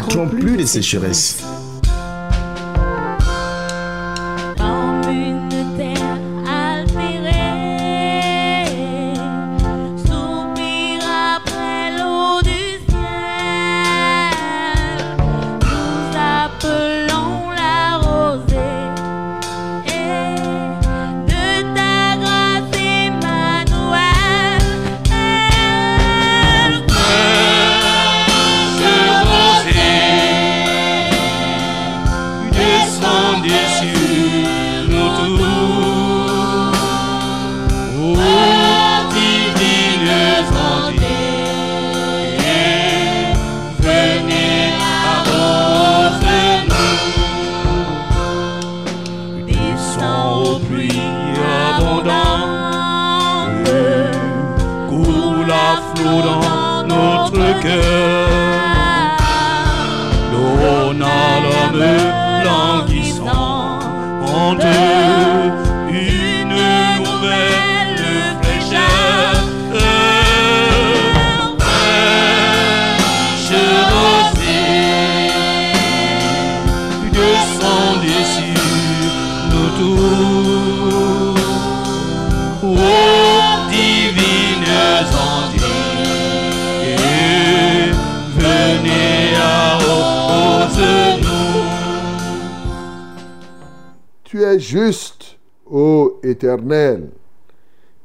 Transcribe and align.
connaîtront 0.00 0.28
plus 0.28 0.56
de 0.56 0.64
sécheresse. 0.64 1.42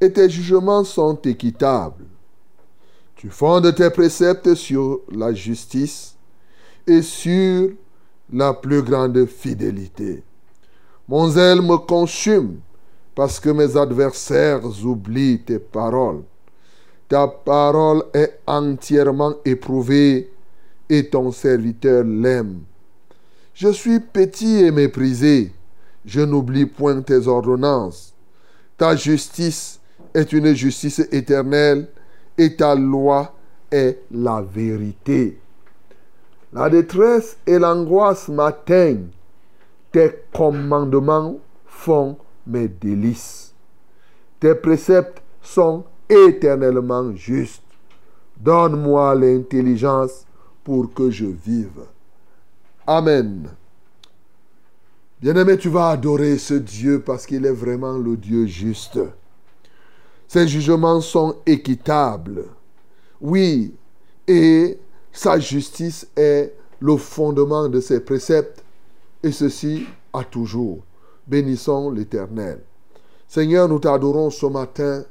Et 0.01 0.11
tes 0.11 0.29
jugements 0.29 0.83
sont 0.83 1.16
équitables. 1.23 2.06
Tu 3.16 3.29
fondes 3.29 3.73
tes 3.73 3.89
préceptes 3.89 4.56
sur 4.56 5.01
la 5.11 5.33
justice 5.33 6.16
et 6.85 7.01
sur 7.01 7.69
la 8.31 8.53
plus 8.53 8.81
grande 8.81 9.25
fidélité. 9.25 10.23
Mon 11.07 11.29
zèle 11.29 11.61
me 11.61 11.78
consume 11.78 12.59
parce 13.13 13.39
que 13.39 13.50
mes 13.50 13.78
adversaires 13.78 14.66
oublient 14.84 15.39
tes 15.39 15.59
paroles. 15.59 16.23
Ta 17.07 17.28
parole 17.28 18.03
est 18.13 18.39
entièrement 18.45 19.35
éprouvée 19.45 20.31
et 20.89 21.09
ton 21.09 21.31
serviteur 21.31 22.03
l'aime. 22.03 22.61
Je 23.53 23.69
suis 23.69 24.00
petit 24.00 24.66
et 24.66 24.72
méprisé 24.72 25.53
je 26.05 26.22
n'oublie 26.22 26.66
point 26.66 27.01
tes 27.01 27.28
ordonnances. 27.28 28.13
Ta 28.77 28.95
justice 28.95 29.79
est 30.13 30.33
une 30.33 30.53
justice 30.53 30.99
éternelle 31.11 31.87
et 32.37 32.55
ta 32.55 32.75
loi 32.75 33.33
est 33.71 33.99
la 34.11 34.41
vérité. 34.41 35.39
La 36.51 36.69
détresse 36.69 37.37
et 37.45 37.59
l'angoisse 37.59 38.29
m'atteignent. 38.29 39.09
Tes 39.91 40.23
commandements 40.33 41.39
font 41.65 42.17
mes 42.47 42.67
délices. 42.67 43.53
Tes 44.39 44.55
préceptes 44.55 45.21
sont 45.41 45.85
éternellement 46.09 47.15
justes. 47.15 47.61
Donne-moi 48.37 49.15
l'intelligence 49.15 50.25
pour 50.63 50.93
que 50.93 51.09
je 51.09 51.25
vive. 51.25 51.85
Amen. 52.85 53.49
Bien-aimé, 55.25 55.57
tu 55.57 55.69
vas 55.69 55.89
adorer 55.89 56.37
ce 56.37 56.53
Dieu 56.53 57.01
parce 57.01 57.25
qu'il 57.25 57.47
est 57.47 57.51
vraiment 57.51 57.97
le 57.97 58.15
Dieu 58.15 58.45
juste. 58.45 58.99
Ses 60.27 60.47
jugements 60.47 61.01
sont 61.01 61.37
équitables. 61.47 62.45
Oui, 63.19 63.73
et 64.27 64.77
sa 65.11 65.39
justice 65.39 66.07
est 66.15 66.53
le 66.79 66.95
fondement 66.97 67.67
de 67.67 67.79
ses 67.79 68.01
préceptes, 68.01 68.63
et 69.23 69.31
ceci 69.31 69.87
à 70.13 70.23
toujours. 70.23 70.83
Bénissons 71.25 71.89
l'Éternel. 71.89 72.59
Seigneur, 73.27 73.67
nous 73.67 73.79
t'adorons 73.79 74.29
ce 74.29 74.45
matin, 74.45 75.05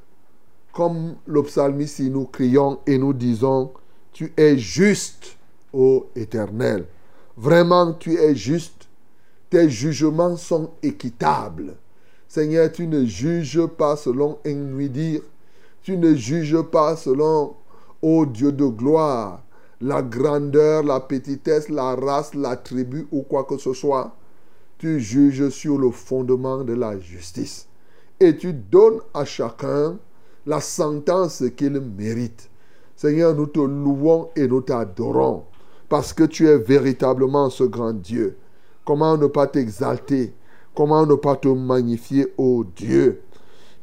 comme 0.72 1.16
le 1.26 1.42
psalmiste, 1.42 1.98
nous 1.98 2.26
crions 2.26 2.78
et 2.86 2.98
nous 2.98 3.14
disons, 3.14 3.72
tu 4.12 4.32
es 4.36 4.58
juste, 4.58 5.38
ô 5.72 6.06
Éternel. 6.14 6.86
Vraiment, 7.36 7.94
tu 7.94 8.14
es 8.14 8.36
juste 8.36 8.74
tes 9.54 9.70
jugements 9.70 10.37
sont 10.37 10.70
équitables. 10.82 11.76
Seigneur, 12.26 12.72
tu 12.72 12.88
ne 12.88 13.04
juges 13.04 13.65
pas 13.66 13.94
selon 13.94 14.38
un 14.44 14.53
nuit-dire. 14.53 15.20
Tu 15.81 15.97
ne 15.97 16.12
juges 16.12 16.60
pas 16.60 16.97
selon, 16.97 17.54
ô 18.03 18.26
Dieu 18.26 18.50
de 18.50 18.66
gloire, 18.66 19.44
la 19.81 20.03
grandeur, 20.03 20.82
la 20.82 20.98
petitesse, 20.98 21.69
la 21.69 21.94
race, 21.94 22.34
la 22.34 22.56
tribu 22.56 23.06
ou 23.12 23.22
quoi 23.22 23.44
que 23.44 23.56
ce 23.56 23.72
soit. 23.75 24.16
Tu 24.78 24.98
juges 24.98 25.50
sur 25.50 25.78
le 25.78 25.93
fondement 25.93 26.64
de 26.64 26.72
la 26.75 26.98
justice. 26.98 27.69
Et 28.19 28.37
tu 28.37 28.53
donnes 28.54 29.03
à 29.14 29.25
chacun 29.25 29.98
la 30.47 30.60
sentence 30.60 31.44
qu'il 31.56 31.81
mérite. 31.81 32.50
Seigneur, 32.97 33.37
nous 33.37 33.47
te 33.47 33.60
louons 33.60 34.31
et 34.34 34.48
nous 34.48 34.62
t'adorons 34.62 35.44
parce 35.88 36.12
que 36.12 36.25
tu 36.25 36.48
es 36.48 36.59
véritablement 36.59 37.50
ce 37.50 37.62
grand 37.62 37.93
Dieu. 37.93 38.37
Comment 38.84 39.17
ne 39.17 39.27
pas 39.27 39.47
t'exalter? 39.47 40.34
Comment 40.75 41.06
ne 41.06 41.15
pas 41.15 41.37
te 41.37 41.49
magnifier, 41.49 42.33
ô 42.37 42.65
Dieu? 42.77 43.22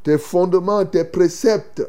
Tes 0.02 0.18
fondements, 0.18 0.84
tes 0.84 1.04
préceptes, 1.04 1.86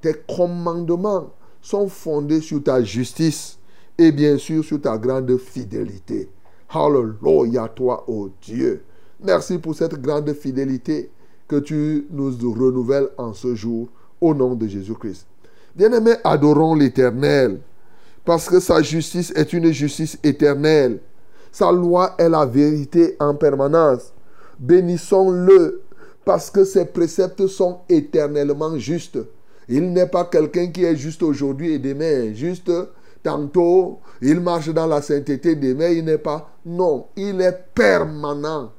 tes 0.00 0.14
commandements 0.34 1.32
sont 1.60 1.88
fondés 1.88 2.40
sur 2.40 2.62
ta 2.62 2.82
justice 2.82 3.58
et 3.98 4.12
bien 4.12 4.38
sûr 4.38 4.64
sur 4.64 4.80
ta 4.80 4.96
grande 4.98 5.36
fidélité. 5.38 6.28
Hallelujah 6.68 7.68
toi, 7.68 8.04
ô 8.08 8.30
Dieu. 8.42 8.82
Merci 9.20 9.58
pour 9.58 9.74
cette 9.74 10.00
grande 10.00 10.32
fidélité 10.32 11.10
que 11.48 11.56
tu 11.56 12.06
nous 12.10 12.30
renouvelles 12.52 13.08
en 13.18 13.32
ce 13.32 13.54
jour 13.54 13.88
au 14.20 14.34
nom 14.34 14.54
de 14.54 14.66
Jésus-Christ. 14.66 15.26
Bien-aimés, 15.74 16.16
adorons 16.24 16.74
l'Éternel 16.74 17.60
parce 18.24 18.48
que 18.48 18.60
sa 18.60 18.82
justice 18.82 19.32
est 19.36 19.52
une 19.52 19.70
justice 19.70 20.18
éternelle 20.22 21.00
sa 21.56 21.72
loi 21.72 22.14
est 22.18 22.28
la 22.28 22.44
vérité 22.44 23.16
en 23.18 23.34
permanence. 23.34 24.12
Bénissons-le 24.58 25.80
parce 26.22 26.50
que 26.50 26.66
ses 26.66 26.84
préceptes 26.84 27.46
sont 27.46 27.78
éternellement 27.88 28.76
justes. 28.76 29.18
Il 29.66 29.90
n'est 29.90 30.08
pas 30.08 30.26
quelqu'un 30.26 30.66
qui 30.66 30.84
est 30.84 30.96
juste 30.96 31.22
aujourd'hui 31.22 31.72
et 31.72 31.78
demain. 31.78 32.34
Juste 32.34 32.70
tantôt, 33.22 34.00
il 34.20 34.38
marche 34.38 34.68
dans 34.68 34.86
la 34.86 35.00
sainteté, 35.00 35.54
demain, 35.54 35.88
il 35.88 36.04
n'est 36.04 36.18
pas. 36.18 36.50
Non, 36.66 37.06
il 37.16 37.40
est 37.40 37.58
permanent, 37.74 38.70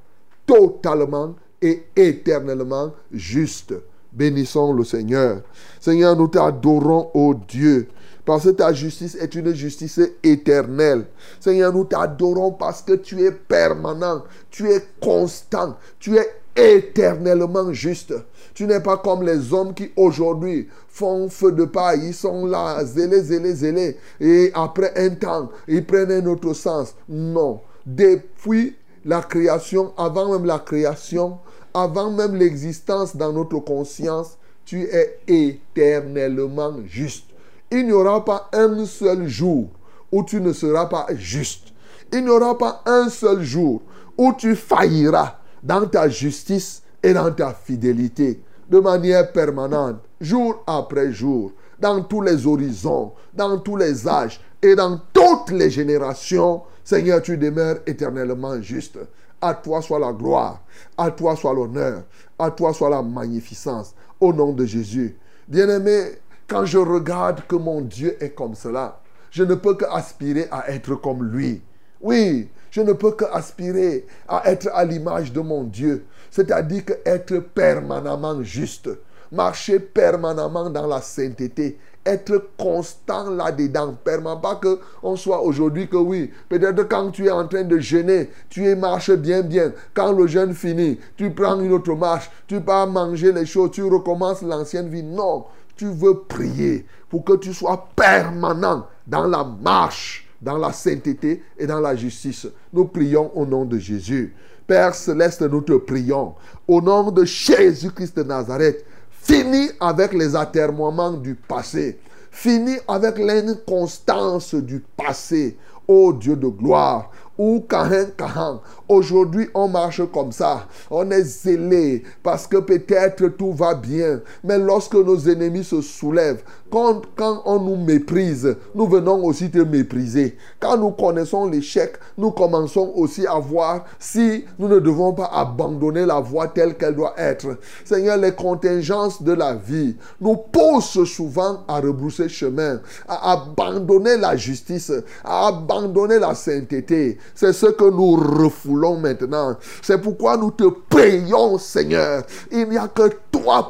totalement 0.45 1.33
et 1.59 1.81
éternellement 1.95 2.93
juste. 3.11 3.73
Bénissons 4.13 4.73
le 4.73 4.83
Seigneur. 4.83 5.41
Seigneur, 5.79 6.15
nous 6.15 6.27
t'adorons, 6.27 7.09
ô 7.15 7.33
Dieu, 7.33 7.87
Parce 8.27 8.43
que 8.43 8.49
ta 8.49 8.73
justice 8.73 9.15
est 9.15 9.35
une 9.35 9.55
justice 9.55 10.01
éternelle. 10.21 11.05
Seigneur, 11.39 11.71
nous 11.71 11.85
t'adorons 11.85 12.51
parce 12.51 12.81
que 12.81 12.91
tu 12.91 13.23
es 13.23 13.31
permanent, 13.31 14.25
tu 14.49 14.69
es 14.69 14.83
constant, 15.01 15.77
tu 15.97 16.17
es 16.17 16.27
éternellement 16.57 17.71
juste. 17.71 18.13
Tu 18.53 18.67
n'es 18.67 18.81
pas 18.81 18.97
comme 18.97 19.23
les 19.23 19.53
hommes 19.53 19.73
qui 19.73 19.91
aujourd'hui 19.95 20.67
font 20.89 21.29
feu 21.29 21.53
de 21.53 21.63
paille. 21.63 22.07
Ils 22.07 22.13
sont 22.13 22.45
là, 22.45 22.83
zélés, 22.83 23.21
zélés, 23.21 23.53
zélés. 23.53 23.97
Et 24.19 24.51
après 24.53 24.91
un 24.97 25.11
temps, 25.11 25.49
ils 25.65 25.85
prennent 25.85 26.11
un 26.11 26.25
autre 26.25 26.51
sens. 26.51 26.95
Non. 27.07 27.61
Depuis 27.85 28.75
la 29.05 29.21
création, 29.21 29.93
avant 29.97 30.33
même 30.33 30.45
la 30.45 30.59
création, 30.59 31.37
avant 31.73 32.11
même 32.11 32.35
l'existence 32.35 33.15
dans 33.15 33.31
notre 33.31 33.59
conscience, 33.59 34.37
tu 34.65 34.81
es 34.83 35.17
éternellement 35.29 36.75
juste. 36.85 37.26
Il 37.71 37.85
n'y 37.85 37.91
aura 37.91 38.23
pas 38.23 38.49
un 38.53 38.85
seul 38.85 39.27
jour 39.27 39.69
où 40.11 40.23
tu 40.23 40.39
ne 40.39 40.53
seras 40.53 40.85
pas 40.85 41.07
juste. 41.15 41.73
Il 42.13 42.23
n'y 42.23 42.29
aura 42.29 42.57
pas 42.57 42.81
un 42.85 43.09
seul 43.09 43.41
jour 43.41 43.81
où 44.17 44.33
tu 44.33 44.55
failliras 44.55 45.35
dans 45.63 45.85
ta 45.85 46.07
justice 46.07 46.81
et 47.03 47.13
dans 47.13 47.31
ta 47.31 47.53
fidélité 47.53 48.41
de 48.69 48.79
manière 48.79 49.31
permanente, 49.31 49.97
jour 50.19 50.63
après 50.67 51.11
jour, 51.11 51.51
dans 51.79 52.03
tous 52.03 52.21
les 52.21 52.45
horizons, 52.45 53.13
dans 53.33 53.57
tous 53.59 53.77
les 53.77 54.07
âges 54.07 54.41
et 54.61 54.75
dans 54.75 54.99
toutes 55.13 55.51
les 55.51 55.69
générations. 55.69 56.63
Seigneur, 56.83 57.21
tu 57.21 57.37
demeures 57.37 57.77
éternellement 57.85 58.61
juste. 58.61 58.97
À 59.39 59.53
toi 59.53 59.81
soit 59.81 59.99
la 59.99 60.11
gloire, 60.11 60.61
à 60.97 61.11
toi 61.11 61.35
soit 61.35 61.53
l'honneur, 61.53 62.03
à 62.39 62.49
toi 62.49 62.73
soit 62.73 62.89
la 62.89 63.01
magnificence. 63.01 63.93
Au 64.19 64.33
nom 64.33 64.51
de 64.51 64.65
Jésus. 64.65 65.15
Bien-aimé, 65.47 66.19
quand 66.47 66.65
je 66.65 66.77
regarde 66.77 67.41
que 67.47 67.55
mon 67.55 67.81
Dieu 67.81 68.15
est 68.23 68.31
comme 68.31 68.55
cela, 68.55 69.01
je 69.31 69.43
ne 69.43 69.55
peux 69.55 69.75
qu'aspirer 69.75 70.47
à 70.51 70.69
être 70.71 70.95
comme 70.95 71.23
lui. 71.23 71.61
Oui, 72.01 72.49
je 72.71 72.81
ne 72.81 72.93
peux 72.93 73.11
qu'aspirer 73.11 74.05
à 74.27 74.49
être 74.49 74.69
à 74.73 74.85
l'image 74.85 75.33
de 75.33 75.41
mon 75.41 75.63
Dieu, 75.63 76.05
c'est-à-dire 76.31 76.83
être 77.05 77.39
permanemment 77.39 78.41
juste, 78.43 78.89
marcher 79.31 79.79
permanemment 79.79 80.69
dans 80.69 80.87
la 80.87 81.01
sainteté, 81.01 81.77
être 82.07 82.49
constant 82.57 83.29
là-dedans, 83.29 83.95
permanent. 84.03 84.39
Pas 84.39 84.59
qu'on 84.61 85.15
soit 85.15 85.41
aujourd'hui 85.41 85.89
que 85.89 85.97
oui. 85.97 86.31
Peut-être 86.47 86.87
quand 86.87 87.11
tu 87.11 87.25
es 87.25 87.31
en 87.31 87.47
train 87.47 87.63
de 87.63 87.77
jeûner, 87.79 88.29
tu 88.49 88.73
marches 88.75 89.11
bien, 89.11 89.41
bien. 89.41 89.73
Quand 89.93 90.13
le 90.13 90.25
jeûne 90.27 90.53
finit, 90.53 90.99
tu 91.17 91.31
prends 91.31 91.59
une 91.59 91.73
autre 91.73 91.93
marche, 91.95 92.31
tu 92.47 92.61
pars 92.61 92.87
manger 92.87 93.33
les 93.33 93.45
choses, 93.45 93.71
tu 93.71 93.83
recommences 93.83 94.41
l'ancienne 94.41 94.87
vie. 94.87 95.03
Non, 95.03 95.45
tu 95.77 95.85
veux 95.85 96.19
prier 96.21 96.85
pour 97.09 97.23
que 97.23 97.33
tu 97.37 97.53
sois 97.53 97.89
permanent 97.95 98.87
dans 99.05 99.27
la 99.27 99.43
marche 99.43 100.27
dans 100.41 100.57
la 100.57 100.71
sainteté 100.71 101.43
et 101.57 101.65
dans 101.65 101.79
la 101.79 101.95
justice. 101.95 102.47
Nous 102.71 102.85
prions 102.85 103.31
au 103.35 103.45
nom 103.45 103.65
de 103.65 103.77
Jésus. 103.77 104.33
Père 104.65 104.93
céleste, 104.93 105.41
nous 105.41 105.61
te 105.61 105.73
prions 105.73 106.35
au 106.67 106.81
nom 106.81 107.11
de 107.11 107.23
Jésus-Christ 107.23 108.17
de 108.17 108.23
Nazareth. 108.23 108.85
Finis 109.09 109.69
avec 109.79 110.13
les 110.13 110.35
atermoiements 110.35 111.13
du 111.13 111.35
passé. 111.35 111.99
Finis 112.31 112.77
avec 112.87 113.17
l'inconstance 113.17 114.53
du 114.53 114.83
passé. 114.95 115.57
Ô 115.87 116.11
Dieu 116.11 116.35
de 116.35 116.47
gloire, 116.47 117.09
ou 117.37 117.61
Kahan. 117.61 118.61
Aujourd'hui, 118.87 119.49
on 119.53 119.67
marche 119.67 120.01
comme 120.11 120.31
ça. 120.31 120.67
On 120.89 121.09
est 121.11 121.23
zélé 121.23 122.03
parce 122.23 122.47
que 122.47 122.57
peut-être 122.57 123.27
tout 123.29 123.53
va 123.53 123.75
bien. 123.75 124.21
Mais 124.43 124.57
lorsque 124.57 124.95
nos 124.95 125.17
ennemis 125.29 125.63
se 125.63 125.81
soulèvent, 125.81 126.43
quand, 126.69 127.01
on 127.45 127.59
nous 127.59 127.75
méprise, 127.75 128.55
nous 128.75 128.87
venons 128.87 129.23
aussi 129.23 129.49
te 129.49 129.59
mépriser. 129.59 130.37
Quand 130.59 130.77
nous 130.77 130.91
connaissons 130.91 131.47
l'échec, 131.47 131.97
nous 132.17 132.31
commençons 132.31 132.91
aussi 132.95 133.25
à 133.25 133.39
voir 133.39 133.85
si 133.99 134.45
nous 134.59 134.67
ne 134.67 134.79
devons 134.79 135.13
pas 135.13 135.29
abandonner 135.33 136.05
la 136.05 136.19
voie 136.19 136.47
telle 136.47 136.75
qu'elle 136.75 136.95
doit 136.95 137.13
être. 137.17 137.57
Seigneur, 137.85 138.17
les 138.17 138.33
contingences 138.33 139.21
de 139.21 139.33
la 139.33 139.55
vie 139.55 139.95
nous 140.19 140.35
poussent 140.35 141.03
souvent 141.05 141.63
à 141.67 141.79
rebrousser 141.79 142.29
chemin, 142.29 142.81
à 143.07 143.33
abandonner 143.33 144.17
la 144.17 144.35
justice, 144.35 144.91
à 145.23 145.47
abandonner 145.47 146.19
la 146.19 146.35
sainteté. 146.35 147.17
C'est 147.35 147.53
ce 147.53 147.67
que 147.67 147.89
nous 147.89 148.15
refoulons 148.15 148.97
maintenant. 148.97 149.55
C'est 149.81 150.01
pourquoi 150.01 150.37
nous 150.37 150.51
te 150.51 150.65
prions, 150.89 151.57
Seigneur. 151.57 152.23
Il 152.51 152.69
n'y 152.69 152.77
a 152.77 152.87
que 152.87 153.09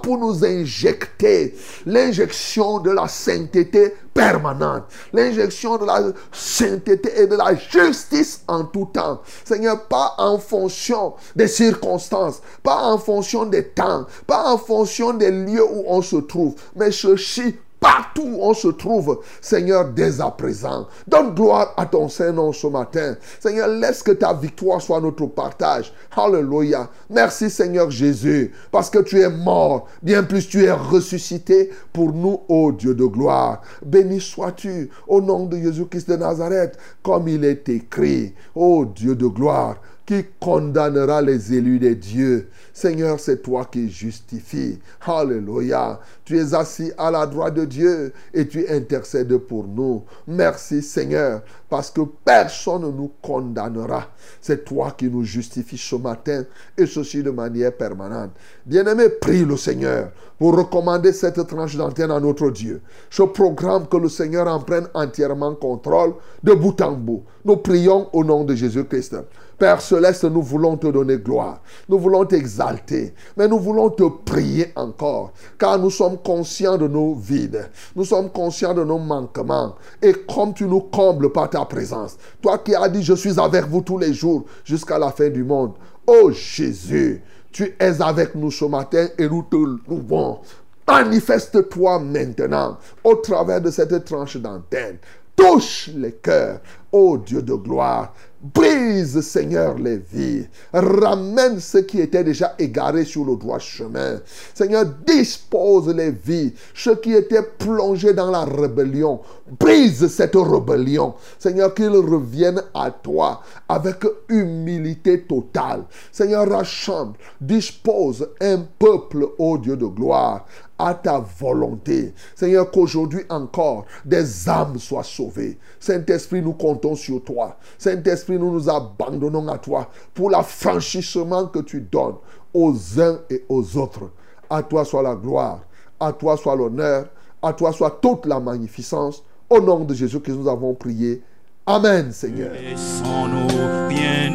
pour 0.01 0.17
nous 0.17 0.43
injecter 0.43 1.55
l'injection 1.85 2.79
de 2.79 2.91
la 2.91 3.07
sainteté 3.07 3.93
permanente, 4.13 4.83
l'injection 5.13 5.77
de 5.77 5.85
la 5.85 6.01
sainteté 6.31 7.21
et 7.21 7.27
de 7.27 7.35
la 7.35 7.55
justice 7.55 8.41
en 8.47 8.63
tout 8.63 8.89
temps. 8.93 9.21
Seigneur, 9.45 9.85
pas 9.85 10.15
en 10.17 10.37
fonction 10.39 11.13
des 11.35 11.47
circonstances, 11.47 12.41
pas 12.63 12.83
en 12.83 12.97
fonction 12.97 13.45
des 13.45 13.67
temps, 13.69 14.05
pas 14.25 14.51
en 14.51 14.57
fonction 14.57 15.13
des 15.13 15.31
lieux 15.31 15.65
où 15.65 15.83
on 15.87 16.01
se 16.01 16.17
trouve, 16.17 16.55
mais 16.75 16.91
ceci 16.91 17.55
partout 17.79 18.24
où 18.24 18.39
on 18.41 18.53
se 18.53 18.69
trouve, 18.69 19.21
Seigneur, 19.41 19.89
dès 19.89 20.21
à 20.21 20.31
présent. 20.31 20.88
Donne 21.07 21.33
gloire 21.33 21.74
à 21.77 21.85
ton 21.85 22.09
Saint-Nom 22.09 22.51
ce 22.51 22.68
matin. 22.68 23.15
Seigneur, 23.39 23.68
laisse 23.68 24.03
que 24.03 24.12
ta 24.12 24.33
victoire 24.33 24.81
soit 24.81 25.01
notre 25.01 25.25
partage. 25.27 25.94
Alléluia. 26.15 26.89
Merci 27.09 27.50
Seigneur 27.50 27.91
Jésus, 27.91 28.53
parce 28.71 28.89
que 28.89 29.00
tu 29.00 29.21
es 29.21 29.29
mort, 29.29 29.88
bien 30.01 30.24
plus 30.24 30.47
tu 30.47 30.63
es 30.63 30.71
ressuscité 30.71 31.71
pour 31.94 32.13
nous, 32.13 32.41
ô 32.47 32.71
Dieu 32.71 32.95
de 32.95 33.06
gloire. 33.06 33.62
Béni 33.85 34.19
sois-tu 34.19 34.89
au 35.07 35.21
nom 35.21 35.45
de 35.45 35.57
Jésus-Christ 35.57 36.09
de 36.09 36.15
Nazareth, 36.15 36.77
comme 37.03 37.27
il 37.27 37.45
est 37.45 37.69
écrit, 37.69 38.33
ô 38.56 38.85
Dieu 38.85 39.15
de 39.15 39.27
gloire 39.27 39.77
qui 40.07 40.24
condamnera 40.39 41.21
les 41.21 41.54
élus 41.54 41.80
de 41.80 41.94
Dieu. 41.94 42.50
Seigneur, 42.74 43.19
c'est 43.19 43.42
toi 43.42 43.65
qui 43.69 43.89
justifies. 43.89 44.80
Alléluia. 45.06 46.00
Tu 46.24 46.39
es 46.39 46.54
assis 46.54 46.94
à 46.98 47.12
la 47.12 47.25
droite 47.25 47.56
de 47.56 47.65
Dieu 47.65 48.13
et 48.33 48.48
tu 48.48 48.65
intercèdes 48.69 49.36
pour 49.38 49.65
nous. 49.68 50.04
Merci 50.25 50.81
Seigneur, 50.81 51.42
parce 51.69 51.92
que 51.92 52.01
personne 52.24 52.83
ne 52.83 52.92
nous 52.92 53.12
condamnera. 53.21 54.07
C'est 54.39 54.63
toi 54.63 54.95
qui 54.98 55.09
nous 55.09 55.25
justifies 55.25 55.77
ce 55.77 55.98
matin 55.98 56.45
et 56.77 56.86
ceci 56.86 57.21
de 57.21 57.31
manière 57.31 57.75
permanente. 57.75 58.31
Bien-aimé, 58.65 59.10
prie 59.10 59.44
le 59.44 59.57
Seigneur 59.57 60.12
pour 60.39 60.56
recommander 60.56 61.12
cette 61.12 61.45
tranche 61.48 61.75
d'antenne 61.75 62.12
à 62.12 62.19
notre 62.21 62.50
Dieu. 62.51 62.81
Je 63.10 63.24
programme 63.24 63.88
que 63.88 63.98
le 63.98 64.07
Seigneur 64.07 64.48
en 64.48 64.62
prenne 64.62 64.88
entièrement 64.94 65.56
contrôle 65.56 66.13
de 66.44 66.53
bout 66.53 66.80
en 66.81 66.94
bout. 66.94 67.24
Nous 67.44 67.57
prions 67.57 68.07
au 68.13 68.24
nom 68.24 68.45
de 68.45 68.56
Jésus-Christ. 68.56 69.18
Père 69.57 69.81
céleste, 69.81 70.24
nous 70.25 70.43
voulons 70.43 70.77
te 70.77 70.88
donner 70.88 71.17
gloire. 71.17 71.62
Nous 71.89 71.98
voulons 71.98 72.25
t'exalter. 72.25 73.13
Mais 73.36 73.48
nous 73.48 73.58
voulons 73.58 73.89
te 73.89 74.03
prier 74.03 74.72
encore. 74.75 75.34
Car 75.58 75.79
nous 75.79 75.89
sommes 75.89 76.17
conscients 76.17 76.77
de 76.77 76.88
nos 76.88 77.15
vides. 77.15 77.70
Nous 77.96 78.05
sommes 78.05 78.29
conscients 78.29 78.75
de 78.75 78.84
nos 78.84 79.00
manquements. 79.00 79.75
Et 80.01 80.13
comme 80.13 80.53
tu 80.53 80.65
nous 80.65 80.81
combles 80.81 81.31
par 81.31 81.50
ta 81.50 81.65
présence. 81.65 82.17
Toi 82.39 82.60
qui 82.60 82.75
as 82.75 82.88
dit, 82.88 83.01
je 83.01 83.15
suis 83.15 83.39
avec 83.39 83.65
vous 83.65 83.81
tous 83.81 83.98
les 83.98 84.13
jours 84.13 84.46
jusqu'à 84.63 85.00
la 85.00 85.12
fin 85.12 85.29
du 85.29 85.43
monde. 85.43 85.74
Oh 86.05 86.29
Jésus, 86.31 87.24
tu 87.51 87.75
es 87.79 88.01
avec 88.01 88.36
nous 88.36 88.51
ce 88.51 88.65
matin 88.65 89.08
et 89.17 89.27
nous 89.27 89.43
te 89.43 89.55
louons. 89.55 90.39
Manifeste-toi 90.88 92.00
maintenant 92.00 92.77
au 93.03 93.15
travers 93.15 93.60
de 93.60 93.72
cette 93.72 94.05
tranche 94.05 94.38
d'antenne. 94.38 94.98
Touche 95.36 95.89
les 95.96 96.13
cœurs, 96.13 96.62
ô 96.91 97.17
Dieu 97.17 97.41
de 97.41 97.53
gloire. 97.53 98.13
Brise, 98.39 99.22
Seigneur, 99.22 99.79
les 99.79 99.98
vies. 99.98 100.46
Ramène 100.72 101.60
ceux 101.60 101.82
qui 101.82 102.00
étaient 102.00 102.24
déjà 102.24 102.53
égarés 102.60 103.03
sur 103.03 103.25
le 103.25 103.36
droit 103.36 103.58
chemin. 103.58 104.22
Seigneur, 104.53 104.86
dispose 105.08 105.88
les 105.88 106.12
vies. 106.12 106.53
Ceux 106.75 106.98
qui 106.98 107.13
étaient 107.13 107.41
plongés 107.41 108.13
dans 108.13 108.29
la 108.29 108.46
rébellion. 108.46 109.22
Brise 109.60 110.08
cette 110.08 110.36
rébellion. 110.36 111.15
Seigneur, 111.39 111.74
qu'ils 111.74 111.89
reviennent 111.89 112.62
à 112.75 112.91
toi 112.91 113.41
avec 113.67 114.06
humilité 114.29 115.22
totale. 115.22 115.86
Seigneur, 116.12 116.48
rassemble, 116.48 117.17
dispose 117.41 118.29
un 118.39 118.60
peuple, 118.77 119.29
ô 119.39 119.58
Dieu 119.58 119.75
de 119.75 119.88
gloire, 119.88 120.46
à 120.77 120.93
ta 120.93 121.19
volonté. 121.39 122.13
Seigneur, 122.36 122.69
qu'aujourd'hui 122.72 123.24
encore, 123.29 123.86
des 124.05 124.48
âmes 124.50 124.77
soient 124.79 125.03
sauvées. 125.03 125.57
Saint-Esprit, 125.79 126.41
nous 126.41 126.53
comptons 126.53 126.96
sur 126.96 127.24
toi. 127.24 127.57
Saint-Esprit, 127.77 128.38
nous 128.38 128.51
nous 128.51 128.69
abandonnons 128.69 129.48
à 129.48 129.57
toi 129.57 129.89
pour 130.13 130.29
l'affranchissement 130.29 131.48
que 131.48 131.60
tu 131.60 131.81
donnes 131.81 132.15
aux 132.53 132.75
uns 133.00 133.19
et 133.29 133.43
aux 133.50 133.77
autres. 133.77 134.12
À 134.50 134.63
toi 134.63 134.86
soit 134.86 135.03
la 135.03 135.15
gloire, 135.15 135.62
à 136.00 136.13
toi 136.13 136.38
soit 136.38 136.55
l'honneur, 136.55 137.07
à 137.41 137.53
toi 137.53 137.72
soit 137.74 138.00
toute 138.01 138.25
la 138.25 138.39
magnificence. 138.39 139.24
Au 139.50 139.62
nom 139.62 139.86
de 139.86 139.93
Jésus 139.93 140.19
que 140.19 140.31
nous 140.31 140.48
avons 140.48 140.74
prié. 140.74 141.22
Amen, 141.65 142.12
Seigneur. 142.12 142.51
Laissons-nous 142.53 143.88
bien 143.89 144.34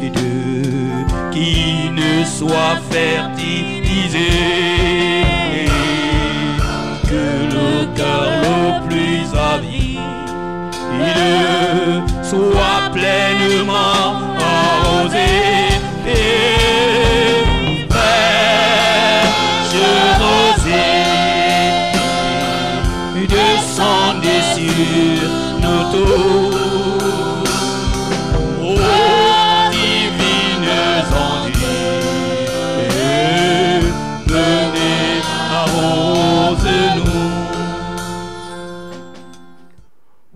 qui 0.00 0.29
soit 2.24 2.76
fertilisé, 2.90 4.30
que 7.08 7.24
le 7.54 7.86
cœur 7.96 8.30
le 8.42 8.88
plus 8.88 9.24
avide 9.38 10.00
soit 12.22 12.90
pleinement 12.92 14.29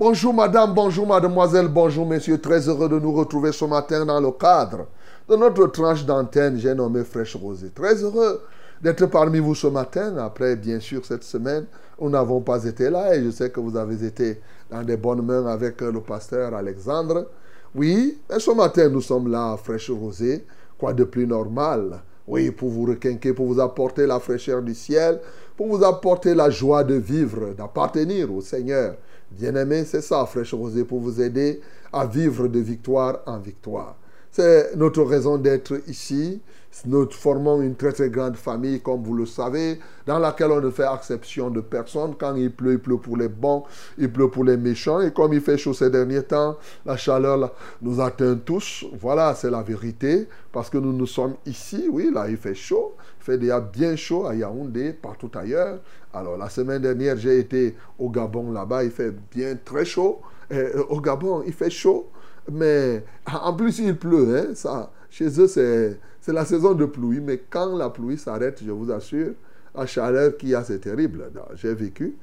Bonjour 0.06 0.34
madame, 0.34 0.74
bonjour 0.74 1.06
mademoiselle, 1.06 1.66
bonjour 1.68 2.06
messieurs. 2.06 2.38
Très 2.38 2.68
heureux 2.68 2.90
de 2.90 2.98
nous 2.98 3.14
retrouver 3.14 3.52
ce 3.52 3.64
matin 3.64 4.04
dans 4.04 4.20
le 4.20 4.32
cadre 4.32 4.86
de 5.26 5.34
notre 5.34 5.66
tranche 5.68 6.04
d'antenne, 6.04 6.58
j'ai 6.58 6.74
nommé 6.74 7.04
Fraîche 7.04 7.34
Rosée. 7.36 7.70
Très 7.74 8.02
heureux 8.02 8.42
d'être 8.82 9.06
parmi 9.06 9.38
vous 9.38 9.54
ce 9.54 9.66
matin. 9.66 10.14
Après, 10.18 10.56
bien 10.56 10.78
sûr, 10.78 11.06
cette 11.06 11.24
semaine, 11.24 11.64
nous 11.98 12.10
n'avons 12.10 12.42
pas 12.42 12.62
été 12.66 12.90
là 12.90 13.16
et 13.16 13.24
je 13.24 13.30
sais 13.30 13.48
que 13.48 13.60
vous 13.60 13.78
avez 13.78 14.04
été 14.04 14.42
dans 14.70 14.82
des 14.82 14.98
bonnes 14.98 15.22
mains 15.22 15.46
avec 15.46 15.80
le 15.80 16.02
pasteur 16.02 16.52
Alexandre. 16.52 17.28
Oui, 17.74 18.18
et 18.28 18.38
ce 18.38 18.50
matin, 18.50 18.90
nous 18.90 19.00
sommes 19.00 19.30
là, 19.30 19.56
Fraîche 19.56 19.90
Rosée. 19.90 20.44
Quoi 20.76 20.92
de 20.92 21.04
plus 21.04 21.26
normal? 21.26 22.02
Oui, 22.26 22.50
pour 22.50 22.68
vous 22.68 22.84
requinquer, 22.84 23.32
pour 23.32 23.46
vous 23.46 23.60
apporter 23.60 24.06
la 24.06 24.20
fraîcheur 24.20 24.60
du 24.60 24.74
ciel, 24.74 25.20
pour 25.56 25.66
vous 25.68 25.82
apporter 25.82 26.34
la 26.34 26.50
joie 26.50 26.84
de 26.84 26.94
vivre, 26.94 27.54
d'appartenir 27.56 28.30
au 28.34 28.42
Seigneur. 28.42 28.96
Bien-aimé, 29.36 29.84
c'est 29.84 30.00
ça, 30.00 30.24
Fraîche 30.26 30.54
Rosée, 30.54 30.84
pour 30.84 31.00
vous 31.00 31.20
aider 31.20 31.60
à 31.92 32.06
vivre 32.06 32.46
de 32.46 32.60
victoire 32.60 33.20
en 33.26 33.38
victoire. 33.38 33.96
C'est 34.30 34.76
notre 34.76 35.02
raison 35.02 35.38
d'être 35.38 35.80
ici. 35.88 36.40
Nous 36.86 37.08
formons 37.10 37.62
une 37.62 37.76
très 37.76 37.92
très 37.92 38.10
grande 38.10 38.36
famille, 38.36 38.80
comme 38.80 39.02
vous 39.02 39.14
le 39.14 39.26
savez, 39.26 39.78
dans 40.06 40.18
laquelle 40.18 40.50
on 40.50 40.60
ne 40.60 40.70
fait 40.70 40.86
exception 40.94 41.48
de 41.48 41.60
personne. 41.60 42.14
Quand 42.18 42.34
il 42.34 42.50
pleut, 42.50 42.72
il 42.72 42.78
pleut 42.78 42.98
pour 42.98 43.16
les 43.16 43.28
bons, 43.28 43.62
il 43.96 44.12
pleut 44.12 44.28
pour 44.28 44.44
les 44.44 44.56
méchants. 44.56 45.00
Et 45.00 45.12
comme 45.12 45.32
il 45.32 45.40
fait 45.40 45.56
chaud 45.56 45.72
ces 45.72 45.88
derniers 45.88 46.24
temps, 46.24 46.58
la 46.84 46.96
chaleur 46.96 47.52
nous 47.80 48.00
atteint 48.00 48.34
tous. 48.36 48.84
Voilà, 49.00 49.34
c'est 49.34 49.50
la 49.50 49.62
vérité. 49.62 50.28
Parce 50.52 50.68
que 50.68 50.78
nous 50.78 50.92
nous 50.92 51.06
sommes 51.06 51.34
ici, 51.46 51.86
oui, 51.90 52.10
là 52.12 52.28
il 52.28 52.36
fait 52.36 52.54
chaud. 52.54 52.94
Il 53.20 53.24
fait 53.24 53.38
déjà 53.38 53.60
bien 53.60 53.96
chaud 53.96 54.26
à 54.26 54.34
Yaoundé, 54.34 54.92
partout 54.92 55.30
ailleurs. 55.34 55.78
Alors 56.12 56.36
la 56.36 56.48
semaine 56.48 56.82
dernière, 56.82 57.16
j'ai 57.16 57.38
été 57.38 57.76
au 57.98 58.10
Gabon 58.10 58.52
là-bas, 58.52 58.84
il 58.84 58.90
fait 58.90 59.14
bien 59.32 59.56
très 59.64 59.84
chaud. 59.84 60.20
Euh, 60.52 60.82
au 60.88 61.00
Gabon, 61.00 61.42
il 61.46 61.52
fait 61.52 61.70
chaud. 61.70 62.10
Mais 62.50 63.04
en 63.32 63.54
plus, 63.54 63.78
il 63.78 63.96
pleut. 63.96 64.36
Hein, 64.36 64.54
ça, 64.54 64.92
chez 65.10 65.28
eux, 65.40 65.46
c'est, 65.46 65.98
la 66.32 66.44
saison 66.44 66.74
de 66.74 66.84
pluie. 66.84 67.20
Mais 67.20 67.42
quand 67.48 67.76
la 67.76 67.90
pluie 67.90 68.18
s'arrête, 68.18 68.60
je 68.64 68.70
vous 68.70 68.90
assure, 68.90 69.32
la 69.74 69.86
chaleur 69.86 70.36
qu'il 70.36 70.50
y 70.50 70.54
a, 70.54 70.64
c'est 70.64 70.80
terrible. 70.80 71.30
J'ai 71.54 71.74
vécu. 71.74 72.16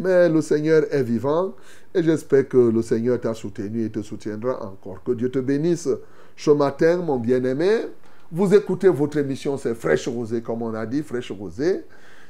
Mais 0.00 0.28
le 0.28 0.42
Seigneur 0.42 0.84
est 0.90 1.02
vivant 1.02 1.54
et 1.94 2.02
j'espère 2.02 2.46
que 2.46 2.58
le 2.58 2.82
Seigneur 2.82 3.18
t'a 3.20 3.32
soutenu 3.32 3.84
et 3.84 3.90
te 3.90 4.02
soutiendra 4.02 4.62
encore. 4.62 5.02
Que 5.02 5.12
Dieu 5.12 5.30
te 5.30 5.38
bénisse 5.38 5.88
ce 6.36 6.50
matin, 6.50 6.98
mon 6.98 7.18
bien-aimé. 7.18 7.86
Vous 8.30 8.54
écoutez 8.54 8.88
votre 8.88 9.16
émission, 9.16 9.56
c'est 9.56 9.74
Fraîche 9.74 10.06
Rosée, 10.06 10.42
comme 10.42 10.60
on 10.60 10.74
a 10.74 10.84
dit, 10.84 11.02
Fraîche 11.02 11.32
Rosée. 11.32 11.84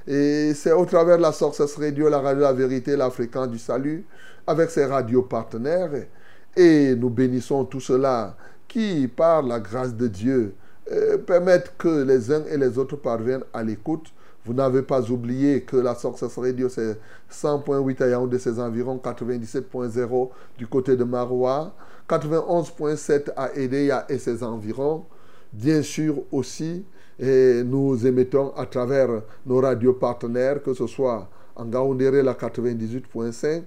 Et 0.07 0.55
c'est 0.55 0.73
au 0.73 0.85
travers 0.85 1.17
de 1.17 1.23
la 1.23 1.33
Sources 1.33 1.75
Radio, 1.77 2.09
la 2.09 2.21
radio 2.21 2.43
La 2.43 2.53
Vérité, 2.53 2.97
la 2.97 3.11
fréquence 3.11 3.49
du 3.49 3.59
salut, 3.59 4.07
avec 4.47 4.71
ses 4.71 4.85
radios 4.85 5.23
partenaires. 5.23 5.91
Et 6.59 6.97
nous 6.97 7.09
bénissons 7.09 7.65
tout 7.65 7.79
cela 7.79 8.37
qui, 8.67 9.07
par 9.07 9.43
la 9.43 9.61
grâce 9.61 9.95
de 9.95 10.09
Dieu, 10.09 10.55
euh, 10.91 11.17
permettent 11.17 11.75
que 11.79 12.03
les 12.03 12.33
uns 12.33 12.43
et 12.51 12.57
les 12.57 12.77
autres 12.79 12.97
parviennent 12.97 13.45
à 13.55 13.63
l'écoute. 13.63 14.13
Vous 14.45 14.55
n'avez 14.55 14.83
pas 14.83 15.09
oublié 15.09 15.63
que 15.63 15.77
la 15.77 15.95
Success 15.95 16.37
Radio, 16.37 16.69
c'est 16.69 16.99
100.8 17.31 18.03
à 18.03 18.09
Yaoundé, 18.09 18.41
ses 18.41 18.59
environs, 18.59 18.97
97.0 18.97 20.31
du 20.59 20.67
côté 20.67 20.97
de 20.97 21.05
Maroua, 21.05 21.73
91.7 22.09 23.31
à 23.37 23.55
Edea 23.55 24.05
et 24.09 24.19
ses 24.19 24.43
environs. 24.43 25.05
Bien 25.53 25.83
sûr 25.83 26.25
aussi, 26.33 26.85
nous 27.21 28.05
émettons 28.05 28.53
à 28.57 28.67
travers 28.67 29.23
nos 29.47 29.61
radios 29.61 29.93
partenaires, 29.93 30.61
que 30.61 30.75
ce 30.75 30.89
soit 30.89 31.31
en 31.55 31.67
Gaoundéré, 31.67 32.25
la 32.25 32.35
98.5, 32.35 33.63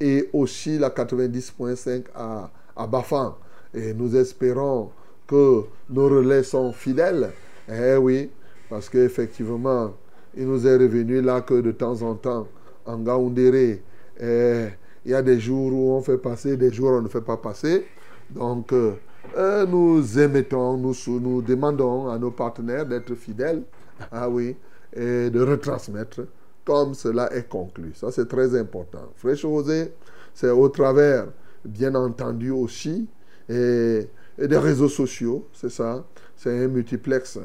et 0.00 0.28
aussi 0.32 0.78
la 0.78 0.90
90.5 0.90 2.04
à, 2.14 2.50
à 2.76 2.86
Bafan. 2.86 3.36
Et 3.72 3.92
nous 3.94 4.14
espérons 4.16 4.90
que 5.26 5.62
nos 5.90 6.08
relais 6.08 6.42
sont 6.42 6.72
fidèles. 6.72 7.30
Eh 7.68 7.96
oui, 7.96 8.30
parce 8.68 8.88
qu'effectivement, 8.88 9.94
il 10.36 10.46
nous 10.46 10.66
est 10.66 10.76
revenu 10.76 11.20
là 11.20 11.40
que 11.40 11.60
de 11.60 11.72
temps 11.72 12.02
en 12.02 12.14
temps, 12.14 12.46
en 12.86 12.98
Gaoundéré, 12.98 13.82
eh, 14.20 14.66
il 15.04 15.10
y 15.10 15.14
a 15.14 15.22
des 15.22 15.38
jours 15.38 15.72
où 15.72 15.92
on 15.92 16.00
fait 16.02 16.18
passer, 16.18 16.56
des 16.56 16.72
jours 16.72 16.90
où 16.90 16.94
on 16.94 17.02
ne 17.02 17.08
fait 17.08 17.20
pas 17.20 17.36
passer. 17.36 17.86
Donc, 18.30 18.72
euh, 18.72 18.92
euh, 19.36 19.66
nous 19.66 20.18
émettons, 20.18 20.76
nous, 20.76 20.94
nous 21.20 21.42
demandons 21.42 22.08
à 22.08 22.18
nos 22.18 22.30
partenaires 22.30 22.86
d'être 22.86 23.14
fidèles, 23.14 23.62
ah 24.10 24.28
oui, 24.28 24.56
et 24.94 25.30
de 25.30 25.40
retransmettre 25.40 26.22
comme 26.64 26.94
cela 26.94 27.32
est 27.34 27.48
conclu. 27.48 27.92
Ça, 27.94 28.10
c'est 28.10 28.26
très 28.26 28.58
important. 28.58 29.12
Fraîche 29.16 29.44
Rosée, 29.44 29.92
c'est 30.32 30.50
au 30.50 30.68
travers, 30.68 31.26
bien 31.64 31.94
entendu 31.94 32.50
aussi, 32.50 33.08
et, 33.48 34.08
des 34.38 34.58
réseaux 34.58 34.88
sociaux, 34.88 35.46
c'est 35.52 35.70
ça. 35.70 36.04
C'est 36.36 36.64
un 36.64 36.68
multiplex. 36.68 37.38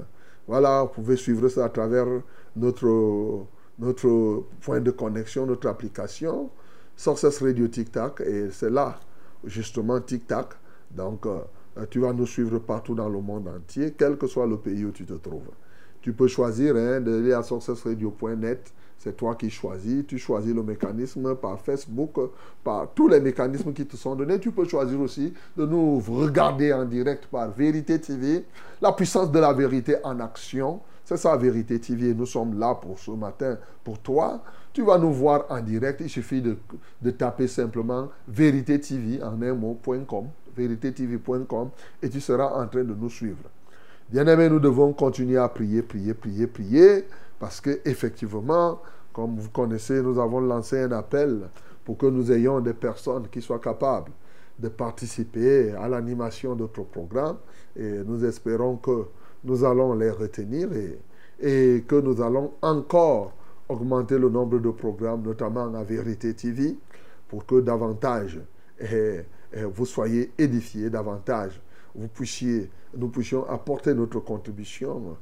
Voilà, 0.47 0.81
vous 0.83 0.89
pouvez 0.89 1.15
suivre 1.15 1.47
ça 1.49 1.65
à 1.65 1.69
travers 1.69 2.07
notre, 2.55 3.45
notre 3.77 4.43
point 4.61 4.79
de 4.79 4.91
connexion, 4.91 5.45
notre 5.45 5.67
application, 5.67 6.49
Success 6.95 7.41
Radio 7.41 7.67
TikTok, 7.67 8.21
et 8.21 8.49
c'est 8.51 8.71
là, 8.71 8.99
justement, 9.43 10.01
TikTok. 10.01 10.55
Donc, 10.89 11.25
euh, 11.27 11.39
tu 11.89 11.99
vas 11.99 12.11
nous 12.13 12.25
suivre 12.25 12.57
partout 12.59 12.95
dans 12.95 13.07
le 13.07 13.21
monde 13.21 13.47
entier, 13.47 13.93
quel 13.95 14.17
que 14.17 14.25
soit 14.25 14.47
le 14.47 14.57
pays 14.57 14.83
où 14.83 14.91
tu 14.91 15.05
te 15.05 15.13
trouves. 15.13 15.51
Tu 16.01 16.13
peux 16.13 16.27
choisir 16.27 16.75
hein, 16.75 17.01
d'aller 17.01 17.33
à 17.33 17.43
successradio.net 17.43 18.73
c'est 18.99 19.15
toi 19.15 19.35
qui 19.35 19.49
choisis. 19.49 20.05
Tu 20.05 20.17
choisis 20.17 20.53
le 20.53 20.61
mécanisme 20.61 21.35
par 21.35 21.59
Facebook, 21.61 22.11
par 22.63 22.89
tous 22.93 23.07
les 23.07 23.21
mécanismes 23.21 23.71
qui 23.71 23.85
te 23.85 23.95
sont 23.95 24.13
donnés. 24.13 24.39
Tu 24.39 24.51
peux 24.51 24.65
choisir 24.65 24.99
aussi 24.99 25.33
de 25.55 25.65
nous 25.65 25.99
regarder 25.99 26.73
en 26.73 26.83
direct 26.83 27.27
par 27.27 27.49
Vérité 27.51 27.99
TV. 27.99 28.45
La 28.81 28.91
puissance 28.91 29.31
de 29.31 29.39
la 29.39 29.53
vérité 29.53 29.95
en 30.03 30.19
action. 30.19 30.81
C'est 31.05 31.17
ça, 31.17 31.35
Vérité 31.37 31.79
TV. 31.79 32.13
Nous 32.13 32.25
sommes 32.25 32.59
là 32.59 32.75
pour 32.75 32.99
ce 32.99 33.11
matin, 33.11 33.57
pour 33.85 33.99
toi. 33.99 34.43
Tu 34.73 34.83
vas 34.83 34.97
nous 34.97 35.13
voir 35.13 35.45
en 35.49 35.61
direct. 35.61 36.01
Il 36.01 36.09
suffit 36.09 36.41
de, 36.41 37.11
taper 37.11 37.47
simplement 37.47 38.09
Vérité 38.27 38.79
TV 38.81 39.23
en 39.23 39.41
un 39.41 39.53
mot.com, 39.53 40.27
véritétv.com, 40.55 41.69
et 42.03 42.09
tu 42.09 42.19
seras 42.19 42.61
en 42.61 42.67
train 42.67 42.83
de 42.83 42.93
nous 42.93 43.09
suivre. 43.09 43.49
Bien-aimés, 44.11 44.49
nous 44.49 44.59
devons 44.59 44.91
continuer 44.91 45.37
à 45.37 45.47
prier, 45.47 45.83
prier, 45.83 46.13
prier, 46.13 46.47
prier. 46.47 47.05
Parce 47.39 47.61
que 47.61 47.79
effectivement, 47.85 48.81
comme 49.13 49.37
vous 49.37 49.49
connaissez, 49.49 50.01
nous 50.01 50.19
avons 50.19 50.41
lancé 50.41 50.81
un 50.81 50.91
appel 50.91 51.49
pour 51.85 51.97
que 51.97 52.05
nous 52.05 52.31
ayons 52.31 52.59
des 52.59 52.73
personnes 52.73 53.27
qui 53.29 53.41
soient 53.41 53.59
capables 53.59 54.11
de 54.59 54.67
participer 54.67 55.71
à 55.71 55.87
l'animation 55.87 56.55
de 56.55 56.61
notre 56.63 56.83
programme. 56.83 57.37
Et 57.75 58.03
nous 58.05 58.25
espérons 58.25 58.77
que 58.77 59.05
nous 59.43 59.63
allons 59.63 59.93
les 59.93 60.11
retenir 60.11 60.69
et, 61.41 61.85
que 61.87 61.95
nous 61.95 62.21
allons 62.21 62.51
encore 62.61 63.33
augmenter 63.69 64.17
le 64.17 64.29
nombre 64.29 64.59
de 64.59 64.69
programmes, 64.71 65.21
notamment 65.21 65.73
à 65.73 65.83
Vérité 65.83 66.33
TV, 66.33 66.77
pour 67.29 67.45
que 67.45 67.61
davantage 67.61 68.41
et, 68.79 69.21
et 69.53 69.63
vous 69.63 69.85
soyez 69.85 70.31
édifiés, 70.37 70.89
davantage 70.89 71.61
vous 71.95 72.07
puissiez, 72.07 72.69
nous 72.95 73.09
puissions 73.09 73.47
apporter 73.49 73.93
notre 73.93 74.19
contribution 74.19 75.17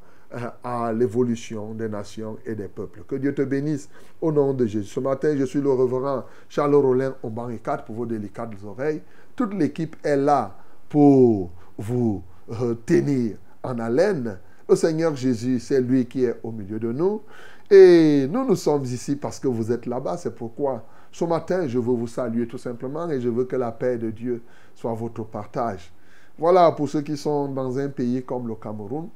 à 0.64 0.92
l'évolution 0.94 1.74
des 1.74 1.88
nations 1.88 2.38
et 2.46 2.56
des 2.56 2.68
peuples. 2.68 3.04
Que 3.08 3.16
Dieu 3.16 3.34
te 3.34 3.42
bénisse 3.42 3.90
au 4.22 4.32
nom 4.32 4.54
de 4.54 4.66
Jésus. 4.66 4.90
Ce 4.90 5.00
matin, 5.00 5.36
je 5.38 5.46
suis 5.46 5.62
le 5.62 5.72
reverend 5.72 6.24
Charles 6.50 6.76
Rollin 6.76 7.16
au 7.24 7.30
banc 7.30 7.50
4 7.62 7.86
pour 7.86 7.96
vos 7.96 8.06
délicates 8.06 8.52
oreilles. 8.66 9.02
Toute 9.36 9.54
l'équipe 9.54 9.96
est 10.04 10.18
là 10.18 10.58
pour 10.90 11.52
vous 11.78 12.24
euh, 12.52 12.76
tenir 12.86 13.38
en 13.64 13.80
haleine. 13.80 14.40
Le 14.68 14.76
Seigneur 14.76 15.16
Jésus, 15.16 15.60
c'est 15.60 15.80
lui 15.82 16.06
qui 16.06 16.26
est 16.26 16.36
au 16.44 16.52
milieu 16.52 16.80
de 16.80 16.92
nous. 16.92 17.22
Et 17.70 18.28
nous, 18.30 18.46
nous 18.46 18.56
sommes 18.56 18.84
ici 18.84 19.16
parce 19.16 19.40
que 19.40 19.48
vous 19.48 19.72
êtes 19.72 19.86
là-bas. 19.86 20.18
C'est 20.18 20.36
pourquoi 20.36 20.84
ce 21.12 21.26
matin, 21.26 21.68
je 21.68 21.80
veux 21.80 21.94
vous 21.94 22.08
saluer 22.08 22.48
tout 22.48 22.58
simplement 22.58 23.10
et 23.10 23.20
je 23.20 23.30
veux 23.30 23.46
que 23.46 23.56
la 23.56 23.72
paix 23.72 23.98
de 23.98 24.12
Dieu 24.12 24.42
soit 24.76 24.94
votre 24.94 25.24
partage. 25.24 25.92
Voilà 26.38 26.72
pour 26.72 26.88
ceux 26.88 27.02
qui 27.02 27.18
sont 27.18 27.48
dans 27.48 27.80
un 27.80 27.90
pays 27.90 28.24
comme 28.24 28.48
le 28.48 28.56
Cameroun. 28.56 29.10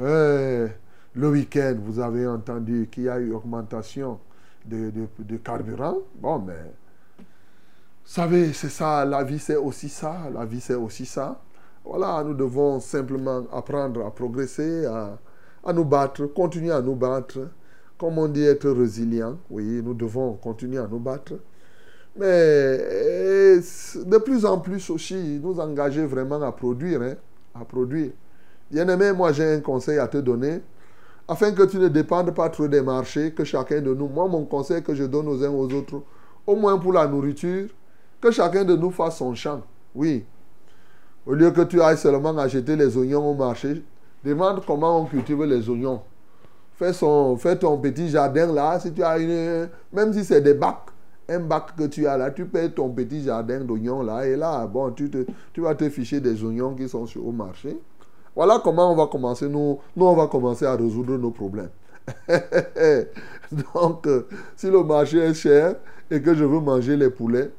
Euh, 0.00 0.68
le 1.14 1.28
week-end, 1.30 1.76
vous 1.80 2.00
avez 2.00 2.26
entendu 2.26 2.88
qu'il 2.90 3.04
y 3.04 3.08
a 3.08 3.18
eu 3.18 3.32
augmentation 3.32 4.18
de, 4.64 4.90
de, 5.18 5.36
carburant. 5.36 5.98
Bon, 6.20 6.38
mais 6.40 6.72
savez, 8.04 8.52
c'est 8.52 8.68
ça, 8.70 9.04
la 9.04 9.22
vie 9.24 9.38
c'est 9.38 9.56
aussi 9.56 9.88
ça, 9.88 10.28
la 10.32 10.44
vie 10.44 10.60
c'est 10.60 10.74
aussi 10.74 11.06
ça. 11.06 11.40
Voilà, 11.84 12.24
nous 12.24 12.34
devons 12.34 12.80
simplement 12.80 13.44
apprendre 13.52 14.04
à 14.06 14.10
progresser, 14.10 14.86
à, 14.86 15.18
à 15.64 15.72
nous 15.72 15.84
battre, 15.84 16.26
continuer 16.26 16.72
à 16.72 16.80
nous 16.80 16.94
battre. 16.96 17.50
Comme 17.98 18.18
on 18.18 18.26
dit, 18.28 18.42
être 18.44 18.70
résilient. 18.70 19.38
Oui, 19.50 19.80
nous 19.82 19.94
devons 19.94 20.34
continuer 20.34 20.78
à 20.78 20.88
nous 20.88 20.98
battre. 20.98 21.34
Mais 22.16 22.78
eh, 23.56 23.60
de 24.04 24.18
plus 24.18 24.44
en 24.44 24.58
plus 24.60 24.90
aussi, 24.90 25.40
nous 25.42 25.58
engager 25.60 26.04
vraiment 26.06 26.40
à 26.42 26.52
produire. 26.52 27.02
hein, 27.02 27.14
à 27.54 27.64
produire. 27.64 28.12
Bien 28.74 28.88
aimé, 28.88 29.12
moi 29.12 29.30
j'ai 29.30 29.54
un 29.54 29.60
conseil 29.60 30.00
à 30.00 30.08
te 30.08 30.16
donner. 30.16 30.60
Afin 31.28 31.52
que 31.52 31.62
tu 31.62 31.78
ne 31.78 31.86
dépendes 31.86 32.34
pas 32.34 32.48
trop 32.48 32.66
des 32.66 32.82
marchés, 32.82 33.30
que 33.30 33.44
chacun 33.44 33.80
de 33.80 33.94
nous, 33.94 34.08
moi 34.08 34.26
mon 34.26 34.44
conseil 34.46 34.82
que 34.82 34.96
je 34.96 35.04
donne 35.04 35.28
aux 35.28 35.44
uns 35.44 35.50
aux 35.50 35.72
autres, 35.72 36.02
au 36.44 36.56
moins 36.56 36.76
pour 36.76 36.92
la 36.92 37.06
nourriture, 37.06 37.68
que 38.20 38.32
chacun 38.32 38.64
de 38.64 38.74
nous 38.74 38.90
fasse 38.90 39.18
son 39.18 39.32
champ. 39.36 39.62
Oui. 39.94 40.24
Au 41.24 41.34
lieu 41.34 41.52
que 41.52 41.60
tu 41.60 41.80
ailles 41.80 41.96
seulement 41.96 42.36
acheter 42.36 42.74
les 42.74 42.96
oignons 42.96 43.30
au 43.30 43.34
marché, 43.34 43.80
demande 44.24 44.64
comment 44.66 45.02
on 45.02 45.04
cultive 45.04 45.44
les 45.44 45.70
oignons. 45.70 46.00
Fais, 46.74 46.92
son, 46.92 47.38
ton 47.60 47.78
petit 47.78 48.08
jardin 48.08 48.52
là, 48.52 48.80
si 48.80 48.92
tu 48.92 49.04
as 49.04 49.18
une, 49.18 49.68
même 49.92 50.12
si 50.12 50.24
c'est 50.24 50.40
des 50.40 50.54
bacs, 50.54 50.88
un 51.28 51.38
bac 51.38 51.76
que 51.78 51.84
tu 51.84 52.08
as 52.08 52.16
là, 52.16 52.32
tu 52.32 52.44
payes 52.44 52.72
ton 52.72 52.88
petit 52.88 53.22
jardin 53.22 53.60
d'oignons 53.60 54.02
là, 54.02 54.26
et 54.26 54.34
là, 54.34 54.66
bon, 54.66 54.90
tu, 54.90 55.08
te, 55.08 55.24
tu 55.52 55.60
vas 55.60 55.76
te 55.76 55.88
ficher 55.88 56.18
des 56.18 56.42
oignons 56.42 56.74
qui 56.74 56.88
sont 56.88 57.06
au 57.24 57.30
marché. 57.30 57.78
Voilà 58.36 58.60
comment 58.62 58.92
on 58.92 58.96
va 58.96 59.06
commencer, 59.06 59.48
nous, 59.48 59.78
nous 59.96 60.06
on 60.06 60.14
va 60.14 60.26
commencer 60.26 60.66
à 60.66 60.74
résoudre 60.74 61.16
nos 61.16 61.30
problèmes. 61.30 61.70
Donc, 63.74 64.06
euh, 64.06 64.26
si 64.56 64.70
le 64.70 64.82
marché 64.82 65.18
est 65.18 65.34
cher 65.34 65.76
et 66.10 66.20
que 66.20 66.34
je 66.34 66.44
veux 66.44 66.60
manger 66.60 66.96
les 66.96 67.10
poulets, 67.10 67.50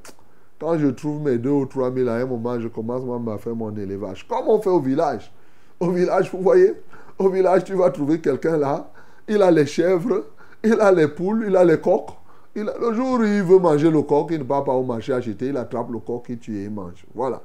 quand 0.60 0.78
je 0.78 0.88
trouve 0.88 1.22
mes 1.22 1.38
2 1.38 1.50
ou 1.50 1.66
3 1.66 1.94
000 1.94 2.10
à 2.10 2.14
un 2.14 2.26
moment, 2.26 2.60
je 2.60 2.68
commence 2.68 3.04
même 3.04 3.28
à 3.34 3.38
faire 3.38 3.56
mon 3.56 3.76
élevage. 3.76 4.28
Comme 4.28 4.48
on 4.48 4.62
fait 4.62 4.70
au 4.70 4.80
village. 4.80 5.32
Au 5.80 5.92
village, 5.92 6.30
vous 6.32 6.42
voyez, 6.42 6.74
au 7.18 7.30
village, 7.30 7.64
tu 7.66 7.74
vas 7.74 7.90
trouver 7.90 8.20
quelqu'un 8.20 8.58
là, 8.58 8.90
il 9.28 9.42
a 9.42 9.52
les 9.52 9.66
chèvres, 9.66 10.26
il 10.64 10.80
a 10.80 10.92
les 10.92 11.08
poules, 11.08 11.46
il 11.48 11.56
a 11.56 11.64
les 11.64 11.80
coqs. 11.80 12.12
Le 12.56 12.94
jour 12.94 13.20
où 13.20 13.24
il 13.24 13.44
veut 13.44 13.60
manger 13.60 13.92
le 13.92 14.02
coq, 14.02 14.30
il 14.32 14.40
ne 14.40 14.44
va 14.46 14.62
pas 14.62 14.72
au 14.72 14.84
marché 14.84 15.12
acheter, 15.12 15.48
il 15.48 15.58
attrape 15.58 15.92
le 15.92 16.00
coq, 16.00 16.26
il 16.30 16.38
tue 16.38 16.58
et 16.58 16.64
il 16.64 16.72
mange. 16.72 17.06
Voilà. 17.14 17.42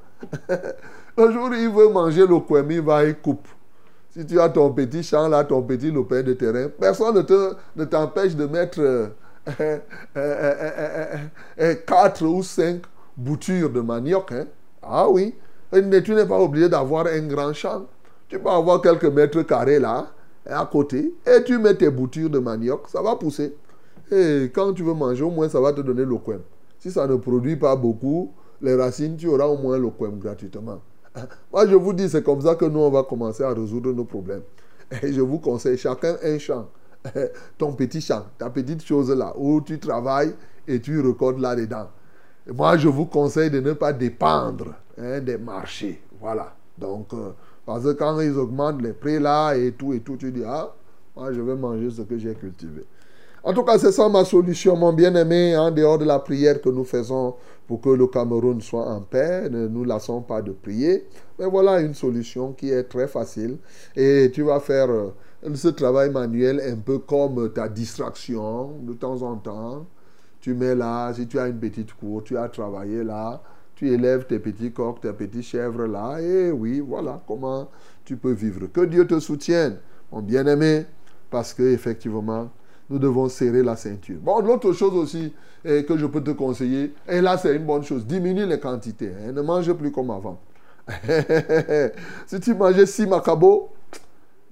le 1.17 1.31
jour 1.31 1.49
où 1.49 1.53
il 1.53 1.69
veut 1.69 1.89
manger 1.89 2.25
le 2.27 2.39
quem, 2.39 2.71
il 2.71 2.81
va, 2.81 3.03
il 3.05 3.15
coupe. 3.15 3.47
Si 4.11 4.25
tu 4.25 4.39
as 4.39 4.49
ton 4.49 4.71
petit 4.73 5.03
champ 5.03 5.27
là, 5.29 5.43
ton 5.43 5.61
petit 5.61 5.89
lopin 5.91 6.21
de 6.21 6.33
terrain, 6.33 6.67
personne 6.79 7.15
ne 7.15 7.21
te- 7.21 7.83
t'empêche 7.85 8.35
de 8.35 8.45
mettre 8.45 8.79
euh, 8.81 9.07
euh, 9.47 9.53
euh, 9.59 9.77
euh, 10.17 10.71
euh, 10.77 11.17
euh, 11.61 11.75
quatre 11.87 12.25
ou 12.25 12.43
cinq 12.43 12.81
boutures 13.15 13.69
de 13.69 13.79
manioc. 13.81 14.31
hein. 14.33 14.45
Ah 14.83 15.07
oui. 15.09 15.33
Et 15.73 15.81
ne- 15.81 15.99
tu 15.99 16.13
n'es 16.13 16.25
pas 16.25 16.39
obligé 16.39 16.67
d'avoir 16.67 17.07
un 17.07 17.21
grand 17.27 17.53
champ. 17.53 17.85
Tu 18.27 18.37
peux 18.39 18.49
avoir 18.49 18.81
quelques 18.81 19.05
mètres 19.05 19.41
carrés 19.43 19.79
là, 19.79 20.11
à 20.45 20.65
côté, 20.65 21.13
et 21.25 21.43
tu 21.43 21.57
mets 21.57 21.75
tes 21.75 21.89
boutures 21.89 22.29
de 22.29 22.39
manioc, 22.39 22.87
ça 22.89 23.01
va 23.01 23.15
pousser. 23.15 23.55
Et 24.11 24.51
quand 24.53 24.73
tu 24.73 24.83
veux 24.83 24.93
manger, 24.93 25.23
au 25.23 25.29
moins 25.31 25.47
ça 25.47 25.59
va 25.61 25.71
te 25.71 25.81
donner 25.81 26.03
le 26.03 26.17
quem. 26.17 26.41
Si 26.79 26.91
ça 26.91 27.07
ne 27.07 27.15
produit 27.15 27.55
pas 27.55 27.75
beaucoup, 27.77 28.33
les 28.61 28.75
racines, 28.75 29.15
tu 29.15 29.27
auras 29.27 29.45
au 29.45 29.57
moins 29.57 29.77
le 29.77 29.89
quem 29.89 30.19
gratuitement. 30.19 30.79
Moi, 31.51 31.67
je 31.67 31.75
vous 31.75 31.93
dis, 31.93 32.09
c'est 32.09 32.23
comme 32.23 32.41
ça 32.41 32.55
que 32.55 32.65
nous, 32.65 32.79
on 32.79 32.89
va 32.89 33.03
commencer 33.03 33.43
à 33.43 33.53
résoudre 33.53 33.91
nos 33.91 34.05
problèmes. 34.05 34.43
Et 35.01 35.13
je 35.13 35.21
vous 35.21 35.39
conseille, 35.39 35.77
chacun 35.77 36.17
un 36.23 36.37
champ. 36.37 36.67
Ton 37.57 37.73
petit 37.73 37.99
champ, 37.99 38.25
ta 38.37 38.49
petite 38.51 38.83
chose 38.83 39.09
là, 39.09 39.33
où 39.35 39.59
tu 39.61 39.79
travailles 39.79 40.35
et 40.67 40.79
tu 40.79 40.99
recordes 41.01 41.39
là-dedans. 41.39 41.89
Moi, 42.53 42.77
je 42.77 42.87
vous 42.87 43.05
conseille 43.05 43.49
de 43.49 43.59
ne 43.59 43.73
pas 43.73 43.91
dépendre 43.91 44.75
hein, 44.99 45.19
des 45.19 45.37
marchés. 45.37 46.01
Voilà. 46.19 46.55
Donc, 46.77 47.13
euh, 47.13 47.31
parce 47.65 47.83
que 47.85 47.93
quand 47.93 48.19
ils 48.19 48.37
augmentent 48.37 48.81
les 48.81 48.93
prix 48.93 49.19
là 49.19 49.55
et 49.55 49.71
tout 49.71 49.93
et 49.93 50.01
tout, 50.01 50.15
tu 50.17 50.31
dis, 50.31 50.43
ah, 50.45 50.73
moi, 51.15 51.33
je 51.33 51.41
vais 51.41 51.55
manger 51.55 51.89
ce 51.89 52.03
que 52.03 52.17
j'ai 52.17 52.35
cultivé. 52.35 52.83
En 53.43 53.53
tout 53.53 53.63
cas, 53.63 53.79
c'est 53.79 53.91
ça 53.91 54.07
ma 54.07 54.23
solution, 54.23 54.75
mon 54.75 54.93
bien-aimé, 54.93 55.57
en 55.57 55.71
dehors 55.71 55.97
de 55.97 56.05
la 56.05 56.19
prière 56.19 56.61
que 56.61 56.69
nous 56.69 56.83
faisons 56.83 57.35
pour 57.67 57.81
que 57.81 57.89
le 57.89 58.05
Cameroun 58.05 58.61
soit 58.61 58.87
en 58.87 59.01
paix. 59.01 59.49
Ne 59.49 59.67
nous 59.67 59.83
lassons 59.83 60.21
pas 60.21 60.43
de 60.43 60.51
prier. 60.51 61.07
Mais 61.39 61.47
voilà 61.47 61.81
une 61.81 61.95
solution 61.95 62.53
qui 62.53 62.69
est 62.69 62.83
très 62.83 63.07
facile. 63.07 63.57
Et 63.95 64.29
tu 64.31 64.43
vas 64.43 64.59
faire 64.59 64.91
euh, 64.91 65.11
ce 65.55 65.69
travail 65.69 66.11
manuel 66.11 66.61
un 66.63 66.75
peu 66.75 66.99
comme 66.99 67.51
ta 67.51 67.67
distraction 67.67 68.73
de 68.83 68.93
temps 68.93 69.23
en 69.23 69.35
temps. 69.37 69.87
Tu 70.39 70.53
mets 70.53 70.75
là, 70.75 71.11
si 71.13 71.25
tu 71.25 71.39
as 71.39 71.47
une 71.47 71.59
petite 71.59 71.93
cour, 71.93 72.23
tu 72.23 72.37
as 72.37 72.47
travaillé 72.47 73.03
là, 73.03 73.41
tu 73.73 73.91
élèves 73.91 74.25
tes 74.27 74.37
petits 74.37 74.71
coqs, 74.71 75.01
tes 75.01 75.13
petites 75.13 75.43
chèvres 75.43 75.85
là, 75.85 76.19
et 76.19 76.51
oui, 76.51 76.79
voilà 76.79 77.21
comment 77.27 77.69
tu 78.05 78.17
peux 78.17 78.33
vivre. 78.33 78.67
Que 78.73 78.81
Dieu 78.81 79.05
te 79.05 79.19
soutienne, 79.19 79.77
mon 80.11 80.21
bien-aimé, 80.21 80.85
parce 81.29 81.53
que 81.53 81.63
effectivement, 81.63 82.49
nous 82.91 82.99
devons 82.99 83.29
serrer 83.29 83.63
la 83.63 83.75
ceinture. 83.75 84.17
Bon, 84.21 84.39
l'autre 84.41 84.73
chose 84.73 84.93
aussi 84.93 85.33
eh, 85.63 85.85
que 85.85 85.97
je 85.97 86.05
peux 86.05 86.21
te 86.21 86.31
conseiller, 86.31 86.93
et 87.07 87.21
là 87.21 87.37
c'est 87.37 87.55
une 87.55 87.65
bonne 87.65 87.83
chose, 87.83 88.05
diminue 88.05 88.45
les 88.45 88.59
quantités. 88.59 89.11
hein, 89.11 89.31
ne 89.31 89.41
mange 89.41 89.71
plus 89.73 89.91
comme 89.91 90.11
avant. 90.11 90.39
si 92.27 92.39
tu 92.41 92.53
mangeais 92.53 92.85
6 92.85 93.07
macabos, 93.07 93.69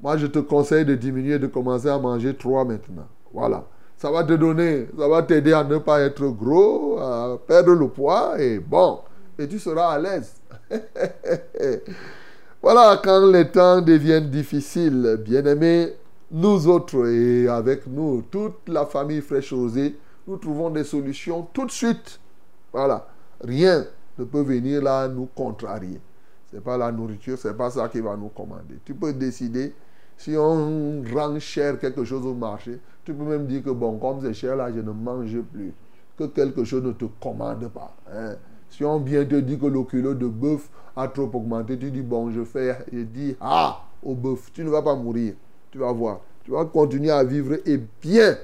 moi 0.01 0.15
je 0.15 0.27
te 0.27 0.39
conseille 0.39 0.85
de 0.85 0.95
diminuer, 0.95 1.37
de 1.37 1.47
commencer 1.47 1.89
à 1.89 1.99
manger 1.99 2.33
3 2.33 2.63
maintenant. 2.63 3.07
Voilà. 3.33 3.65
Ça 3.97 4.09
va 4.09 4.23
te 4.23 4.33
donner, 4.33 4.87
ça 4.97 5.09
va 5.09 5.21
t'aider 5.23 5.51
à 5.51 5.65
ne 5.65 5.77
pas 5.77 5.99
être 5.99 6.25
gros, 6.29 6.97
à 6.99 7.37
perdre 7.45 7.73
le 7.73 7.89
poids, 7.89 8.41
et 8.41 8.57
bon, 8.59 8.99
et 9.37 9.45
tu 9.47 9.59
seras 9.59 9.95
à 9.95 9.99
l'aise. 9.99 10.35
voilà, 12.61 13.01
quand 13.03 13.29
les 13.29 13.49
temps 13.49 13.81
deviennent 13.81 14.29
difficiles, 14.29 15.19
bien-aimés, 15.25 15.95
nous 16.31 16.67
autres 16.67 17.07
et 17.07 17.47
avec 17.47 17.87
nous, 17.87 18.23
toute 18.29 18.67
la 18.67 18.85
famille 18.85 19.21
fraîche 19.21 19.51
rosée, 19.53 19.97
nous 20.27 20.37
trouvons 20.37 20.69
des 20.69 20.83
solutions 20.83 21.47
tout 21.53 21.65
de 21.65 21.71
suite. 21.71 22.19
Voilà. 22.71 23.07
Rien 23.41 23.85
ne 24.17 24.25
peut 24.25 24.41
venir 24.41 24.81
là 24.81 25.07
nous 25.07 25.27
contrarier. 25.33 25.99
Ce 26.51 26.55
n'est 26.55 26.61
pas 26.61 26.77
la 26.77 26.91
nourriture, 26.91 27.37
ce 27.37 27.47
n'est 27.47 27.53
pas 27.53 27.69
ça 27.71 27.87
qui 27.89 27.99
va 27.99 28.15
nous 28.15 28.29
commander. 28.29 28.79
Tu 28.85 28.93
peux 28.93 29.13
décider, 29.13 29.73
si 30.17 30.35
on 30.37 31.03
rend 31.13 31.39
cher 31.39 31.79
quelque 31.79 32.03
chose 32.03 32.25
au 32.25 32.33
marché, 32.33 32.79
tu 33.05 33.13
peux 33.13 33.23
même 33.23 33.47
dire 33.47 33.63
que 33.63 33.69
bon, 33.69 33.97
comme 33.97 34.21
c'est 34.21 34.33
cher 34.33 34.55
là, 34.55 34.71
je 34.71 34.79
ne 34.79 34.91
mange 34.91 35.39
plus. 35.51 35.73
Que 36.17 36.25
quelque 36.25 36.63
chose 36.63 36.83
ne 36.83 36.91
te 36.91 37.05
commande 37.21 37.67
pas. 37.69 37.95
hein. 38.11 38.35
Si 38.69 38.83
on 38.83 38.99
vient 38.99 39.25
te 39.25 39.35
dire 39.35 39.57
que 39.57 39.65
le 39.97 40.13
de 40.15 40.27
bœuf 40.27 40.69
a 40.95 41.07
trop 41.07 41.29
augmenté, 41.33 41.77
tu 41.79 41.89
dis 41.89 42.01
bon, 42.01 42.29
je 42.29 42.43
fais, 42.43 42.77
je 42.91 42.99
dis 42.99 43.35
ah 43.41 43.81
au 44.03 44.13
bœuf, 44.13 44.51
tu 44.53 44.63
ne 44.63 44.69
vas 44.69 44.81
pas 44.81 44.95
mourir. 44.95 45.33
Tu 45.71 45.77
vas 45.77 45.91
voir. 45.91 46.21
Tu 46.43 46.51
vas 46.51 46.65
continuer 46.65 47.11
à 47.11 47.23
vivre 47.23 47.57
et 47.65 47.79
bien. 48.01 48.37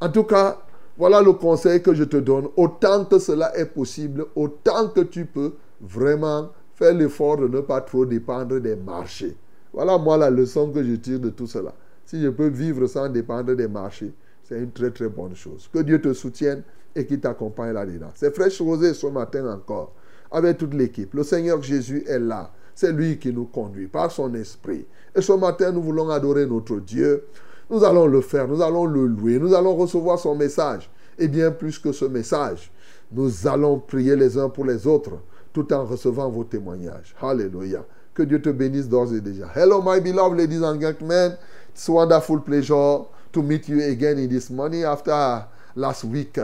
En 0.00 0.08
tout 0.08 0.24
cas, 0.24 0.58
voilà 0.96 1.22
le 1.22 1.32
conseil 1.32 1.82
que 1.82 1.94
je 1.94 2.04
te 2.04 2.16
donne. 2.16 2.48
Autant 2.56 3.04
que 3.04 3.18
cela 3.18 3.56
est 3.56 3.66
possible, 3.66 4.26
autant 4.36 4.88
que 4.88 5.00
tu 5.00 5.24
peux 5.24 5.54
vraiment 5.80 6.50
faire 6.74 6.94
l'effort 6.94 7.36
de 7.38 7.48
ne 7.48 7.60
pas 7.60 7.80
trop 7.80 8.04
dépendre 8.04 8.60
des 8.60 8.76
marchés. 8.76 9.36
Voilà 9.72 9.98
moi 9.98 10.16
la 10.16 10.30
leçon 10.30 10.70
que 10.70 10.84
je 10.84 10.94
tire 10.94 11.20
de 11.20 11.30
tout 11.30 11.46
cela. 11.46 11.74
Si 12.04 12.20
je 12.20 12.28
peux 12.28 12.48
vivre 12.48 12.86
sans 12.86 13.08
dépendre 13.08 13.54
des 13.54 13.68
marchés, 13.68 14.12
c'est 14.44 14.58
une 14.58 14.70
très 14.70 14.90
très 14.90 15.08
bonne 15.08 15.34
chose. 15.34 15.68
Que 15.72 15.80
Dieu 15.80 16.00
te 16.00 16.12
soutienne 16.12 16.62
et 16.94 17.06
qu'il 17.06 17.20
t'accompagne 17.20 17.72
là-dedans. 17.72 18.10
C'est 18.14 18.34
fraîche 18.34 18.60
rosée 18.60 18.94
ce 18.94 19.06
matin 19.06 19.52
encore, 19.52 19.92
avec 20.30 20.58
toute 20.58 20.74
l'équipe. 20.74 21.12
Le 21.14 21.22
Seigneur 21.22 21.62
Jésus 21.62 22.04
est 22.06 22.18
là. 22.18 22.52
C'est 22.74 22.92
lui 22.92 23.18
qui 23.18 23.32
nous 23.32 23.46
conduit 23.46 23.86
par 23.86 24.10
son 24.10 24.34
esprit. 24.34 24.86
Et 25.14 25.22
ce 25.22 25.32
matin, 25.32 25.70
nous 25.72 25.82
voulons 25.82 26.10
adorer 26.10 26.46
notre 26.46 26.76
Dieu. 26.76 27.24
Nous 27.70 27.84
allons 27.84 28.06
le 28.06 28.20
faire, 28.20 28.46
nous 28.48 28.60
allons 28.62 28.84
le 28.84 29.06
louer, 29.06 29.38
nous 29.38 29.54
allons 29.54 29.74
recevoir 29.74 30.18
son 30.18 30.34
message. 30.34 30.90
Et 31.18 31.28
bien 31.28 31.50
plus 31.50 31.78
que 31.78 31.92
ce 31.92 32.04
message, 32.04 32.70
nous 33.12 33.46
allons 33.46 33.78
prier 33.78 34.16
les 34.16 34.36
uns 34.36 34.48
pour 34.48 34.64
les 34.64 34.86
autres 34.86 35.18
tout 35.52 35.72
en 35.72 35.84
recevant 35.84 36.28
vos 36.28 36.44
témoignages. 36.44 37.14
Alléluia. 37.22 37.84
Que 38.12 38.22
Dieu 38.22 38.40
te 38.40 38.50
bénisse 38.50 38.88
d'ores 38.88 39.12
et 39.14 39.20
déjà. 39.20 39.46
Hello, 39.54 39.82
my 39.82 40.00
beloved 40.00 40.38
ladies 40.38 40.62
and 40.62 40.80
gentlemen. 40.80 41.36
It's 41.70 41.88
wonderful 41.88 42.40
pleasure 42.40 43.06
to 43.32 43.42
meet 43.42 43.68
you 43.68 43.82
again 43.82 44.18
in 44.18 44.28
this 44.28 44.50
morning 44.50 44.84
after 44.84 45.46
last 45.74 46.04
week. 46.04 46.38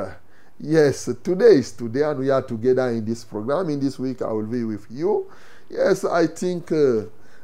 Yes, 0.58 1.08
today 1.22 1.58
is 1.58 1.72
today, 1.72 2.02
and 2.02 2.18
we 2.18 2.30
are 2.30 2.42
together 2.42 2.88
in 2.88 3.04
this 3.04 3.24
program. 3.24 3.70
In 3.70 3.80
this 3.80 3.98
week, 3.98 4.20
I 4.22 4.32
will 4.32 4.46
be 4.46 4.64
with 4.64 4.86
you. 4.90 5.26
Yes, 5.70 6.04
I 6.04 6.26
think 6.26 6.72
uh, 6.72 7.02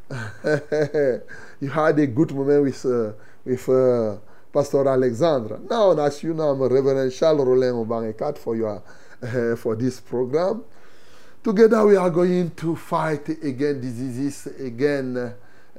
you 1.61 1.69
had 1.69 1.99
a 1.99 2.07
good 2.07 2.33
moment 2.33 2.63
with, 2.63 2.87
uh, 2.87 3.13
with 3.45 3.69
uh, 3.69 4.17
Pastor 4.53 4.87
Alexandra. 4.89 5.59
Now, 5.69 5.99
as 5.99 6.23
you 6.23 6.33
know, 6.33 6.51
I'm 6.51 6.63
Reverend 6.63 7.13
Charles 7.13 7.45
Roland 7.47 7.87
Obangekat 7.87 8.39
for, 8.39 8.55
your, 8.55 8.83
uh, 9.23 9.57
for 9.57 9.75
this 9.75 10.01
program. 10.01 10.65
Together, 11.43 11.85
we 11.87 11.97
are 11.97 12.11
going 12.11 12.51
to 12.53 12.77
fight 12.77 13.29
against 13.29 13.81
diseases, 13.81 14.47
again, 14.61 15.17
uh, 15.17 15.33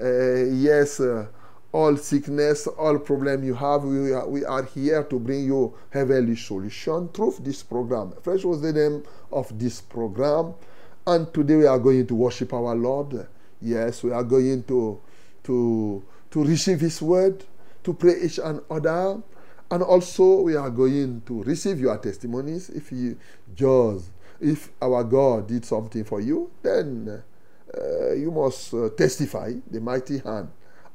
yes, 0.03 0.99
uh, 0.99 1.27
all 1.71 1.95
sickness, 1.95 2.67
all 2.67 2.99
problem 2.99 3.43
you 3.43 3.53
have, 3.53 3.83
we 3.83 4.13
are, 4.13 4.27
we 4.27 4.45
are 4.45 4.63
here 4.63 5.03
to 5.03 5.19
bring 5.19 5.45
you 5.45 5.73
heavenly 5.89 6.35
solution 6.35 7.07
through 7.09 7.35
this 7.39 7.63
program. 7.63 8.13
Fresh 8.21 8.43
was 8.43 8.61
the 8.61 8.73
name 8.73 9.03
of 9.31 9.57
this 9.57 9.81
program. 9.81 10.53
And 11.05 11.33
today 11.33 11.55
we 11.55 11.65
are 11.65 11.79
going 11.79 12.05
to 12.07 12.15
worship 12.15 12.53
our 12.53 12.75
Lord. 12.75 13.27
Yes, 13.61 14.03
we 14.03 14.11
are 14.11 14.23
going 14.23 14.63
to 14.63 14.99
to 15.43 16.03
to 16.31 16.43
receive 16.43 16.81
His 16.81 17.01
word, 17.01 17.43
to 17.83 17.93
pray 17.93 18.15
each 18.21 18.39
and 18.39 18.61
other, 18.69 19.21
and 19.71 19.83
also 19.83 20.41
we 20.41 20.55
are 20.55 20.69
going 20.69 21.21
to 21.25 21.43
receive 21.43 21.79
your 21.79 21.97
testimonies. 21.97 22.69
If 22.69 22.91
you 22.91 23.17
just 23.55 24.11
if 24.39 24.69
our 24.81 25.03
God 25.03 25.47
did 25.47 25.65
something 25.65 26.03
for 26.03 26.21
you, 26.21 26.51
then 26.61 27.23
uh, 27.75 28.13
you 28.13 28.31
must 28.31 28.73
uh, 28.73 28.89
testify 28.89 29.53
the 29.69 29.81
mighty 29.81 30.19
hand 30.19 30.49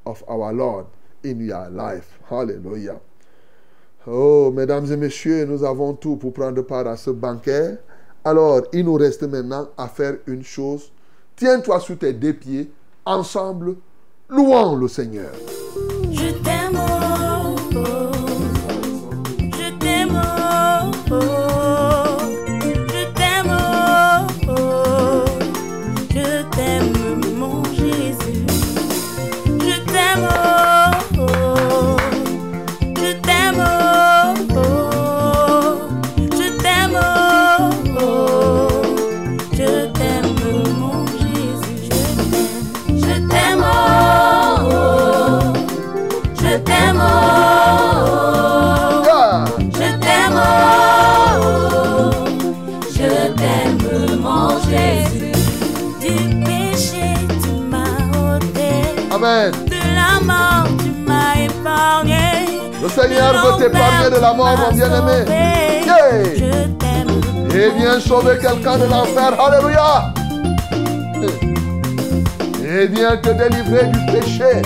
of 0.06 0.22
our 0.28 0.52
Lord 0.52 0.86
in 1.22 1.44
your 1.44 1.68
life. 1.68 2.18
Hallelujah. 2.28 3.00
Oh, 4.06 4.50
mesdames 4.50 4.90
et 4.90 4.96
messieurs, 4.96 5.46
nous 5.46 5.62
avons 5.64 5.94
tout 5.94 6.16
pour 6.16 6.32
prendre 6.32 6.62
part 6.62 6.86
à 6.88 6.96
ce 6.96 7.10
banquet. 7.10 7.78
Alors, 8.24 8.62
il 8.72 8.84
nous 8.84 8.94
reste 8.94 9.22
maintenant 9.22 9.68
à 9.76 9.88
faire 9.88 10.18
une 10.26 10.42
chose. 10.42 10.90
Tiens-toi 11.42 11.80
sur 11.80 11.98
tes 11.98 12.12
deux 12.12 12.34
pieds. 12.34 12.70
Ensemble, 13.04 13.74
louons 14.28 14.76
le 14.76 14.86
Seigneur. 14.86 15.32
Seigneur 63.22 63.56
veut 63.56 63.64
t'épargner 63.64 64.10
de 64.10 64.20
la 64.20 64.34
mort, 64.34 64.56
mon 64.58 64.76
bien-aimé. 64.76 65.24
Yeah. 65.28 66.24
Je 66.34 66.68
t'aime, 66.78 67.54
Et 67.54 67.70
viens 67.78 68.00
sauver 68.00 68.38
quelqu'un 68.38 68.78
de 68.78 68.84
l'enfer. 68.84 69.40
Alléluia. 69.40 70.12
Et 72.64 72.86
viens 72.86 73.16
te 73.16 73.30
délivrer 73.30 73.86
du 73.86 73.98
péché. 74.06 74.62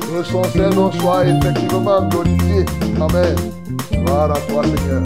Que 0.00 0.22
son 0.22 0.44
Saint-Nom 0.44 0.92
soit 0.92 1.24
effectivement 1.26 2.02
glorifié. 2.02 2.66
Amen. 3.00 3.34
Gloire 3.92 4.30
à 4.30 4.40
toi, 4.48 4.62
Seigneur. 4.62 5.02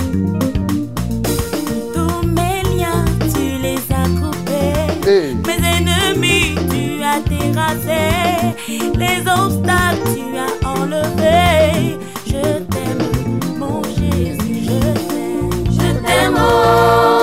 tous 1.94 2.26
mes 2.26 2.62
liens, 2.76 3.04
tu 3.32 3.62
les 3.62 3.78
as 3.90 4.08
coupés. 4.20 5.08
Hey. 5.08 5.36
Mes 5.46 5.60
ennemis, 5.66 6.56
tu 6.68 7.02
as 7.02 7.20
terrassés. 7.26 8.54
Les 8.98 9.20
obstacles, 9.20 10.02
tu 10.14 10.36
as 10.36 10.68
enlevés. 10.68 11.98
Je 12.30 12.58
t'aime, 12.72 13.58
mon 13.58 13.82
Jésus, 13.84 14.60
je 14.64 14.80
t'aime. 15.08 15.50
Je 15.70 15.88
t'aime, 16.06 16.36
oh, 16.38 17.17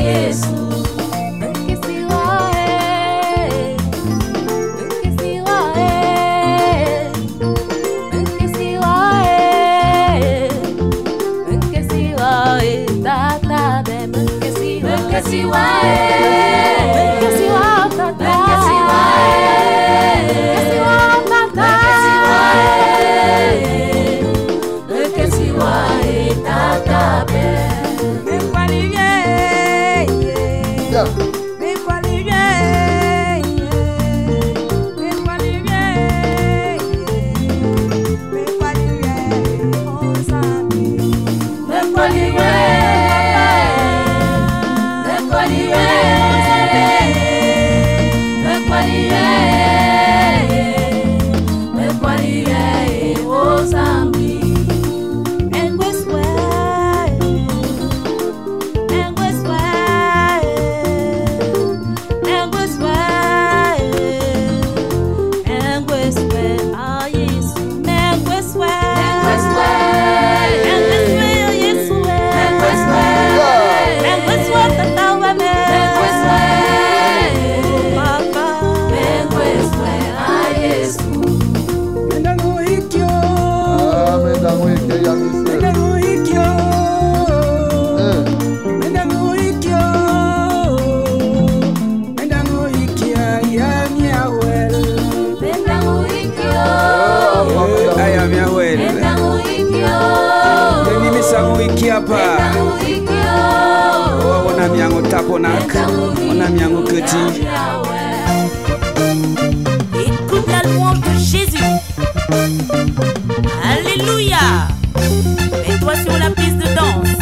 Yesu. 0.00 0.67
on 105.76 106.14
Mon 106.14 106.40
ami 106.40 106.64
Ango 106.64 106.82
Keti. 106.82 107.16
Écoute 110.06 110.46
la 110.48 110.62
louange 110.68 111.00
de 111.00 111.18
Jésus. 111.18 111.58
Alléluia. 113.64 114.68
Mets-toi 115.66 115.94
sur 115.96 116.18
la 116.18 116.30
piste 116.30 116.58
de 116.58 116.74
danse. 116.74 117.18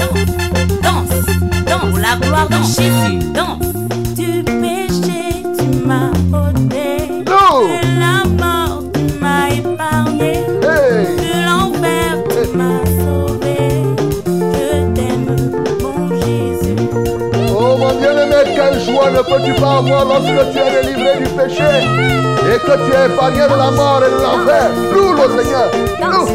Danse, 0.83 1.27
danse, 1.67 1.99
la 1.99 2.17
gloire 2.17 2.49
de 2.49 2.57
Jésus. 2.57 3.36
Ne 19.29 19.37
peux-tu 19.39 19.61
pas 19.61 19.79
avoir 19.79 20.05
lorsque 20.05 20.53
tu 20.53 20.59
es 20.59 20.83
délivré 20.83 21.19
du 21.19 21.31
péché 21.31 21.63
et 21.63 22.59
que 22.59 22.75
tu 22.87 22.93
es 22.93 23.07
épargné 23.07 23.43
de 23.43 23.59
la 23.59 23.71
mort 23.71 24.03
et 24.07 24.11
de 24.11 24.23
l'enfer. 24.23 24.71
Loue 24.93 25.15
le 25.15 25.43
Seigneur. 25.43 25.71
Danse, 26.01 26.31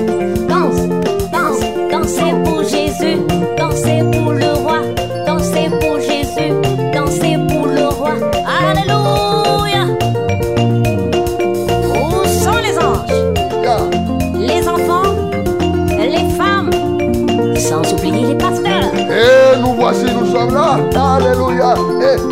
danse, 0.48 0.82
danse, 1.32 1.62
dansez 1.92 2.34
pour 2.44 2.64
Jésus, 2.64 3.18
dansez 3.58 4.04
pour 4.12 4.34
le 4.34 4.54
roi, 4.54 4.80
dansez 5.26 5.70
pour 5.80 6.00
Jésus, 6.00 6.54
dansez 6.94 7.38
pour 7.48 7.68
le 7.68 7.88
roi. 7.88 8.14
Alléluia. 8.46 9.86
Où 11.94 12.26
sont 12.26 12.58
les 12.62 12.78
anges, 12.78 13.08
Yeah. 13.64 13.80
les 14.38 14.68
enfants, 14.68 15.14
les 15.98 16.30
femmes, 16.36 16.72
sans 17.56 17.94
oublier 17.94 18.28
les 18.28 18.36
pasteurs 18.36 18.92
Et 18.96 19.60
nous 19.62 19.74
voici, 19.76 20.06
nous 20.06 20.26
sommes 20.32 20.54
là. 20.54 20.78
Alléluia. 21.16 21.76
Et, 22.02 22.31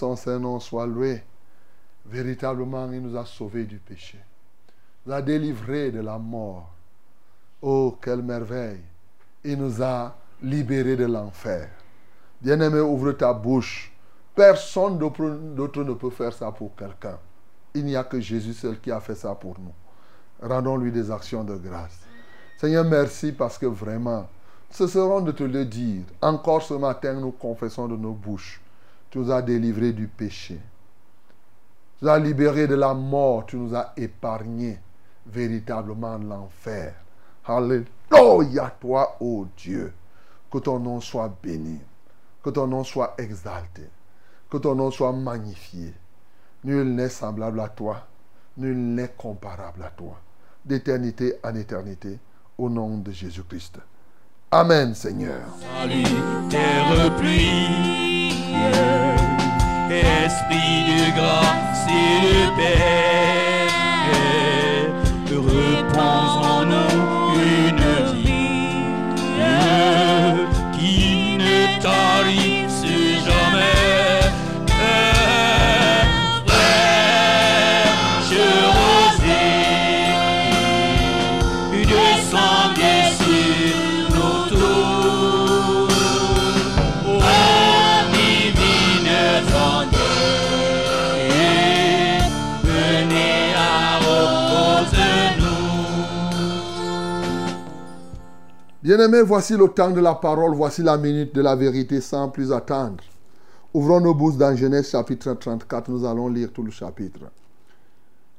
son 0.00 0.16
Saint-Nom 0.16 0.58
soit 0.60 0.86
loué. 0.86 1.22
Véritablement, 2.06 2.90
il 2.90 3.02
nous 3.02 3.16
a 3.16 3.26
sauvés 3.26 3.64
du 3.64 3.76
péché. 3.76 4.18
Il 5.04 5.10
nous 5.10 5.14
a 5.14 5.22
délivrés 5.22 5.90
de 5.90 6.00
la 6.00 6.18
mort. 6.18 6.70
Oh, 7.60 7.98
quelle 8.02 8.22
merveille. 8.22 8.80
Il 9.44 9.58
nous 9.58 9.82
a 9.82 10.16
libérés 10.42 10.96
de 10.96 11.04
l'enfer. 11.04 11.68
Bien-aimé, 12.40 12.80
ouvre 12.80 13.12
ta 13.12 13.32
bouche. 13.34 13.92
Personne 14.34 14.98
d'autre 14.98 15.84
ne 15.84 15.92
peut 15.92 16.10
faire 16.10 16.32
ça 16.32 16.50
pour 16.50 16.74
quelqu'un. 16.74 17.18
Il 17.74 17.84
n'y 17.84 17.96
a 17.96 18.04
que 18.04 18.18
Jésus 18.20 18.54
seul 18.54 18.80
qui 18.80 18.90
a 18.90 19.00
fait 19.00 19.14
ça 19.14 19.34
pour 19.34 19.56
nous. 19.60 19.74
Rendons-lui 20.42 20.90
des 20.90 21.10
actions 21.10 21.44
de 21.44 21.56
grâce. 21.56 21.98
Seigneur, 22.56 22.84
merci 22.84 23.32
parce 23.32 23.58
que 23.58 23.66
vraiment, 23.66 24.26
ce 24.70 24.86
seront 24.86 25.20
de 25.20 25.32
te 25.32 25.44
le 25.44 25.66
dire. 25.66 26.04
Encore 26.22 26.62
ce 26.62 26.74
matin, 26.74 27.12
nous 27.14 27.32
confessons 27.32 27.86
de 27.86 27.96
nos 27.96 28.12
bouches. 28.12 28.60
Tu 29.10 29.18
nous 29.18 29.30
as 29.30 29.42
délivrés 29.42 29.92
du 29.92 30.06
péché. 30.06 30.58
Tu 31.98 32.04
nous 32.04 32.10
as 32.10 32.18
libérés 32.18 32.66
de 32.66 32.76
la 32.76 32.94
mort. 32.94 33.46
Tu 33.46 33.56
nous 33.56 33.74
as 33.74 33.92
épargnés 33.96 34.78
véritablement 35.26 36.18
de 36.18 36.26
l'enfer. 36.26 36.94
Alléluia, 37.44 38.74
toi, 38.80 39.16
ô 39.20 39.46
Dieu. 39.56 39.92
Que 40.50 40.58
ton 40.58 40.78
nom 40.78 41.00
soit 41.00 41.32
béni. 41.42 41.80
Que 42.42 42.50
ton 42.50 42.66
nom 42.66 42.84
soit 42.84 43.14
exalté. 43.18 43.82
Que 44.48 44.56
ton 44.56 44.74
nom 44.74 44.90
soit 44.90 45.12
magnifié. 45.12 45.92
Nul 46.64 46.94
n'est 46.94 47.08
semblable 47.08 47.60
à 47.60 47.68
toi. 47.68 48.06
Nul 48.56 48.76
n'est 48.76 49.14
comparable 49.16 49.82
à 49.82 49.90
toi. 49.90 50.18
D'éternité 50.64 51.36
en 51.42 51.54
éternité. 51.54 52.18
Au 52.58 52.68
nom 52.68 52.98
de 52.98 53.10
Jésus-Christ. 53.10 53.78
Amen, 54.50 54.94
Seigneur. 54.94 55.42
Salut, 55.78 56.02
terre 56.50 57.16
pluie, 57.16 58.19
esprit 59.90 60.84
de 60.86 61.00
grâce 61.16 61.86
et 61.88 62.20
de 62.26 62.36
paix, 62.56 63.70
Bien-aimés, 98.90 99.22
voici 99.22 99.56
le 99.56 99.68
temps 99.68 99.92
de 99.92 100.00
la 100.00 100.16
parole, 100.16 100.52
voici 100.52 100.82
la 100.82 100.96
minute 100.96 101.32
de 101.32 101.40
la 101.40 101.54
vérité 101.54 102.00
sans 102.00 102.28
plus 102.28 102.50
attendre. 102.50 103.04
Ouvrons 103.72 104.00
nos 104.00 104.12
bouches 104.12 104.36
dans 104.36 104.56
Genèse 104.56 104.90
chapitre 104.90 105.32
34, 105.32 105.88
nous 105.92 106.04
allons 106.04 106.26
lire 106.26 106.52
tout 106.52 106.64
le 106.64 106.72
chapitre. 106.72 107.20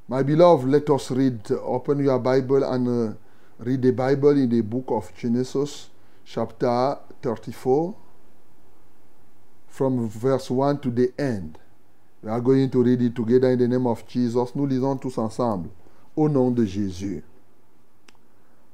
My 0.10 0.26
beloved, 0.26 0.70
let 0.70 0.90
us 0.94 1.10
read, 1.12 1.40
open 1.64 2.00
your 2.00 2.20
Bible 2.20 2.66
and 2.66 2.86
uh, 2.86 3.14
read 3.60 3.82
the 3.82 3.94
Bible 3.94 4.38
in 4.38 4.50
the 4.50 4.62
book 4.62 4.88
of 4.90 5.10
Genesis, 5.18 5.90
chapter 6.26 6.98
34, 7.22 7.96
from 9.70 10.10
verse 10.10 10.52
1 10.52 10.82
to 10.82 10.92
the 10.92 11.14
end. 11.18 11.60
We 12.22 12.30
are 12.30 12.42
going 12.42 12.70
to 12.72 12.84
read 12.84 13.02
it 13.02 13.16
together 13.16 13.52
in 13.52 13.60
the 13.60 13.70
name 13.70 13.88
of 13.88 14.06
Jesus. 14.06 14.54
Nous 14.54 14.68
lisons 14.68 14.98
tous 14.98 15.18
ensemble, 15.18 15.70
au 16.14 16.28
nom 16.28 16.52
de 16.52 16.66
Jésus. 16.66 17.24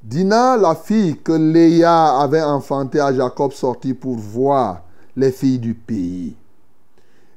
Dina, 0.04 0.58
la 0.58 0.76
fille 0.76 1.18
que 1.18 1.32
Léa 1.32 2.20
avait 2.20 2.44
enfantée 2.44 3.00
à 3.00 3.14
Jacob, 3.14 3.52
sortit 3.52 3.94
pour 3.94 4.16
voir 4.16 4.84
les 5.16 5.32
filles 5.32 5.60
du 5.60 5.74
pays. 5.74 6.36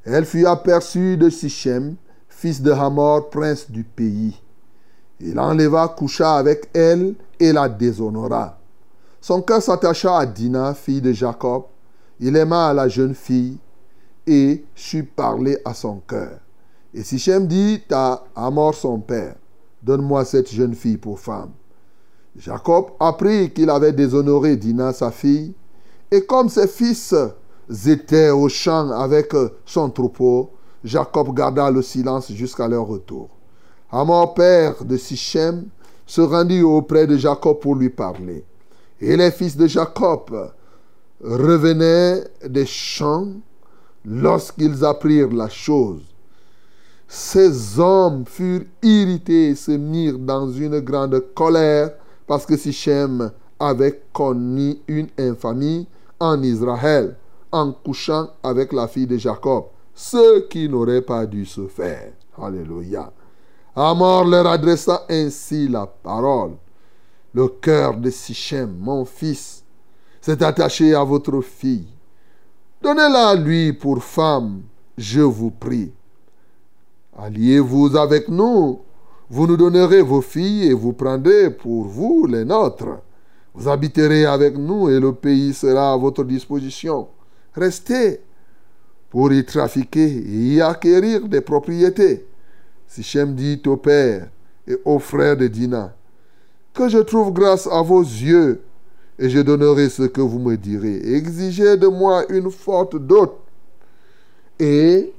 Elle 0.05 0.27
fut 0.27 0.47
aperçue 0.47 1.17
de 1.17 1.31
Sichem, 1.31 1.97
fils 2.29 2.61
de 2.61 2.71
Hamor, 2.71 3.31
prince 3.31 3.71
du 3.71 3.85
pays. 3.85 4.41
Il 5.21 5.39
enleva, 5.39 5.89
coucha 5.89 6.37
avec 6.37 6.69
elle 6.75 7.15
et 7.39 7.53
la 7.53 7.69
déshonora. 7.69 8.59
Son 9.21 9.43
cœur 9.43 9.63
s'attacha 9.63 10.19
à 10.19 10.27
Dina, 10.27 10.75
fille 10.75 11.03
de 11.03 11.13
Jacob. 11.13 11.65
Il 12.21 12.37
aima 12.37 12.73
la 12.73 12.89
jeune 12.89 13.15
fille 13.15 13.59
et 14.27 14.65
sut 14.75 15.05
parler 15.05 15.59
à 15.65 15.75
son 15.75 16.01
cœur. 16.07 16.39
Et 16.93 17.03
Sichem 17.03 17.47
dit 17.47 17.83
à 17.91 18.25
Hamor 18.37 18.75
son 18.75 18.99
père, 19.01 19.37
Donne-moi 19.83 20.25
cette 20.27 20.51
jeune 20.51 20.75
fille 20.75 20.99
pour 20.99 21.19
femme. 21.19 21.51
Jacob 22.37 22.87
apprit 23.01 23.51
qu'il 23.51 23.71
avait 23.71 23.93
déshonoré 23.93 24.57
Dina, 24.57 24.93
sa 24.93 25.11
fille, 25.11 25.55
et 26.11 26.25
comme 26.25 26.49
ses 26.49 26.69
fils 26.69 27.15
étaient 27.87 28.31
au 28.31 28.49
champ 28.49 28.91
avec 28.91 29.33
son 29.65 29.91
troupeau, 29.91 30.51
Jacob 30.83 31.35
garda 31.35 31.71
le 31.71 31.83
silence 31.83 32.33
jusqu'à 32.33 32.67
leur 32.67 32.87
retour. 32.87 33.29
Hamor, 33.93 34.35
père 34.35 34.85
de 34.85 34.97
Sichem, 34.97 35.67
se 36.07 36.21
rendit 36.21 36.63
auprès 36.63 37.07
de 37.07 37.17
Jacob 37.17 37.61
pour 37.61 37.75
lui 37.75 37.91
parler. 37.91 38.45
Et 39.01 39.17
les 39.17 39.31
fils 39.31 39.57
de 39.57 39.67
Jacob 39.67 40.53
revenaient 41.23 42.25
des 42.49 42.67
champs 42.67 43.29
lorsqu'ils 44.05 44.85
apprirent 44.85 45.33
la 45.33 45.49
chose. 45.49 46.03
Ces 47.07 47.79
hommes 47.79 48.25
furent 48.27 48.65
irrités 48.83 49.49
et 49.49 49.55
se 49.55 49.73
mirent 49.73 50.19
dans 50.19 50.51
une 50.51 50.81
grande 50.81 51.21
colère 51.35 51.91
parce 52.31 52.47
que 52.47 52.57
Sichem 52.57 53.33
avait 53.59 54.05
connu 54.13 54.77
une 54.87 55.09
infamie 55.19 55.89
en 56.21 56.41
Israël 56.45 57.17
en 57.51 57.73
couchant 57.73 58.29
avec 58.45 58.73
la 58.73 58.87
fille 58.87 59.09
de 59.09 59.17
Jacob, 59.17 59.65
ce 59.93 60.47
qui 60.47 60.69
n'aurait 60.69 61.03
pas 61.03 61.27
dû 61.27 61.45
se 61.45 61.67
faire. 61.67 62.13
Alléluia. 62.41 63.13
Amor 63.75 64.27
leur 64.27 64.47
adressa 64.47 65.07
ainsi 65.11 65.67
la 65.67 65.89
parole. 65.89 66.53
Le 67.35 67.49
cœur 67.49 67.97
de 67.97 68.11
Sichem, 68.11 68.77
mon 68.79 69.05
fils, 69.05 69.65
s'est 70.21 70.41
attaché 70.41 70.95
à 70.95 71.03
votre 71.03 71.41
fille. 71.41 71.89
Donnez-la 72.81 73.31
à 73.31 73.35
lui 73.35 73.73
pour 73.73 74.05
femme, 74.05 74.63
je 74.97 75.23
vous 75.23 75.51
prie. 75.51 75.91
Alliez-vous 77.19 77.97
avec 77.97 78.29
nous. 78.29 78.83
Vous 79.31 79.47
nous 79.47 79.57
donnerez 79.57 80.03
vos 80.03 80.23
filles 80.23 80.67
et 80.67 80.75
vous 80.75 80.93
prendrez 80.93 81.51
pour 81.51 81.85
vous 81.85 82.27
les 82.27 82.45
nôtres. 82.45 82.99
Vous 83.55 83.69
habiterez 83.69 84.27
avec 84.27 84.59
nous 84.59 84.91
et 84.91 84.99
le 84.99 85.13
pays 85.13 85.55
sera 85.55 85.93
à 85.93 85.97
votre 85.97 86.25
disposition. 86.25 87.07
Restez 87.55 88.21
pour 89.09 89.33
y 89.33 89.45
trafiquer 89.45 90.05
et 90.05 90.55
y 90.55 90.61
acquérir 90.61 91.29
des 91.29 91.41
propriétés. 91.41 92.27
Sichem 92.89 93.37
dit 93.37 93.63
au 93.67 93.77
père 93.77 94.29
et 94.67 94.77
aux 94.85 94.99
frères 94.99 95.37
de 95.37 95.47
Dina, 95.47 95.95
que 96.75 96.89
je 96.89 96.99
trouve 96.99 97.33
grâce 97.33 97.69
à 97.69 97.83
vos 97.83 98.03
yeux, 98.03 98.63
et 99.17 99.31
je 99.31 99.39
donnerai 99.39 99.91
ce 99.91 100.03
que 100.05 100.21
vous 100.21 100.41
me 100.41 100.57
direz. 100.57 101.15
Exigez 101.15 101.77
de 101.77 101.87
moi 101.87 102.25
une 102.31 102.51
forte 102.51 102.97
dot 102.97 103.39
et 104.59 105.13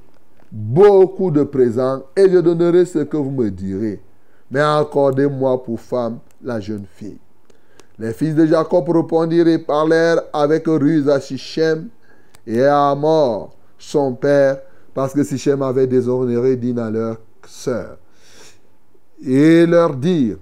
beaucoup 0.52 1.30
de 1.30 1.42
présents, 1.44 2.02
et 2.14 2.28
je 2.30 2.38
donnerai 2.38 2.84
ce 2.84 2.98
que 2.98 3.16
vous 3.16 3.30
me 3.30 3.50
direz. 3.50 4.02
Mais 4.50 4.60
accordez-moi 4.60 5.62
pour 5.64 5.80
femme 5.80 6.18
la 6.42 6.60
jeune 6.60 6.84
fille. 6.94 7.18
Les 7.98 8.12
fils 8.12 8.34
de 8.34 8.44
Jacob 8.44 8.86
répondirent 8.90 9.48
et 9.48 9.58
parlèrent 9.58 10.20
avec 10.32 10.66
ruse 10.66 11.08
à 11.08 11.20
Sichem 11.20 11.88
et 12.46 12.62
à 12.62 12.90
Amor, 12.90 13.56
son 13.78 14.12
père, 14.12 14.58
parce 14.92 15.14
que 15.14 15.24
Sichem 15.24 15.62
avait 15.62 15.86
déshonoré 15.86 16.56
Dina, 16.56 16.90
leur 16.90 17.16
sœur. 17.46 17.96
Et 19.24 19.64
leur 19.64 19.96
dire, 19.96 20.36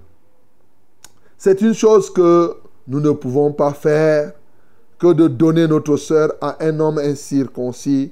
c'est 1.37 1.61
une 1.61 1.73
chose 1.73 2.11
que 2.11 2.55
nous 2.87 2.99
ne 2.99 3.11
pouvons 3.11 3.53
pas 3.53 3.73
faire 3.73 4.33
que 4.99 5.13
de 5.13 5.27
donner 5.27 5.67
notre 5.67 5.95
sœur 5.95 6.33
à 6.41 6.57
un 6.63 6.79
homme 6.79 6.97
incirconcis, 6.97 8.11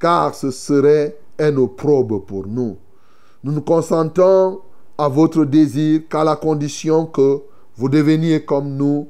car 0.00 0.34
ce 0.34 0.50
serait 0.50 1.16
un 1.38 1.56
opprobre 1.56 2.24
pour 2.24 2.46
nous. 2.46 2.76
Nous 3.44 3.52
nous 3.52 3.60
consentons 3.60 4.60
à 4.98 5.08
votre 5.08 5.44
désir 5.44 6.02
qu'à 6.08 6.24
la 6.24 6.36
condition 6.36 7.06
que 7.06 7.40
vous 7.76 7.88
deveniez 7.88 8.44
comme 8.44 8.76
nous 8.76 9.08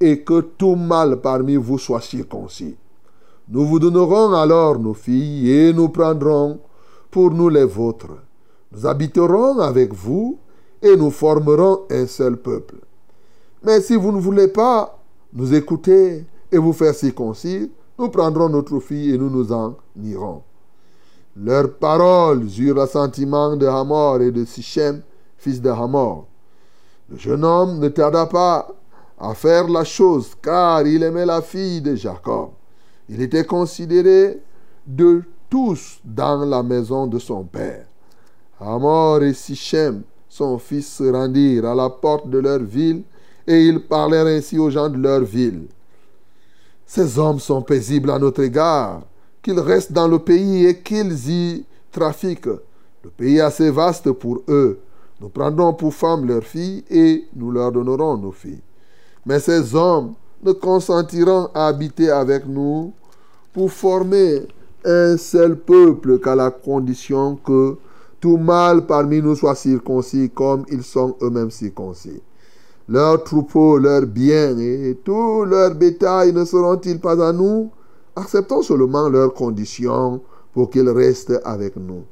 et 0.00 0.22
que 0.22 0.40
tout 0.40 0.74
mâle 0.74 1.20
parmi 1.20 1.56
vous 1.56 1.78
soit 1.78 2.00
circoncis. 2.00 2.76
Nous 3.48 3.64
vous 3.64 3.78
donnerons 3.78 4.32
alors 4.32 4.78
nos 4.78 4.94
filles 4.94 5.50
et 5.50 5.72
nous 5.72 5.88
prendrons 5.88 6.60
pour 7.10 7.30
nous 7.30 7.48
les 7.48 7.64
vôtres. 7.64 8.18
Nous 8.72 8.86
habiterons 8.86 9.60
avec 9.60 9.94
vous 9.94 10.38
et 10.82 10.96
nous 10.96 11.10
formerons 11.10 11.80
un 11.90 12.06
seul 12.06 12.36
peuple. 12.36 12.76
Mais 13.62 13.80
si 13.80 13.96
vous 13.96 14.12
ne 14.12 14.20
voulez 14.20 14.48
pas 14.48 14.98
nous 15.32 15.54
écouter 15.54 16.24
et 16.52 16.58
vous 16.58 16.72
faire 16.72 16.94
circoncis, 16.94 17.70
nous 17.98 18.08
prendrons 18.08 18.48
notre 18.48 18.78
fille 18.80 19.14
et 19.14 19.18
nous 19.18 19.30
nous 19.30 19.52
en 19.52 19.76
irons. 20.02 20.42
Leurs 21.40 21.74
paroles 21.74 22.48
eurent 22.58 22.74
l'assentiment 22.74 23.54
de 23.54 23.66
Hamor 23.66 24.20
et 24.22 24.32
de 24.32 24.44
Sichem, 24.44 25.02
fils 25.36 25.60
de 25.60 25.70
Hamor. 25.70 26.26
Le 27.08 27.16
jeune 27.16 27.44
homme 27.44 27.78
ne 27.78 27.88
tarda 27.88 28.26
pas 28.26 28.68
à 29.18 29.34
faire 29.34 29.68
la 29.68 29.84
chose, 29.84 30.32
car 30.42 30.84
il 30.84 31.02
aimait 31.02 31.26
la 31.26 31.40
fille 31.40 31.80
de 31.80 31.94
Jacob. 31.94 32.50
Il 33.08 33.22
était 33.22 33.44
considéré 33.44 34.40
de 34.84 35.22
tous 35.48 36.00
dans 36.04 36.44
la 36.44 36.62
maison 36.64 37.06
de 37.06 37.20
son 37.20 37.44
père. 37.44 37.86
Hamor 38.60 39.22
et 39.22 39.32
Sichem, 39.32 40.02
son 40.28 40.58
fils, 40.58 40.92
se 40.92 41.04
rendirent 41.04 41.66
à 41.66 41.74
la 41.74 41.88
porte 41.88 42.28
de 42.28 42.38
leur 42.38 42.58
ville 42.60 43.04
et 43.46 43.64
ils 43.64 43.86
parlèrent 43.86 44.26
ainsi 44.26 44.58
aux 44.58 44.70
gens 44.70 44.88
de 44.88 44.98
leur 44.98 45.20
ville. 45.20 45.68
Ces 46.84 47.16
hommes 47.16 47.38
sont 47.38 47.62
paisibles 47.62 48.10
à 48.10 48.18
notre 48.18 48.42
égard, 48.42 49.02
qu'ils 49.48 49.60
restent 49.60 49.92
dans 49.92 50.08
le 50.08 50.18
pays 50.18 50.66
et 50.66 50.78
qu'ils 50.78 51.30
y 51.30 51.64
trafiquent. 51.90 52.44
Le 53.02 53.08
pays 53.16 53.38
est 53.38 53.40
assez 53.40 53.70
vaste 53.70 54.12
pour 54.12 54.42
eux. 54.46 54.78
Nous 55.22 55.30
prendrons 55.30 55.72
pour 55.72 55.94
femmes 55.94 56.26
leurs 56.26 56.44
filles 56.44 56.84
et 56.90 57.24
nous 57.34 57.50
leur 57.50 57.72
donnerons 57.72 58.18
nos 58.18 58.30
filles. 58.30 58.60
Mais 59.24 59.40
ces 59.40 59.74
hommes 59.74 60.12
ne 60.42 60.52
consentiront 60.52 61.48
à 61.54 61.68
habiter 61.68 62.10
avec 62.10 62.46
nous 62.46 62.92
pour 63.54 63.72
former 63.72 64.42
un 64.84 65.16
seul 65.16 65.56
peuple 65.56 66.18
qu'à 66.18 66.34
la 66.34 66.50
condition 66.50 67.36
que 67.36 67.78
tout 68.20 68.36
mâle 68.36 68.84
parmi 68.84 69.22
nous 69.22 69.34
soit 69.34 69.54
circoncis 69.54 70.30
comme 70.34 70.66
ils 70.70 70.82
sont 70.82 71.16
eux-mêmes 71.22 71.50
circoncis. 71.50 72.20
Leurs 72.86 73.24
troupeaux, 73.24 73.78
leurs 73.78 74.06
biens 74.06 74.58
et 74.58 74.98
tout 75.02 75.46
leur 75.46 75.74
bétail 75.74 76.34
ne 76.34 76.44
seront-ils 76.44 77.00
pas 77.00 77.26
à 77.26 77.32
nous? 77.32 77.70
Acceptons 78.18 78.62
seulement 78.62 79.08
leurs 79.08 79.32
conditions 79.32 80.20
pour 80.52 80.70
qu'ils 80.70 80.88
restent 80.88 81.40
avec 81.44 81.76
nous. 81.76 82.02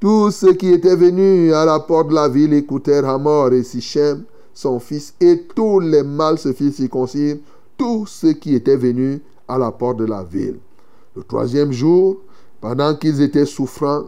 Tous 0.00 0.32
ceux 0.32 0.54
qui 0.54 0.72
étaient 0.72 0.96
venus 0.96 1.54
à 1.54 1.64
la 1.64 1.78
porte 1.78 2.08
de 2.08 2.14
la 2.14 2.28
ville 2.28 2.52
écoutèrent 2.52 3.08
Hamor 3.08 3.52
et 3.52 3.62
Sichem, 3.62 4.24
son 4.52 4.80
fils, 4.80 5.14
et 5.20 5.44
tous 5.54 5.78
les 5.78 6.02
mâles 6.02 6.38
se 6.38 6.52
firent 6.52 6.72
circoncire, 6.72 7.36
tous 7.78 8.06
ceux 8.06 8.32
qui 8.32 8.56
étaient 8.56 8.76
venus 8.76 9.20
à 9.46 9.56
la 9.56 9.70
porte 9.70 9.98
de 9.98 10.04
la 10.04 10.24
ville. 10.24 10.58
Le 11.14 11.22
troisième 11.22 11.70
jour, 11.70 12.16
pendant 12.60 12.96
qu'ils 12.96 13.22
étaient 13.22 13.46
souffrants, 13.46 14.06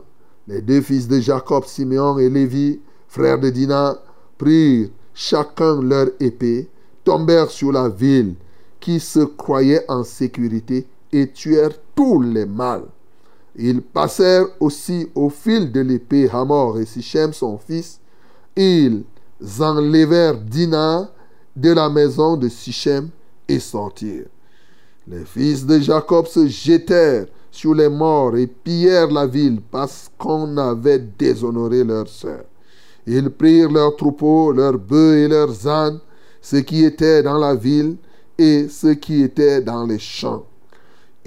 les 0.49 0.61
deux 0.61 0.81
fils 0.81 1.07
de 1.07 1.21
Jacob, 1.21 1.65
Siméon 1.67 2.19
et 2.19 2.29
Lévi, 2.29 2.81
frères 3.07 3.39
de 3.39 3.51
Dina, 3.51 3.97
prirent 4.39 4.89
chacun 5.15 5.81
leur 5.83 6.09
épée, 6.19 6.69
tombèrent 7.05 7.53
sur 7.53 7.71
la 7.71 7.89
ville 7.89 8.35
qui 8.81 8.99
se 8.99 9.21
croyait 9.21 9.85
en 9.89 10.03
sécurité 10.03 10.85
et 11.13 11.31
tuèrent 11.31 11.79
tous 11.95 12.21
les 12.21 12.47
mâles. 12.47 12.89
Ils 13.57 13.83
passèrent 13.83 14.47
aussi 14.61 15.09
au 15.15 15.31
fil 15.31 15.73
de 15.73 15.81
l'épée 15.81 16.29
Hamor 16.33 16.79
et 16.79 16.87
Sichem 16.87 17.33
son 17.33 17.59
fils. 17.59 18.01
Ils 18.57 19.03
enlevèrent 19.61 20.39
Dina 20.41 21.11
de 21.57 21.73
la 21.73 21.89
maison 21.89 22.37
de 22.37 22.49
Sichem 22.49 23.09
et 23.49 23.59
sortirent. 23.59 24.29
Les 25.09 25.25
fils 25.25 25.67
de 25.67 25.81
Jacob 25.81 26.27
se 26.27 26.47
jetèrent 26.47 27.27
sur 27.51 27.75
les 27.75 27.89
morts 27.89 28.37
et 28.37 28.47
pillèrent 28.47 29.11
la 29.11 29.27
ville 29.27 29.61
parce 29.71 30.11
qu'on 30.19 30.57
avait 30.57 30.99
déshonoré 30.99 31.83
leur 31.83 32.07
sœur. 32.07 32.45
Ils 33.07 33.31
prirent 33.31 33.73
leurs 33.73 33.97
troupeaux, 33.97 34.53
leurs 34.53 34.79
bœufs 34.79 35.25
et 35.25 35.29
leurs 35.29 35.67
ânes, 35.67 35.99
ce 36.43 36.57
qui 36.57 36.85
était 36.85 37.23
dans 37.23 37.39
la 37.39 37.55
ville 37.55 37.97
et 38.37 38.69
ce 38.69 38.89
qui 38.89 39.23
était 39.23 39.63
dans 39.63 39.85
les 39.87 39.99
champs. 39.99 40.45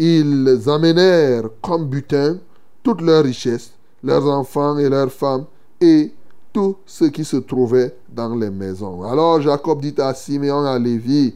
Ils 0.04 0.68
amenèrent 0.68 1.43
comme 1.62 1.86
butin 1.86 2.38
toutes 2.82 3.02
leurs 3.02 3.24
richesses, 3.24 3.74
leurs 4.04 4.28
enfants 4.28 4.80
et 4.80 4.89
leurs 4.89 5.12
femmes, 5.12 5.45
et 5.80 6.12
tout 6.52 6.78
ce 6.88 7.06
qui 7.06 7.24
se 7.24 7.38
trouvait 7.38 7.95
dans 8.10 8.34
les 8.34 8.49
maisons. 8.49 9.04
Alors 9.04 9.39
Jacob 9.41 9.80
dit 9.80 9.93
à 9.99 10.16
Simeon 10.16 10.66
et 10.66 10.70
à 10.70 10.80
Lévi, 10.80 11.36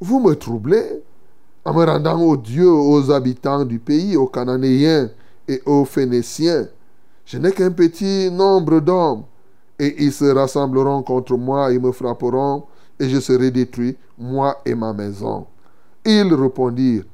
vous 0.00 0.18
me 0.18 0.34
troublez 0.34 1.04
en 1.64 1.72
me 1.72 1.84
rendant 1.84 2.20
odieux 2.20 2.72
aux 2.72 3.12
habitants 3.12 3.64
du 3.64 3.78
pays, 3.78 4.16
aux 4.16 4.26
Cananéens 4.26 5.08
et 5.46 5.62
aux 5.66 5.84
Phéniciens. 5.84 6.66
Je 7.24 7.38
n'ai 7.38 7.52
qu'un 7.52 7.70
petit 7.70 8.28
nombre 8.32 8.80
d'hommes, 8.80 9.22
et 9.78 10.02
ils 10.02 10.12
se 10.12 10.24
rassembleront 10.24 11.04
contre 11.04 11.36
moi, 11.36 11.72
ils 11.72 11.80
me 11.80 11.92
frapperont, 11.92 12.64
et 12.98 13.08
je 13.08 13.20
serai 13.20 13.52
détruit, 13.52 13.96
moi 14.18 14.60
et 14.66 14.74
ma 14.74 14.92
maison. 14.92 15.46
Ils 16.04 16.34
répondirent, 16.34 17.04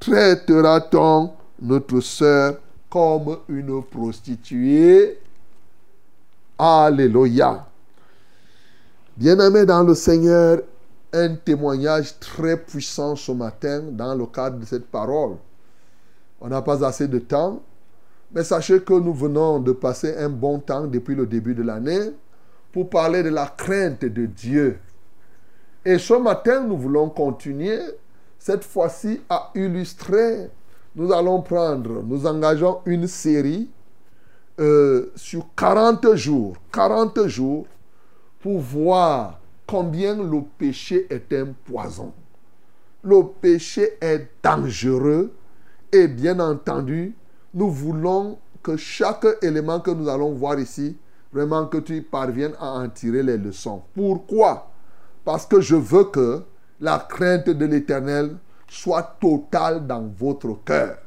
traitera-t-on 0.00 1.30
notre 1.60 2.00
sœur 2.00 2.56
comme 2.88 3.36
une 3.48 3.82
prostituée? 3.84 5.18
Alléluia. 6.58 7.66
Bien-aimés 9.16 9.66
dans 9.66 9.82
le 9.82 9.94
Seigneur, 9.94 10.62
un 11.12 11.34
témoignage 11.34 12.18
très 12.18 12.56
puissant 12.56 13.14
ce 13.14 13.32
matin 13.32 13.82
dans 13.92 14.14
le 14.14 14.26
cadre 14.26 14.58
de 14.58 14.64
cette 14.64 14.86
parole. 14.86 15.36
On 16.40 16.48
n'a 16.48 16.62
pas 16.62 16.84
assez 16.84 17.06
de 17.06 17.18
temps, 17.18 17.60
mais 18.32 18.44
sachez 18.44 18.80
que 18.80 18.94
nous 18.94 19.12
venons 19.12 19.58
de 19.58 19.72
passer 19.72 20.16
un 20.16 20.30
bon 20.30 20.58
temps 20.58 20.86
depuis 20.86 21.14
le 21.14 21.26
début 21.26 21.54
de 21.54 21.62
l'année 21.62 22.12
pour 22.72 22.88
parler 22.88 23.22
de 23.22 23.28
la 23.28 23.46
crainte 23.46 24.04
de 24.04 24.26
Dieu. 24.26 24.78
Et 25.84 25.98
ce 25.98 26.14
matin, 26.14 26.60
nous 26.60 26.78
voulons 26.78 27.10
continuer, 27.10 27.78
cette 28.40 28.64
fois-ci, 28.64 29.20
à 29.28 29.52
illustrer. 29.54 30.50
Nous 30.96 31.12
allons 31.12 31.42
prendre, 31.42 32.02
nous 32.02 32.26
engageons 32.26 32.80
une 32.86 33.06
série 33.06 33.70
euh, 34.58 35.12
sur 35.14 35.46
40 35.54 36.16
jours, 36.16 36.56
40 36.72 37.28
jours, 37.28 37.66
pour 38.40 38.58
voir 38.58 39.38
combien 39.66 40.16
le 40.16 40.40
péché 40.58 41.06
est 41.10 41.32
un 41.34 41.48
poison. 41.64 42.12
Le 43.04 43.22
péché 43.40 43.98
est 44.00 44.26
dangereux 44.42 45.32
et 45.92 46.08
bien 46.08 46.40
entendu, 46.40 47.14
nous 47.54 47.70
voulons 47.70 48.38
que 48.62 48.76
chaque 48.76 49.26
élément 49.42 49.80
que 49.80 49.90
nous 49.90 50.08
allons 50.08 50.32
voir 50.32 50.58
ici, 50.58 50.96
vraiment 51.32 51.66
que 51.66 51.78
tu 51.78 52.02
parviennes 52.02 52.54
à 52.58 52.72
en 52.72 52.88
tirer 52.88 53.22
les 53.22 53.36
leçons. 53.36 53.82
Pourquoi? 53.94 54.70
Parce 55.24 55.46
que 55.46 55.60
je 55.60 55.76
veux 55.76 56.04
que 56.04 56.42
la 56.80 56.98
crainte 56.98 57.50
de 57.50 57.66
l'Éternel 57.66 58.36
soit 58.68 59.16
totale 59.20 59.86
dans 59.86 60.06
votre 60.18 60.62
cœur. 60.64 60.98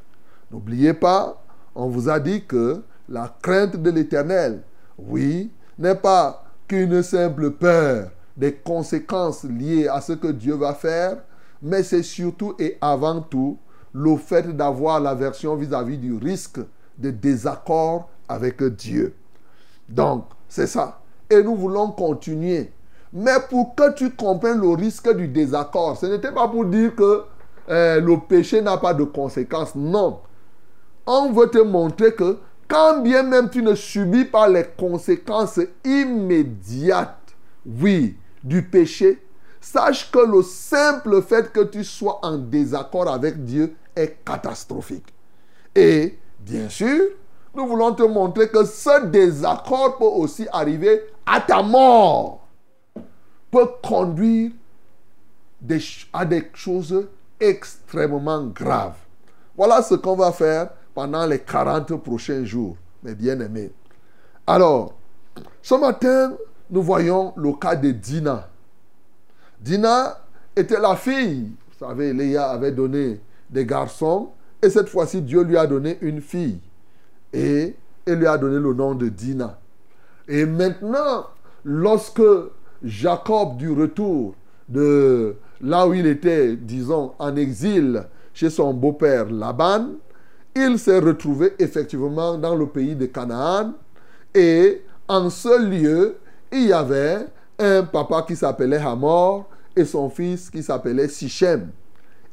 N'oubliez 0.52 0.94
pas, 0.94 1.42
on 1.74 1.88
vous 1.88 2.10
a 2.10 2.20
dit 2.20 2.46
que 2.46 2.84
la 3.10 3.36
crainte 3.42 3.78
de 3.78 3.90
l'Éternel, 3.90 4.62
oui, 4.98 5.52
n'est 5.80 5.96
pas 5.96 6.44
qu'une 6.68 7.02
simple 7.02 7.52
peur 7.52 8.12
des 8.38 8.54
conséquences 8.54 9.44
liées 9.44 9.88
à 9.88 10.02
ce 10.02 10.14
que 10.14 10.28
Dieu 10.28 10.56
va 10.56 10.74
faire, 10.74 11.18
mais 11.62 11.84
c'est 11.84 12.04
surtout 12.04 12.56
et 12.60 12.78
avant 12.82 13.22
tout 13.22 13.58
le 13.94 14.16
fait 14.18 14.56
d'avoir 14.56 15.00
l'aversion 15.00 15.56
vis-à-vis 15.56 15.98
du 15.98 16.14
risque 16.16 16.60
de 16.98 17.12
désaccord 17.12 18.10
avec 18.28 18.64
Dieu. 18.64 19.16
Donc, 19.88 20.26
c'est 20.48 20.68
ça. 20.68 21.00
Et 21.30 21.42
nous 21.44 21.56
voulons 21.56 21.92
continuer. 21.92 22.72
Mais 23.14 23.38
pour 23.50 23.76
que 23.76 23.94
tu 23.94 24.12
comprennes 24.12 24.60
le 24.60 24.70
risque 24.70 25.16
du 25.16 25.28
désaccord, 25.28 25.98
ce 25.98 26.08
n'était 26.08 26.32
pas 26.32 26.48
pour 26.48 26.66
dire 26.66 26.96
que 26.96 27.24
euh, 27.70 28.02
le 28.02 28.18
péché 28.20 28.62
n'a 28.62 28.78
pas 28.78 28.94
de 28.94 29.04
conséquences. 29.04 29.76
Non. 29.76 30.20
On 31.06 31.32
veut 31.32 31.50
te 31.50 31.60
montrer 31.60 32.14
que 32.14 32.38
quand 32.68 33.02
bien 33.02 33.24
même 33.24 33.50
tu 33.50 33.62
ne 33.62 33.76
subis 33.76 34.26
pas 34.26 34.48
les 34.48 34.66
conséquences 34.78 35.60
immédiates, 35.86 37.36
oui, 37.66 38.18
du 38.44 38.64
péché, 38.64 39.24
sache 39.62 40.12
que 40.12 40.20
le 40.20 40.42
simple 40.42 41.22
fait 41.22 41.52
que 41.52 41.62
tu 41.62 41.84
sois 41.84 42.20
en 42.24 42.38
désaccord 42.38 43.08
avec 43.08 43.46
Dieu 43.46 43.76
est 43.96 44.24
catastrophique. 44.26 45.14
Et 45.76 46.18
bien 46.40 46.68
sûr, 46.68 47.02
nous 47.56 47.68
voulons 47.68 47.94
te 47.94 48.04
montrer 48.04 48.50
que 48.50 48.66
ce 48.66 49.06
désaccord 49.06 49.98
peut 49.98 50.06
aussi 50.06 50.48
arriver 50.52 51.04
à 51.26 51.40
ta 51.42 51.62
mort, 51.62 52.43
peut 53.54 53.70
conduire 53.84 54.52
à 56.12 56.26
des 56.26 56.50
choses 56.56 57.08
extrêmement 57.40 58.48
graves. 58.48 58.98
Voilà 59.56 59.84
ce 59.84 59.94
qu'on 59.94 60.16
va 60.16 60.32
faire 60.32 60.72
pendant 60.96 61.26
les 61.28 61.40
40 61.40 61.96
prochains 61.98 62.44
jours, 62.44 62.76
mes 63.04 63.14
bien-aimés. 63.14 63.72
Alors, 64.48 64.96
ce 65.62 65.76
matin, 65.76 66.34
nous 66.72 66.82
voyons 66.82 67.34
le 67.38 67.54
cas 67.54 67.76
de 67.76 67.92
Dina. 67.92 68.50
Dina 69.62 70.18
était 70.56 70.80
la 70.80 70.96
fille. 70.96 71.52
Vous 71.70 71.88
savez, 71.88 72.12
Léa 72.12 72.50
avait 72.50 72.72
donné 72.72 73.22
des 73.50 73.66
garçons 73.68 74.32
et 74.64 74.70
cette 74.70 74.90
fois-ci, 74.90 75.22
Dieu 75.22 75.44
lui 75.44 75.58
a 75.58 75.68
donné 75.68 76.00
une 76.02 76.22
fille. 76.22 76.60
Et 77.32 77.76
il 78.08 78.14
lui 78.14 78.28
a 78.28 78.38
donné 78.38 78.58
le 78.60 78.74
nom 78.74 78.96
de 78.96 79.10
Dina. 79.10 79.60
Et 80.28 80.46
maintenant, 80.46 81.28
lorsque 81.64 82.22
Jacob, 82.84 83.58
du 83.58 83.72
retour 83.72 84.36
de 84.68 85.36
là 85.62 85.88
où 85.88 85.94
il 85.94 86.06
était, 86.06 86.56
disons, 86.56 87.14
en 87.20 87.36
exil 87.36 88.04
chez 88.34 88.50
son 88.50 88.74
beau-père 88.74 89.30
Laban, 89.30 89.92
il 90.56 90.78
s'est 90.78 91.00
retrouvé 91.00 91.54
effectivement 91.60 92.38
dans 92.38 92.56
le 92.56 92.68
pays 92.68 92.96
de 92.96 93.06
Canaan. 93.06 93.74
Et 94.36 94.82
en 95.08 95.30
ce 95.30 95.62
lieu, 95.62 96.18
il 96.52 96.68
y 96.68 96.74
avait 96.74 97.26
un 97.60 97.84
papa 97.84 98.24
qui 98.28 98.36
s'appelait 98.36 98.78
Hamor 98.78 99.50
et 99.76 99.86
son 99.86 100.10
fils 100.10 100.50
qui 100.50 100.62
s'appelait 100.62 101.08
Sichem. 101.08 101.70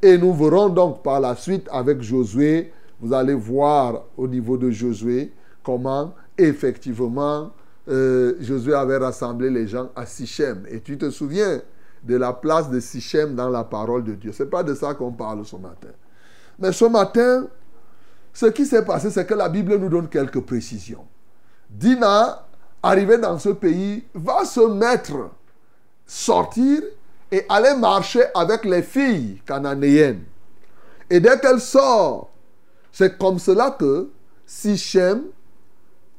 Et 0.03 0.19
nous 0.19 0.35
verrons 0.35 0.69
donc 0.69 1.03
par 1.03 1.21
la 1.21 1.37
suite 1.37 1.69
avec 1.71 2.01
Josué, 2.03 2.73
vous 3.01 3.13
allez 3.13 3.35
voir 3.35 4.05
au 4.17 4.27
niveau 4.27 4.57
de 4.57 4.71
Josué 4.71 5.33
comment 5.63 6.15
effectivement 6.37 7.51
euh, 7.91 8.35
Josué 8.41 8.75
avait 8.75 8.99
rassemblé 8.99 9.51
les 9.51 9.67
gens 9.67 9.91
à 9.97 10.07
Sichem. 10.07 10.65
Et 10.69 10.81
tu 10.81 10.97
te 10.97 11.11
souviens 11.11 11.61
de 12.03 12.17
la 12.17 12.33
place 12.33 12.71
de 12.71 12.81
Sichem 12.81 13.35
dans 13.35 13.49
la 13.49 13.65
parole 13.65 14.05
de 14.05 14.15
Dieu. 14.15 14.33
Ce 14.33 14.43
n'est 14.43 14.49
pas 14.49 14.63
de 14.63 14.75
ça 14.75 14.95
qu'on 14.95 15.13
parle 15.13 15.45
ce 15.45 15.57
matin. 15.57 15.89
Mais 16.59 16.73
ce 16.73 16.85
matin, 16.85 17.47
ce 18.33 18.47
qui 18.47 18.65
s'est 18.65 18.85
passé, 18.85 19.11
c'est 19.11 19.27
que 19.27 19.35
la 19.35 19.49
Bible 19.49 19.77
nous 19.77 19.89
donne 19.89 20.09
quelques 20.09 20.41
précisions. 20.41 21.05
Dina, 21.69 22.47
arrivé 22.83 23.19
dans 23.19 23.39
ce 23.39 23.51
pays, 23.51 24.05
va 24.15 24.45
se 24.45 24.61
mettre, 24.61 25.31
sortir 26.07 26.83
et 27.31 27.45
aller 27.49 27.75
marcher 27.75 28.23
avec 28.35 28.65
les 28.65 28.83
filles 28.83 29.43
cananéennes. 29.47 30.25
Et 31.09 31.21
dès 31.21 31.39
qu'elle 31.41 31.61
sort, 31.61 32.31
c'est 32.93 33.19
comme 33.19 33.39
cela 33.39 33.71
que 33.73 34.11
Sichem 34.47 35.23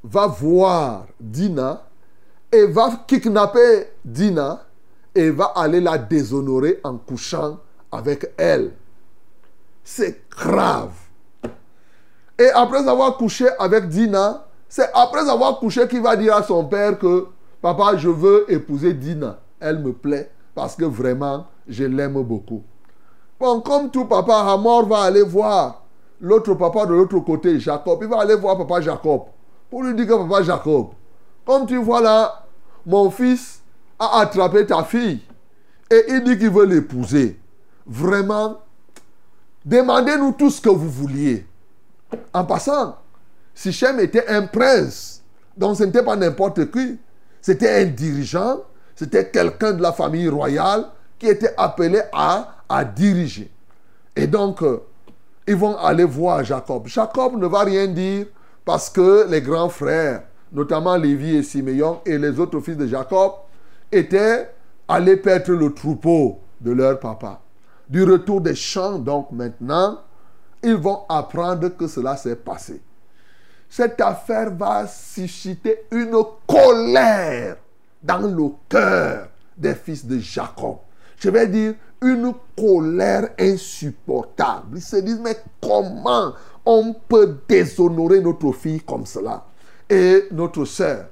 va 0.03 0.27
voir 0.27 1.05
Dina 1.19 1.83
et 2.51 2.65
va 2.65 3.03
kidnapper 3.07 3.87
Dina 4.03 4.63
et 5.13 5.29
va 5.29 5.53
aller 5.55 5.79
la 5.79 5.97
déshonorer 5.97 6.79
en 6.83 6.97
couchant 6.97 7.59
avec 7.91 8.31
elle. 8.37 8.71
C'est 9.83 10.29
grave. 10.29 10.93
Et 12.37 12.49
après 12.49 12.87
avoir 12.87 13.17
couché 13.17 13.47
avec 13.59 13.87
Dina, 13.89 14.45
c'est 14.67 14.89
après 14.93 15.29
avoir 15.29 15.59
couché 15.59 15.87
qu'il 15.87 16.01
va 16.01 16.15
dire 16.15 16.35
à 16.35 16.43
son 16.43 16.65
père 16.65 16.97
que 16.97 17.27
papa, 17.61 17.97
je 17.97 18.09
veux 18.09 18.51
épouser 18.51 18.93
Dina. 18.93 19.39
Elle 19.59 19.79
me 19.79 19.93
plaît 19.93 20.31
parce 20.55 20.75
que 20.75 20.85
vraiment, 20.85 21.45
je 21.67 21.83
l'aime 21.83 22.21
beaucoup. 22.23 22.63
Bon, 23.39 23.61
comme 23.61 23.91
tout 23.91 24.05
papa, 24.05 24.51
Hamor 24.51 24.87
va 24.87 25.01
aller 25.01 25.23
voir 25.23 25.83
l'autre 26.19 26.53
papa 26.55 26.85
de 26.85 26.93
l'autre 26.93 27.19
côté, 27.19 27.59
Jacob. 27.59 27.99
Il 28.01 28.07
va 28.07 28.21
aller 28.21 28.35
voir 28.35 28.57
papa 28.57 28.81
Jacob 28.81 29.23
pour 29.71 29.83
lui 29.83 29.95
dire 29.95 30.05
que 30.05 30.13
papa 30.27 30.43
Jacob, 30.43 30.89
comme 31.45 31.65
tu 31.65 31.77
vois 31.77 32.01
là, 32.01 32.45
mon 32.85 33.09
fils 33.09 33.61
a 33.97 34.19
attrapé 34.19 34.65
ta 34.65 34.83
fille 34.83 35.21
et 35.89 36.03
il 36.09 36.23
dit 36.23 36.37
qu'il 36.37 36.49
veut 36.49 36.65
l'épouser. 36.65 37.39
Vraiment, 37.87 38.59
demandez-nous 39.63 40.33
tout 40.33 40.49
ce 40.49 40.59
que 40.59 40.69
vous 40.69 40.89
vouliez. 40.89 41.47
En 42.33 42.43
passant, 42.43 42.97
Sichem 43.55 43.99
était 44.01 44.27
un 44.27 44.45
prince. 44.45 45.23
Donc 45.55 45.77
ce 45.77 45.83
n'était 45.83 46.03
pas 46.03 46.17
n'importe 46.17 46.69
qui. 46.69 46.99
C'était 47.41 47.81
un 47.81 47.85
dirigeant. 47.85 48.59
C'était 48.93 49.29
quelqu'un 49.29 49.71
de 49.71 49.81
la 49.81 49.93
famille 49.93 50.27
royale 50.27 50.87
qui 51.17 51.27
étaient 51.27 51.53
appelés 51.57 52.01
à, 52.11 52.55
à 52.67 52.83
diriger. 52.83 53.49
Et 54.15 54.27
donc, 54.27 54.61
euh, 54.63 54.83
ils 55.47 55.55
vont 55.55 55.77
aller 55.77 56.03
voir 56.03 56.43
Jacob. 56.43 56.87
Jacob 56.87 57.37
ne 57.37 57.47
va 57.47 57.61
rien 57.61 57.87
dire 57.87 58.27
parce 58.65 58.89
que 58.89 59.27
les 59.29 59.41
grands 59.41 59.69
frères, 59.69 60.23
notamment 60.51 60.95
Lévi 60.95 61.35
et 61.35 61.43
Siméon 61.43 62.01
et 62.05 62.17
les 62.17 62.39
autres 62.39 62.59
fils 62.59 62.77
de 62.77 62.87
Jacob, 62.87 63.33
étaient 63.91 64.49
allés 64.87 65.17
perdre 65.17 65.53
le 65.53 65.73
troupeau 65.73 66.39
de 66.59 66.71
leur 66.71 66.99
papa. 66.99 67.41
Du 67.89 68.03
retour 68.03 68.41
des 68.41 68.55
champs, 68.55 68.99
donc 68.99 69.31
maintenant, 69.31 69.99
ils 70.63 70.75
vont 70.75 71.01
apprendre 71.09 71.69
que 71.69 71.87
cela 71.87 72.15
s'est 72.15 72.35
passé. 72.35 72.81
Cette 73.69 73.99
affaire 74.01 74.51
va 74.53 74.85
susciter 74.87 75.85
une 75.91 76.17
colère 76.45 77.57
dans 78.03 78.19
le 78.19 78.49
cœur 78.69 79.29
des 79.57 79.75
fils 79.75 80.05
de 80.05 80.19
Jacob. 80.19 80.77
Je 81.17 81.29
vais 81.29 81.47
dire 81.47 81.75
une 82.01 82.33
colère 82.57 83.29
insupportable. 83.39 84.77
Ils 84.77 84.81
se 84.81 84.97
disent, 84.97 85.21
mais 85.23 85.37
comment 85.61 86.33
on 86.65 86.93
peut 86.93 87.37
déshonorer 87.47 88.21
notre 88.21 88.51
fille 88.51 88.81
comme 88.81 89.05
cela 89.05 89.45
et 89.89 90.27
notre 90.31 90.65
sœur 90.65 91.05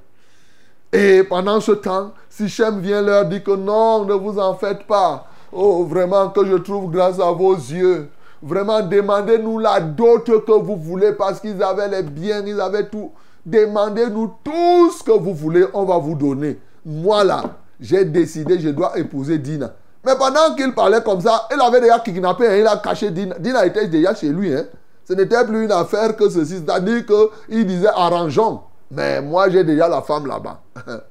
Et 0.92 1.22
pendant 1.24 1.60
ce 1.60 1.72
temps, 1.72 2.12
Sichem 2.28 2.80
vient 2.80 3.02
leur 3.02 3.26
dire 3.26 3.44
que 3.44 3.54
non, 3.54 4.04
ne 4.04 4.14
vous 4.14 4.38
en 4.38 4.54
faites 4.54 4.86
pas. 4.86 5.26
Oh, 5.52 5.84
vraiment 5.84 6.30
que 6.30 6.46
je 6.46 6.56
trouve 6.56 6.90
grâce 6.90 7.18
à 7.20 7.30
vos 7.32 7.54
yeux. 7.54 8.08
Vraiment, 8.42 8.80
demandez-nous 8.80 9.58
la 9.58 9.80
dot 9.80 10.24
que 10.24 10.52
vous 10.52 10.76
voulez 10.76 11.12
parce 11.12 11.40
qu'ils 11.40 11.62
avaient 11.62 11.88
les 11.88 12.02
biens, 12.02 12.42
ils 12.46 12.60
avaient 12.60 12.88
tout. 12.88 13.10
Demandez-nous 13.44 14.34
tout 14.42 14.90
ce 14.92 15.02
que 15.02 15.12
vous 15.12 15.34
voulez, 15.34 15.66
on 15.74 15.84
va 15.84 15.98
vous 15.98 16.14
donner. 16.14 16.58
Moi 16.84 17.24
là, 17.24 17.42
j'ai 17.78 18.04
décidé, 18.04 18.58
je 18.58 18.70
dois 18.70 18.98
épouser 18.98 19.38
Dina. 19.38 19.74
Mais 20.04 20.12
pendant 20.16 20.54
qu'il 20.54 20.72
parlait 20.72 21.02
comme 21.02 21.20
ça, 21.20 21.48
il 21.54 21.60
avait 21.60 21.80
déjà 21.80 21.98
kidnappé, 21.98 22.46
hein, 22.46 22.56
il 22.56 22.66
a 22.66 22.76
caché 22.78 23.10
Dina. 23.10 23.38
Dina 23.38 23.66
était 23.66 23.86
déjà 23.88 24.14
chez 24.14 24.28
lui. 24.30 24.54
Hein. 24.54 24.64
Ce 25.10 25.14
n'était 25.16 25.44
plus 25.44 25.64
une 25.64 25.72
affaire 25.72 26.14
que 26.14 26.28
ceci. 26.28 26.58
C'est-à-dire 26.64 27.04
qu'il 27.04 27.66
disait 27.66 27.88
arrangeons. 27.88 28.60
Mais 28.92 29.20
moi, 29.20 29.48
j'ai 29.48 29.64
déjà 29.64 29.88
la 29.88 30.02
femme 30.02 30.26
là-bas. 30.26 30.62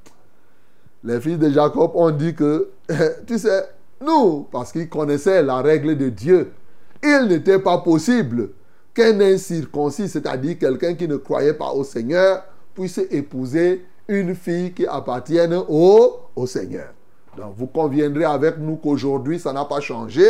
Les 1.04 1.20
fils 1.20 1.38
de 1.38 1.50
Jacob 1.50 1.92
ont 1.96 2.12
dit 2.12 2.34
que, 2.34 2.70
tu 3.28 3.38
sais, 3.38 3.66
nous, 4.00 4.48
parce 4.52 4.72
qu'ils 4.72 4.88
connaissaient 4.88 5.44
la 5.44 5.58
règle 5.58 5.98
de 5.98 6.08
Dieu, 6.08 6.52
il 7.04 7.28
n'était 7.28 7.60
pas 7.60 7.80
possible 7.80 8.52
qu'un 8.94 9.20
incirconcis, 9.20 10.08
c'est-à-dire 10.08 10.58
quelqu'un 10.58 10.94
qui 10.94 11.08
ne 11.08 11.18
croyait 11.18 11.54
pas 11.54 11.72
au 11.72 11.84
Seigneur, 11.84 12.44
puisse 12.74 13.00
épouser 13.12 13.86
une 14.08 14.34
fille 14.34 14.74
qui 14.74 14.88
appartienne 14.88 15.56
au, 15.68 16.20
au 16.38 16.48
Seigneur. 16.48 16.94
Donc 17.36 17.54
vous 17.58 17.68
conviendrez 17.68 18.26
avec 18.26 18.60
nous 18.60 18.78
qu'aujourd'hui, 18.78 19.40
ça 19.40 19.52
n'a 19.52 19.66
pas 19.66 19.82
changé. 19.82 20.26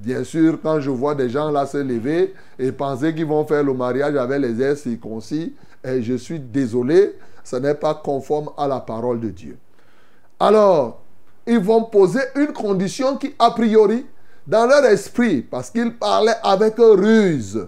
Bien 0.00 0.24
sûr, 0.24 0.58
quand 0.62 0.80
je 0.80 0.90
vois 0.90 1.14
des 1.14 1.30
gens 1.30 1.50
là 1.50 1.66
se 1.66 1.78
lever 1.78 2.34
et 2.58 2.72
penser 2.72 3.14
qu'ils 3.14 3.26
vont 3.26 3.44
faire 3.44 3.62
le 3.62 3.74
mariage 3.74 4.16
avec 4.16 4.40
les 4.40 4.60
airs 4.60 4.76
circoncis, 4.76 5.54
et 5.84 6.02
je 6.02 6.14
suis 6.14 6.40
désolé, 6.40 7.16
ce 7.44 7.56
n'est 7.56 7.74
pas 7.74 7.94
conforme 7.94 8.50
à 8.56 8.66
la 8.66 8.80
parole 8.80 9.20
de 9.20 9.28
Dieu. 9.30 9.56
Alors, 10.40 11.00
ils 11.46 11.58
vont 11.58 11.84
poser 11.84 12.20
une 12.36 12.52
condition 12.52 13.16
qui, 13.16 13.34
a 13.38 13.50
priori, 13.50 14.06
dans 14.46 14.66
leur 14.66 14.84
esprit, 14.86 15.42
parce 15.42 15.70
qu'ils 15.70 15.94
parlaient 15.94 16.36
avec 16.42 16.74
ruse, 16.78 17.66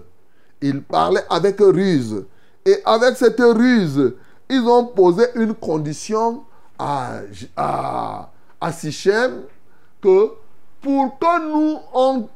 ils 0.61 0.81
parlaient 0.81 1.25
avec 1.29 1.59
ruse. 1.59 2.25
Et 2.65 2.75
avec 2.85 3.15
cette 3.15 3.39
ruse, 3.39 4.13
ils 4.49 4.61
ont 4.61 4.85
posé 4.85 5.23
une 5.35 5.53
condition 5.53 6.43
à, 6.77 7.19
à, 7.55 8.31
à 8.59 8.71
Sichem 8.71 9.43
que 10.01 10.31
pour 10.81 11.17
que 11.19 11.51
nous, 11.51 11.79
on 11.93 12.27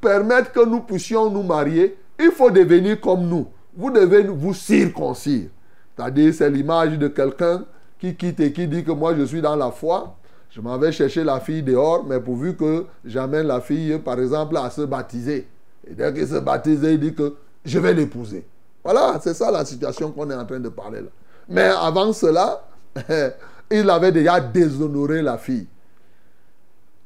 permette 0.00 0.52
que 0.52 0.64
nous 0.64 0.80
puissions 0.80 1.30
nous 1.30 1.42
marier, 1.42 1.96
il 2.18 2.30
faut 2.30 2.50
devenir 2.50 3.00
comme 3.00 3.26
nous. 3.28 3.46
Vous 3.76 3.90
devez 3.90 4.22
vous 4.24 4.54
circoncire. 4.54 5.48
C'est-à-dire, 5.96 6.34
c'est 6.34 6.50
l'image 6.50 6.98
de 6.98 7.08
quelqu'un 7.08 7.64
qui 7.98 8.14
quitte 8.14 8.40
et 8.40 8.52
qui 8.52 8.66
dit 8.66 8.84
que 8.84 8.92
moi, 8.92 9.14
je 9.14 9.24
suis 9.24 9.40
dans 9.40 9.56
la 9.56 9.70
foi. 9.70 10.16
Je 10.50 10.60
m'en 10.60 10.78
vais 10.78 10.90
chercher 10.90 11.22
la 11.22 11.38
fille 11.40 11.62
dehors, 11.62 12.04
mais 12.04 12.18
pourvu 12.18 12.56
que 12.56 12.86
j'amène 13.04 13.46
la 13.46 13.60
fille, 13.60 13.98
par 13.98 14.18
exemple, 14.18 14.56
à 14.56 14.70
se 14.70 14.82
baptiser. 14.82 15.46
Et 15.88 15.94
dès 15.94 16.12
qu'elle 16.12 16.26
se 16.26 16.40
baptise, 16.40 16.80
il 16.82 16.98
dit 16.98 17.14
que 17.14 17.34
je 17.64 17.78
vais 17.78 17.94
l'épouser. 17.94 18.44
Voilà, 18.82 19.20
c'est 19.22 19.34
ça 19.34 19.50
la 19.50 19.64
situation 19.64 20.10
qu'on 20.10 20.30
est 20.30 20.34
en 20.34 20.44
train 20.44 20.58
de 20.58 20.68
parler 20.68 21.00
là. 21.02 21.08
Mais 21.48 21.64
avant 21.64 22.12
cela, 22.12 22.64
il 23.70 23.88
avait 23.90 24.12
déjà 24.12 24.40
déshonoré 24.40 25.22
la 25.22 25.36
fille. 25.36 25.66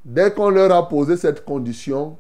Dès 0.05 0.33
qu'on 0.33 0.51
leur 0.51 0.71
a 0.73 0.89
posé 0.89 1.17
cette 1.17 1.45
condition, 1.45 2.17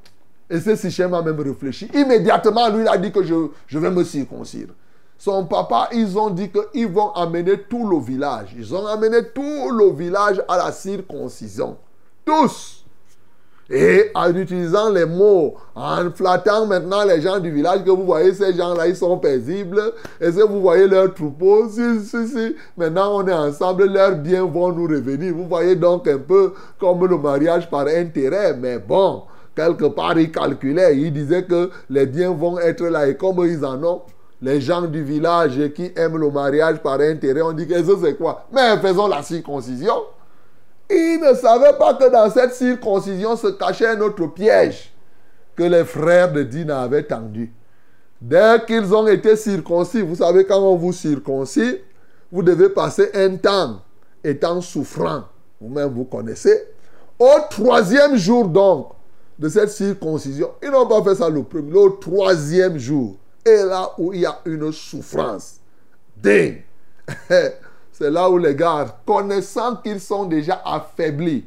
et 0.48 0.60
ce 0.60 0.76
Sichem 0.76 1.12
a 1.14 1.22
même 1.22 1.40
réfléchi, 1.40 1.88
immédiatement, 1.94 2.68
lui, 2.70 2.82
il 2.82 2.88
a 2.88 2.96
dit 2.96 3.12
que 3.12 3.22
je, 3.22 3.78
vais 3.78 3.90
me 3.90 4.04
circoncire. 4.04 4.68
Son 5.18 5.46
papa, 5.46 5.88
ils 5.92 6.18
ont 6.18 6.30
dit 6.30 6.50
qu'ils 6.50 6.88
vont 6.88 7.10
amener 7.12 7.60
tout 7.62 7.86
le 7.86 7.98
village. 7.98 8.54
Ils 8.56 8.74
ont 8.74 8.86
amené 8.86 9.18
tout 9.34 9.70
le 9.70 9.92
village 9.92 10.42
à 10.48 10.56
la 10.56 10.72
circoncision. 10.72 11.76
Tous. 12.24 12.83
Et 13.70 14.10
en 14.14 14.34
utilisant 14.34 14.90
les 14.90 15.06
mots, 15.06 15.54
en 15.74 16.10
flattant 16.10 16.66
maintenant 16.66 17.04
les 17.04 17.22
gens 17.22 17.40
du 17.40 17.50
village, 17.50 17.82
que 17.82 17.90
vous 17.90 18.04
voyez 18.04 18.34
ces 18.34 18.52
gens-là, 18.52 18.88
ils 18.88 18.96
sont 18.96 19.16
paisibles. 19.16 19.80
Et 20.20 20.30
si 20.30 20.40
vous 20.40 20.60
voyez 20.60 20.86
leur 20.86 21.14
troupeau, 21.14 21.68
si, 21.70 22.00
si, 22.04 22.28
si, 22.28 22.56
maintenant 22.76 23.22
on 23.22 23.26
est 23.26 23.32
ensemble, 23.32 23.86
leurs 23.86 24.16
biens 24.16 24.44
vont 24.44 24.70
nous 24.70 24.86
revenir. 24.86 25.34
Vous 25.34 25.48
voyez 25.48 25.76
donc 25.76 26.06
un 26.08 26.18
peu 26.18 26.52
comme 26.78 27.06
le 27.06 27.16
mariage 27.16 27.70
par 27.70 27.86
intérêt. 27.86 28.54
Mais 28.54 28.78
bon, 28.78 29.22
quelque 29.56 29.86
part, 29.86 30.18
ils 30.18 30.30
calculaient. 30.30 30.98
Ils 30.98 31.12
disaient 31.12 31.44
que 31.44 31.70
les 31.88 32.04
biens 32.04 32.32
vont 32.32 32.58
être 32.58 32.84
là. 32.84 33.08
Et 33.08 33.16
comme 33.16 33.46
ils 33.46 33.64
en 33.64 33.82
ont, 33.82 34.02
les 34.42 34.60
gens 34.60 34.82
du 34.82 35.02
village 35.02 35.58
qui 35.74 35.90
aiment 35.96 36.18
le 36.18 36.30
mariage 36.30 36.82
par 36.82 37.00
intérêt, 37.00 37.40
on 37.40 37.52
dit 37.52 37.66
que 37.66 37.74
c'est 37.82 38.18
quoi? 38.18 38.44
Mais 38.52 38.76
faisons 38.76 39.06
la 39.06 39.22
circoncision. 39.22 39.94
Ils 40.90 41.18
ne 41.20 41.34
savaient 41.34 41.76
pas 41.78 41.94
que 41.94 42.10
dans 42.10 42.30
cette 42.30 42.54
circoncision 42.54 43.36
se 43.36 43.48
cachait 43.48 43.88
un 43.88 44.00
autre 44.00 44.26
piège 44.26 44.92
que 45.56 45.62
les 45.62 45.84
frères 45.84 46.32
de 46.32 46.42
Dina 46.42 46.82
avaient 46.82 47.04
tendu. 47.04 47.52
Dès 48.20 48.64
qu'ils 48.66 48.94
ont 48.94 49.06
été 49.06 49.36
circoncis, 49.36 50.02
vous 50.02 50.16
savez, 50.16 50.44
quand 50.44 50.58
on 50.58 50.76
vous 50.76 50.92
circoncis, 50.92 51.78
vous 52.30 52.42
devez 52.42 52.68
passer 52.68 53.10
un 53.14 53.36
temps 53.36 53.80
étant 54.22 54.60
souffrant. 54.60 55.24
Vous-même, 55.60 55.92
vous 55.92 56.04
connaissez. 56.04 56.64
Au 57.18 57.34
troisième 57.48 58.16
jour, 58.16 58.48
donc, 58.48 58.88
de 59.38 59.48
cette 59.48 59.70
circoncision, 59.70 60.50
ils 60.62 60.70
n'ont 60.70 60.86
pas 60.86 61.02
fait 61.02 61.16
ça 61.16 61.28
le 61.28 61.42
premier, 61.42 61.70
le 61.70 61.98
troisième 62.00 62.78
jour. 62.78 63.16
Et 63.44 63.56
là 63.56 63.90
où 63.98 64.12
il 64.12 64.20
y 64.20 64.26
a 64.26 64.38
une 64.46 64.72
souffrance, 64.72 65.60
ding, 66.16 66.62
c'est 67.96 68.10
là 68.10 68.28
où 68.28 68.38
les 68.38 68.56
gars, 68.56 68.86
connaissant 69.06 69.76
qu'ils 69.76 70.00
sont 70.00 70.24
déjà 70.24 70.60
affaiblis, 70.64 71.46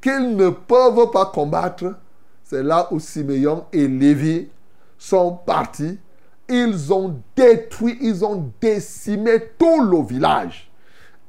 qu'ils 0.00 0.34
ne 0.34 0.48
peuvent 0.48 1.10
pas 1.12 1.26
combattre, 1.26 1.94
c'est 2.42 2.64
là 2.64 2.88
où 2.90 2.98
Siméon 2.98 3.64
et 3.72 3.86
Lévi 3.86 4.48
sont 4.98 5.38
partis. 5.46 5.96
Ils 6.48 6.92
ont 6.92 7.20
détruit, 7.36 7.96
ils 8.00 8.24
ont 8.24 8.50
décimé 8.60 9.50
tout 9.56 9.82
le 9.82 10.02
village, 10.02 10.68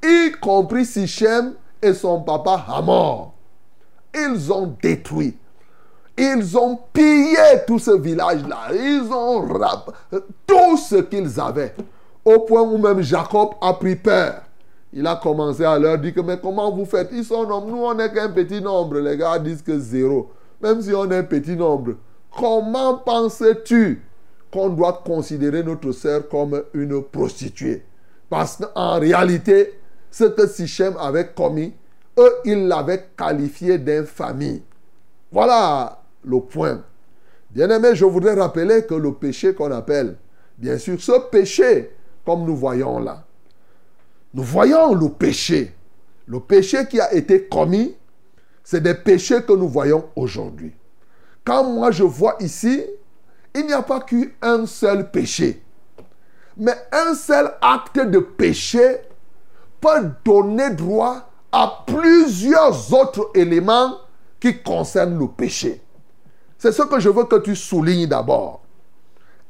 y 0.03 0.31
compris 0.41 0.85
Sichem 0.85 1.53
et 1.79 1.93
son 1.93 2.21
papa 2.21 2.65
Hamor. 2.69 3.33
Ils 4.15 4.51
ont 4.51 4.75
détruit. 4.81 5.37
Ils 6.17 6.57
ont 6.57 6.79
pillé 6.91 7.37
tout 7.67 7.77
ce 7.77 7.91
village-là. 7.91 8.73
Ils 8.73 9.13
ont 9.13 9.41
rap 9.59 9.91
tout 10.47 10.75
ce 10.77 10.95
qu'ils 10.95 11.39
avaient. 11.39 11.75
Au 12.29 12.41
point 12.41 12.61
où 12.61 12.77
même 12.77 13.01
Jacob 13.01 13.55
a 13.59 13.73
pris 13.73 13.95
peur. 13.95 14.43
Il 14.93 15.07
a 15.07 15.15
commencé 15.15 15.65
à 15.65 15.79
leur 15.79 15.97
dire 15.97 16.13
que, 16.13 16.21
mais 16.21 16.37
comment 16.39 16.71
vous 16.71 16.85
faites? 16.85 17.09
Ils 17.11 17.25
sont 17.25 17.43
nombreux. 17.47 17.71
Nous, 17.71 17.83
on 17.83 17.95
n'est 17.95 18.13
qu'un 18.13 18.29
petit 18.29 18.61
nombre. 18.61 18.99
Les 18.99 19.17
gars 19.17 19.39
disent 19.39 19.63
que 19.63 19.79
zéro. 19.79 20.29
Même 20.61 20.79
si 20.79 20.93
on 20.93 21.09
est 21.09 21.17
un 21.17 21.23
petit 21.23 21.55
nombre. 21.55 21.95
Comment 22.37 22.99
penses-tu 22.99 24.03
qu'on 24.53 24.69
doit 24.69 25.01
considérer 25.03 25.63
notre 25.63 25.91
sœur 25.91 26.29
comme 26.29 26.61
une 26.75 27.01
prostituée? 27.01 27.83
Parce 28.29 28.57
qu'en 28.57 28.99
réalité, 28.99 29.79
ce 30.11 30.25
que 30.25 30.45
Sichem 30.45 30.93
avait 30.99 31.29
commis, 31.35 31.73
eux, 32.19 32.33
ils 32.45 32.67
l'avaient 32.67 33.09
qualifié 33.17 33.79
d'infamie. 33.79 34.61
Voilà 35.31 35.99
le 36.23 36.39
point. 36.41 36.83
Bien-aimé, 37.49 37.95
je 37.95 38.05
voudrais 38.05 38.35
rappeler 38.35 38.85
que 38.85 38.93
le 38.93 39.13
péché 39.13 39.55
qu'on 39.55 39.71
appelle, 39.71 40.15
bien 40.59 40.77
sûr, 40.77 41.01
ce 41.01 41.13
péché, 41.31 41.89
nous 42.37 42.55
voyons 42.55 42.99
là, 42.99 43.23
nous 44.33 44.43
voyons 44.43 44.93
le 44.93 45.09
péché. 45.09 45.75
Le 46.27 46.39
péché 46.39 46.85
qui 46.87 46.99
a 46.99 47.11
été 47.13 47.45
commis, 47.47 47.95
c'est 48.63 48.81
des 48.81 48.93
péchés 48.93 49.41
que 49.41 49.53
nous 49.53 49.67
voyons 49.67 50.09
aujourd'hui. 50.15 50.73
Quand 51.43 51.63
moi 51.63 51.89
je 51.89 52.03
vois 52.03 52.35
ici, 52.39 52.83
il 53.55 53.65
n'y 53.65 53.73
a 53.73 53.81
pas 53.81 54.01
qu'un 54.01 54.65
seul 54.67 55.09
péché. 55.09 55.63
Mais 56.55 56.75
un 56.91 57.15
seul 57.15 57.51
acte 57.61 57.99
de 57.99 58.19
péché 58.19 58.97
peut 59.81 60.11
donner 60.23 60.69
droit 60.71 61.31
à 61.51 61.83
plusieurs 61.87 62.93
autres 62.93 63.31
éléments 63.33 63.97
qui 64.39 64.61
concerne 64.61 65.17
le 65.17 65.27
péché. 65.27 65.81
C'est 66.59 66.71
ce 66.71 66.83
que 66.83 66.99
je 66.99 67.09
veux 67.09 67.23
que 67.23 67.37
tu 67.37 67.55
soulignes 67.55 68.07
d'abord. 68.07 68.61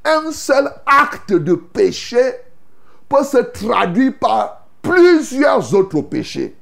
Un 0.06 0.32
seul 0.32 0.72
acte 0.86 1.34
de 1.34 1.56
péché 1.56 2.36
peut 3.10 3.24
se 3.24 3.38
traduire 3.38 4.14
par 4.20 4.68
plusieurs 4.82 5.74
autres 5.74 6.02
péchés. 6.02 6.56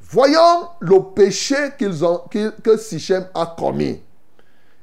Voyons 0.00 0.68
le 0.80 1.00
péché 1.14 1.56
qu'ils 1.78 2.04
ont, 2.04 2.22
que 2.30 2.76
Sichem 2.76 3.26
a 3.34 3.54
commis. 3.58 4.02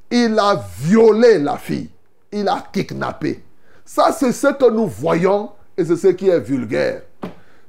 Il 0.10 0.38
a 0.40 0.62
violé 0.80 1.38
la 1.40 1.58
fille. 1.58 1.90
Il 2.32 2.48
a 2.48 2.64
kidnappé. 2.72 3.44
Ça, 3.86 4.12
c'est 4.12 4.32
ce 4.32 4.48
que 4.48 4.70
nous 4.70 4.88
voyons 4.88 5.52
et 5.78 5.86
c'est 5.86 5.98
ce 5.98 6.08
qui 6.08 6.30
est 6.30 6.40
vulgaire. 6.40 7.02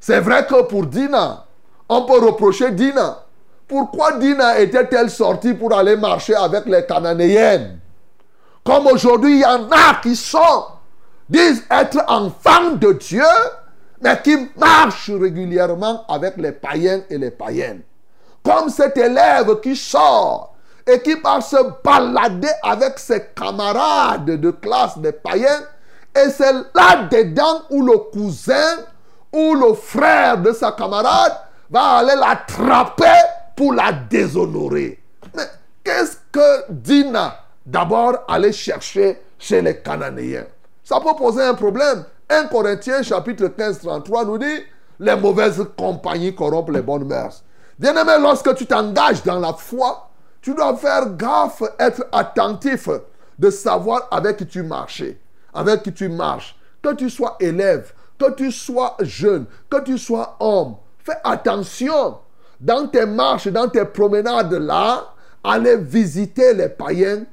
C'est 0.00 0.20
vrai 0.20 0.46
que 0.46 0.62
pour 0.62 0.86
Dina, 0.86 1.46
on 1.88 2.04
peut 2.06 2.18
reprocher 2.24 2.70
Dina. 2.72 3.24
Pourquoi 3.68 4.18
Dina 4.18 4.58
était-elle 4.58 5.10
sortie 5.10 5.54
pour 5.54 5.72
aller 5.72 5.96
marcher 5.96 6.34
avec 6.34 6.66
les 6.66 6.84
Cananéennes? 6.84 7.78
Comme 8.64 8.86
aujourd'hui, 8.86 9.34
il 9.34 9.40
y 9.40 9.44
en 9.44 9.68
a 9.70 10.00
qui 10.02 10.14
sont, 10.14 10.64
disent 11.32 11.64
être 11.70 12.04
enfants 12.08 12.72
de 12.72 12.92
Dieu, 12.92 13.24
mais 14.02 14.20
qui 14.22 14.36
marchent 14.56 15.10
régulièrement 15.10 16.04
avec 16.06 16.36
les 16.36 16.52
païens 16.52 17.00
et 17.08 17.16
les 17.16 17.30
païennes. 17.30 17.82
Comme 18.44 18.68
cet 18.68 18.98
élève 18.98 19.60
qui 19.60 19.74
sort 19.74 20.54
et 20.86 21.00
qui 21.00 21.16
part 21.16 21.42
se 21.42 21.56
balader 21.82 22.50
avec 22.62 22.98
ses 22.98 23.28
camarades 23.34 24.26
de 24.26 24.50
classe 24.50 24.98
des 24.98 25.12
païens, 25.12 25.62
et 26.14 26.28
c'est 26.28 26.52
là-dedans 26.74 27.62
où 27.70 27.82
le 27.86 27.96
cousin 28.12 28.84
ou 29.32 29.54
le 29.54 29.72
frère 29.72 30.36
de 30.38 30.52
sa 30.52 30.72
camarade 30.72 31.32
va 31.70 31.98
aller 31.98 32.16
l'attraper 32.16 33.18
pour 33.56 33.72
la 33.72 33.92
déshonorer. 33.92 35.02
Mais 35.34 35.44
qu'est-ce 35.82 36.16
que 36.30 36.70
Dina 36.70 37.36
d'abord 37.64 38.24
allait 38.28 38.52
chercher 38.52 39.22
chez 39.38 39.62
les 39.62 39.78
Cananéens? 39.78 40.44
Ça 40.92 41.00
peut 41.00 41.16
poser 41.16 41.42
un 41.42 41.54
problème. 41.54 42.04
1 42.28 42.48
Corinthiens 42.48 43.02
chapitre 43.02 43.46
15, 43.46 43.80
33 43.80 44.26
nous 44.26 44.36
dit, 44.36 44.60
les 45.00 45.16
mauvaises 45.16 45.64
compagnies 45.74 46.34
corrompent 46.34 46.68
les 46.68 46.82
bonnes 46.82 47.06
mœurs. 47.06 47.42
Bien-aimé, 47.78 48.12
lorsque 48.20 48.54
tu 48.56 48.66
t'engages 48.66 49.22
dans 49.22 49.40
la 49.40 49.54
foi, 49.54 50.10
tu 50.42 50.54
dois 50.54 50.76
faire 50.76 51.16
gaffe, 51.16 51.62
être 51.78 52.04
attentif 52.12 52.90
de 53.38 53.48
savoir 53.48 54.06
avec 54.10 54.36
qui 54.36 54.46
tu 54.46 54.62
marches, 54.62 55.04
avec 55.54 55.82
qui 55.82 55.94
tu 55.94 56.10
marches. 56.10 56.58
Que 56.82 56.92
tu 56.92 57.08
sois 57.08 57.38
élève, 57.40 57.94
que 58.18 58.30
tu 58.32 58.52
sois 58.52 58.94
jeune, 59.00 59.46
que 59.70 59.80
tu 59.80 59.96
sois 59.96 60.36
homme, 60.40 60.76
fais 60.98 61.16
attention 61.24 62.18
dans 62.60 62.86
tes 62.86 63.06
marches, 63.06 63.48
dans 63.48 63.70
tes 63.70 63.86
promenades 63.86 64.52
là, 64.52 65.06
aller 65.42 65.78
visiter 65.78 66.52
les 66.52 66.68
païens. 66.68 67.24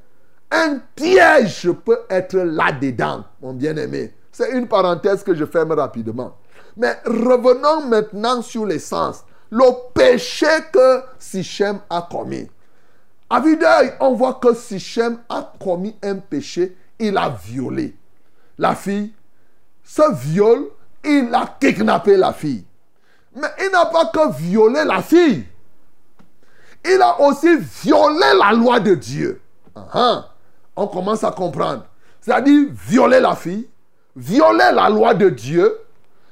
Un 0.50 0.80
piège 0.94 1.70
peut 1.84 2.00
être 2.08 2.36
là-dedans, 2.36 3.24
mon 3.40 3.52
bien-aimé. 3.52 4.12
C'est 4.32 4.50
une 4.52 4.66
parenthèse 4.66 5.22
que 5.22 5.34
je 5.34 5.44
ferme 5.44 5.72
rapidement. 5.72 6.36
Mais 6.76 6.98
revenons 7.04 7.86
maintenant 7.86 8.42
sur 8.42 8.66
l'essence. 8.66 9.24
Le 9.50 9.92
péché 9.92 10.46
que 10.72 11.02
Sichem 11.18 11.80
a 11.88 12.06
commis. 12.10 12.48
À 13.28 13.40
vue 13.40 13.56
d'œil, 13.56 13.92
on 14.00 14.14
voit 14.14 14.34
que 14.34 14.54
Sichem 14.54 15.18
a 15.28 15.52
commis 15.60 15.96
un 16.02 16.16
péché. 16.16 16.76
Il 16.98 17.16
a 17.16 17.28
violé 17.28 17.94
la 18.58 18.74
fille. 18.74 19.12
Ce 19.84 20.14
viol, 20.14 20.66
il 21.04 21.30
a 21.34 21.56
kidnappé 21.60 22.16
la 22.16 22.32
fille. 22.32 22.64
Mais 23.34 23.48
il 23.60 23.70
n'a 23.70 23.86
pas 23.86 24.06
que 24.06 24.32
violé 24.36 24.84
la 24.84 25.02
fille. 25.02 25.46
Il 26.84 27.00
a 27.02 27.20
aussi 27.20 27.56
violé 27.56 28.26
la 28.38 28.52
loi 28.52 28.80
de 28.80 28.94
Dieu. 28.94 29.40
Ah, 29.74 29.86
ah. 29.92 30.26
On 30.76 30.86
commence 30.86 31.24
à 31.24 31.30
comprendre. 31.30 31.84
C'est-à-dire 32.20 32.68
violer 32.72 33.20
la 33.20 33.34
fille, 33.34 33.68
violer 34.16 34.70
la 34.72 34.88
loi 34.88 35.14
de 35.14 35.28
Dieu. 35.28 35.78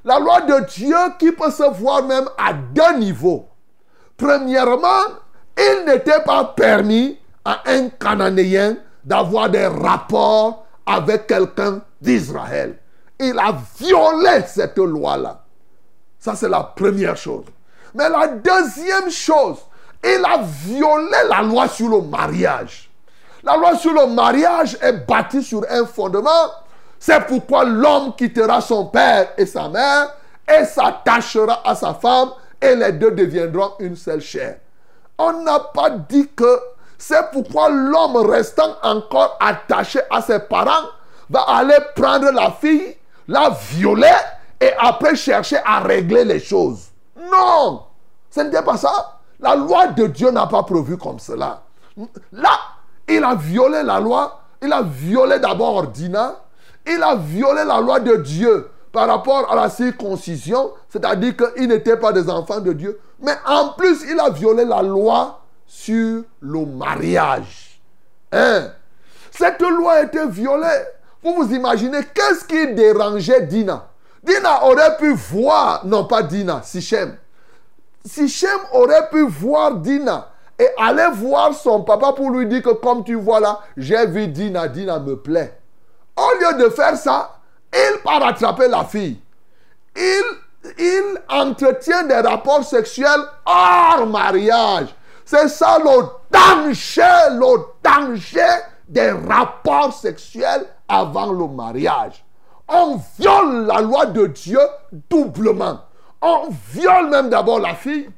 La 0.04 0.18
loi 0.18 0.40
de 0.42 0.64
Dieu 0.66 0.96
qui 1.18 1.32
peut 1.32 1.50
se 1.50 1.68
voir 1.78 2.04
même 2.04 2.28
à 2.38 2.52
deux 2.52 2.98
niveaux. 2.98 3.48
Premièrement, 4.16 5.04
il 5.56 5.84
n'était 5.86 6.22
pas 6.24 6.44
permis 6.44 7.18
à 7.44 7.62
un 7.66 7.88
Cananéen 7.88 8.76
d'avoir 9.04 9.50
des 9.50 9.66
rapports 9.66 10.66
avec 10.86 11.26
quelqu'un 11.26 11.82
d'Israël. 12.00 12.78
Il 13.18 13.38
a 13.38 13.56
violé 13.78 14.42
cette 14.46 14.78
loi-là. 14.78 15.44
Ça, 16.18 16.34
c'est 16.34 16.48
la 16.48 16.62
première 16.62 17.16
chose. 17.16 17.44
Mais 17.94 18.08
la 18.08 18.28
deuxième 18.28 19.10
chose, 19.10 19.58
il 20.04 20.22
a 20.24 20.42
violé 20.42 21.16
la 21.28 21.42
loi 21.42 21.68
sur 21.68 21.88
le 21.88 22.02
mariage. 22.02 22.87
La 23.42 23.56
loi 23.56 23.76
sur 23.76 23.92
le 23.92 24.06
mariage 24.06 24.76
est 24.80 25.06
bâtie 25.06 25.42
sur 25.42 25.62
un 25.70 25.86
fondement. 25.86 26.50
C'est 26.98 27.26
pourquoi 27.26 27.64
l'homme 27.64 28.14
quittera 28.16 28.60
son 28.60 28.86
père 28.86 29.28
et 29.36 29.46
sa 29.46 29.68
mère 29.68 30.14
et 30.48 30.64
s'attachera 30.64 31.62
à 31.64 31.74
sa 31.74 31.94
femme 31.94 32.30
et 32.60 32.74
les 32.74 32.92
deux 32.92 33.12
deviendront 33.12 33.72
une 33.78 33.96
seule 33.96 34.20
chair. 34.20 34.58
On 35.18 35.32
n'a 35.42 35.60
pas 35.60 35.90
dit 35.90 36.28
que 36.34 36.60
c'est 36.96 37.30
pourquoi 37.32 37.68
l'homme 37.68 38.16
restant 38.16 38.76
encore 38.82 39.36
attaché 39.40 40.00
à 40.10 40.20
ses 40.20 40.40
parents 40.40 40.88
va 41.30 41.42
aller 41.42 41.78
prendre 41.94 42.30
la 42.32 42.50
fille, 42.50 42.96
la 43.28 43.50
violer 43.50 44.10
et 44.60 44.72
après 44.78 45.14
chercher 45.14 45.58
à 45.64 45.80
régler 45.80 46.24
les 46.24 46.40
choses. 46.40 46.88
Non, 47.16 47.84
ce 48.30 48.40
n'était 48.40 48.62
pas 48.62 48.76
ça. 48.76 49.20
La 49.38 49.54
loi 49.54 49.88
de 49.88 50.06
Dieu 50.08 50.30
n'a 50.30 50.46
pas 50.46 50.64
prévu 50.64 50.96
comme 50.96 51.20
cela. 51.20 51.62
Là, 52.32 52.58
il 53.08 53.24
a 53.24 53.34
violé 53.34 53.82
la 53.82 54.00
loi. 54.00 54.40
Il 54.62 54.72
a 54.72 54.82
violé 54.82 55.38
d'abord 55.38 55.86
Dina. 55.88 56.36
Il 56.86 57.02
a 57.02 57.16
violé 57.16 57.64
la 57.64 57.80
loi 57.80 58.00
de 58.00 58.16
Dieu 58.16 58.70
par 58.92 59.06
rapport 59.06 59.52
à 59.52 59.54
la 59.54 59.68
circoncision, 59.68 60.72
c'est-à-dire 60.88 61.34
qu'ils 61.36 61.68
n'étaient 61.68 61.98
pas 61.98 62.12
des 62.12 62.28
enfants 62.30 62.60
de 62.60 62.72
Dieu. 62.72 62.98
Mais 63.20 63.34
en 63.46 63.70
plus, 63.70 64.04
il 64.10 64.18
a 64.18 64.30
violé 64.30 64.64
la 64.64 64.82
loi 64.82 65.40
sur 65.66 66.22
le 66.40 66.66
mariage. 66.66 67.80
Hein? 68.32 68.68
Cette 69.30 69.60
loi 69.60 70.02
été 70.02 70.26
violée. 70.26 70.66
Vous 71.22 71.34
vous 71.34 71.52
imaginez, 71.52 72.00
qu'est-ce 72.14 72.44
qui 72.44 72.74
dérangeait 72.74 73.42
Dina? 73.42 73.88
Dina 74.22 74.64
aurait 74.64 74.96
pu 74.96 75.12
voir, 75.12 75.84
non 75.84 76.04
pas 76.04 76.22
Dina, 76.22 76.62
Sichem. 76.62 77.16
Sichem 78.04 78.58
aurait 78.72 79.08
pu 79.10 79.26
voir 79.26 79.76
Dina 79.76 80.28
et 80.58 80.68
aller 80.76 81.08
voir 81.12 81.54
son 81.54 81.82
papa 81.82 82.12
pour 82.12 82.30
lui 82.30 82.46
dire 82.46 82.62
que 82.62 82.72
comme 82.74 83.04
tu 83.04 83.14
vois 83.14 83.40
là, 83.40 83.60
j'ai 83.76 84.06
vu 84.06 84.28
Dina, 84.28 84.68
Dina 84.68 84.98
me 84.98 85.16
plaît. 85.16 85.58
Au 86.16 86.28
lieu 86.40 86.64
de 86.64 86.70
faire 86.70 86.96
ça, 86.96 87.38
il 87.72 87.98
part 88.02 88.24
attraper 88.24 88.68
la 88.68 88.84
fille. 88.84 89.20
Il, 89.96 90.24
il 90.78 91.22
entretient 91.28 92.04
des 92.04 92.16
rapports 92.16 92.64
sexuels 92.64 93.22
hors 93.46 94.06
mariage. 94.06 94.88
C'est 95.24 95.48
ça 95.48 95.78
le 95.78 96.08
danger, 96.30 97.02
le 97.32 97.64
danger 97.84 98.62
des 98.88 99.10
rapports 99.10 99.92
sexuels 99.92 100.66
avant 100.88 101.32
le 101.32 101.46
mariage. 101.46 102.24
On 102.66 102.98
viole 103.18 103.66
la 103.66 103.80
loi 103.80 104.06
de 104.06 104.26
Dieu 104.26 104.60
doublement. 105.08 105.80
On 106.20 106.48
viole 106.72 107.10
même 107.10 107.30
d'abord 107.30 107.60
la 107.60 107.74
fille. 107.74 108.10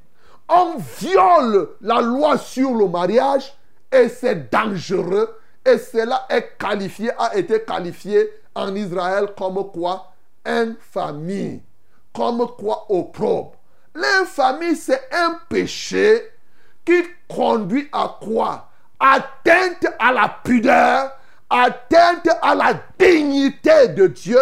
On 0.52 0.78
viole 0.98 1.68
la 1.80 2.00
loi 2.00 2.36
sur 2.36 2.74
le 2.74 2.88
mariage 2.88 3.54
et 3.92 4.08
c'est 4.08 4.50
dangereux. 4.50 5.38
Et 5.64 5.78
cela 5.78 6.26
est 6.28 6.56
qualifié, 6.58 7.12
a 7.16 7.36
été 7.36 7.62
qualifié 7.62 8.28
en 8.54 8.74
Israël 8.74 9.28
comme 9.38 9.70
quoi? 9.70 10.12
Infamie. 10.44 11.62
Comme 12.12 12.44
quoi 12.58 12.86
opprobre. 12.88 13.52
L'infamie, 13.94 14.74
c'est 14.74 15.08
un 15.12 15.38
péché 15.48 16.32
qui 16.84 17.02
conduit 17.28 17.88
à 17.92 18.16
quoi? 18.20 18.68
Atteinte 18.98 19.86
à 19.98 20.12
la 20.12 20.34
pudeur, 20.42 21.12
atteinte 21.48 22.28
à 22.42 22.54
la 22.54 22.74
dignité 22.98 23.88
de 23.88 24.08
Dieu, 24.08 24.40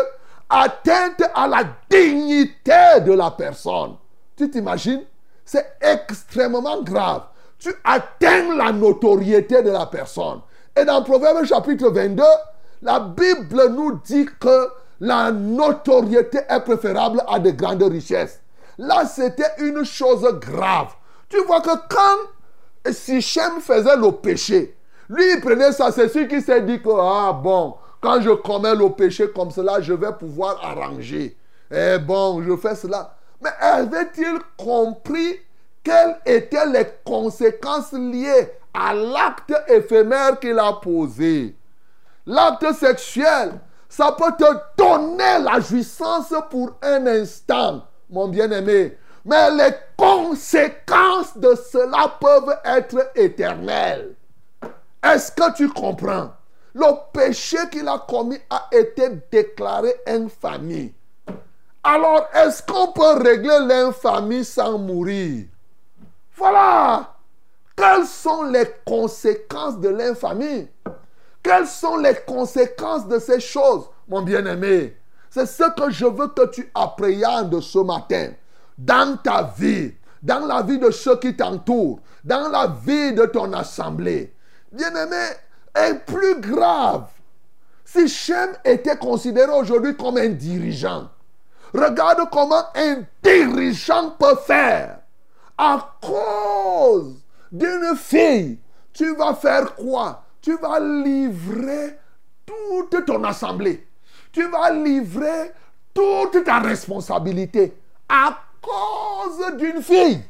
atteinte 0.49 1.23
à 1.35 1.47
la 1.47 1.65
dignité 1.91 3.01
de 3.05 3.13
la 3.13 3.31
personne. 3.31 3.97
Tu 4.37 4.51
t'imagines? 4.51 5.05
C'est 5.49 5.79
extrêmement 5.81 6.83
grave. 6.83 7.23
Tu 7.59 7.71
atteins 7.83 8.55
la 8.55 8.71
notoriété 8.71 9.63
de 9.63 9.71
la 9.71 9.87
personne. 9.87 10.43
Et 10.77 10.85
dans 10.85 11.03
Proverbe 11.03 11.47
chapitre 11.47 11.89
22, 11.89 12.23
la 12.83 13.01
Bible 13.01 13.71
nous 13.71 13.99
dit 14.05 14.29
que 14.39 14.69
la 15.01 15.33
notoriété 15.33 16.41
est 16.47 16.61
préférable 16.61 17.23
à 17.27 17.39
de 17.39 17.51
grandes 17.53 17.83
richesses. 17.85 18.43
Là, 18.77 19.07
c'était 19.07 19.55
une 19.61 19.85
chose 19.85 20.23
grave. 20.39 20.89
Tu 21.31 21.43
vois 21.45 21.63
que 21.63 21.71
quand 21.89 22.93
Sichem 22.93 23.63
faisait 23.63 23.97
le 23.97 24.13
péché, 24.13 24.77
lui, 25.09 25.33
il 25.33 25.41
prenait 25.41 25.73
ça, 25.73 25.91
c'est 25.93 26.09
celui 26.09 26.29
qui 26.29 26.43
s'est 26.43 26.61
dit 26.61 26.83
que, 26.83 26.91
ah 26.91 27.33
bon, 27.33 27.77
quand 28.03 28.21
je 28.21 28.33
commets 28.33 28.75
le 28.75 28.91
péché 28.91 29.31
comme 29.35 29.51
cela, 29.51 29.81
je 29.81 29.95
vais 29.95 30.13
pouvoir 30.13 30.63
arranger. 30.63 31.39
Eh 31.71 31.97
bon, 31.97 32.43
je 32.43 32.55
fais 32.55 32.75
cela. 32.75 33.15
Mais 33.41 33.51
avait-il 33.61 34.39
compris 34.57 35.41
quelles 35.83 36.19
étaient 36.27 36.67
les 36.67 36.87
conséquences 37.05 37.93
liées 37.93 38.53
à 38.75 38.93
l'acte 38.95 39.55
éphémère 39.69 40.39
qu'il 40.39 40.59
a 40.59 40.73
posé? 40.75 41.57
L'acte 42.27 42.73
sexuel, 42.75 43.53
ça 43.89 44.13
peut 44.13 44.33
te 44.37 44.45
donner 44.77 45.43
la 45.43 45.61
jouissance 45.61 46.35
pour 46.51 46.77
un 46.83 47.07
instant, 47.07 47.87
mon 48.11 48.29
bien-aimé. 48.29 48.99
Mais 49.25 49.51
les 49.51 49.75
conséquences 49.97 51.37
de 51.37 51.55
cela 51.55 52.17
peuvent 52.21 52.59
être 52.65 53.11
éternelles. 53.15 54.15
Est-ce 55.03 55.33
que 55.33 55.55
tu 55.55 55.69
comprends? 55.69 56.33
Le 56.75 56.87
péché 57.13 57.59
qu'il 57.71 57.89
a 57.89 57.99
commis 57.99 58.39
a 58.51 58.69
été 58.73 59.09
déclaré 59.31 59.95
infamie. 60.07 60.93
Alors, 61.91 62.29
est-ce 62.35 62.63
qu'on 62.63 62.93
peut 62.93 63.17
régler 63.17 63.61
l'infamie 63.61 64.45
sans 64.45 64.77
mourir? 64.77 65.47
Voilà. 66.37 67.15
Quelles 67.75 68.05
sont 68.05 68.43
les 68.43 68.67
conséquences 68.85 69.81
de 69.81 69.89
l'infamie? 69.89 70.69
Quelles 71.43 71.67
sont 71.67 71.97
les 71.97 72.15
conséquences 72.27 73.09
de 73.09 73.19
ces 73.19 73.41
choses, 73.41 73.89
mon 74.07 74.21
bien-aimé? 74.21 74.99
C'est 75.31 75.47
ce 75.47 75.63
que 75.81 75.89
je 75.89 76.05
veux 76.05 76.29
que 76.29 76.49
tu 76.49 76.71
appréhendes 76.75 77.59
ce 77.63 77.79
matin. 77.79 78.33
Dans 78.77 79.17
ta 79.17 79.51
vie, 79.57 79.95
dans 80.23 80.45
la 80.45 80.61
vie 80.61 80.79
de 80.79 80.91
ceux 80.91 81.17
qui 81.19 81.35
t'entourent, 81.35 82.01
dans 82.23 82.51
la 82.51 82.67
vie 82.85 83.15
de 83.15 83.25
ton 83.25 83.51
assemblée. 83.55 84.35
Bien-aimé, 84.71 85.25
est 85.75 86.05
plus 86.05 86.39
grave. 86.39 87.07
Si 87.83 88.07
Shem 88.09 88.51
était 88.63 88.99
considéré 88.99 89.53
aujourd'hui 89.53 89.97
comme 89.97 90.19
un 90.19 90.29
dirigeant, 90.29 91.09
regarde 91.75 92.29
comment 92.31 92.65
un 92.75 93.03
dirigeant 93.23 94.11
peut 94.11 94.37
faire. 94.37 94.99
À 95.57 95.95
cause 96.01 97.17
d'une 97.51 97.97
fille, 97.97 98.59
tu 98.93 99.15
vas 99.17 99.35
faire 99.35 99.75
quoi? 99.75 100.23
Tu 100.41 100.57
vas 100.57 100.79
livrer 100.81 101.99
toute 102.47 103.05
ton 103.05 103.23
assemblée. 103.25 103.87
Tu 104.33 104.49
vas 104.49 104.71
livrer 104.71 105.53
toute 105.93 106.45
ta 106.45 106.61
responsabilité 106.61 107.77
à 108.09 108.39
cause 108.63 109.57
d'une 109.57 109.83
fille, 109.83 110.23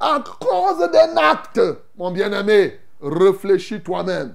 à 0.00 0.22
cause 0.40 0.90
d'un 0.90 1.16
acte. 1.16 1.60
Mon 1.96 2.10
bien-aimé, 2.10 2.80
réfléchis 3.00 3.82
toi-même. 3.82 4.34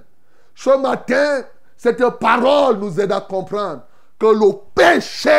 Ce 0.54 0.70
matin, 0.78 1.44
cette 1.76 2.08
parole 2.18 2.78
nous 2.78 3.00
aide 3.00 3.12
à 3.12 3.20
comprendre 3.20 3.82
que 4.18 4.26
le 4.26 4.52
péché 4.74 5.38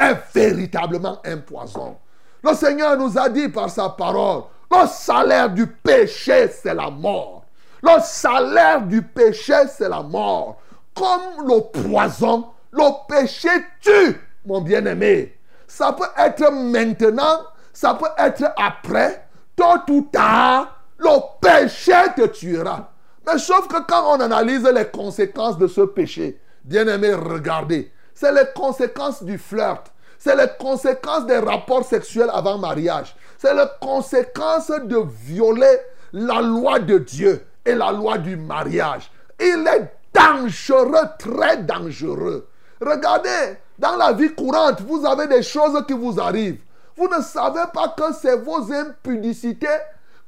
est 0.00 0.16
véritablement 0.34 1.20
un 1.24 1.38
poison. 1.38 1.96
Le 2.42 2.54
Seigneur 2.54 2.96
nous 2.96 3.18
a 3.18 3.28
dit 3.28 3.48
par 3.48 3.68
sa 3.68 3.90
parole, 3.90 4.44
le 4.70 4.86
salaire 4.86 5.50
du 5.50 5.66
péché, 5.66 6.48
c'est 6.48 6.74
la 6.74 6.90
mort. 6.90 7.44
Le 7.82 8.00
salaire 8.02 8.82
du 8.82 9.02
péché, 9.02 9.54
c'est 9.68 9.88
la 9.88 10.02
mort. 10.02 10.60
Comme 10.94 11.46
le 11.46 11.60
poison, 11.60 12.48
le 12.72 13.06
péché 13.08 13.50
tue, 13.80 14.20
mon 14.46 14.60
bien-aimé. 14.60 15.36
Ça 15.66 15.92
peut 15.92 16.08
être 16.16 16.50
maintenant, 16.50 17.40
ça 17.72 17.94
peut 17.94 18.10
être 18.18 18.52
après, 18.56 19.26
tôt 19.56 19.90
ou 19.90 20.02
tard, 20.12 20.80
le 20.98 21.18
péché 21.40 21.94
te 22.16 22.26
tuera. 22.26 22.92
Mais 23.26 23.38
sauf 23.38 23.68
que 23.68 23.82
quand 23.86 24.16
on 24.16 24.20
analyse 24.20 24.64
les 24.64 24.86
conséquences 24.86 25.58
de 25.58 25.66
ce 25.66 25.82
péché, 25.82 26.40
bien-aimé, 26.64 27.14
regardez, 27.14 27.92
c'est 28.14 28.32
les 28.32 28.46
conséquences 28.54 29.22
du 29.22 29.38
flirt, 29.38 29.89
c'est 30.20 30.36
les 30.36 30.48
conséquences 30.60 31.26
des 31.26 31.38
rapports 31.38 31.84
sexuels 31.84 32.30
avant 32.32 32.58
mariage, 32.58 33.16
c'est 33.38 33.54
les 33.54 33.64
conséquences 33.80 34.70
de 34.70 35.02
violer 35.24 35.78
la 36.12 36.42
loi 36.42 36.78
de 36.78 36.98
Dieu 36.98 37.44
et 37.64 37.74
la 37.74 37.90
loi 37.90 38.18
du 38.18 38.36
mariage. 38.36 39.10
Il 39.40 39.66
est 39.66 39.92
dangereux, 40.12 41.08
très 41.18 41.56
dangereux. 41.56 42.46
Regardez, 42.82 43.56
dans 43.78 43.96
la 43.96 44.12
vie 44.12 44.34
courante, 44.34 44.82
vous 44.82 45.06
avez 45.06 45.26
des 45.26 45.42
choses 45.42 45.82
qui 45.86 45.94
vous 45.94 46.20
arrivent. 46.20 46.60
Vous 46.96 47.08
ne 47.08 47.22
savez 47.22 47.64
pas 47.72 47.88
que 47.88 48.12
c'est 48.20 48.36
vos 48.36 48.70
impudicités 48.72 49.68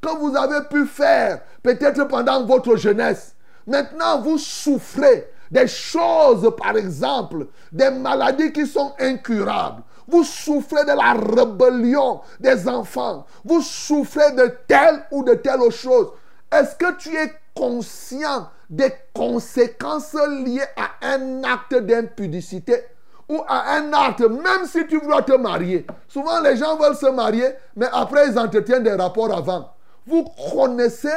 que 0.01 0.09
vous 0.18 0.34
avez 0.34 0.66
pu 0.68 0.86
faire, 0.86 1.43
peut-être 1.62 2.05
pendant 2.05 2.47
votre 2.47 2.76
jeunesse. 2.76 3.34
Maintenant, 3.66 4.22
vous 4.22 4.38
souffrez 4.38 5.32
des 5.53 5.68
choses, 5.68 6.50
par 6.57 6.76
exemple, 6.76 7.46
des 7.70 7.90
maladies 7.90 8.53
qui 8.53 8.66
sont 8.66 8.94
incurables. 8.98 9.82
Vous 10.09 10.24
souffrez 10.24 10.82
de 10.84 10.92
la 10.92 11.12
rébellion 11.12 12.22
des 12.40 12.66
enfants. 12.66 13.26
Vous 13.44 13.61
souffrez 13.61 14.32
de 14.32 14.53
telle 14.66 15.05
ou 15.12 15.22
de 15.22 15.34
telle 15.34 15.70
chose. 15.70 16.11
Est-ce 16.50 16.74
que 16.74 16.96
tu 16.96 17.14
es 17.14 17.32
conscient 17.55 18.48
des 18.70 18.92
conséquences 19.14 20.14
liées 20.14 20.64
à 20.76 21.07
un 21.07 21.44
acte 21.44 21.74
d'impudicité 21.74 22.84
ou 23.28 23.38
à 23.46 23.74
un 23.76 23.92
acte, 23.92 24.20
même 24.20 24.66
si 24.66 24.86
tu 24.86 24.98
veux 24.98 25.22
te 25.22 25.36
marier? 25.36 25.86
Souvent, 26.09 26.40
les 26.40 26.57
gens 26.57 26.76
veulent 26.78 26.96
se 26.96 27.11
marier, 27.11 27.50
mais 27.76 27.88
après, 27.92 28.28
ils 28.28 28.38
entretiennent 28.38 28.82
des 28.82 28.94
rapports 28.94 29.36
avant. 29.36 29.74
Vous 30.07 30.24
connaissez, 30.50 31.12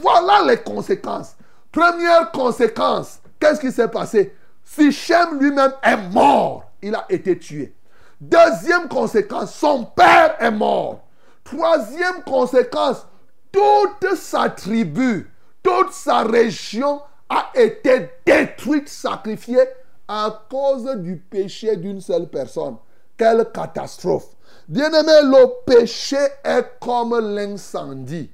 voilà 0.00 0.44
les 0.46 0.58
conséquences. 0.58 1.34
Première 1.72 2.30
conséquence, 2.30 3.20
qu'est-ce 3.40 3.60
qui 3.60 3.72
s'est 3.72 3.88
passé? 3.88 4.36
Sichem 4.64 5.40
lui-même 5.40 5.72
est 5.82 5.96
mort. 6.12 6.70
Il 6.82 6.94
a 6.94 7.06
été 7.08 7.38
tué. 7.38 7.74
Deuxième 8.20 8.88
conséquence, 8.88 9.54
son 9.54 9.84
père 9.84 10.36
est 10.38 10.50
mort. 10.50 11.00
Troisième 11.42 12.22
conséquence, 12.24 13.06
toute 13.50 14.14
sa 14.14 14.50
tribu, 14.50 15.30
toute 15.62 15.92
sa 15.92 16.22
région 16.22 17.00
a 17.28 17.50
été 17.54 18.10
détruite, 18.24 18.88
sacrifiée 18.88 19.64
à 20.06 20.44
cause 20.50 20.84
du 20.96 21.16
péché 21.16 21.76
d'une 21.76 22.00
seule 22.00 22.28
personne. 22.28 22.76
Quelle 23.16 23.46
catastrophe. 23.52 24.28
Bien-aimé, 24.68 25.12
le 25.22 25.64
péché 25.64 26.18
est 26.44 26.78
comme 26.80 27.18
l'incendie. 27.18 28.30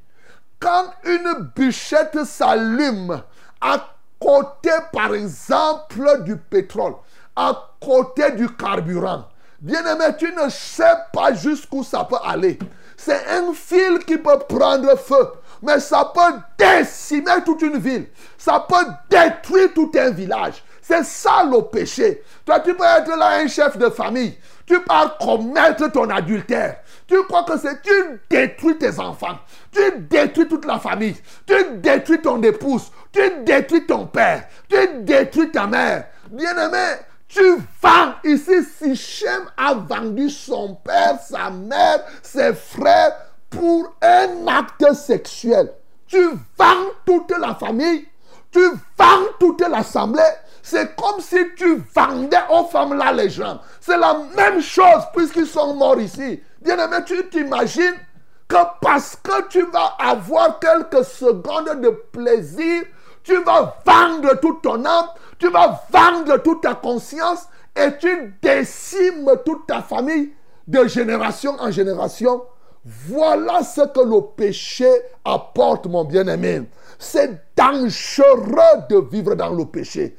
Quand 0.59 0.91
une 1.05 1.51
bûchette 1.55 2.25
s'allume 2.25 3.23
à 3.61 3.96
côté, 4.27 4.71
par 4.93 5.15
exemple, 5.15 6.25
du 6.25 6.37
pétrole, 6.37 6.95
à 7.37 7.55
côté 7.81 8.33
du 8.33 8.49
carburant, 8.49 9.25
bien-aimé, 9.61 10.17
tu 10.19 10.33
ne 10.33 10.49
sais 10.49 10.97
pas 11.13 11.33
jusqu'où 11.33 11.85
ça 11.85 12.05
peut 12.05 12.19
aller. 12.25 12.59
C'est 12.97 13.25
un 13.29 13.53
fil 13.53 14.01
qui 14.05 14.19
peut 14.19 14.39
prendre 14.49 14.97
feu, 14.99 15.29
mais 15.63 15.79
ça 15.79 16.11
peut 16.13 16.41
décimer 16.59 17.45
toute 17.45 17.63
une 17.63 17.79
ville. 17.79 18.09
Ça 18.37 18.67
peut 18.69 18.87
détruire 19.09 19.73
tout 19.75 19.93
un 19.97 20.11
village. 20.11 20.65
C'est 20.83 21.05
ça 21.05 21.45
le 21.45 21.63
péché. 21.63 22.23
Toi, 22.45 22.61
tu 22.61 22.75
peux 22.75 22.85
être 22.85 23.17
là 23.17 23.41
un 23.41 23.49
chef 23.49 23.77
de 23.77 23.91
famille. 23.91 24.39
Tu 24.67 24.81
pars 24.81 25.19
commettre 25.19 25.91
ton 25.93 26.09
adultère. 26.11 26.79
Tu 27.07 27.23
crois 27.25 27.45
que 27.45 27.57
c'est... 27.59 27.83
Tu 27.83 28.21
détruis 28.29 28.79
tes 28.79 28.99
enfants. 28.99 29.39
Tu 29.71 29.81
détruis 30.11 30.49
toute 30.49 30.65
la 30.65 30.79
famille. 30.79 31.17
Tu 31.47 31.55
détruis 31.77 32.21
ton 32.21 32.43
épouse. 32.43 32.91
Tu 33.13 33.21
détruis 33.45 33.87
ton 33.87 34.07
père. 34.07 34.49
Tu 34.69 34.77
détruis 35.03 35.51
ta 35.51 35.67
mère. 35.67 36.07
Bien-aimé, 36.31 36.97
tu 37.29 37.59
vends. 37.81 38.15
Ici, 38.25 38.65
Sichem 38.65 39.51
a 39.57 39.75
vendu 39.75 40.29
son 40.31 40.75
père, 40.75 41.21
sa 41.21 41.51
mère, 41.51 42.05
ses 42.23 42.53
frères 42.55 43.13
pour 43.51 43.95
un 44.03 44.47
acte 44.49 44.93
sexuel. 44.95 45.73
Tu 46.09 46.21
vends 46.59 46.91
toute 47.05 47.33
la 47.39 47.55
famille. 47.55 48.09
Tu 48.51 48.61
vends 48.97 49.27
toute 49.39 49.61
l'assemblée. 49.61 50.23
C'est 50.63 50.97
comme 50.97 51.21
si 51.21 51.39
tu 51.57 51.83
vendais 51.95 52.43
aux 52.51 52.65
femmes 52.65 52.95
là 52.95 53.13
les 53.13 53.31
gens. 53.31 53.61
C'est 53.81 53.97
la 53.97 54.17
même 54.37 54.61
chose 54.61 55.05
puisqu'ils 55.15 55.47
sont 55.47 55.75
morts 55.75 56.01
ici. 56.01 56.43
Bien-aimé, 56.63 56.97
tu 57.05 57.29
t'imagines 57.29 57.97
que 58.49 58.57
parce 58.81 59.17
que 59.17 59.49
tu 59.49 59.63
vas 59.67 59.95
avoir 59.99 60.59
quelques 60.59 61.05
secondes 61.05 61.81
de 61.81 61.91
plaisir, 62.13 62.85
tu 63.23 63.43
vas 63.43 63.77
vendre 63.85 64.39
toute 64.41 64.63
ton 64.63 64.85
âme, 64.85 65.09
tu 65.39 65.51
vas 65.51 65.83
vendre 65.91 66.37
toute 66.39 66.63
ta 66.63 66.75
conscience 66.75 67.47
et 67.75 67.97
tu 67.99 68.35
décimes 68.41 69.31
toute 69.45 69.67
ta 69.67 69.83
famille 69.83 70.33
de 70.67 70.87
génération 70.87 71.57
en 71.59 71.71
génération. 71.71 72.43
Voilà 72.85 73.65
ce 73.65 73.81
que 73.81 74.01
le 74.01 74.21
péché 74.37 74.89
apporte, 75.25 75.87
mon 75.87 76.05
bien-aimé. 76.05 76.63
C'est 76.99 77.43
dangereux 77.57 78.85
de 78.89 79.09
vivre 79.11 79.35
dans 79.35 79.51
le 79.51 79.65
péché. 79.65 80.17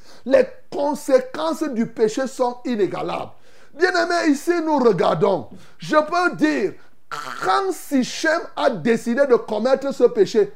Conséquences 0.71 1.63
du 1.63 1.87
péché 1.87 2.27
sont 2.27 2.57
inégalables. 2.65 3.31
Bien-aimé, 3.73 4.31
ici 4.31 4.51
nous 4.65 4.79
regardons. 4.79 5.49
Je 5.77 5.95
peux 5.95 6.35
dire, 6.35 6.73
quand 7.09 7.71
Sichem 7.71 8.41
a 8.55 8.69
décidé 8.69 9.25
de 9.27 9.35
commettre 9.35 9.93
ce 9.93 10.05
péché, 10.05 10.51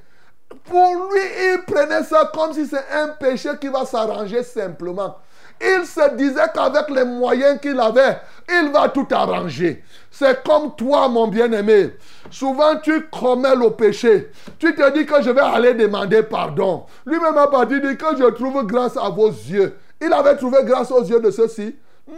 pour 0.66 1.09
lui, 1.12 1.22
il 1.53 1.62
prenait 1.66 2.03
ça 2.03 2.30
comme 2.34 2.53
si 2.53 2.66
c'est 2.66 2.86
un 2.93 3.09
péché 3.09 3.49
qui 3.59 3.68
va 3.68 3.86
s'arranger 3.86 4.43
simplement. 4.43 5.18
il 5.62 5.86
se 5.86 6.16
disait 6.16 6.49
qu'avec 6.53 6.89
les 6.89 7.05
moyens 7.05 7.59
qu'il 7.62 7.80
avait, 7.80 8.20
il 8.49 8.72
va 8.72 8.89
tout 8.89 9.07
arranger. 9.12 9.84
C'est 10.09 10.43
comme 10.43 10.76
toi, 10.76 11.07
mon 11.07 11.28
bien-aimé. 11.28 11.91
Souvent, 12.30 12.78
tu 12.78 13.07
commets 13.07 13.55
le 13.55 13.70
péché. 13.70 14.32
Tu 14.59 14.76
te 14.76 14.91
dis 14.91 15.05
que 15.05 15.22
je 15.22 15.30
vais 15.30 15.41
aller 15.41 15.74
demander 15.74 16.24
pardon. 16.24 16.86
Lui-même 17.05 17.38
a 17.38 17.47
pas 17.47 17.66
dit 17.66 17.80
que 17.80 18.18
je 18.18 18.30
trouve 18.32 18.66
grâce 18.66 18.97
à 18.97 19.09
vos 19.09 19.30
yeux. 19.30 19.78
Il 20.02 20.12
avait 20.12 20.36
trouvé 20.36 20.64
grâce 20.64 20.91
aux 20.91 21.04
yeux 21.04 21.20
de 21.20 21.30
ceux-ci. 21.32 21.76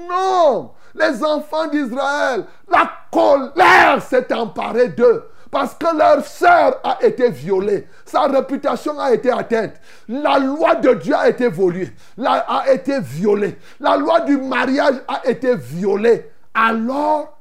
Non. 0.10 0.72
Les 0.96 1.24
enfants 1.24 1.68
d'Israël, 1.68 2.46
la 2.72 2.90
colère 3.12 4.02
s'est 4.02 4.34
emparée 4.34 4.88
d'eux 4.90 5.26
parce 5.52 5.76
que 5.76 5.96
leur 5.96 6.26
sœur 6.26 6.80
a 6.84 6.98
été 7.04 7.30
violée. 7.30 7.88
Sa 8.06 8.22
réputation 8.22 8.98
a 9.00 9.14
été 9.14 9.30
atteinte. 9.30 9.74
La 10.08 10.40
loi 10.40 10.76
de 10.76 10.94
Dieu 10.94 11.14
a 11.16 11.30
été 11.30 11.48
volée, 11.48 11.92
la- 12.18 12.46
a 12.48 12.72
été 12.72 13.00
violée. 13.00 13.58
La 13.80 13.98
loi 13.98 14.22
du 14.22 14.38
mariage 14.38 14.96
a 15.08 15.28
été 15.30 15.56
violée. 15.56 16.32
Alors, 16.56 17.38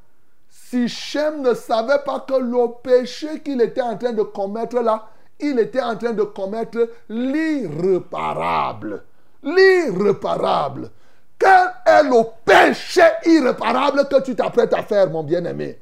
Sichem 0.51 1.41
ne 1.43 1.55
savait 1.55 2.01
pas 2.05 2.21
que 2.21 2.35
le 2.35 2.67
péché 2.83 3.41
qu'il 3.41 3.61
était 3.63 3.81
en 3.83 3.97
train 3.97 4.13
de 4.13 4.23
commettre 4.23 4.81
là, 4.81 5.07
il 5.41 5.59
était 5.59 5.83
en 5.83 5.97
train 5.97 6.13
de 6.13 6.23
commettre 6.23 6.89
l'irréparable. 7.09 9.03
L'irréparable. 9.43 10.91
Quel 11.39 11.73
est 11.87 12.03
le 12.05 12.23
péché 12.45 13.03
irréparable 13.27 14.07
que 14.09 14.21
tu 14.21 14.37
t'apprêtes 14.37 14.73
à 14.75 14.83
faire, 14.83 15.11
mon 15.11 15.25
bien-aimé? 15.25 15.81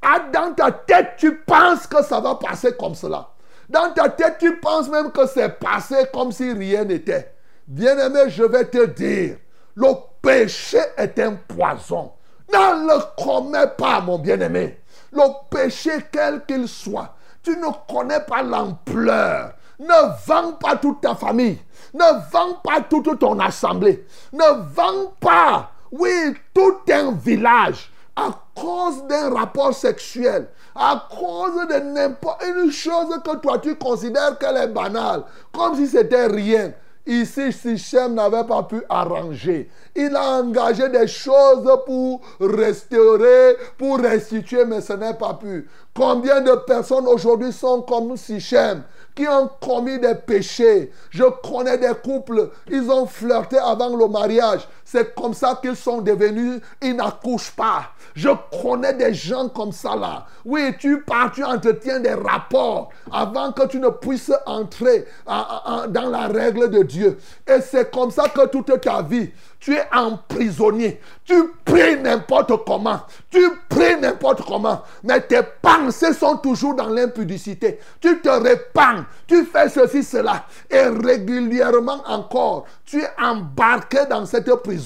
Ah, 0.00 0.20
Dans 0.32 0.54
ta 0.54 0.70
tête, 0.70 1.14
tu 1.16 1.38
penses 1.38 1.86
que 1.86 2.02
ça 2.04 2.20
va 2.20 2.36
passer 2.36 2.76
comme 2.76 2.94
cela. 2.94 3.28
Dans 3.68 3.92
ta 3.92 4.08
tête, 4.08 4.36
tu 4.38 4.58
penses 4.58 4.88
même 4.88 5.10
que 5.10 5.26
c'est 5.26 5.58
passé 5.58 6.06
comme 6.12 6.30
si 6.32 6.52
rien 6.52 6.84
n'était. 6.84 7.32
Bien-aimé, 7.66 8.24
je 8.28 8.42
vais 8.44 8.66
te 8.66 8.86
dire, 8.86 9.36
le 9.74 9.88
péché 10.20 10.78
est 10.96 11.18
un 11.18 11.34
poison. 11.34 12.12
Ne 12.52 12.86
le 12.86 13.22
commets 13.22 13.68
pas, 13.78 14.00
mon 14.00 14.18
bien-aimé. 14.18 14.78
Le 15.12 15.22
péché, 15.50 15.92
quel 16.12 16.44
qu'il 16.44 16.68
soit, 16.68 17.14
tu 17.42 17.56
ne 17.56 17.66
connais 17.92 18.20
pas 18.20 18.42
l'ampleur. 18.42 19.54
Ne 19.78 20.26
vends 20.26 20.52
pas 20.52 20.76
toute 20.76 21.00
ta 21.00 21.14
famille. 21.14 21.58
Ne 21.94 22.30
vends 22.30 22.54
pas 22.64 22.80
toute 22.80 23.18
ton 23.18 23.38
assemblée. 23.38 24.06
Ne 24.32 24.74
vends 24.74 25.12
pas, 25.20 25.70
oui, 25.90 26.34
tout 26.54 26.78
un 26.90 27.12
village 27.12 27.92
à 28.16 28.30
cause 28.54 29.04
d'un 29.06 29.32
rapport 29.34 29.74
sexuel, 29.74 30.48
à 30.74 31.08
cause 31.10 31.66
de 31.68 31.80
n'importe 31.94 32.44
une 32.44 32.70
chose 32.70 33.18
que 33.24 33.36
toi 33.36 33.58
tu 33.58 33.74
considères 33.76 34.38
qu'elle 34.38 34.56
est 34.56 34.68
banale, 34.68 35.24
comme 35.52 35.76
si 35.76 35.86
c'était 35.86 36.26
rien. 36.26 36.72
Ici, 37.04 37.52
Sichem 37.52 38.14
n'avait 38.14 38.44
pas 38.44 38.62
pu 38.62 38.80
arranger. 38.88 39.68
Il 39.96 40.14
a 40.14 40.38
engagé 40.38 40.88
des 40.88 41.08
choses 41.08 41.68
pour 41.84 42.20
restaurer, 42.38 43.56
pour 43.76 43.98
restituer, 43.98 44.64
mais 44.64 44.80
ce 44.80 44.92
n'est 44.92 45.14
pas 45.14 45.34
pu. 45.34 45.68
Combien 45.96 46.40
de 46.40 46.54
personnes 46.64 47.08
aujourd'hui 47.08 47.52
sont 47.52 47.82
comme 47.82 48.16
Sichem? 48.16 48.84
Qui 49.14 49.26
ont 49.28 49.50
commis 49.60 49.98
des 49.98 50.14
péchés. 50.14 50.90
Je 51.10 51.24
connais 51.42 51.78
des 51.78 51.92
couples, 52.02 52.50
ils 52.70 52.90
ont 52.90 53.06
flirté 53.06 53.58
avant 53.58 53.94
le 53.96 54.08
mariage. 54.08 54.66
C'est 54.92 55.14
comme 55.14 55.32
ça 55.32 55.58
qu'ils 55.62 55.74
sont 55.74 56.02
devenus, 56.02 56.60
ils 56.82 56.94
n'accouchent 56.94 57.52
pas. 57.52 57.92
Je 58.14 58.28
connais 58.62 58.92
des 58.92 59.14
gens 59.14 59.48
comme 59.48 59.72
ça 59.72 59.96
là. 59.96 60.26
Oui, 60.44 60.76
tu 60.78 61.00
pars, 61.00 61.32
tu 61.32 61.42
entretiens 61.42 61.98
des 61.98 62.12
rapports 62.12 62.90
avant 63.10 63.52
que 63.52 63.66
tu 63.68 63.78
ne 63.80 63.88
puisses 63.88 64.30
entrer 64.44 65.06
dans 65.26 66.10
la 66.10 66.26
règle 66.26 66.68
de 66.68 66.82
Dieu. 66.82 67.18
Et 67.46 67.62
c'est 67.62 67.90
comme 67.90 68.10
ça 68.10 68.28
que 68.28 68.46
toute 68.48 68.82
ta 68.82 69.00
vie, 69.00 69.30
tu 69.58 69.74
es 69.74 69.84
emprisonné. 69.94 71.00
Tu 71.24 71.34
pries 71.64 71.96
n'importe 72.02 72.52
comment. 72.66 73.00
Tu 73.30 73.48
pries 73.70 73.98
n'importe 73.98 74.42
comment. 74.44 74.82
Mais 75.04 75.20
tes 75.22 75.40
pensées 75.62 76.12
sont 76.12 76.36
toujours 76.36 76.74
dans 76.74 76.88
l'impudicité. 76.88 77.78
Tu 78.00 78.20
te 78.20 78.28
répands. 78.28 79.04
Tu 79.26 79.44
fais 79.46 79.68
ceci, 79.68 80.02
cela. 80.02 80.44
Et 80.68 80.82
régulièrement 80.82 82.02
encore, 82.06 82.66
tu 82.84 83.00
es 83.00 83.08
embarqué 83.18 84.00
dans 84.10 84.26
cette 84.26 84.52
prison. 84.56 84.81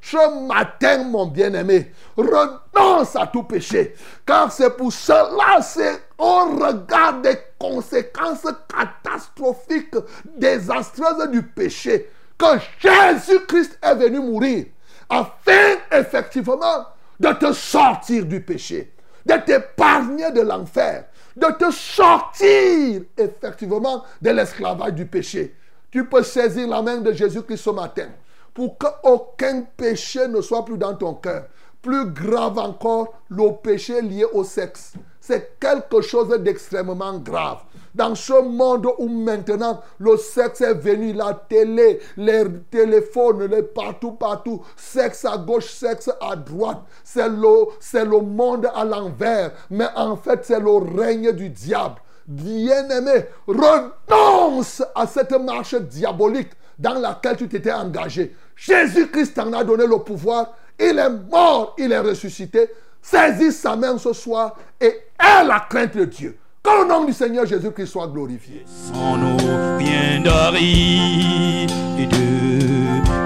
Ce 0.00 0.46
matin, 0.46 1.04
mon 1.04 1.26
bien-aimé, 1.26 1.92
renonce 2.16 3.16
à 3.16 3.26
tout 3.26 3.42
péché. 3.42 3.94
Car 4.24 4.50
c'est 4.52 4.76
pour 4.76 4.92
cela, 4.92 5.60
c'est 5.62 6.02
au 6.16 6.44
regard 6.56 7.20
des 7.20 7.38
conséquences 7.58 8.46
catastrophiques, 8.68 9.96
désastreuses 10.36 11.30
du 11.30 11.42
péché, 11.42 12.10
que 12.38 12.46
Jésus-Christ 12.78 13.78
est 13.82 13.94
venu 13.94 14.20
mourir. 14.20 14.66
Afin, 15.08 15.76
effectivement, 15.90 16.86
de 17.18 17.32
te 17.32 17.52
sortir 17.52 18.24
du 18.24 18.40
péché, 18.40 18.92
de 19.26 19.34
t'épargner 19.34 20.30
de 20.30 20.42
l'enfer, 20.42 21.04
de 21.36 21.46
te 21.58 21.70
sortir, 21.70 23.02
effectivement, 23.16 24.04
de 24.20 24.30
l'esclavage 24.30 24.92
du 24.92 25.06
péché. 25.06 25.54
Tu 25.90 26.04
peux 26.04 26.22
saisir 26.22 26.68
la 26.68 26.82
main 26.82 26.98
de 26.98 27.12
Jésus-Christ 27.12 27.62
ce 27.62 27.70
matin 27.70 28.08
pour 28.54 28.76
qu'aucun 28.78 29.62
péché 29.76 30.26
ne 30.28 30.40
soit 30.40 30.64
plus 30.64 30.78
dans 30.78 30.94
ton 30.94 31.14
cœur. 31.14 31.44
Plus 31.82 32.06
grave 32.06 32.58
encore, 32.58 33.14
le 33.28 33.52
péché 33.62 34.02
lié 34.02 34.24
au 34.32 34.42
sexe. 34.42 34.94
C'est 35.20 35.58
quelque 35.60 36.00
chose 36.00 36.28
d'extrêmement 36.40 37.18
grave. 37.18 37.58
Dans 37.94 38.14
ce 38.14 38.40
monde 38.42 38.88
où 38.98 39.08
maintenant 39.08 39.80
le 39.98 40.16
sexe 40.16 40.60
est 40.60 40.74
venu, 40.74 41.12
la 41.12 41.34
télé, 41.34 42.00
les 42.16 42.44
téléphones, 42.70 43.44
les 43.44 43.62
partout, 43.62 44.12
partout, 44.12 44.62
sexe 44.76 45.24
à 45.24 45.36
gauche, 45.36 45.70
sexe 45.70 46.10
à 46.20 46.34
droite, 46.34 46.78
c'est 47.04 47.28
le, 47.28 47.66
c'est 47.78 48.04
le 48.04 48.20
monde 48.20 48.70
à 48.74 48.84
l'envers. 48.84 49.52
Mais 49.70 49.88
en 49.96 50.16
fait, 50.16 50.44
c'est 50.44 50.60
le 50.60 50.98
règne 50.98 51.32
du 51.32 51.50
diable. 51.50 51.96
Bien-aimé, 52.26 53.26
renonce 53.46 54.82
à 54.94 55.06
cette 55.06 55.32
marche 55.32 55.74
diabolique 55.74 56.50
dans 56.78 56.94
laquelle 56.94 57.36
tu 57.36 57.48
t'étais 57.48 57.72
engagé. 57.72 58.34
Jésus-Christ 58.56 59.34
t'en 59.34 59.52
a 59.52 59.64
donné 59.64 59.86
le 59.86 59.98
pouvoir. 59.98 60.54
Il 60.78 60.98
est 60.98 61.10
mort, 61.30 61.74
il 61.78 61.92
est 61.92 61.98
ressuscité. 61.98 62.70
Saisis 63.02 63.52
sa 63.52 63.76
main 63.76 63.96
ce 63.98 64.12
soir 64.12 64.56
et 64.80 64.86
aie 64.86 65.44
la 65.44 65.66
crainte 65.68 65.96
de 65.96 66.04
Dieu. 66.04 66.38
Que 66.62 66.82
le 66.82 66.88
nom 66.88 67.04
du 67.04 67.12
Seigneur 67.12 67.46
Jésus-Christ 67.46 67.86
soit 67.86 68.08
glorifié. 68.08 68.64
nos 68.92 69.78
bien 69.78 70.20
d'aride 70.22 71.70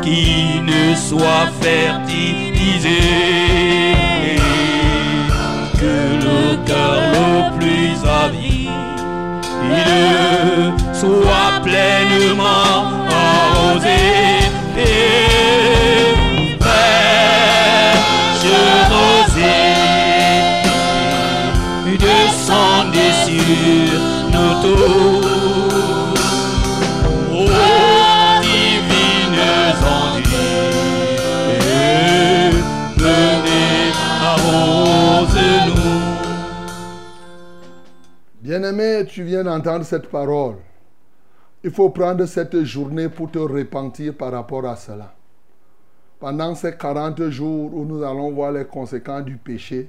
qui 0.03 0.61
ne 0.61 0.95
soit 0.95 1.47
fertilisé 1.61 2.99
que 5.79 6.25
le 6.25 6.67
cœur 6.67 7.01
le 7.13 7.59
plus 7.59 8.09
avide 8.09 8.53
soit 10.93 11.61
pleinement 11.63 13.02
Bien-aimé, 38.43 39.07
tu 39.09 39.23
viens 39.23 39.45
d'entendre 39.45 39.85
cette 39.85 40.11
parole. 40.11 40.57
Il 41.65 41.71
faut 41.71 41.91
prendre 41.91 42.27
cette 42.27 42.65
journée 42.65 43.09
pour 43.09 43.31
te 43.31 43.39
repentir 43.39 44.15
par 44.15 44.33
rapport 44.33 44.67
à 44.67 44.75
cela. 44.75 45.15
Pendant 46.19 46.57
ces 46.57 46.77
40 46.77 47.31
jours 47.31 47.73
où 47.73 47.85
nous 47.85 48.03
allons 48.03 48.33
voir 48.33 48.51
les 48.51 48.65
conséquences 48.65 49.25
du 49.25 49.37
péché, 49.37 49.89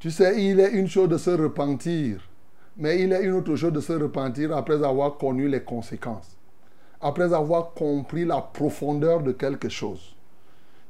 tu 0.00 0.10
sais, 0.10 0.42
il 0.44 0.58
est 0.58 0.72
une 0.72 0.88
chose 0.88 1.08
de 1.08 1.18
se 1.18 1.30
repentir, 1.30 2.28
mais 2.76 3.00
il 3.00 3.12
est 3.12 3.22
une 3.22 3.34
autre 3.34 3.54
chose 3.54 3.72
de 3.72 3.80
se 3.80 3.92
repentir 3.92 4.56
après 4.56 4.84
avoir 4.84 5.16
connu 5.16 5.48
les 5.48 5.62
conséquences, 5.62 6.36
après 7.00 7.32
avoir 7.32 7.72
compris 7.72 8.24
la 8.24 8.40
profondeur 8.40 9.22
de 9.22 9.30
quelque 9.30 9.68
chose. 9.68 10.16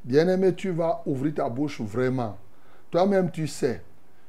Bien-aimé, 0.05 0.55
tu 0.55 0.71
vas 0.71 1.03
ouvrir 1.05 1.35
ta 1.35 1.51
bouche 1.51 1.83
vraiment. 1.83 2.39
Toi-même, 2.91 3.31
tu 3.31 3.47
sais. 3.47 3.83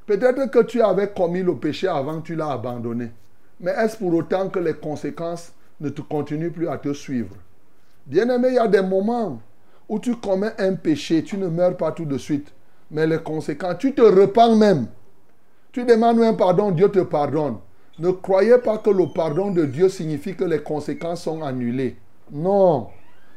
Peut-être 0.05 0.51
que 0.51 0.63
tu 0.63 0.81
avais 0.81 1.09
commis 1.09 1.41
le 1.41 1.55
péché 1.55 1.87
avant, 1.87 2.19
tu 2.19 2.35
l'as 2.35 2.51
abandonné. 2.51 3.11
Mais 3.59 3.71
est-ce 3.71 3.97
pour 3.97 4.13
autant 4.13 4.49
que 4.49 4.59
les 4.59 4.73
conséquences 4.73 5.53
ne 5.79 5.89
te 5.89 6.01
continuent 6.01 6.51
plus 6.51 6.69
à 6.69 6.77
te 6.77 6.93
suivre? 6.93 7.35
Bien-aimé, 8.05 8.49
il 8.49 8.55
y 8.55 8.59
a 8.59 8.67
des 8.67 8.81
moments 8.81 9.41
où 9.89 9.99
tu 9.99 10.15
commets 10.15 10.53
un 10.59 10.75
péché, 10.75 11.23
tu 11.23 11.37
ne 11.37 11.47
meurs 11.47 11.75
pas 11.75 11.91
tout 11.91 12.05
de 12.05 12.17
suite. 12.17 12.53
Mais 12.91 13.07
les 13.07 13.19
conséquences, 13.19 13.77
tu 13.79 13.93
te 13.93 14.01
repens 14.01 14.55
même. 14.55 14.87
Tu 15.71 15.83
demandes 15.83 16.21
un 16.21 16.33
pardon, 16.33 16.71
Dieu 16.71 16.89
te 16.89 16.99
pardonne. 16.99 17.57
Ne 17.99 18.11
croyez 18.11 18.57
pas 18.59 18.77
que 18.77 18.89
le 18.89 19.07
pardon 19.13 19.51
de 19.51 19.65
Dieu 19.65 19.89
signifie 19.89 20.35
que 20.35 20.43
les 20.43 20.61
conséquences 20.61 21.23
sont 21.23 21.43
annulées. 21.43 21.97
Non. 22.31 22.87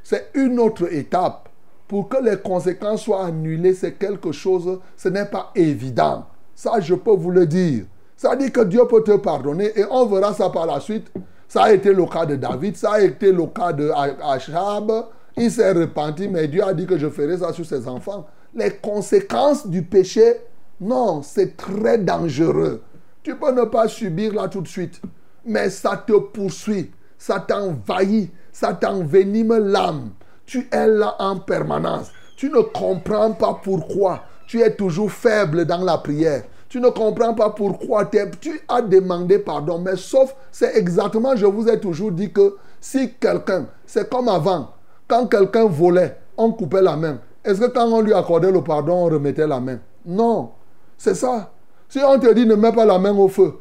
c'est 0.03 0.31
une 0.35 0.59
autre 0.59 0.93
étape. 0.93 1.49
Pour 1.89 2.09
que 2.09 2.23
les 2.23 2.37
conséquences 2.37 3.03
soient 3.03 3.27
annulées, 3.27 3.75
c'est 3.75 3.95
quelque 3.95 4.33
chose, 4.33 4.81
ce 4.97 5.09
n'est 5.09 5.27
pas 5.27 5.51
évident. 5.55 6.27
Ça, 6.55 6.79
je 6.79 6.95
peux 6.95 7.15
vous 7.15 7.31
le 7.31 7.47
dire. 7.47 7.85
Ça 8.21 8.37
dit 8.37 8.53
que 8.53 8.61
Dieu 8.61 8.83
peut 8.87 9.03
te 9.03 9.17
pardonner 9.17 9.73
et 9.75 9.87
on 9.91 10.05
verra 10.05 10.35
ça 10.35 10.51
par 10.51 10.67
la 10.67 10.79
suite. 10.79 11.11
Ça 11.49 11.63
a 11.63 11.73
été 11.73 11.91
le 11.95 12.05
cas 12.05 12.27
de 12.27 12.37
David, 12.37 12.77
ça 12.77 12.93
a 12.93 13.01
été 13.01 13.33
le 13.33 13.47
cas 13.47 13.73
de 13.73 13.91
Achab. 14.23 14.93
Il 15.39 15.51
s'est 15.51 15.73
repenti, 15.73 16.29
mais 16.29 16.47
Dieu 16.47 16.63
a 16.63 16.75
dit 16.75 16.85
que 16.85 16.99
je 16.99 17.09
ferai 17.09 17.39
ça 17.39 17.55
sur 17.55 17.65
ses 17.65 17.89
enfants. 17.89 18.27
Les 18.55 18.73
conséquences 18.73 19.67
du 19.67 19.85
péché, 19.85 20.35
non, 20.83 21.23
c'est 21.23 21.57
très 21.57 21.97
dangereux. 21.97 22.83
Tu 23.23 23.35
peux 23.37 23.53
ne 23.53 23.65
pas 23.65 23.89
subir 23.89 24.35
là 24.35 24.49
tout 24.49 24.61
de 24.61 24.69
suite, 24.69 25.01
mais 25.47 25.71
ça 25.71 25.97
te 25.97 26.13
poursuit, 26.13 26.91
ça 27.17 27.41
t'envahit, 27.41 28.31
ça 28.53 28.75
t'envenime 28.75 29.57
l'âme. 29.57 30.11
Tu 30.45 30.69
es 30.71 30.87
là 30.87 31.17
en 31.21 31.39
permanence. 31.39 32.11
Tu 32.37 32.51
ne 32.51 32.61
comprends 32.61 33.33
pas 33.33 33.59
pourquoi. 33.65 34.25
Tu 34.47 34.61
es 34.61 34.75
toujours 34.75 35.11
faible 35.11 35.65
dans 35.65 35.83
la 35.83 35.97
prière. 35.97 36.43
Tu 36.71 36.81
ne 36.81 36.89
comprends 36.89 37.35
pas 37.35 37.51
pourquoi 37.51 38.07
tu 38.07 38.19
as 38.69 38.81
demandé 38.81 39.41
pardon. 39.41 39.81
Mais 39.81 39.97
sauf, 39.97 40.37
c'est 40.53 40.77
exactement, 40.77 41.35
je 41.35 41.45
vous 41.45 41.69
ai 41.69 41.81
toujours 41.81 42.13
dit 42.13 42.33
que 42.33 42.57
si 42.81 43.13
quelqu'un, 43.15 43.67
c'est 43.85 44.09
comme 44.09 44.29
avant, 44.29 44.71
quand 45.09 45.27
quelqu'un 45.27 45.67
volait, 45.67 46.17
on 46.37 46.53
coupait 46.53 46.81
la 46.81 46.97
main. 46.97 47.19
Est-ce 47.45 47.61
que 47.61 47.67
quand 47.67 47.89
on 47.89 48.01
lui 48.01 48.15
accordait 48.15 48.53
le 48.53 48.63
pardon, 48.63 48.93
on 48.93 49.05
remettait 49.07 49.49
la 49.49 49.59
main? 49.59 49.81
Non. 50.07 50.51
C'est 50.97 51.17
ça. 51.17 51.51
Si 51.89 51.99
on 52.07 52.21
te 52.21 52.33
dit 52.33 52.47
ne 52.47 52.55
mets 52.55 52.73
pas 52.73 52.85
la 52.85 53.01
main 53.01 53.19
au 53.19 53.27
feu, 53.27 53.55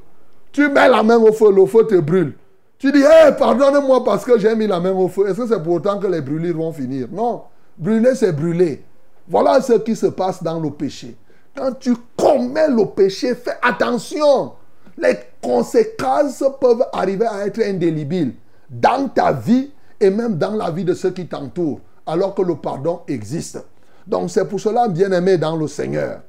tu 0.51 0.69
mets 0.69 0.87
la 0.87 1.01
main 1.01 1.17
au 1.17 1.33
feu, 1.33 1.51
le 1.51 1.65
feu 1.65 1.87
te 1.87 1.95
brûle. 1.95 2.35
Tu 2.77 2.91
dis, 2.91 3.01
hé, 3.01 3.31
pardonne-moi 3.39 4.03
parce 4.03 4.23
que 4.23 4.37
j'ai 4.37 4.55
mis 4.55 4.67
la 4.67 4.79
main 4.79 4.91
au 4.91 5.07
feu. 5.07 5.27
Est-ce 5.27 5.41
que 5.41 5.47
c'est 5.47 5.63
pourtant 5.63 5.97
que 5.97 6.05
les 6.05 6.21
brûlures 6.21 6.57
vont 6.57 6.71
finir? 6.71 7.07
Non. 7.11 7.41
Brûler, 7.75 8.13
c'est 8.13 8.33
brûler. 8.33 8.83
Voilà 9.27 9.61
ce 9.61 9.73
qui 9.73 9.95
se 9.95 10.05
passe 10.05 10.43
dans 10.43 10.59
le 10.59 10.69
péché. 10.69 11.17
Quand 11.55 11.73
tu 11.79 11.95
commets 12.17 12.69
le 12.69 12.85
péché, 12.85 13.35
fais 13.35 13.57
attention. 13.61 14.53
Les 14.97 15.17
conséquences 15.41 16.43
peuvent 16.59 16.85
arriver 16.93 17.25
à 17.25 17.45
être 17.47 17.61
indélébiles 17.61 18.35
dans 18.69 19.07
ta 19.07 19.31
vie 19.31 19.71
et 19.99 20.09
même 20.09 20.37
dans 20.37 20.55
la 20.55 20.71
vie 20.71 20.85
de 20.85 20.93
ceux 20.93 21.11
qui 21.11 21.27
t'entourent, 21.27 21.79
alors 22.05 22.35
que 22.35 22.41
le 22.41 22.55
pardon 22.55 23.01
existe. 23.07 23.59
Donc 24.07 24.29
c'est 24.29 24.45
pour 24.45 24.59
cela, 24.59 24.87
bien-aimé 24.87 25.37
dans 25.37 25.55
le 25.55 25.67
Seigneur, 25.67 26.21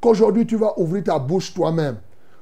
qu'aujourd'hui 0.00 0.46
tu 0.46 0.56
vas 0.56 0.78
ouvrir 0.78 1.04
ta 1.04 1.18
bouche 1.18 1.54
toi-même 1.54 1.96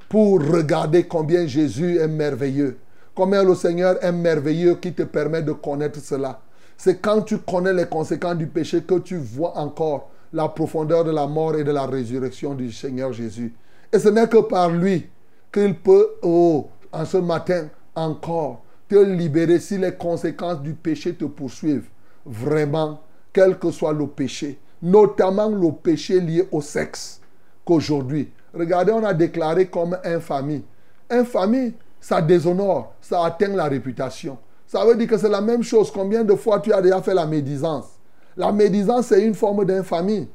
pour 0.09 0.39
regarder 0.39 1.03
combien 1.03 1.45
Jésus 1.45 1.97
est 1.97 2.07
merveilleux, 2.07 2.77
combien 3.13 3.43
le 3.43 3.55
Seigneur 3.55 4.03
est 4.03 4.11
merveilleux 4.11 4.75
qui 4.75 4.93
te 4.93 5.03
permet 5.03 5.43
de 5.43 5.51
connaître 5.51 5.99
cela. 5.99 6.39
C'est 6.77 6.97
quand 6.97 7.21
tu 7.21 7.39
connais 7.39 7.73
les 7.73 7.85
conséquences 7.85 8.37
du 8.37 8.47
péché 8.47 8.81
que 8.81 8.99
tu 8.99 9.17
vois 9.17 9.57
encore 9.57 10.09
la 10.33 10.49
profondeur 10.49 11.03
de 11.03 11.11
la 11.11 11.27
mort 11.27 11.55
et 11.55 11.63
de 11.63 11.71
la 11.71 11.85
résurrection 11.85 12.53
du 12.53 12.71
Seigneur 12.71 13.13
Jésus. 13.13 13.53
Et 13.91 13.99
ce 13.99 14.09
n'est 14.09 14.27
que 14.27 14.39
par 14.39 14.69
lui 14.69 15.07
qu'il 15.51 15.75
peut, 15.75 16.07
oh, 16.21 16.67
en 16.91 17.05
ce 17.05 17.17
matin 17.17 17.67
encore, 17.95 18.63
te 18.87 18.95
libérer 18.95 19.59
si 19.59 19.77
les 19.77 19.93
conséquences 19.93 20.61
du 20.61 20.73
péché 20.73 21.13
te 21.13 21.25
poursuivent. 21.25 21.89
Vraiment, 22.25 23.01
quel 23.31 23.57
que 23.57 23.71
soit 23.71 23.93
le 23.93 24.07
péché, 24.07 24.59
notamment 24.81 25.49
le 25.49 25.71
péché 25.71 26.19
lié 26.19 26.47
au 26.51 26.61
sexe, 26.61 27.21
qu'aujourd'hui, 27.65 28.31
regardez, 28.53 28.91
on 28.91 29.03
a 29.03 29.13
déclaré 29.13 29.67
comme 29.67 29.97
infamie. 30.03 30.63
Infamie, 31.09 31.73
ça 31.99 32.21
déshonore, 32.21 32.93
ça 33.01 33.25
atteint 33.25 33.49
la 33.49 33.65
réputation. 33.65 34.37
Ça 34.65 34.85
veut 34.85 34.95
dire 34.95 35.07
que 35.07 35.17
c'est 35.17 35.29
la 35.29 35.41
même 35.41 35.63
chose. 35.63 35.89
Combien 35.91 36.23
de 36.25 36.35
fois 36.35 36.59
tu 36.59 36.73
as 36.73 36.81
déjà 36.81 37.01
fait 37.01 37.13
la 37.13 37.25
médisance? 37.25 37.96
La 38.37 38.51
médisance, 38.51 39.07
c'est 39.07 39.23
une 39.23 39.33
forme 39.33 39.65
d'infamie. 39.65 40.29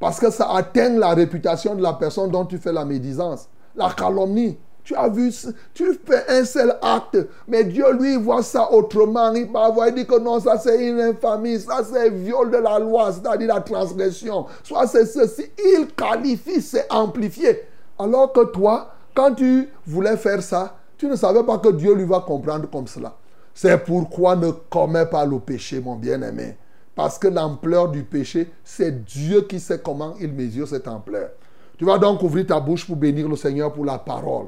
Parce 0.00 0.18
que 0.18 0.30
ça 0.30 0.50
atteint 0.52 0.90
la 0.98 1.14
réputation 1.14 1.74
de 1.74 1.82
la 1.82 1.92
personne 1.94 2.30
dont 2.30 2.44
tu 2.44 2.58
fais 2.58 2.72
la 2.72 2.84
médisance. 2.84 3.48
La 3.76 3.90
calomnie, 3.90 4.58
tu 4.82 4.94
as 4.94 5.08
vu, 5.08 5.32
tu 5.72 5.98
fais 6.04 6.24
un 6.28 6.44
seul 6.44 6.76
acte, 6.82 7.16
mais 7.48 7.64
Dieu, 7.64 7.90
lui, 7.92 8.16
voit 8.16 8.42
ça 8.42 8.70
autrement. 8.70 9.32
Il 9.32 9.50
va 9.50 9.70
voir, 9.70 9.88
il 9.88 9.94
dit 9.94 10.06
que 10.06 10.18
non, 10.18 10.38
ça 10.40 10.58
c'est 10.58 10.86
une 10.86 11.00
infamie, 11.00 11.58
ça 11.58 11.80
c'est 11.90 12.10
viol 12.10 12.50
de 12.50 12.58
la 12.58 12.78
loi, 12.78 13.12
c'est-à-dire 13.12 13.48
la 13.48 13.60
transgression. 13.60 14.46
Soit 14.62 14.86
c'est 14.88 15.06
ceci, 15.06 15.46
il 15.58 15.86
qualifie, 15.96 16.60
c'est 16.60 16.86
amplifié. 16.92 17.62
Alors 17.98 18.32
que 18.32 18.44
toi, 18.44 18.90
quand 19.14 19.32
tu 19.34 19.70
voulais 19.86 20.16
faire 20.16 20.42
ça, 20.42 20.76
tu 20.98 21.06
ne 21.06 21.16
savais 21.16 21.44
pas 21.44 21.58
que 21.58 21.70
Dieu 21.70 21.94
lui 21.94 22.04
va 22.04 22.20
comprendre 22.20 22.68
comme 22.70 22.86
cela. 22.86 23.14
C'est 23.54 23.78
pourquoi 23.84 24.36
ne 24.36 24.50
commets 24.50 25.06
pas 25.06 25.24
le 25.24 25.38
péché, 25.38 25.80
mon 25.80 25.96
bien-aimé. 25.96 26.56
Parce 26.94 27.18
que 27.18 27.28
l'ampleur 27.28 27.88
du 27.88 28.02
péché, 28.04 28.50
c'est 28.62 29.04
Dieu 29.04 29.42
qui 29.42 29.58
sait 29.58 29.80
comment 29.80 30.14
il 30.20 30.32
mesure 30.32 30.68
cette 30.68 30.86
ampleur. 30.86 31.30
Tu 31.76 31.84
vas 31.84 31.98
donc 31.98 32.22
ouvrir 32.22 32.46
ta 32.46 32.60
bouche 32.60 32.86
pour 32.86 32.96
bénir 32.96 33.28
le 33.28 33.36
Seigneur 33.36 33.72
pour 33.72 33.84
la 33.84 33.98
parole 33.98 34.46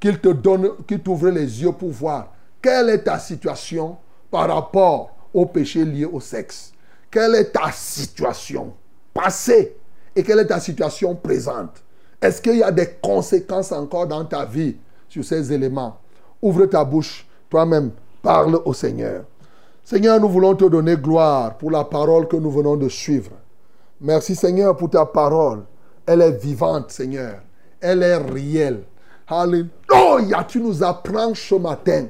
qu'il 0.00 0.20
te 0.20 0.28
donne, 0.28 0.70
qu'il 0.86 1.00
t'ouvre 1.00 1.28
les 1.28 1.62
yeux 1.62 1.72
pour 1.72 1.90
voir 1.90 2.32
quelle 2.62 2.90
est 2.90 3.04
ta 3.04 3.18
situation 3.18 3.96
par 4.30 4.48
rapport 4.48 5.10
au 5.32 5.46
péché 5.46 5.84
lié 5.84 6.04
au 6.04 6.20
sexe. 6.20 6.72
Quelle 7.10 7.34
est 7.34 7.52
ta 7.52 7.72
situation 7.72 8.74
passée 9.12 9.76
et 10.14 10.22
quelle 10.22 10.40
est 10.40 10.46
ta 10.46 10.60
situation 10.60 11.14
présente. 11.14 11.82
Est-ce 12.20 12.42
qu'il 12.42 12.56
y 12.56 12.62
a 12.62 12.72
des 12.72 12.88
conséquences 13.00 13.72
encore 13.72 14.06
dans 14.06 14.24
ta 14.24 14.44
vie 14.44 14.76
sur 15.08 15.24
ces 15.24 15.52
éléments? 15.52 15.98
Ouvre 16.42 16.66
ta 16.66 16.84
bouche, 16.84 17.26
toi-même, 17.48 17.90
parle 18.22 18.60
au 18.64 18.72
Seigneur. 18.72 19.24
Seigneur, 19.90 20.20
nous 20.20 20.28
voulons 20.28 20.54
te 20.54 20.66
donner 20.66 20.98
gloire 20.98 21.56
pour 21.56 21.70
la 21.70 21.82
parole 21.82 22.28
que 22.28 22.36
nous 22.36 22.50
venons 22.50 22.76
de 22.76 22.90
suivre. 22.90 23.30
Merci 24.02 24.34
Seigneur 24.34 24.76
pour 24.76 24.90
ta 24.90 25.06
parole. 25.06 25.62
Elle 26.04 26.20
est 26.20 26.32
vivante, 26.32 26.90
Seigneur. 26.90 27.36
Elle 27.80 28.02
est 28.02 28.18
réelle. 28.18 28.82
Alléluia, 29.26 30.44
tu 30.46 30.60
nous 30.60 30.82
apprends 30.82 31.34
ce 31.34 31.54
matin 31.54 32.04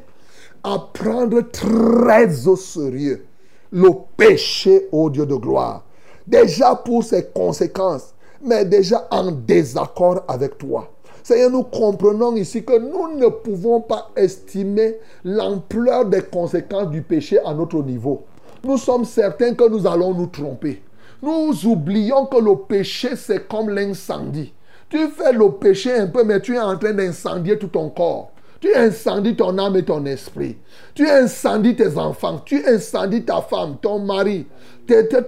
à 0.65 0.89
prendre 0.93 1.41
très 1.53 2.49
au 2.49 2.57
sérieux 2.57 3.25
le 3.71 3.91
péché, 4.17 4.89
au 4.91 5.09
Dieu 5.09 5.25
de 5.25 5.37
gloire. 5.37 5.85
Déjà 6.27 6.75
pour 6.75 7.05
ses 7.05 7.27
conséquences, 7.27 8.13
mais 8.43 8.65
déjà 8.65 9.07
en 9.13 9.31
désaccord 9.31 10.25
avec 10.27 10.59
toi. 10.59 10.91
Seigneur, 11.23 11.51
nous 11.51 11.65
comprenons 11.65 12.35
ici 12.37 12.65
que 12.65 12.79
nous 12.79 13.17
ne 13.19 13.29
pouvons 13.29 13.81
pas 13.81 14.11
estimer 14.17 14.99
l'ampleur 15.25 16.05
des 16.05 16.23
conséquences 16.23 16.91
du 16.91 17.03
péché 17.03 17.39
à 17.45 17.55
notre 17.55 17.83
niveau. 17.83 18.25
Nous 18.65 18.79
sommes 18.79 19.05
certains 19.05 19.55
que 19.55 19.69
nous 19.69 19.87
allons 19.87 20.15
nous 20.15 20.27
tromper. 20.27 20.83
Nous 21.23 21.67
oublions 21.67 22.27
que 22.27 22.39
le 22.39 22.57
péché, 22.57 23.17
c'est 23.17 23.49
comme 23.49 23.71
l'incendie. 23.71 24.53
Tu 24.89 25.09
fais 25.09 25.33
le 25.33 25.51
péché 25.53 25.93
un 25.93 26.07
peu, 26.07 26.25
mais 26.25 26.41
tu 26.41 26.55
es 26.55 26.61
en 26.61 26.77
train 26.79 26.93
d'incendier 26.93 27.59
tout 27.59 27.69
ton 27.69 27.91
corps. 27.91 28.31
Tu 28.61 28.75
incendies 28.75 29.37
ton 29.37 29.57
âme 29.59 29.77
et 29.77 29.85
ton 29.85 30.05
esprit. 30.07 30.57
Tu 30.95 31.09
incendies 31.09 31.77
tes 31.77 31.97
enfants. 31.97 32.41
Tu 32.45 32.67
incendies 32.67 33.25
ta 33.25 33.41
femme, 33.41 33.77
ton 33.81 34.01
mari, 34.01 34.47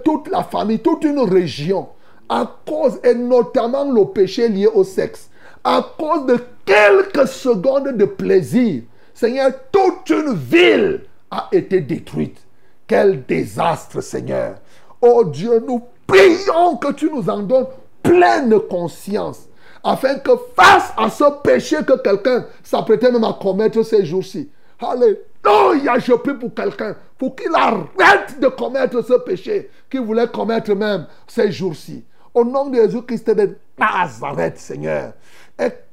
toute 0.03 0.29
la 0.29 0.43
famille, 0.43 0.79
toute 0.79 1.03
une 1.03 1.19
région. 1.19 1.87
À 2.27 2.59
cause, 2.67 2.99
et 3.03 3.13
notamment 3.13 3.89
le 3.89 4.05
péché 4.05 4.49
lié 4.49 4.67
au 4.67 4.83
sexe. 4.83 5.29
À 5.63 5.85
cause 5.97 6.25
de 6.25 6.39
quelques 6.65 7.27
secondes 7.27 7.95
de 7.95 8.05
plaisir. 8.05 8.83
Seigneur, 9.13 9.51
toute 9.71 10.09
une 10.09 10.33
ville 10.33 11.01
a 11.29 11.47
été 11.51 11.81
détruite. 11.81 12.39
Quel 12.87 13.25
désastre, 13.25 14.01
Seigneur. 14.01 14.55
Oh 15.01 15.23
Dieu, 15.25 15.63
nous 15.65 15.83
prions 16.07 16.77
que 16.77 16.91
tu 16.93 17.09
nous 17.09 17.29
en 17.29 17.39
donnes 17.39 17.67
pleine 18.01 18.59
conscience 18.69 19.47
afin 19.83 20.15
que 20.15 20.31
face 20.55 20.93
à 20.97 21.09
ce 21.09 21.23
péché 21.41 21.77
que 21.87 22.01
quelqu'un 22.01 22.45
s'apprêtait 22.63 23.11
même 23.11 23.23
à 23.23 23.37
commettre 23.39 23.83
ces 23.83 24.05
jours-ci, 24.05 24.49
Alléluia, 24.79 25.99
je 25.99 26.13
prie 26.13 26.33
pour 26.33 26.53
quelqu'un, 26.53 26.95
pour 27.17 27.35
qu'il 27.35 27.53
arrête 27.53 28.39
de 28.39 28.47
commettre 28.47 29.03
ce 29.03 29.13
péché 29.19 29.69
qu'il 29.89 30.01
voulait 30.01 30.27
commettre 30.27 30.73
même 30.73 31.05
ces 31.27 31.51
jours-ci. 31.51 32.03
Au 32.33 32.43
nom 32.43 32.69
de 32.69 32.77
Jésus-Christ 32.77 33.29
de 33.29 33.57
Nazareth, 33.77 34.57
Seigneur, 34.57 35.13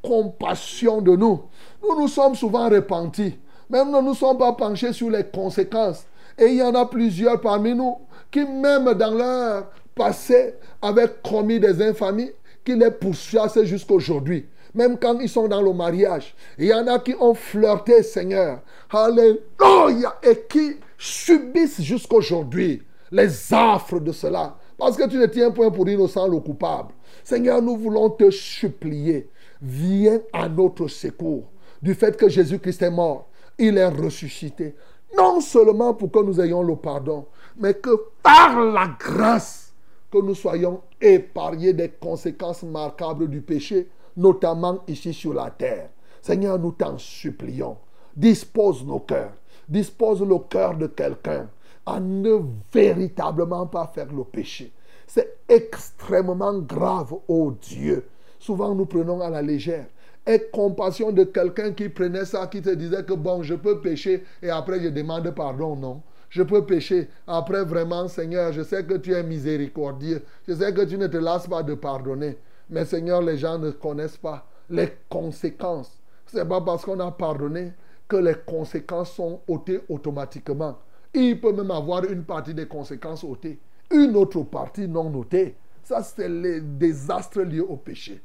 compassion 0.02 1.00
de 1.00 1.16
nous. 1.16 1.42
Nous 1.82 2.00
nous 2.00 2.08
sommes 2.08 2.34
souvent 2.34 2.68
repentis. 2.68 3.38
Même 3.70 3.90
nous 3.90 4.00
ne 4.00 4.08
nous 4.08 4.14
sommes 4.14 4.38
pas 4.38 4.52
penchés 4.52 4.92
sur 4.92 5.10
les 5.10 5.24
conséquences. 5.24 6.04
Et 6.38 6.46
il 6.46 6.56
y 6.56 6.62
en 6.62 6.74
a 6.74 6.86
plusieurs 6.86 7.40
parmi 7.40 7.74
nous 7.74 7.98
qui, 8.30 8.44
même 8.44 8.92
dans 8.94 9.14
leur 9.14 9.66
passé, 9.94 10.54
avaient 10.80 11.12
commis 11.22 11.60
des 11.60 11.82
infamies 11.82 12.30
qui 12.64 12.74
les 12.74 12.90
poursuivent 12.90 13.64
jusqu'aujourd'hui. 13.64 14.46
Même 14.74 14.98
quand 14.98 15.18
ils 15.18 15.28
sont 15.28 15.48
dans 15.48 15.62
le 15.62 15.72
mariage. 15.72 16.34
Il 16.58 16.66
y 16.66 16.74
en 16.74 16.86
a 16.86 16.98
qui 16.98 17.14
ont 17.18 17.34
flirté, 17.34 18.02
Seigneur. 18.02 18.60
Alléluia. 18.90 20.14
Et 20.22 20.44
qui 20.48 20.76
subissent 20.96 21.80
jusqu'aujourd'hui 21.82 22.82
les 23.10 23.52
affres 23.52 24.00
de 24.00 24.12
cela. 24.12 24.56
Parce 24.76 24.96
que 24.96 25.08
tu 25.08 25.16
ne 25.16 25.26
tiens 25.26 25.50
point 25.50 25.70
pour 25.70 25.88
innocent 25.88 26.28
le 26.28 26.38
coupable. 26.38 26.92
Seigneur, 27.24 27.60
nous 27.60 27.76
voulons 27.76 28.10
te 28.10 28.30
supplier. 28.30 29.28
Viens 29.60 30.20
à 30.32 30.48
notre 30.48 30.88
secours. 30.88 31.44
Du 31.82 31.94
fait 31.94 32.16
que 32.16 32.28
Jésus-Christ 32.28 32.82
est 32.82 32.90
mort, 32.90 33.28
il 33.58 33.78
est 33.78 33.88
ressuscité. 33.88 34.74
Non 35.16 35.40
seulement 35.40 35.94
pour 35.94 36.10
que 36.10 36.20
nous 36.20 36.40
ayons 36.40 36.62
le 36.62 36.76
pardon, 36.76 37.26
mais 37.56 37.74
que 37.74 37.90
par 38.22 38.60
la 38.60 38.88
grâce, 38.98 39.72
que 40.10 40.18
nous 40.18 40.34
soyons 40.34 40.82
épargnés 41.00 41.72
des 41.72 41.88
conséquences 41.88 42.62
marquables 42.62 43.28
du 43.28 43.40
péché, 43.40 43.88
notamment 44.16 44.80
ici 44.86 45.12
sur 45.12 45.34
la 45.34 45.50
terre. 45.50 45.90
Seigneur, 46.22 46.58
nous 46.58 46.72
t'en 46.72 46.98
supplions. 46.98 47.76
Dispose 48.16 48.84
nos 48.84 49.00
cœurs. 49.00 49.32
Dispose 49.68 50.22
le 50.22 50.38
cœur 50.38 50.76
de 50.76 50.86
quelqu'un 50.86 51.48
à 51.86 52.00
ne 52.00 52.40
véritablement 52.72 53.66
pas 53.66 53.86
faire 53.86 54.12
le 54.12 54.24
péché. 54.24 54.72
C'est 55.06 55.38
extrêmement 55.48 56.58
grave, 56.58 57.14
oh 57.28 57.52
Dieu. 57.62 58.06
Souvent, 58.38 58.74
nous 58.74 58.86
prenons 58.86 59.20
à 59.20 59.30
la 59.30 59.42
légère. 59.42 59.86
Aie 60.26 60.48
compassion 60.52 61.10
de 61.10 61.24
quelqu'un 61.24 61.72
qui 61.72 61.88
prenait 61.88 62.24
ça, 62.24 62.46
qui 62.46 62.60
te 62.60 62.70
disait 62.70 63.04
que 63.04 63.14
bon, 63.14 63.42
je 63.42 63.54
peux 63.54 63.80
pécher 63.80 64.24
et 64.42 64.50
après 64.50 64.80
je 64.80 64.88
demande 64.88 65.30
pardon. 65.30 65.74
Non. 65.74 66.02
Je 66.28 66.42
peux 66.42 66.64
pécher. 66.66 67.08
Après, 67.26 67.64
vraiment, 67.64 68.06
Seigneur, 68.08 68.52
je 68.52 68.62
sais 68.62 68.84
que 68.84 68.94
tu 68.94 69.12
es 69.14 69.22
miséricordieux. 69.22 70.22
Je 70.46 70.54
sais 70.54 70.74
que 70.74 70.82
tu 70.82 70.98
ne 70.98 71.06
te 71.06 71.16
lasses 71.16 71.48
pas 71.48 71.62
de 71.62 71.74
pardonner. 71.74 72.36
Mais 72.68 72.84
Seigneur, 72.84 73.22
les 73.22 73.38
gens 73.38 73.58
ne 73.58 73.70
connaissent 73.70 74.18
pas 74.18 74.46
les 74.68 74.92
conséquences. 75.08 75.98
C'est 76.26 76.46
pas 76.46 76.60
parce 76.60 76.84
qu'on 76.84 77.00
a 77.00 77.10
pardonné 77.10 77.72
que 78.06 78.16
les 78.16 78.34
conséquences 78.46 79.12
sont 79.12 79.40
ôtées 79.48 79.80
automatiquement. 79.88 80.78
Il 81.14 81.40
peut 81.40 81.52
même 81.52 81.70
avoir 81.70 82.04
une 82.04 82.24
partie 82.24 82.52
des 82.52 82.66
conséquences 82.66 83.24
ôtées, 83.24 83.58
une 83.90 84.14
autre 84.14 84.42
partie 84.42 84.86
non 84.86 85.08
notée. 85.08 85.56
Ça, 85.82 86.02
c'est 86.02 86.28
les 86.28 86.60
désastres 86.60 87.40
liés 87.40 87.60
au 87.60 87.76
péché. 87.76 88.20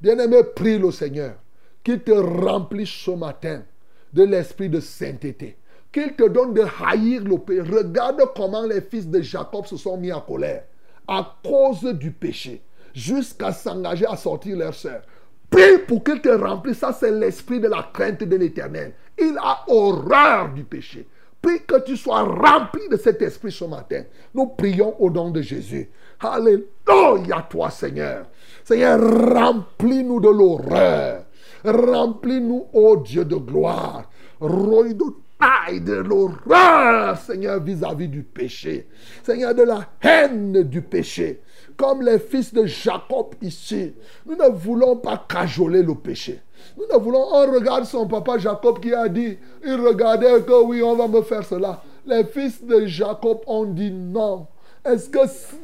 Bien-aimé, 0.00 0.42
prie 0.54 0.78
le 0.78 0.90
Seigneur 0.90 1.34
qu'il 1.82 2.00
te 2.00 2.12
remplisse 2.12 2.90
ce 2.90 3.10
matin 3.12 3.62
de 4.12 4.24
l'esprit 4.24 4.68
de 4.68 4.80
sainteté. 4.80 5.56
Qu'il 5.90 6.14
te 6.14 6.28
donne 6.28 6.52
de 6.52 6.62
haïr 6.84 7.24
le 7.24 7.38
péché. 7.38 7.62
Regarde 7.62 8.22
comment 8.36 8.64
les 8.66 8.82
fils 8.82 9.08
de 9.08 9.22
Jacob 9.22 9.64
se 9.66 9.76
sont 9.76 9.96
mis 9.96 10.12
en 10.12 10.20
colère 10.20 10.64
à 11.08 11.36
cause 11.42 11.84
du 11.84 12.10
péché, 12.10 12.62
jusqu'à 12.94 13.52
s'engager 13.52 14.04
à 14.06 14.16
sortir 14.16 14.58
leur 14.58 14.74
sœur. 14.74 15.00
Prie 15.48 15.78
pour 15.86 16.04
qu'il 16.04 16.20
te 16.20 16.28
remplisse. 16.28 16.78
Ça, 16.78 16.92
c'est 16.92 17.10
l'esprit 17.10 17.58
de 17.58 17.68
la 17.68 17.88
crainte 17.92 18.22
de 18.22 18.36
l'éternel. 18.36 18.92
Il 19.18 19.34
a 19.42 19.64
horreur 19.68 20.52
du 20.52 20.64
péché. 20.64 21.08
Prie 21.40 21.62
que 21.66 21.80
tu 21.80 21.96
sois 21.96 22.22
rempli 22.22 22.82
de 22.90 22.96
cet 22.96 23.22
esprit 23.22 23.52
ce 23.52 23.64
matin. 23.64 24.02
Nous 24.34 24.46
prions 24.48 25.00
au 25.00 25.08
nom 25.08 25.30
de 25.30 25.40
Jésus. 25.40 25.88
Alléluia, 26.20 27.46
toi, 27.48 27.70
Seigneur. 27.70 28.26
Seigneur, 28.64 28.98
remplis-nous 29.34 30.20
de 30.20 30.28
l'horreur. 30.28 31.24
Remplis-nous, 31.64 32.66
ô 32.72 32.96
Dieu 32.96 33.24
de 33.24 33.36
gloire. 33.36 34.10
Roi 34.40 34.92
de 34.94 35.04
taille 35.38 35.80
de 35.80 35.94
l'horreur, 35.94 37.16
Seigneur, 37.18 37.62
vis-à-vis 37.62 38.08
du 38.08 38.22
péché. 38.22 38.88
Seigneur, 39.22 39.54
de 39.54 39.62
la 39.62 39.80
haine 40.02 40.62
du 40.64 40.82
péché. 40.82 41.40
Comme 41.76 42.02
les 42.02 42.18
fils 42.18 42.52
de 42.52 42.66
Jacob 42.66 43.34
ici. 43.40 43.94
Nous 44.26 44.34
ne 44.34 44.48
voulons 44.48 44.96
pas 44.96 45.24
cajoler 45.28 45.82
le 45.82 45.94
péché. 45.94 46.40
Nous 46.76 46.84
ne 46.92 46.98
voulons, 47.00 47.24
on 47.32 47.52
regarde 47.52 47.84
son 47.84 48.08
papa 48.08 48.38
Jacob 48.38 48.80
qui 48.80 48.92
a 48.92 49.08
dit, 49.08 49.38
il 49.64 49.80
regardait 49.80 50.42
que 50.42 50.64
oui, 50.64 50.82
on 50.82 50.96
va 50.96 51.06
me 51.06 51.22
faire 51.22 51.44
cela. 51.44 51.80
Les 52.04 52.24
fils 52.24 52.64
de 52.64 52.86
Jacob 52.86 53.38
ont 53.46 53.64
dit 53.64 53.92
non. 53.92 54.48
Est-ce 54.88 55.10
que 55.10 55.18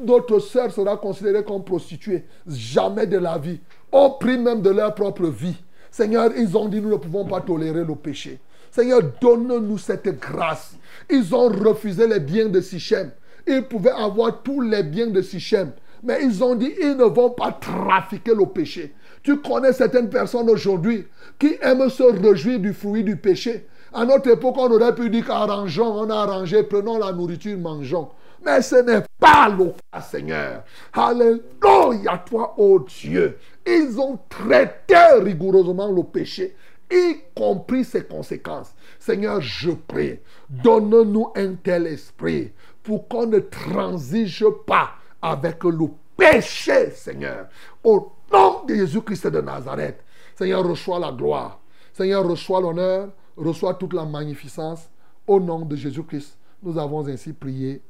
notre 0.04 0.38
sœur 0.38 0.70
sera 0.70 0.98
considérée 0.98 1.42
comme 1.42 1.64
prostituée 1.64 2.24
Jamais 2.46 3.06
de 3.06 3.16
la 3.16 3.38
vie. 3.38 3.58
Au 3.90 4.10
prix 4.10 4.36
même 4.36 4.60
de 4.60 4.68
leur 4.68 4.94
propre 4.94 5.26
vie. 5.26 5.56
Seigneur, 5.90 6.30
ils 6.36 6.54
ont 6.56 6.68
dit, 6.68 6.80
nous 6.80 6.90
ne 6.90 6.96
pouvons 6.96 7.24
pas 7.24 7.40
tolérer 7.40 7.84
le 7.84 7.94
péché. 7.94 8.38
Seigneur, 8.70 9.00
donne-nous 9.20 9.78
cette 9.78 10.20
grâce. 10.20 10.74
Ils 11.08 11.34
ont 11.34 11.48
refusé 11.48 12.06
les 12.06 12.20
biens 12.20 12.48
de 12.48 12.60
Sichem. 12.60 13.12
Ils 13.46 13.62
pouvaient 13.62 13.92
avoir 13.92 14.42
tous 14.42 14.60
les 14.60 14.82
biens 14.82 15.06
de 15.06 15.22
Sichem. 15.22 15.72
Mais 16.02 16.18
ils 16.22 16.44
ont 16.44 16.54
dit, 16.54 16.72
ils 16.82 16.96
ne 16.96 17.04
vont 17.04 17.30
pas 17.30 17.52
trafiquer 17.52 18.34
le 18.34 18.44
péché. 18.44 18.94
Tu 19.22 19.40
connais 19.40 19.72
certaines 19.72 20.10
personnes 20.10 20.50
aujourd'hui 20.50 21.06
qui 21.38 21.56
aiment 21.62 21.88
se 21.88 22.02
réjouir 22.02 22.58
du 22.58 22.74
fruit 22.74 23.04
du 23.04 23.16
péché. 23.16 23.66
À 23.94 24.04
notre 24.04 24.28
époque, 24.28 24.56
on 24.58 24.70
aurait 24.70 24.94
pu 24.94 25.08
dire 25.08 25.26
qu'arrangeons, 25.26 25.94
on 25.94 26.10
a 26.10 26.14
arrangé, 26.14 26.62
prenons 26.64 26.98
la 26.98 27.12
nourriture, 27.12 27.56
mangeons. 27.56 28.08
Mais 28.44 28.60
ce 28.60 28.76
n'est 28.76 29.04
pas 29.18 29.48
le 29.48 29.72
cas, 29.90 30.00
Seigneur. 30.00 30.64
Alléluia, 30.92 32.18
toi, 32.26 32.54
ô 32.58 32.74
oh 32.74 32.78
Dieu. 32.80 33.38
Ils 33.66 33.98
ont 33.98 34.18
traité 34.28 34.96
rigoureusement 35.22 35.90
le 35.90 36.02
péché, 36.02 36.54
y 36.90 37.16
compris 37.34 37.84
ses 37.84 38.04
conséquences. 38.04 38.74
Seigneur, 38.98 39.40
je 39.40 39.70
prie, 39.70 40.20
donne-nous 40.50 41.32
un 41.34 41.54
tel 41.54 41.86
esprit 41.86 42.52
pour 42.82 43.08
qu'on 43.08 43.26
ne 43.26 43.38
transige 43.38 44.44
pas 44.66 44.90
avec 45.22 45.64
le 45.64 45.86
péché, 46.16 46.90
Seigneur. 46.90 47.48
Au 47.82 48.12
nom 48.30 48.64
de 48.66 48.74
Jésus-Christ 48.74 49.28
de 49.28 49.40
Nazareth. 49.40 50.04
Seigneur, 50.36 50.66
reçois 50.66 50.98
la 50.98 51.12
gloire. 51.12 51.60
Seigneur, 51.94 52.26
reçois 52.28 52.60
l'honneur, 52.60 53.08
reçois 53.36 53.74
toute 53.74 53.94
la 53.94 54.04
magnificence. 54.04 54.90
Au 55.26 55.40
nom 55.40 55.60
de 55.60 55.76
Jésus-Christ, 55.76 56.36
nous 56.62 56.78
avons 56.78 57.06
ainsi 57.08 57.32
prié. 57.32 57.80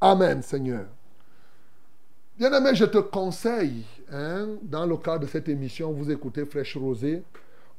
Amen, 0.00 0.42
Seigneur. 0.42 0.84
Bien-aimé, 2.38 2.74
je 2.74 2.84
te 2.84 2.98
conseille, 2.98 3.82
hein, 4.12 4.46
dans 4.62 4.84
le 4.84 4.98
cadre 4.98 5.20
de 5.20 5.26
cette 5.26 5.48
émission, 5.48 5.90
vous 5.90 6.10
écoutez 6.10 6.44
Fraîche 6.44 6.76
Rosée. 6.76 7.22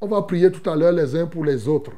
On 0.02 0.08
va 0.08 0.24
prier 0.24 0.52
tout 0.52 0.68
à 0.68 0.76
l'heure 0.76 0.94
les 0.94 1.16
uns 1.16 1.28
pour 1.28 1.46
les 1.46 1.68
autres. 1.68 1.92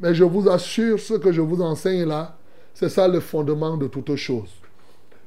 Mais 0.00 0.14
je 0.14 0.24
vous 0.24 0.48
assure, 0.48 0.98
ce 0.98 1.14
que 1.14 1.30
je 1.30 1.40
vous 1.40 1.62
enseigne 1.62 2.06
là, 2.06 2.36
c'est 2.74 2.88
ça 2.88 3.06
le 3.06 3.20
fondement 3.20 3.76
de 3.76 3.86
toutes 3.86 4.16
choses. 4.16 4.52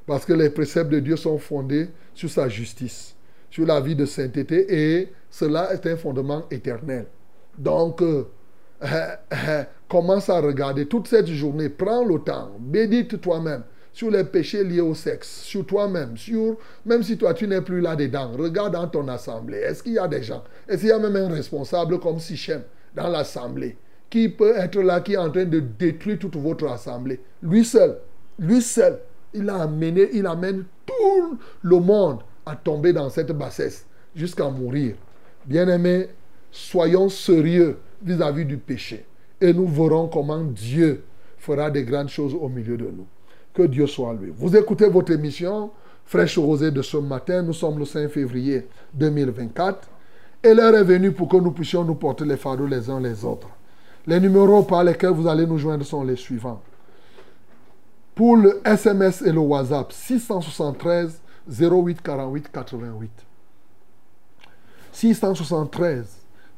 Parce 0.05 0.25
que 0.25 0.33
les 0.33 0.49
préceptes 0.49 0.91
de 0.91 0.99
Dieu 0.99 1.15
sont 1.15 1.37
fondés 1.37 1.87
sur 2.13 2.29
sa 2.29 2.49
justice, 2.49 3.15
sur 3.49 3.65
la 3.65 3.79
vie 3.79 3.95
de 3.95 4.05
sainteté, 4.05 4.65
et 4.69 5.13
cela 5.29 5.73
est 5.73 5.85
un 5.85 5.95
fondement 5.95 6.43
éternel. 6.51 7.05
Donc, 7.57 8.01
euh, 8.01 8.25
commence 9.87 10.29
à 10.29 10.41
regarder 10.41 10.87
toute 10.87 11.07
cette 11.07 11.27
journée, 11.27 11.69
prends 11.69 12.03
le 12.03 12.19
temps, 12.19 12.51
médite 12.59 13.21
toi-même 13.21 13.63
sur 13.95 14.11
les 14.11 14.25
péchés 14.25 14.61
liés 14.61 14.81
au 14.81 14.93
sexe, 14.93 15.43
sur 15.43 15.65
toi-même, 15.65 16.17
sur 16.17 16.57
même 16.85 17.01
si 17.01 17.17
toi 17.17 17.33
tu 17.33 17.47
n'es 17.47 17.61
plus 17.61 17.79
là-dedans, 17.79 18.33
regarde 18.37 18.73
dans 18.73 18.87
ton 18.89 19.07
assemblée. 19.07 19.59
Est-ce 19.59 19.81
qu'il 19.81 19.93
y 19.93 19.97
a 19.97 20.05
des 20.09 20.21
gens? 20.21 20.43
Est-ce 20.67 20.81
qu'il 20.81 20.89
y 20.89 20.91
a 20.91 20.99
même 20.99 21.15
un 21.15 21.29
responsable 21.29 21.97
comme 22.01 22.19
Sichem 22.19 22.61
dans 22.93 23.07
l'assemblée 23.07 23.77
qui 24.09 24.27
peut 24.27 24.53
être 24.57 24.81
là, 24.81 24.99
qui 24.99 25.13
est 25.13 25.17
en 25.17 25.31
train 25.31 25.45
de 25.45 25.61
détruire 25.61 26.19
toute 26.19 26.35
votre 26.35 26.67
assemblée? 26.67 27.21
Lui 27.41 27.63
seul, 27.63 27.99
lui 28.37 28.61
seul, 28.61 28.99
il 29.33 29.49
a 29.49 29.61
amené, 29.61 30.09
il 30.11 30.27
amène 30.27 30.65
tout 30.85 31.37
le 31.61 31.79
monde 31.79 32.19
à 32.45 32.57
tomber 32.57 32.91
dans 32.91 33.09
cette 33.09 33.31
bassesse 33.31 33.85
jusqu'à 34.13 34.49
mourir. 34.49 34.95
Bien-aimés, 35.45 36.09
soyons 36.51 37.07
sérieux 37.07 37.77
vis-à-vis 38.03 38.43
-vis 38.43 38.47
du 38.47 38.57
péché 38.57 39.05
et 39.39 39.53
nous 39.53 39.67
verrons 39.69 40.09
comment 40.09 40.43
Dieu 40.43 41.05
fera 41.37 41.71
des 41.71 41.85
grandes 41.85 42.09
choses 42.09 42.33
au 42.33 42.49
milieu 42.49 42.75
de 42.75 42.87
nous. 42.87 43.07
Que 43.55 43.63
Dieu 43.63 43.87
soit 43.87 44.13
lui. 44.13 44.33
Vous 44.35 44.53
écoutez 44.57 44.89
votre 44.89 45.13
émission 45.13 45.71
Fraîche 46.05 46.37
Rosée 46.37 46.71
de 46.71 46.81
ce 46.81 46.97
matin. 46.97 47.41
Nous 47.41 47.53
sommes 47.53 47.79
le 47.79 47.85
5 47.85 48.09
février 48.09 48.67
2024. 48.93 49.87
Et 50.43 50.53
l'heure 50.53 50.75
est 50.75 50.83
venue 50.83 51.13
pour 51.13 51.29
que 51.29 51.37
nous 51.37 51.51
puissions 51.51 51.85
nous 51.85 51.95
porter 51.95 52.25
les 52.25 52.35
fardeaux 52.35 52.67
les 52.67 52.89
uns 52.89 52.99
les 52.99 53.23
autres. 53.23 53.47
Les 54.05 54.19
numéros 54.19 54.63
par 54.63 54.83
lesquels 54.83 55.11
vous 55.11 55.25
allez 55.25 55.47
nous 55.47 55.57
joindre 55.57 55.85
sont 55.85 56.03
les 56.03 56.17
suivants. 56.17 56.61
Pour 58.13 58.35
le 58.35 58.61
SMS 58.65 59.21
et 59.21 59.31
le 59.31 59.39
WhatsApp, 59.39 59.91
673 59.91 61.21
08 61.49 62.01
48 62.01 62.51
88. 62.51 63.11
673 64.91 66.05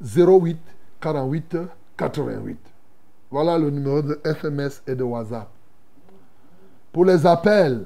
08 0.02 0.58
48 1.00 1.58
88. 1.96 2.58
Voilà 3.30 3.58
le 3.60 3.70
numéro 3.70 4.02
de 4.02 4.20
SMS 4.26 4.82
et 4.88 4.96
de 4.96 5.04
WhatsApp. 5.04 5.48
Pour 6.92 7.06
les 7.06 7.26
appels, 7.26 7.86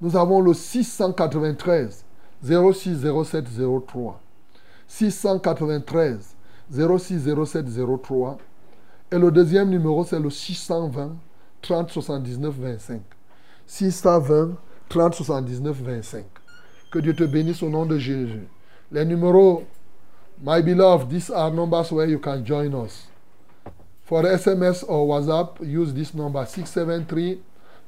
nous 0.00 0.16
avons 0.16 0.40
le 0.40 0.54
693 0.54 2.04
06 2.42 3.06
07 3.24 3.44
03. 3.86 4.20
693 4.88 6.36
06 6.70 7.28
07 7.44 7.66
03. 8.02 8.38
Et 9.12 9.18
le 9.18 9.30
deuxième 9.30 9.68
numéro, 9.68 10.04
c'est 10.04 10.18
le 10.20 10.30
620 10.30 11.16
30 11.62 11.90
79 11.90 12.54
25. 12.54 13.00
620 13.66 14.56
30 14.88 15.14
79 15.14 15.82
25. 15.82 16.24
Que 16.90 16.98
Dieu 16.98 17.14
te 17.14 17.24
bénisse 17.24 17.62
au 17.62 17.68
nom 17.68 17.86
de 17.86 17.98
Jésus. 17.98 18.48
Les 18.90 19.04
numéros, 19.04 19.62
my 20.42 20.62
beloved, 20.62 21.08
these 21.08 21.30
are 21.30 21.52
numbers 21.52 21.92
where 21.92 22.08
you 22.08 22.18
can 22.18 22.44
join 22.44 22.74
us. 22.74 23.06
For 24.04 24.24
SMS 24.24 24.84
or 24.88 25.06
WhatsApp, 25.06 25.60
use 25.62 25.94
this 25.94 26.14
number 26.14 26.44
673 26.44 27.38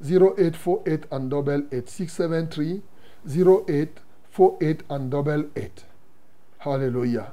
0848 0.03 1.05
and 1.11 1.31
double 1.31 1.63
8 1.71 1.89
673 1.89 2.83
0848 3.27 4.83
and 4.91 5.11
double 5.11 5.45
8. 5.55 5.85
Hallelujah. 6.59 7.33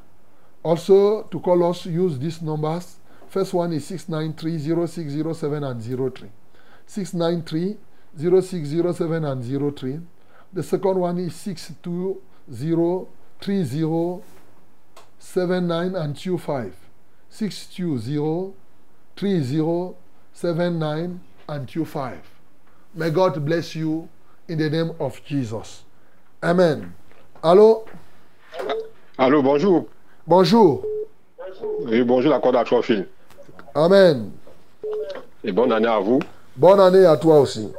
Also, 0.64 1.24
to 1.24 1.40
call 1.40 1.64
us, 1.70 1.86
use 1.86 2.20
these 2.20 2.42
numbers. 2.42 2.98
First 3.28 3.54
one 3.54 3.74
is 3.74 3.86
693 3.86 4.88
0607 4.88 5.64
and 5.64 5.82
03. 5.82 6.30
693 6.86 7.78
0607 8.18 9.26
and 9.26 9.78
03. 9.78 10.00
The 10.52 10.64
second 10.64 11.00
one 11.00 11.20
is 11.20 11.36
620 11.36 13.08
30 13.40 14.24
79 15.20 15.96
and 15.96 16.22
25. 16.22 16.76
620 17.30 18.54
30 19.16 19.96
79 20.34 21.20
and 21.48 21.70
25. 21.70 22.39
May 22.96 23.12
God 23.12 23.46
bless 23.46 23.76
you 23.76 24.10
in 24.48 24.58
the 24.58 24.70
name 24.70 24.92
of 25.00 25.22
Jesus. 25.24 25.84
Amen. 26.42 26.92
Allô? 27.44 27.86
Allô, 29.18 29.44
bonjour. 29.44 29.88
Bonjour. 30.26 30.84
Oui, 31.82 32.04
bonjour, 32.04 32.32
la 32.32 32.40
corde 32.40 32.56
à 32.56 32.64
trois 32.64 32.82
fils. 32.82 33.06
Amen. 33.76 34.32
Et 35.44 35.52
bonne 35.52 35.72
année 35.72 35.88
à 35.88 36.00
vous. 36.00 36.20
Bonne 36.58 36.80
année 36.80 37.06
à 37.06 37.16
toi 37.16 37.40
aussi. 37.42 37.72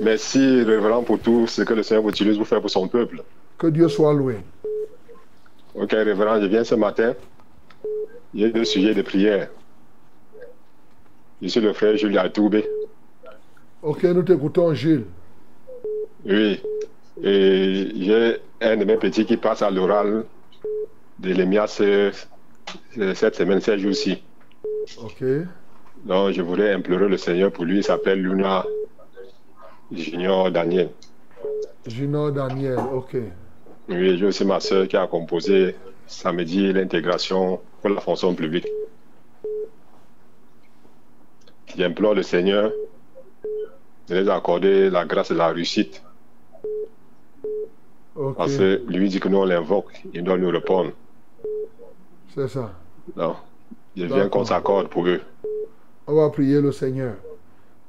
Merci, 0.00 0.62
révérend, 0.62 1.02
pour 1.02 1.18
tout 1.18 1.46
ce 1.46 1.62
que 1.62 1.74
le 1.74 1.82
Seigneur 1.82 2.04
vous 2.04 2.10
utilise 2.10 2.36
pour 2.36 2.46
faire 2.46 2.60
pour 2.60 2.70
son 2.70 2.86
peuple. 2.86 3.22
Que 3.58 3.66
Dieu 3.66 3.88
soit 3.88 4.14
loué. 4.14 4.38
Ok, 5.74 5.90
révérend, 5.92 6.40
je 6.40 6.46
viens 6.46 6.64
ce 6.64 6.74
matin. 6.74 7.14
Il 8.32 8.40
y 8.40 8.44
a 8.44 8.50
deux 8.50 8.64
sujets 8.64 8.94
de 8.94 9.02
prière. 9.02 9.48
Je 11.42 11.48
suis 11.48 11.60
le 11.60 11.72
frère 11.72 11.96
Julien 11.96 12.28
Toubé. 12.28 12.64
Ok, 13.82 14.04
nous 14.04 14.22
t'écoutons, 14.22 14.74
Gilles. 14.74 15.06
Oui. 16.26 16.60
Et 17.22 17.88
j'ai 17.96 18.36
un 18.60 18.76
de 18.76 18.84
mes 18.84 18.96
petits 18.96 19.24
qui 19.24 19.36
passe 19.38 19.62
à 19.62 19.70
l'oral 19.70 20.24
de 21.18 21.32
l'EMIAS 21.32 21.82
cette 23.14 23.34
semaine, 23.34 23.60
ces 23.60 23.78
jours-ci. 23.78 24.22
Ok. 25.02 25.24
Donc, 26.04 26.32
je 26.32 26.42
voudrais 26.42 26.72
implorer 26.74 27.08
le 27.08 27.16
Seigneur 27.16 27.50
pour 27.52 27.64
lui. 27.64 27.78
Il 27.78 27.84
s'appelle 27.84 28.20
Luna 28.20 28.66
Junior 29.90 30.50
Daniel. 30.50 30.90
Junior 31.86 32.32
Daniel, 32.32 32.78
ok. 32.92 33.16
Oui, 33.88 34.18
j'ai 34.18 34.26
aussi 34.26 34.44
ma 34.44 34.60
soeur 34.60 34.86
qui 34.88 34.96
a 34.96 35.06
composé 35.06 35.74
samedi 36.06 36.72
l'intégration 36.72 37.60
pour 37.80 37.90
la 37.90 38.00
fonction 38.00 38.34
publique. 38.34 38.68
J'implore 41.76 42.14
le 42.14 42.22
Seigneur 42.22 42.70
de 44.10 44.16
les 44.16 44.28
accorder 44.28 44.90
la 44.90 45.04
grâce 45.04 45.30
et 45.30 45.34
la 45.34 45.48
réussite. 45.48 46.02
Parce 48.36 48.56
que 48.56 48.82
lui 48.88 49.08
dit 49.08 49.20
que 49.20 49.28
nous 49.28 49.38
on 49.38 49.44
l'invoque, 49.44 50.02
il 50.12 50.22
doit 50.22 50.36
nous 50.36 50.50
répondre. 50.50 50.90
C'est 52.34 52.48
ça. 52.48 52.72
Donc, 53.16 53.36
je 53.96 54.04
viens 54.04 54.28
qu'on 54.28 54.44
s'accorde 54.44 54.88
pour 54.88 55.06
eux. 55.06 55.20
On 56.06 56.14
va 56.14 56.28
prier 56.30 56.60
le 56.60 56.72
Seigneur. 56.72 57.14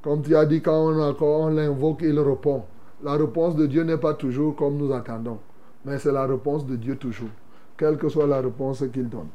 Comme 0.02 0.22
tu 0.22 0.34
as 0.36 0.46
dit, 0.46 0.60
quand 0.62 0.86
on, 0.86 1.00
accorde- 1.02 1.42
on 1.42 1.48
l'invoque, 1.48 2.00
il 2.02 2.18
répond. 2.18 2.62
La 3.02 3.12
réponse 3.14 3.56
de 3.56 3.66
Dieu 3.66 3.82
n'est 3.82 3.98
pas 3.98 4.14
toujours 4.14 4.54
comme 4.56 4.76
nous 4.76 4.92
attendons, 4.92 5.38
mais 5.84 5.98
c'est 5.98 6.12
la 6.12 6.24
réponse 6.26 6.64
de 6.66 6.76
Dieu 6.76 6.96
toujours, 6.96 7.28
quelle 7.76 7.98
que 7.98 8.08
soit 8.08 8.26
la 8.28 8.40
réponse 8.40 8.84
qu'il 8.92 9.08
donne. 9.08 9.28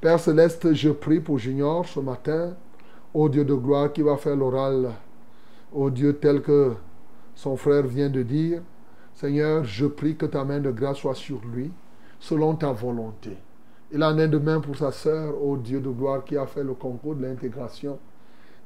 Père 0.00 0.18
céleste, 0.18 0.72
je 0.72 0.90
prie 0.90 1.20
pour 1.20 1.38
Junior 1.38 1.86
ce 1.86 2.00
matin, 2.00 2.54
au 3.12 3.28
Dieu 3.28 3.44
de 3.44 3.54
gloire 3.54 3.92
qui 3.92 4.00
va 4.02 4.16
faire 4.16 4.36
l'oral, 4.36 4.90
au 5.74 5.90
Dieu 5.90 6.16
tel 6.16 6.40
que 6.40 6.74
son 7.34 7.56
frère 7.56 7.82
vient 7.82 8.08
de 8.08 8.22
dire. 8.22 8.62
Seigneur, 9.12 9.64
je 9.64 9.86
prie 9.86 10.16
que 10.16 10.26
ta 10.26 10.44
main 10.44 10.60
de 10.60 10.70
grâce 10.70 10.98
soit 10.98 11.14
sur 11.14 11.40
lui, 11.44 11.70
selon 12.18 12.54
ta 12.54 12.72
volonté. 12.72 13.36
Il 13.92 14.02
en 14.02 14.16
est 14.18 14.28
de 14.28 14.38
même 14.38 14.60
pour 14.60 14.76
sa 14.76 14.90
sœur, 14.90 15.40
au 15.42 15.56
Dieu 15.56 15.80
de 15.80 15.90
gloire 15.90 16.24
qui 16.24 16.36
a 16.36 16.46
fait 16.46 16.64
le 16.64 16.74
concours 16.74 17.14
de 17.14 17.22
l'intégration. 17.22 17.98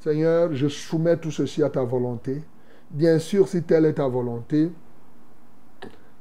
Seigneur, 0.01 0.55
je 0.55 0.69
soumets 0.69 1.17
tout 1.17 1.31
ceci 1.31 1.63
à 1.63 1.69
ta 1.69 1.83
volonté. 1.83 2.43
Bien 2.91 3.19
sûr, 3.19 3.49
si 3.49 3.63
telle 3.63 3.87
est 3.87 3.95
ta 3.95 4.07
volonté, 4.07 4.71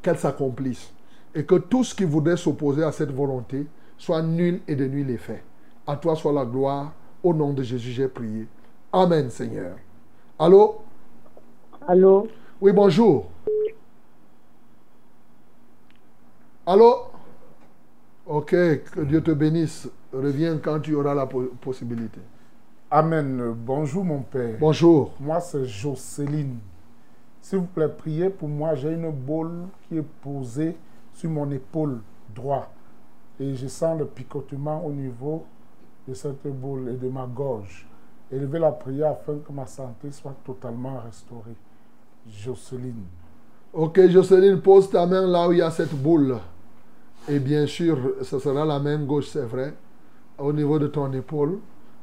qu'elle 0.02 0.18
s'accomplisse. 0.18 0.92
Et 1.36 1.46
que 1.46 1.56
tout 1.56 1.84
ce 1.84 1.94
qui 1.94 2.04
voudrait 2.04 2.38
s'opposer 2.38 2.84
à 2.84 2.92
cette 2.92 3.12
volonté 3.12 3.68
soit 3.98 4.22
nul 4.22 4.62
et 4.68 4.76
de 4.76 4.86
nul 4.86 5.10
effet. 5.12 5.44
À 5.86 5.96
toi 5.96 6.16
soit 6.16 6.34
la 6.34 6.46
gloire. 6.46 6.94
Au 7.24 7.34
nom 7.34 7.54
de 7.54 7.64
Jésus, 7.64 7.92
j'ai 7.92 8.08
prié. 8.08 8.48
Amen, 8.92 9.30
Seigneur. 9.30 9.76
Allô? 10.40 10.82
Allô? 11.88 12.28
Oui, 12.62 12.72
bonjour. 12.72 13.26
Allô? 16.66 17.08
Ok, 18.26 18.50
que 18.52 19.02
Dieu 19.06 19.22
te 19.22 19.32
bénisse. 19.32 19.90
Reviens 20.14 20.58
quand 20.60 20.80
tu 20.82 20.94
auras 20.96 21.14
la 21.16 21.26
po- 21.26 21.52
possibilité. 21.62 22.20
Amen. 22.92 23.54
Bonjour 23.54 24.04
mon 24.04 24.22
père. 24.22 24.58
Bonjour. 24.60 25.14
Moi 25.20 25.40
c'est 25.40 25.66
Jocelyne. 25.66 26.60
S'il 27.42 27.60
vous 27.60 27.66
plaît, 27.66 27.90
priez 27.90 28.30
pour 28.30 28.48
moi. 28.50 28.76
J'ai 28.76 28.92
une 28.94 29.10
boule 29.12 29.68
qui 29.88 29.98
est 29.98 30.06
posée 30.22 30.78
sur 31.14 31.30
mon 31.30 31.50
épaule 31.52 32.02
droite. 32.36 32.70
Et 33.40 33.56
je 33.56 33.68
sens 33.68 33.98
le 33.98 34.06
picotement 34.06 34.86
au 34.86 34.92
niveau 34.92 35.46
de 36.08 36.14
cette 36.14 36.46
boule 36.48 36.90
et 36.90 36.98
de 36.98 37.10
ma 37.10 37.26
gorge. 37.26 37.87
Élevez 38.32 38.60
la 38.60 38.72
prière 38.72 39.12
afin 39.12 39.38
que 39.38 39.54
ma 39.54 39.66
santé 39.66 40.12
soit 40.12 40.36
totalement 40.44 41.00
restaurée. 41.00 41.56
Jocelyne. 42.30 43.06
Ok, 43.74 44.06
Jocelyne, 44.10 44.60
pose 44.60 44.90
ta 44.90 45.06
main 45.06 45.26
là 45.26 45.48
où 45.48 45.54
il 45.54 45.60
y 45.60 45.62
a 45.62 45.72
cette 45.72 45.96
boule. 45.96 46.38
Et 47.30 47.40
bien 47.40 47.66
sûr, 47.66 47.98
ce 48.22 48.40
sera 48.40 48.66
la 48.66 48.80
main 48.80 48.98
gauche, 48.98 49.28
c'est 49.28 49.46
vrai, 49.46 49.74
au 50.38 50.52
niveau 50.52 50.78
de 50.78 50.88
ton 50.88 51.12
épaule. 51.14 51.60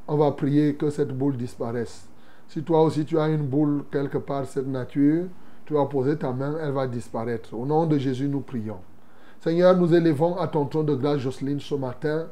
On 0.07 0.17
va 0.17 0.31
prier 0.31 0.75
que 0.75 0.89
cette 0.89 1.15
boule 1.15 1.37
disparaisse. 1.37 2.07
Si 2.47 2.63
toi 2.63 2.83
aussi 2.83 3.05
tu 3.05 3.19
as 3.19 3.27
une 3.27 3.45
boule 3.45 3.85
quelque 3.91 4.17
part 4.17 4.45
cette 4.45 4.67
nature, 4.67 5.25
tu 5.65 5.73
vas 5.73 5.85
poser 5.85 6.17
ta 6.17 6.31
main, 6.31 6.55
elle 6.61 6.71
va 6.71 6.87
disparaître. 6.87 7.53
Au 7.53 7.65
nom 7.65 7.85
de 7.85 7.97
Jésus, 7.97 8.27
nous 8.27 8.41
prions. 8.41 8.77
Seigneur, 9.41 9.77
nous 9.77 9.93
élevons 9.93 10.37
à 10.37 10.47
ton 10.47 10.65
trône 10.65 10.85
de 10.87 10.95
grâce 10.95 11.19
Jocelyne 11.19 11.59
ce 11.59 11.75
matin, 11.75 12.27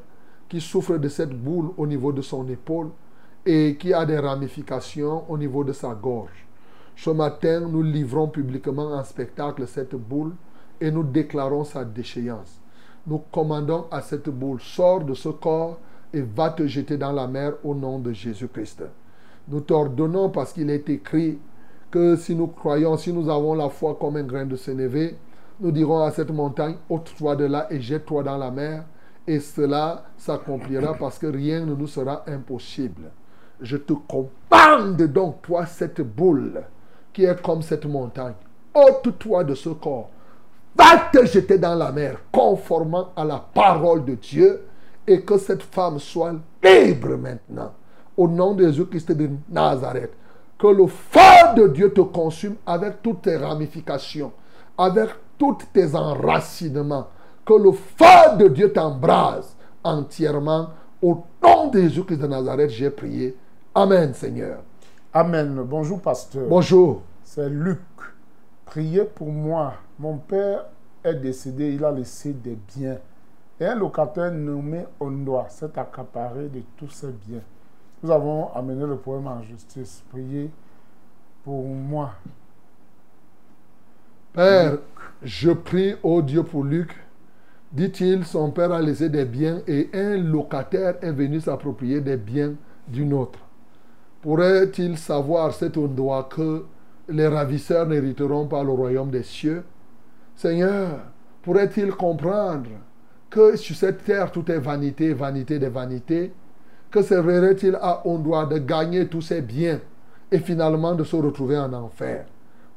qui 0.49 0.61
souffre 0.61 0.98
de 0.98 1.07
cette 1.10 1.34
boule 1.34 1.72
au 1.78 1.86
niveau 1.86 2.11
de 2.11 2.22
son 2.22 2.48
épaule 2.48 2.90
et 3.45 3.76
qui 3.78 3.94
a 3.94 4.06
des 4.06 4.20
ramifications 4.20 5.30
au 5.30 5.38
niveau 5.38 5.64
de 5.64 5.74
sa 5.74 5.94
gorge. 5.94 6.48
Ce 6.95 7.10
matin, 7.10 7.61
nous 7.61 7.82
livrons 7.82 8.28
publiquement 8.28 8.94
en 8.94 9.03
spectacle 9.03 9.68
cette 9.68 9.95
boule 9.95 10.34
et 10.80 10.91
nous 10.91 11.03
déclarons 11.03 11.64
sa 11.64 11.84
déchéance. 11.84 12.60
Nous 13.06 13.22
commandons 13.32 13.86
à 13.91 14.02
cette 14.02 14.30
boule, 14.30 14.61
sors 14.61 15.03
de 15.03 15.14
ce 15.14 15.30
corps 15.30 15.78
et 16.14 16.22
va 16.22 16.52
te 16.52 16.65
jeter 16.68 16.98
dans 16.98 17.11
la 17.11 17.28
mer 17.28 17.53
au 17.64 17.76
nom 17.76 17.99
de 17.99 18.14
Jésus-Christ. 18.14 18.84
Nous 19.49 19.61
t'ordonnons 19.61 20.30
parce 20.30 20.53
qu'il 20.53 20.70
est 20.70 20.90
écrit 20.90 21.40
que 21.91 22.15
si 22.15 22.36
nous 22.36 22.48
croyons, 22.48 22.95
si 22.98 23.11
nous 23.11 23.30
avons 23.30 23.56
la 23.56 23.70
foi 23.70 23.98
comme 23.99 24.15
un 24.15 24.24
grain 24.24 24.45
de 24.45 24.56
sénévé, 24.56 25.18
nous 25.60 25.72
dirons 25.72 26.02
à 26.02 26.11
cette 26.11 26.32
montagne, 26.32 26.76
ôte-toi 26.90 27.36
de 27.36 27.45
là 27.45 27.68
et 27.70 27.82
jette-toi 27.82 28.24
dans 28.24 28.38
la 28.38 28.52
mer, 28.52 28.86
et 29.28 29.40
cela 29.40 30.06
s'accomplira 30.18 30.94
parce 30.95 31.20
que 31.20 31.28
rien 31.28 31.65
ne 31.65 31.76
nous 31.76 31.88
sera 31.88 32.24
impossible. 32.28 33.11
Je 33.62 33.78
te 33.78 33.94
commande 33.94 35.02
donc, 35.02 35.42
toi, 35.44 35.66
cette 35.66 36.02
boule 36.02 36.64
qui 37.12 37.26
est 37.26 37.42
comme 37.42 37.62
cette 37.62 37.86
montagne, 37.86 38.34
ôte-toi 38.74 39.44
de 39.44 39.56
ce 39.56 39.70
corps, 39.70 40.10
va 40.76 41.10
te 41.12 41.26
jeter 41.26 41.58
dans 41.58 41.76
la 41.76 41.92
mer, 41.92 42.18
conformément 42.32 43.10
à 43.16 43.24
la 43.24 43.38
parole 43.54 44.04
de 44.04 44.16
Dieu, 44.16 44.66
et 45.06 45.22
que 45.22 45.38
cette 45.38 45.64
femme 45.64 46.00
soit 46.00 46.34
libre 46.64 47.16
maintenant. 47.18 47.74
Au 48.18 48.28
nom 48.28 48.54
de 48.54 48.66
Jésus-Christ 48.66 49.12
de 49.12 49.30
Nazareth, 49.50 50.14
que 50.58 50.68
le 50.68 50.88
feu 50.88 51.56
de 51.58 51.68
Dieu 51.68 51.94
te 51.94 52.02
consume 52.02 52.56
avec 52.66 53.02
toutes 53.02 53.24
tes 53.24 53.38
ramifications, 53.38 54.32
avec 54.78 55.10
tous 55.38 55.58
tes 55.74 55.94
enracinements. 55.96 57.08
Que 57.46 57.54
le 57.54 57.72
feu 57.74 58.38
de 58.38 58.48
Dieu 58.48 58.72
t'embrase 58.72 59.56
entièrement. 59.84 60.70
Au 61.02 61.24
nom 61.44 61.68
de 61.68 61.82
Jésus-Christ 61.82 62.20
de 62.22 62.28
Nazareth, 62.28 62.70
j'ai 62.70 62.90
prié. 62.90 63.36
Amen, 63.76 64.14
Seigneur. 64.14 64.60
Amen. 65.12 65.64
Bonjour 65.66 66.00
pasteur. 66.00 66.48
Bonjour. 66.48 67.02
C'est 67.24 67.50
Luc. 67.50 67.80
Priez 68.66 69.04
pour 69.04 69.32
moi. 69.32 69.74
Mon 69.98 70.18
père 70.20 70.66
est 71.04 71.16
décédé, 71.16 71.74
il 71.74 71.84
a 71.84 71.91
laissé 71.91 72.34
des 72.34 72.56
biens. 72.56 73.00
Et 73.60 73.66
un 73.66 73.74
locataire 73.74 74.32
nommé 74.32 74.86
Ondoa 75.00 75.48
s'est 75.50 75.76
accaparé 75.76 76.50
de 76.50 76.62
tous 76.78 76.90
ses 76.91 77.12
biens. 77.12 77.41
Nous 78.04 78.12
avons 78.12 78.54
amené 78.54 78.86
le 78.86 78.95
problème 78.95 79.26
en 79.26 79.41
justice. 79.41 80.04
Priez 80.12 80.52
pour 81.44 81.64
moi. 81.64 82.12
Père, 84.34 84.78
je 85.24 85.50
prie 85.50 85.95
au 86.04 86.22
Dieu 86.22 86.44
pour 86.44 86.64
Luc. 86.64 86.95
Dit-il, 87.72 88.24
son 88.24 88.52
père 88.52 88.72
a 88.72 88.84
laissé 88.84 89.10
des 89.10 89.26
biens 89.26 89.62
et 89.66 89.90
un 89.95 90.18
locataire 90.18 90.98
est 91.02 91.12
venu 91.12 91.41
s'approprier 91.41 92.02
des 92.02 92.18
biens 92.18 92.54
d'une 92.88 93.14
autre. 93.14 93.40
Pourrait-il 94.24 94.98
savoir 94.98 95.54
cet 95.54 95.78
endroit 95.78 96.30
que 96.34 96.64
les 97.10 97.28
ravisseurs 97.28 97.86
n'hériteront 97.86 98.48
pas 98.48 98.64
le 98.64 98.72
royaume 98.72 99.12
des 99.12 99.24
cieux? 99.24 99.66
Seigneur, 100.34 101.02
pourrait-il 101.41 101.91
comprendre 101.91 102.70
que 103.30 103.58
sur 103.58 103.76
cette 103.76 104.06
terre 104.06 104.32
tout 104.32 104.50
est 104.50 104.60
vanité, 104.60 105.14
vanité 105.14 105.60
des 105.60 105.68
vanités? 105.68 106.32
Que 106.90 107.02
servirait-il 107.02 107.76
à 107.76 108.08
Ondoa 108.08 108.45
de 108.45 108.60
gagner 108.60 109.10
tous 109.10 109.24
ses 109.24 109.41
biens 109.41 109.82
et 110.32 110.40
finalement 110.40 110.95
de 110.95 111.04
se 111.04 111.18
retrouver 111.18 111.58
en 111.58 111.74
enfer? 111.74 112.26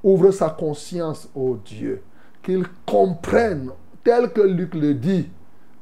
Ouvre 0.02 0.32
sa 0.32 0.50
conscience, 0.50 1.28
ô 1.32 1.58
Dieu, 1.64 2.02
qu'il 2.42 2.64
comprenne, 2.84 3.70
tel 4.02 4.32
que 4.32 4.40
Luc 4.40 4.74
le 4.74 4.94
dit, 4.94 5.30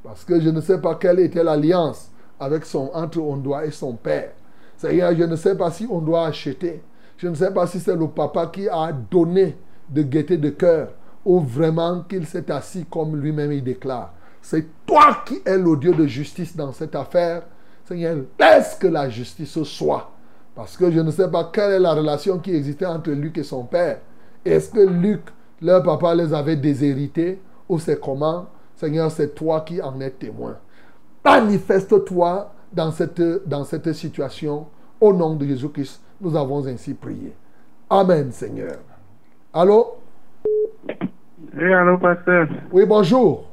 parce 0.03 0.27
que 0.27 0.39
je 0.39 0.51
ne 0.51 0.61
sais 0.61 0.79
pas 0.79 0.97
quelle 0.97 1.21
était 1.21 1.43
l'alliance 1.43 2.11
avec 2.39 2.67
son, 2.67 2.91
entre 2.93 3.19
Ondoa 3.21 3.65
et 3.65 3.71
son 3.71 3.95
père. 3.95 4.33
Seigneur, 4.77 5.15
je 5.17 5.25
ne 5.25 5.37
sais 5.37 5.57
pas 5.57 5.71
si 5.71 5.87
on 5.91 6.01
doit 6.01 6.27
acheter. 6.27 6.83
Je 7.17 7.29
ne 7.29 7.35
sais 7.35 7.53
pas 7.53 7.67
si 7.67 7.81
c'est 7.81 7.97
le 7.97 8.09
papa 8.09 8.47
qui 8.49 8.69
a 8.69 8.93
donné 8.93 9.57
de 9.89 10.03
gaieté 10.03 10.37
de 10.37 10.51
cœur 10.51 10.89
ou 11.25 11.41
vraiment 11.41 12.03
qu'il 12.03 12.27
s'est 12.27 12.51
assis 12.51 12.85
comme 12.91 13.17
lui-même 13.17 13.53
il 13.53 13.65
déclare. 13.65 14.13
C'est 14.43 14.67
toi 14.85 15.23
qui 15.25 15.41
es 15.45 15.57
le 15.57 15.77
Dieu 15.77 15.95
de 15.95 16.07
justice 16.07 16.55
dans 16.55 16.73
cette 16.73 16.95
affaire. 16.95 17.43
Seigneur, 17.85 18.17
laisse 18.39 18.75
que 18.75 18.87
la 18.87 19.09
justice 19.09 19.63
soit. 19.63 20.11
Parce 20.55 20.77
que 20.77 20.91
je 20.91 21.01
ne 21.01 21.11
sais 21.11 21.31
pas 21.31 21.51
quelle 21.53 21.73
est 21.73 21.79
la 21.79 21.95
relation 21.95 22.39
qui 22.39 22.55
existait 22.55 22.87
entre 22.87 23.11
Luc 23.11 23.39
et 23.39 23.43
son 23.43 23.65
père. 23.65 24.01
Est-ce 24.45 24.71
que 24.71 24.81
Luc, 24.81 25.23
leur 25.63 25.83
papa, 25.83 26.15
les 26.15 26.33
avait 26.35 26.57
déshérités 26.57 27.41
ou 27.69 27.79
c'est 27.79 28.01
comment? 28.01 28.47
Seigneur, 28.77 29.11
c'est 29.11 29.35
toi 29.35 29.63
qui 29.63 29.81
en 29.81 29.99
es 30.01 30.11
témoin. 30.11 30.57
Manifeste-toi 31.25 32.54
dans 32.75 32.91
cette, 32.91 33.23
dans 33.49 33.65
cette 33.65 33.93
situation. 33.93 34.67
Au 35.01 35.13
nom 35.13 35.35
de 35.35 35.45
Jésus-Christ, 35.45 36.03
nous 36.21 36.37
avons 36.37 36.67
ainsi 36.67 36.95
prié. 36.95 37.33
Amen, 37.91 38.31
Seigneur. 38.31 38.79
Allô? 39.53 39.97
Oui, 41.57 41.73
allô, 41.73 41.99
pasteur. 41.99 42.49
Oui, 42.73 42.85
bonjour. 42.87 43.49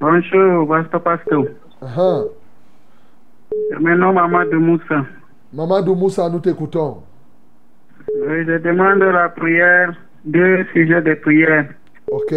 Bonjour, 0.00 0.68
pasteur, 0.68 1.02
pasteur. 1.02 1.42
Uh-huh. 1.82 2.28
Mon 3.80 3.96
nom 3.96 4.12
Mamadou 4.12 4.60
Moussa. 4.60 5.04
Mamadou 5.52 5.94
Moussa, 5.94 6.28
nous 6.28 6.40
t'écoutons. 6.40 7.02
Oui, 8.08 8.44
je 8.46 8.58
demande 8.58 9.00
la 9.00 9.28
prière, 9.30 9.94
deux 10.24 10.64
sujets 10.72 11.02
de 11.02 11.14
prière. 11.14 11.68
Ok. 12.10 12.34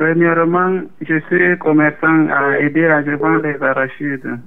Premièrement, 0.00 0.80
je 1.02 1.20
suis 1.28 1.58
commerçant 1.58 2.26
à 2.30 2.58
aider 2.58 2.86
à 2.86 3.02
vendre 3.02 3.42
des 3.42 3.62
arachides. 3.62 4.38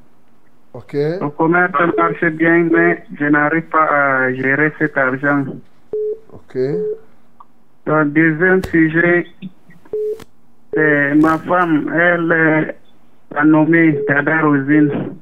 Ok. 0.74 0.94
Le 0.94 1.30
commerce 1.30 1.72
marche 1.96 2.26
bien, 2.32 2.70
mais 2.72 3.04
je 3.20 3.26
n'arrive 3.26 3.70
pas 3.70 3.86
à 3.86 4.34
gérer 4.34 4.74
cet 4.80 4.98
argent. 4.98 5.46
Ok. 6.32 6.56
Le 6.56 8.06
deuxième 8.06 8.64
sujet, 8.64 9.28
c'est 10.74 11.14
ma 11.22 11.38
femme, 11.38 11.88
elle 11.94 12.32
est 12.32 12.76
la 13.36 13.44
nommée 13.44 14.00
Dada 14.08 14.42
Rosine. 14.42 15.18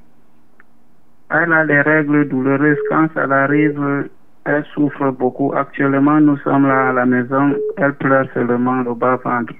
Elle 1.29 1.51
a 1.51 1.65
des 1.65 1.81
règles 1.81 2.29
douloureuses. 2.29 2.77
Quand 2.87 3.07
ça 3.13 3.23
arrive, 3.23 4.07
elle 4.45 4.63
souffre 4.73 5.11
beaucoup. 5.11 5.51
Actuellement, 5.53 6.21
nous 6.21 6.37
sommes 6.37 6.69
là 6.69 6.91
à 6.91 6.93
la 6.93 7.05
maison. 7.05 7.53
Elle 7.75 7.95
pleure 7.95 8.27
seulement 8.33 8.81
le 8.81 8.93
bas 8.93 9.17
ventre. 9.17 9.55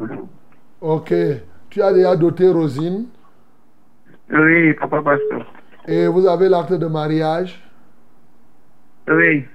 Ok. 0.82 1.14
Tu 1.70 1.82
as 1.82 1.94
déjà 1.94 2.16
doté 2.16 2.50
Rosine? 2.50 3.06
Oui, 4.32 4.74
papa 4.74 5.02
pasteur. 5.02 5.46
et 5.88 6.08
vous 6.08 6.26
avez 6.28 6.50
l'acte 6.50 6.74
de 6.74 6.88
mariage? 6.88 7.62
Oui, 9.08 9.46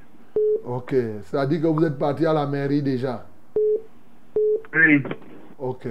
Ok. 0.64 0.94
Ça 1.24 1.46
dit 1.46 1.60
que 1.60 1.66
vous 1.66 1.84
êtes 1.84 1.98
parti 1.98 2.26
à 2.26 2.32
la 2.32 2.46
mairie 2.46 2.82
déjà? 2.82 3.24
Oui. 4.74 5.02
Ok. 5.58 5.86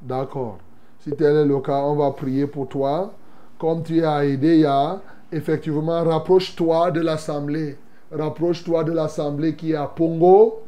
D'accord. 0.00 0.58
Si 1.00 1.10
tel 1.12 1.36
est 1.36 1.44
le 1.44 1.58
cas, 1.60 1.80
on 1.82 1.96
va 1.96 2.10
prier 2.12 2.46
pour 2.46 2.68
toi. 2.68 3.12
Comme 3.58 3.82
tu 3.82 4.04
as 4.04 4.24
aidé, 4.24 4.58
ya, 4.58 5.00
effectivement, 5.30 6.02
rapproche-toi 6.04 6.90
de 6.92 7.00
l'assemblée. 7.00 7.76
Rapproche-toi 8.10 8.84
de 8.84 8.92
l'assemblée 8.92 9.54
qui 9.56 9.72
est 9.72 9.76
à 9.76 9.86
Pongo. 9.86 10.60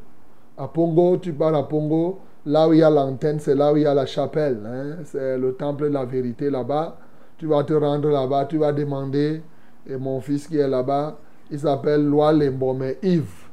À 0.58 0.66
Pongo, 0.68 1.16
tu 1.16 1.32
pars 1.32 1.54
à 1.54 1.66
Pongo. 1.68 2.18
Là 2.46 2.68
où 2.68 2.74
il 2.74 2.80
y 2.80 2.82
a 2.82 2.90
l'antenne, 2.90 3.40
c'est 3.40 3.54
là 3.54 3.72
où 3.72 3.76
il 3.76 3.84
y 3.84 3.86
a 3.86 3.94
la 3.94 4.04
chapelle. 4.06 4.60
hein. 4.66 5.02
C'est 5.04 5.38
le 5.38 5.54
temple 5.54 5.84
de 5.84 5.88
la 5.94 6.04
vérité 6.04 6.50
là-bas. 6.50 6.98
Tu 7.38 7.46
vas 7.46 7.64
te 7.64 7.72
rendre 7.72 8.10
là-bas, 8.10 8.44
tu 8.46 8.58
vas 8.58 8.72
demander. 8.72 9.42
Et 9.86 9.96
mon 9.96 10.20
fils 10.20 10.46
qui 10.46 10.58
est 10.58 10.68
là-bas, 10.68 11.18
il 11.50 11.58
s'appelle 11.58 12.04
Loi 12.06 12.32
Lembome 12.32 12.92
Yves. 13.02 13.48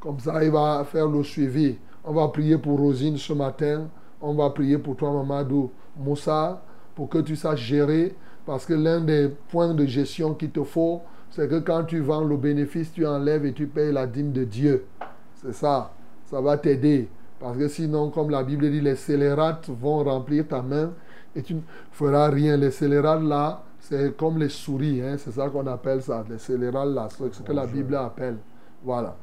Comme 0.00 0.18
ça, 0.18 0.42
il 0.42 0.50
va 0.50 0.84
faire 0.84 1.06
le 1.06 1.22
suivi. 1.22 1.76
On 2.02 2.12
va 2.12 2.28
prier 2.28 2.56
pour 2.56 2.78
Rosine 2.78 3.18
ce 3.18 3.32
matin. 3.34 3.88
On 4.22 4.32
va 4.34 4.48
prier 4.50 4.78
pour 4.78 4.96
toi, 4.96 5.12
Mamadou 5.12 5.70
Moussa, 5.98 6.62
pour 6.94 7.08
que 7.10 7.18
tu 7.18 7.36
saches 7.36 7.60
gérer. 7.60 8.14
Parce 8.46 8.64
que 8.64 8.72
l'un 8.72 9.00
des 9.00 9.28
points 9.50 9.74
de 9.74 9.84
gestion 9.84 10.32
qu'il 10.34 10.50
te 10.50 10.64
faut, 10.64 11.02
c'est 11.30 11.48
que 11.48 11.58
quand 11.60 11.84
tu 11.84 12.00
vends 12.00 12.24
le 12.24 12.36
bénéfice, 12.38 12.90
tu 12.92 13.06
enlèves 13.06 13.44
et 13.44 13.52
tu 13.52 13.66
payes 13.66 13.92
la 13.92 14.06
dîme 14.06 14.32
de 14.32 14.44
Dieu. 14.44 14.86
C'est 15.34 15.52
ça. 15.54 15.92
Ça 16.24 16.40
va 16.40 16.56
t'aider. 16.56 17.08
Parce 17.40 17.56
que 17.56 17.68
sinon, 17.68 18.10
comme 18.10 18.30
la 18.30 18.42
Bible 18.44 18.70
dit, 18.70 18.80
les 18.82 18.96
scélérates 18.96 19.68
vont 19.70 20.04
remplir 20.04 20.46
ta 20.46 20.60
main 20.62 20.90
et 21.34 21.42
tu 21.42 21.54
ne 21.54 21.60
feras 21.90 22.28
rien. 22.28 22.56
Les 22.58 22.70
scélérates 22.70 23.22
là, 23.22 23.62
c'est 23.80 24.14
comme 24.16 24.38
les 24.38 24.50
souris. 24.50 25.00
hein. 25.02 25.16
C'est 25.18 25.32
ça 25.32 25.48
qu'on 25.48 25.66
appelle 25.66 26.02
ça. 26.02 26.22
Les 26.28 26.38
scélérates 26.38 26.90
là, 26.90 27.08
c'est 27.10 27.32
ce 27.34 27.42
que 27.42 27.52
la 27.52 27.66
Bible 27.66 27.96
appelle. 27.96 28.36
Voilà. 28.84 29.16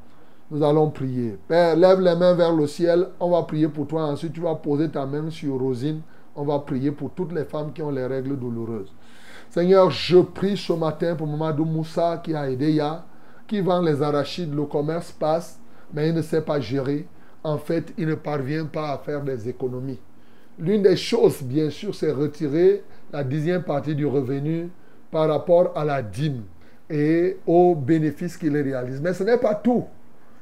Nous 0.49 0.63
allons 0.63 0.89
prier. 0.89 1.37
Père, 1.47 1.75
lève 1.75 1.99
les 1.99 2.15
mains 2.15 2.33
vers 2.33 2.53
le 2.55 2.65
ciel. 2.65 3.09
On 3.19 3.29
va 3.29 3.43
prier 3.43 3.67
pour 3.67 3.85
toi. 3.85 4.05
Ensuite, 4.05 4.33
tu 4.33 4.41
vas 4.41 4.55
poser 4.55 4.89
ta 4.89 5.05
main 5.05 5.29
sur 5.29 5.59
Rosine. 5.59 6.01
On 6.35 6.43
va 6.43 6.57
prier 6.59 6.91
pour 6.91 7.11
toutes 7.11 7.33
les 7.33 7.43
femmes 7.43 7.71
qui 7.73 7.81
ont 7.83 7.91
les 7.91 8.05
règles 8.05 8.37
douloureuses. 8.37 8.91
Seigneur, 9.49 9.91
je 9.91 10.17
prie 10.19 10.57
ce 10.57 10.73
matin 10.73 11.15
pour 11.15 11.27
Mamadou 11.27 11.65
Moussa 11.65 12.19
qui 12.23 12.33
a 12.33 12.49
aidé 12.49 12.71
Ya, 12.71 13.05
qui 13.47 13.59
vend 13.61 13.81
les 13.81 14.01
arachides. 14.01 14.53
Le 14.55 14.63
commerce 14.65 15.11
passe, 15.11 15.59
mais 15.93 16.09
il 16.09 16.15
ne 16.15 16.21
sait 16.21 16.41
pas 16.41 16.59
gérer. 16.59 17.07
En 17.43 17.57
fait, 17.57 17.93
il 17.97 18.07
ne 18.07 18.15
parvient 18.15 18.65
pas 18.65 18.93
à 18.93 18.97
faire 18.97 19.21
des 19.21 19.47
économies. 19.47 19.99
L'une 20.59 20.81
des 20.81 20.95
choses, 20.97 21.41
bien 21.43 21.69
sûr, 21.69 21.93
c'est 21.93 22.11
retirer 22.11 22.83
la 23.11 23.23
dixième 23.23 23.63
partie 23.63 23.95
du 23.95 24.05
revenu 24.05 24.69
par 25.11 25.29
rapport 25.29 25.71
à 25.75 25.85
la 25.85 26.01
dîme 26.01 26.43
et 26.89 27.37
aux 27.45 27.75
bénéfices 27.75 28.37
qu'il 28.37 28.57
réalise. 28.57 28.99
Mais 29.01 29.13
ce 29.13 29.23
n'est 29.23 29.37
pas 29.37 29.55
tout. 29.55 29.85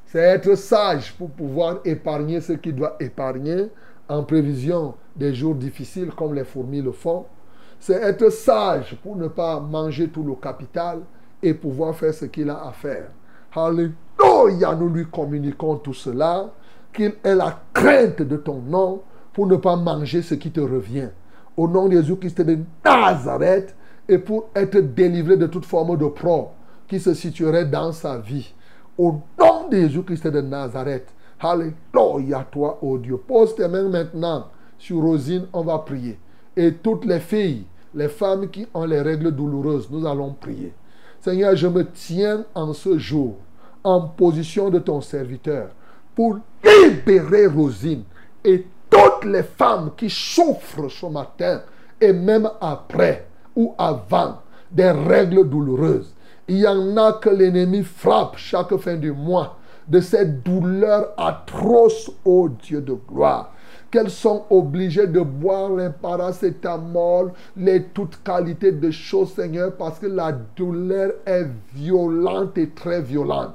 C'est 0.05 0.19
être 0.21 0.55
sage 0.55 1.13
pour 1.17 1.29
pouvoir 1.31 1.79
épargner 1.83 2.39
ce 2.39 2.53
qu'il 2.53 2.75
doit 2.75 2.95
épargner 2.99 3.67
en 4.07 4.23
prévision 4.23 4.93
des 5.15 5.33
jours 5.33 5.55
difficiles 5.55 6.11
comme 6.15 6.33
les 6.33 6.43
fourmis 6.43 6.81
le 6.81 6.91
font. 6.91 7.25
C'est 7.79 8.01
être 8.01 8.29
sage 8.31 8.95
pour 9.03 9.15
ne 9.15 9.27
pas 9.27 9.59
manger 9.59 10.07
tout 10.07 10.23
le 10.23 10.35
capital 10.35 11.01
et 11.41 11.53
pouvoir 11.53 11.95
faire 11.95 12.13
ce 12.13 12.25
qu'il 12.25 12.49
a 12.49 12.65
à 12.65 12.71
faire. 12.71 13.09
Alléluia, 13.55 14.75
nous 14.75 14.89
lui 14.89 15.05
communiquons 15.05 15.75
tout 15.77 15.93
cela, 15.93 16.51
qu'il 16.95 17.13
ait 17.23 17.35
la 17.35 17.59
crainte 17.73 18.21
de 18.21 18.37
ton 18.37 18.61
nom 18.61 19.01
pour 19.33 19.47
ne 19.47 19.57
pas 19.57 19.75
manger 19.75 20.21
ce 20.21 20.35
qui 20.35 20.51
te 20.51 20.61
revient. 20.61 21.09
Au 21.57 21.67
nom 21.67 21.87
de 21.87 21.93
Jésus-Christ 21.97 22.41
de 22.41 22.59
Nazareth 22.83 23.75
et 24.07 24.17
pour 24.17 24.49
être 24.55 24.79
délivré 24.79 25.37
de 25.37 25.47
toute 25.47 25.65
forme 25.65 25.97
de 25.97 26.07
pro 26.07 26.49
qui 26.87 26.99
se 26.99 27.13
situerait 27.13 27.65
dans 27.65 27.91
sa 27.91 28.17
vie. 28.17 28.53
Au 28.97 29.19
nom 29.39 29.67
de 29.69 29.77
Jésus-Christ 29.77 30.27
de 30.27 30.41
Nazareth. 30.41 31.07
Alléluia, 31.39 32.45
toi, 32.49 32.79
oh 32.81 32.97
Dieu. 32.97 33.17
Pose 33.17 33.55
tes 33.55 33.67
mains 33.67 33.89
maintenant 33.89 34.47
sur 34.77 35.01
Rosine, 35.01 35.47
on 35.53 35.63
va 35.63 35.79
prier. 35.79 36.17
Et 36.55 36.73
toutes 36.73 37.05
les 37.05 37.19
filles, 37.19 37.65
les 37.93 38.07
femmes 38.07 38.49
qui 38.49 38.67
ont 38.73 38.85
les 38.85 39.01
règles 39.01 39.31
douloureuses, 39.31 39.89
nous 39.91 40.05
allons 40.07 40.33
prier. 40.33 40.73
Seigneur, 41.19 41.55
je 41.55 41.67
me 41.67 41.85
tiens 41.85 42.45
en 42.53 42.73
ce 42.73 42.97
jour 42.97 43.35
en 43.83 44.01
position 44.01 44.69
de 44.69 44.79
ton 44.79 45.01
serviteur 45.01 45.69
pour 46.15 46.39
libérer 46.65 47.47
Rosine 47.47 48.03
et 48.43 48.65
toutes 48.89 49.25
les 49.25 49.43
femmes 49.43 49.91
qui 49.95 50.09
souffrent 50.09 50.89
ce 50.89 51.05
matin 51.05 51.61
et 51.99 52.13
même 52.13 52.49
après 52.61 53.27
ou 53.55 53.73
avant 53.77 54.39
des 54.71 54.91
règles 54.91 55.47
douloureuses. 55.49 56.13
Il 56.47 56.57
y 56.57 56.67
en 56.67 56.97
a 56.97 57.13
que 57.13 57.29
l'ennemi 57.29 57.83
frappe 57.83 58.37
chaque 58.37 58.75
fin 58.77 58.95
du 58.95 59.11
mois 59.11 59.57
de 59.87 59.99
cette 59.99 60.43
douleur 60.43 61.13
atroce, 61.17 62.11
ô 62.23 62.49
Dieu 62.49 62.81
de 62.81 62.93
gloire 62.93 63.51
qu'elles 63.95 64.09
sont 64.09 64.43
obligées 64.49 65.07
de 65.07 65.21
boire 65.21 65.69
l'imparacétamol, 65.69 67.31
les 67.55 67.83
toutes 67.83 68.21
qualités 68.23 68.73
de 68.73 68.91
choses, 68.91 69.33
Seigneur, 69.33 69.73
parce 69.77 69.99
que 69.99 70.07
la 70.07 70.33
douleur 70.33 71.13
est 71.25 71.47
violente 71.73 72.57
et 72.57 72.71
très 72.71 73.01
violente. 73.01 73.53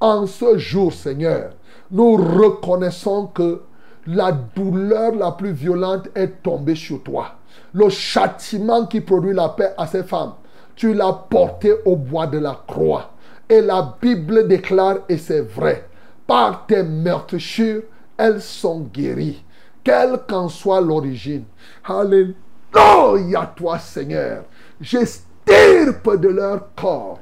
En 0.00 0.26
ce 0.26 0.56
jour, 0.56 0.90
Seigneur, 0.90 1.50
nous 1.90 2.16
reconnaissons 2.16 3.26
que 3.28 3.62
la 4.06 4.32
douleur 4.32 5.14
la 5.14 5.32
plus 5.32 5.52
violente 5.52 6.08
est 6.14 6.42
tombée 6.42 6.74
sur 6.74 7.02
toi. 7.02 7.36
Le 7.72 7.88
châtiment 7.88 8.86
qui 8.86 9.00
produit 9.00 9.34
la 9.34 9.48
paix 9.50 9.72
à 9.76 9.86
ces 9.86 10.02
femmes, 10.02 10.34
tu 10.76 10.92
l'as 10.92 11.12
porté 11.28 11.72
au 11.84 11.96
bois 11.96 12.26
de 12.26 12.38
la 12.38 12.62
croix. 12.66 13.10
Et 13.48 13.60
la 13.60 13.96
Bible 14.00 14.48
déclare, 14.48 14.98
et 15.08 15.18
c'est 15.18 15.40
vrai, 15.40 15.88
par 16.26 16.66
tes 16.66 16.82
meurtrissures, 16.82 17.82
elles 18.16 18.40
sont 18.40 18.80
guéries 18.92 19.44
quelle 19.84 20.18
qu'en 20.26 20.48
soit 20.48 20.80
l'origine. 20.80 21.44
Alléluia 21.84 23.52
toi 23.54 23.78
Seigneur. 23.78 24.44
J'estirpe 24.80 26.16
de 26.16 26.28
leur 26.28 26.74
corps 26.74 27.20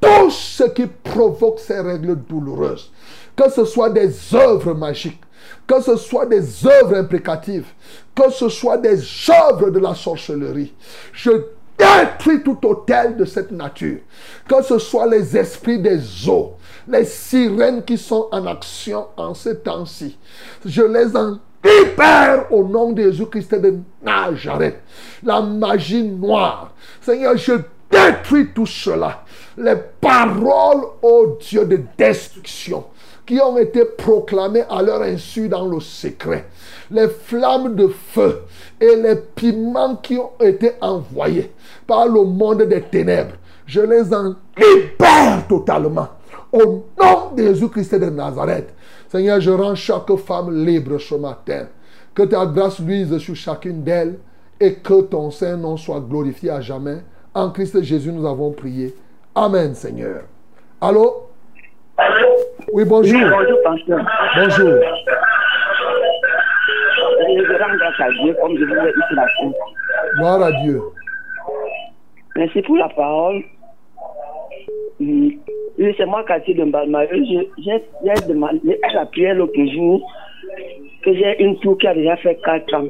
tout 0.00 0.30
ce 0.30 0.64
qui 0.64 0.86
provoque 0.86 1.58
ces 1.58 1.80
règles 1.80 2.16
douloureuses, 2.16 2.92
que 3.36 3.50
ce 3.50 3.64
soit 3.64 3.90
des 3.90 4.10
œuvres 4.34 4.74
magiques, 4.74 5.20
que 5.66 5.80
ce 5.80 5.96
soit 5.96 6.26
des 6.26 6.66
œuvres 6.66 6.96
imprécatives, 6.96 7.66
que 8.14 8.30
ce 8.30 8.48
soit 8.48 8.78
des 8.78 8.98
œuvres 9.30 9.70
de 9.70 9.78
la 9.78 9.94
sorcellerie, 9.94 10.74
je 11.12 11.30
détruis 11.78 12.42
tout 12.42 12.58
hôtel 12.64 13.16
de 13.16 13.24
cette 13.24 13.50
nature, 13.50 13.98
que 14.48 14.62
ce 14.62 14.78
soit 14.78 15.06
les 15.06 15.36
esprits 15.36 15.78
des 15.78 16.28
eaux, 16.28 16.54
les 16.88 17.04
sirènes 17.04 17.84
qui 17.84 17.98
sont 17.98 18.28
en 18.32 18.46
action 18.46 19.06
en 19.16 19.34
ce 19.34 19.50
temps-ci. 19.50 20.16
Je 20.64 20.82
les 20.82 21.14
en 21.14 21.38
libère 21.62 22.50
au 22.50 22.64
nom 22.64 22.92
de 22.92 23.02
Jésus-Christ 23.02 23.54
de 23.56 23.78
Nazareth. 24.02 24.80
La 25.22 25.42
magie 25.42 26.04
noire. 26.04 26.72
Seigneur, 27.00 27.36
je 27.36 27.54
détruis 27.90 28.48
tout 28.54 28.66
cela. 28.66 29.24
Les 29.58 29.76
paroles, 30.00 30.84
ô 31.02 31.36
Dieu, 31.40 31.64
de 31.64 31.80
destruction 31.98 32.84
qui 33.26 33.40
ont 33.40 33.58
été 33.58 33.84
proclamées 33.84 34.64
à 34.70 34.82
leur 34.82 35.02
insu 35.02 35.48
dans 35.48 35.66
le 35.66 35.80
secret. 35.80 36.46
Les 36.90 37.08
flammes 37.08 37.74
de 37.74 37.88
feu 37.88 38.42
et 38.80 38.94
les 38.94 39.16
piments 39.16 39.96
qui 39.96 40.16
ont 40.16 40.30
été 40.40 40.72
envoyés 40.80 41.52
par 41.86 42.06
le 42.06 42.22
monde 42.22 42.62
des 42.62 42.82
ténèbres. 42.82 43.34
Je 43.66 43.80
les 43.80 44.14
en 44.14 44.34
libère 44.56 45.46
totalement. 45.48 46.08
Au 46.52 46.84
nom 46.98 47.32
de 47.36 47.42
Jésus-Christ 47.42 47.96
de 47.96 48.10
Nazareth. 48.10 48.72
Seigneur, 49.08 49.40
je 49.40 49.50
rends 49.50 49.74
chaque 49.74 50.14
femme 50.16 50.64
libre 50.64 50.98
ce 50.98 51.16
matin. 51.16 51.66
Que 52.14 52.22
ta 52.22 52.46
grâce 52.46 52.78
luise 52.78 53.18
sur 53.18 53.34
chacune 53.34 53.82
d'elles 53.82 54.18
et 54.60 54.74
que 54.74 55.02
ton 55.02 55.30
Saint-Nom 55.30 55.76
soit 55.76 56.00
glorifié 56.00 56.50
à 56.50 56.60
jamais. 56.60 56.98
En 57.34 57.50
Christ 57.50 57.82
Jésus, 57.82 58.12
nous 58.12 58.26
avons 58.26 58.52
prié. 58.52 58.94
Amen, 59.34 59.74
Seigneur. 59.74 60.22
Allô? 60.80 61.26
Oui, 62.72 62.84
bonjour. 62.84 63.14
Oui, 63.14 63.24
bonjour, 63.30 63.62
pasteur. 63.62 64.00
Bonjour. 64.34 64.80
Je 67.18 67.62
rends 67.62 67.76
grâce 67.76 68.00
à 68.00 68.10
Dieu 68.10 68.36
comme 68.40 68.56
je 68.58 68.64
vous 68.64 68.74
l'ai 68.74 68.92
dit 68.92 69.02
ce 69.08 69.14
matin. 69.14 69.52
Gloire 70.16 70.42
à 70.42 70.52
Dieu. 70.52 70.80
Merci 72.36 72.62
pour 72.62 72.76
la 72.76 72.88
parole. 72.88 73.42
Mm. 74.98 75.28
Oui, 75.78 75.94
c'est 75.96 76.06
moi, 76.06 76.24
Cathy 76.26 76.54
de 76.54 76.64
J'ai 76.64 77.50
j'ai 77.58 78.26
demandé 78.28 78.80
à 78.82 78.94
la 78.94 79.06
prière 79.06 79.34
l'autre 79.34 79.64
jour 79.72 80.00
que 81.04 81.14
j'ai 81.14 81.42
une 81.42 81.58
tour 81.60 81.78
qui 81.78 81.86
a 81.86 81.94
déjà 81.94 82.16
fait 82.16 82.38
4 82.44 82.74
ans. 82.74 82.88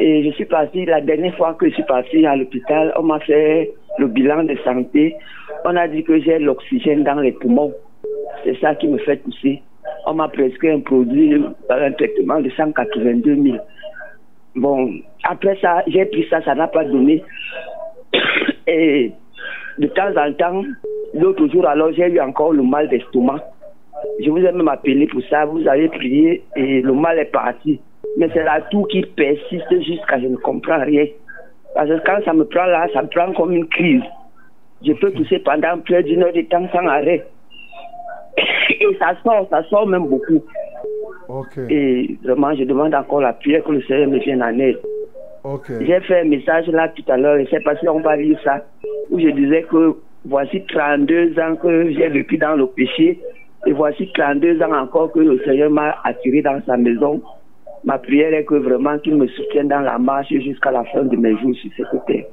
Et 0.00 0.24
je 0.24 0.30
suis 0.32 0.44
partie, 0.44 0.84
la 0.84 1.00
dernière 1.00 1.34
fois 1.36 1.54
que 1.54 1.68
je 1.68 1.74
suis 1.74 1.84
partie 1.84 2.26
à 2.26 2.36
l'hôpital, 2.36 2.92
on 2.96 3.02
m'a 3.04 3.18
fait 3.20 3.72
le 3.98 4.08
bilan 4.08 4.44
de 4.44 4.56
santé. 4.64 5.14
On 5.64 5.74
a 5.76 5.88
dit 5.88 6.04
que 6.04 6.20
j'ai 6.20 6.38
l'oxygène 6.38 7.04
dans 7.04 7.20
les 7.20 7.32
poumons. 7.32 7.72
C'est 8.44 8.58
ça 8.60 8.74
qui 8.74 8.88
me 8.88 8.98
fait 8.98 9.18
tousser. 9.18 9.62
On 10.06 10.14
m'a 10.14 10.28
prescrit 10.28 10.70
un 10.70 10.80
produit, 10.80 11.34
un 11.68 11.92
traitement 11.92 12.40
de 12.40 12.50
182 12.50 13.42
000. 13.42 13.56
Bon, 14.56 14.90
après 15.24 15.56
ça, 15.60 15.82
j'ai 15.86 16.04
pris 16.06 16.26
ça, 16.28 16.42
ça 16.42 16.54
n'a 16.54 16.68
pas 16.68 16.84
donné. 16.84 17.22
Et 18.66 19.12
de 19.78 19.86
temps 19.88 20.10
en 20.16 20.32
temps, 20.32 20.64
l'autre 21.14 21.46
jour, 21.48 21.66
alors 21.66 21.92
j'ai 21.92 22.08
eu 22.08 22.20
encore 22.20 22.52
le 22.52 22.62
mal 22.62 22.88
d'estomac. 22.88 23.44
Je 24.20 24.30
vous 24.30 24.38
ai 24.38 24.52
même 24.52 24.68
appelé 24.68 25.06
pour 25.06 25.22
ça, 25.28 25.44
vous 25.44 25.66
avez 25.66 25.88
prié 25.88 26.42
et 26.56 26.80
le 26.82 26.92
mal 26.92 27.18
est 27.18 27.26
parti. 27.26 27.80
Mais 28.16 28.28
c'est 28.32 28.44
la 28.44 28.60
toux 28.62 28.84
qui 28.84 29.02
persiste 29.02 29.82
jusqu'à 29.82 30.20
je 30.20 30.26
ne 30.26 30.36
comprends 30.36 30.82
rien. 30.84 31.06
Parce 31.74 31.88
que 31.88 32.04
quand 32.04 32.24
ça 32.24 32.32
me 32.32 32.44
prend 32.44 32.64
là, 32.64 32.88
ça 32.92 33.02
me 33.02 33.08
prend 33.08 33.32
comme 33.32 33.52
une 33.52 33.68
crise. 33.68 34.02
Je 34.84 34.92
peux 34.92 35.10
tousser 35.12 35.40
pendant 35.40 35.78
près 35.80 36.02
d'une 36.02 36.22
heure 36.22 36.32
de 36.32 36.42
temps 36.42 36.68
sans 36.72 36.86
arrêt. 36.86 37.26
Et 38.80 38.96
ça 38.98 39.14
sort, 39.24 39.46
ça 39.50 39.62
sort 39.64 39.86
même 39.86 40.06
beaucoup. 40.06 40.42
Et 41.68 42.16
vraiment, 42.24 42.54
je 42.54 42.64
demande 42.64 42.94
encore 42.94 43.20
la 43.20 43.32
prière 43.32 43.62
que 43.64 43.72
le 43.72 43.82
Seigneur 43.82 44.08
me 44.08 44.18
vienne 44.18 44.42
en 44.42 44.58
aide. 44.58 44.78
J'ai 45.80 46.00
fait 46.00 46.20
un 46.20 46.24
message 46.24 46.66
là 46.68 46.88
tout 46.88 47.04
à 47.08 47.16
l'heure, 47.16 47.36
et 47.36 47.46
c'est 47.50 47.60
parce 47.60 47.80
qu'on 47.80 48.00
va 48.00 48.16
lire 48.16 48.38
ça, 48.44 48.64
où 49.10 49.18
je 49.18 49.28
disais 49.28 49.62
que 49.62 49.94
voici 50.24 50.62
32 50.68 51.38
ans 51.38 51.56
que 51.56 51.90
j'ai 51.92 52.08
vécu 52.08 52.38
dans 52.38 52.54
le 52.54 52.66
péché, 52.66 53.20
et 53.66 53.72
voici 53.72 54.10
32 54.14 54.62
ans 54.62 54.72
encore 54.74 55.12
que 55.12 55.20
le 55.20 55.38
Seigneur 55.44 55.70
m'a 55.70 55.96
attiré 56.04 56.42
dans 56.42 56.60
sa 56.66 56.76
maison. 56.76 57.22
Ma 57.84 57.98
prière 57.98 58.34
est 58.34 58.44
que 58.44 58.54
vraiment 58.54 58.98
qu'il 58.98 59.16
me 59.16 59.26
soutienne 59.28 59.68
dans 59.68 59.80
la 59.80 59.98
marche 59.98 60.28
jusqu'à 60.28 60.70
la 60.70 60.84
fin 60.84 61.04
de 61.04 61.16
mes 61.16 61.36
jours 61.38 61.54
sur 61.54 61.70
cette 61.76 62.06
terre. 62.06 62.24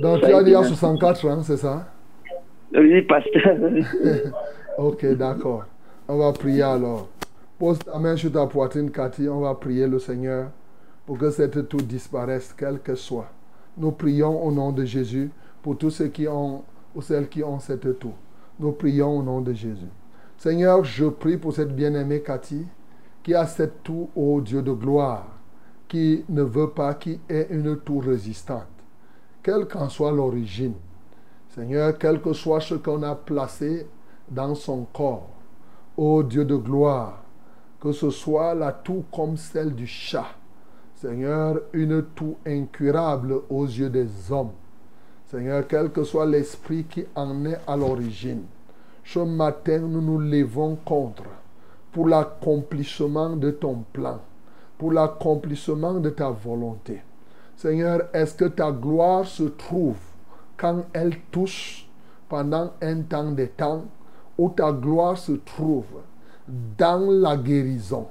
Donc 0.00 0.20
tu 0.20 0.32
as 0.32 0.42
dit 0.42 0.54
à 0.54 0.62
64 0.62 1.28
ans, 1.28 1.42
c'est 1.42 1.56
ça? 1.56 1.86
Oui, 2.74 3.02
pasteur. 3.02 3.56
Ok, 4.76 5.06
d'accord. 5.14 5.64
On 6.08 6.18
va 6.18 6.32
prier 6.32 6.62
alors. 6.62 7.08
Pose 7.58 7.78
ta 7.78 7.96
main 7.98 8.16
sur 8.16 8.32
ta 8.32 8.46
poitrine, 8.46 8.90
Cathy. 8.90 9.28
On 9.28 9.40
va 9.40 9.54
prier 9.54 9.86
le 9.86 10.00
Seigneur 10.00 10.50
pour 11.06 11.16
que 11.16 11.30
cette 11.30 11.68
toux 11.68 11.80
disparaisse, 11.80 12.52
quelle 12.56 12.80
que 12.80 12.96
soit. 12.96 13.28
Nous 13.76 13.92
prions 13.92 14.44
au 14.44 14.50
nom 14.50 14.72
de 14.72 14.84
Jésus 14.84 15.30
pour 15.62 15.78
tous 15.78 15.90
ceux 15.90 16.08
qui 16.08 16.26
ont 16.26 16.64
ou 16.94 17.02
celles 17.02 17.28
qui 17.28 17.44
ont 17.44 17.60
cette 17.60 17.98
toux. 18.00 18.14
Nous 18.58 18.72
prions 18.72 19.18
au 19.18 19.22
nom 19.22 19.40
de 19.40 19.52
Jésus. 19.52 19.90
Seigneur, 20.36 20.82
je 20.84 21.06
prie 21.06 21.36
pour 21.36 21.52
cette 21.52 21.74
bien-aimée 21.74 22.20
Cathy 22.20 22.66
qui 23.22 23.32
a 23.32 23.46
cette 23.46 23.82
toux, 23.84 24.10
ô 24.16 24.40
Dieu 24.40 24.60
de 24.60 24.72
gloire, 24.72 25.26
qui 25.86 26.24
ne 26.28 26.42
veut 26.42 26.70
pas 26.70 26.94
qu'il 26.94 27.20
ait 27.28 27.46
une 27.50 27.78
toux 27.78 28.00
résistante, 28.00 28.66
quelle 29.42 29.66
qu'en 29.66 29.88
soit 29.88 30.12
l'origine. 30.12 30.74
Seigneur, 31.54 31.96
quel 31.96 32.20
que 32.20 32.32
soit 32.32 32.60
ce 32.60 32.74
qu'on 32.74 33.02
a 33.04 33.14
placé 33.14 33.86
dans 34.30 34.54
son 34.54 34.86
corps, 34.92 35.28
ô 35.96 36.22
Dieu 36.22 36.44
de 36.44 36.56
gloire, 36.56 37.22
que 37.80 37.92
ce 37.92 38.10
soit 38.10 38.54
la 38.54 38.72
toux 38.72 39.04
comme 39.12 39.36
celle 39.36 39.74
du 39.74 39.86
chat, 39.86 40.34
Seigneur, 40.94 41.60
une 41.72 42.02
toux 42.02 42.36
incurable 42.46 43.40
aux 43.50 43.66
yeux 43.66 43.90
des 43.90 44.08
hommes. 44.30 44.52
Seigneur, 45.26 45.66
quel 45.66 45.90
que 45.90 46.04
soit 46.04 46.26
l'esprit 46.26 46.84
qui 46.84 47.04
en 47.14 47.44
est 47.44 47.58
à 47.66 47.76
l'origine, 47.76 48.44
ce 49.04 49.18
matin, 49.18 49.80
nous 49.80 50.00
nous 50.00 50.18
levons 50.18 50.76
contre 50.84 51.24
pour 51.92 52.08
l'accomplissement 52.08 53.36
de 53.36 53.50
ton 53.50 53.84
plan, 53.92 54.20
pour 54.78 54.92
l'accomplissement 54.92 55.94
de 55.94 56.10
ta 56.10 56.30
volonté. 56.30 57.02
Seigneur, 57.56 58.08
est-ce 58.12 58.34
que 58.34 58.46
ta 58.46 58.72
gloire 58.72 59.26
se 59.26 59.44
trouve 59.44 59.98
quand 60.56 60.84
elle 60.92 61.20
touche 61.30 61.88
pendant 62.28 62.72
un 62.80 63.02
temps 63.02 63.30
de 63.30 63.44
temps, 63.46 63.84
où 64.36 64.48
ta 64.48 64.72
gloire 64.72 65.18
se 65.18 65.32
trouve 65.32 65.84
dans 66.78 67.10
la 67.10 67.36
guérison, 67.36 68.06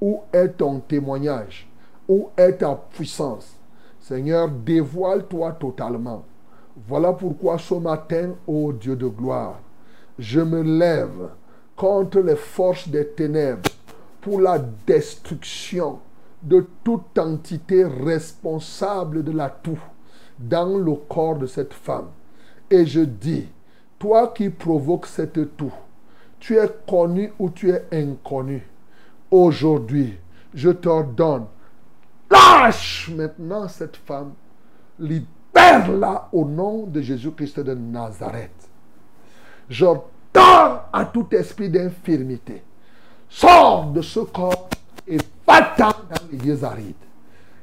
où 0.00 0.20
est 0.32 0.48
ton 0.48 0.80
témoignage, 0.80 1.68
où 2.08 2.28
est 2.36 2.58
ta 2.58 2.74
puissance. 2.74 3.56
Seigneur, 4.00 4.48
dévoile-toi 4.48 5.52
totalement. 5.52 6.24
Voilà 6.86 7.12
pourquoi 7.12 7.58
ce 7.58 7.74
matin, 7.74 8.34
ô 8.46 8.72
Dieu 8.72 8.96
de 8.96 9.06
gloire, 9.06 9.60
je 10.18 10.40
me 10.40 10.62
lève 10.62 11.30
contre 11.76 12.20
les 12.20 12.36
forces 12.36 12.88
des 12.88 13.06
ténèbres 13.08 13.70
pour 14.20 14.40
la 14.40 14.58
destruction 14.58 15.98
de 16.42 16.66
toute 16.84 17.18
entité 17.18 17.84
responsable 17.84 19.24
de 19.24 19.32
la 19.32 19.48
toux 19.48 19.80
dans 20.38 20.76
le 20.78 20.94
corps 21.08 21.38
de 21.38 21.46
cette 21.46 21.72
femme. 21.72 22.08
Et 22.70 22.86
je 22.86 23.00
dis, 23.00 23.48
toi 24.04 24.34
qui 24.34 24.50
provoques 24.50 25.06
cette 25.06 25.56
toux, 25.56 25.72
tu 26.38 26.58
es 26.58 26.68
connu 26.86 27.32
ou 27.38 27.48
tu 27.48 27.70
es 27.70 27.84
inconnu. 27.90 28.68
Aujourd'hui, 29.30 30.18
je 30.52 30.68
t'ordonne, 30.68 31.46
lâche 32.30 33.10
maintenant 33.16 33.66
cette 33.66 33.96
femme, 33.96 34.34
libère-la 34.98 36.28
au 36.32 36.44
nom 36.44 36.84
de 36.84 37.00
Jésus-Christ 37.00 37.60
de 37.60 37.72
Nazareth. 37.72 38.68
J'ordonne 39.70 40.80
à 40.92 41.06
tout 41.10 41.26
esprit 41.30 41.70
d'infirmité, 41.70 42.62
sors 43.30 43.86
de 43.86 44.02
ce 44.02 44.20
corps 44.20 44.68
et 45.08 45.16
va-t'en 45.46 45.88
dans 45.88 46.28
les 46.30 46.36
lieux 46.36 46.62
arides. 46.62 46.94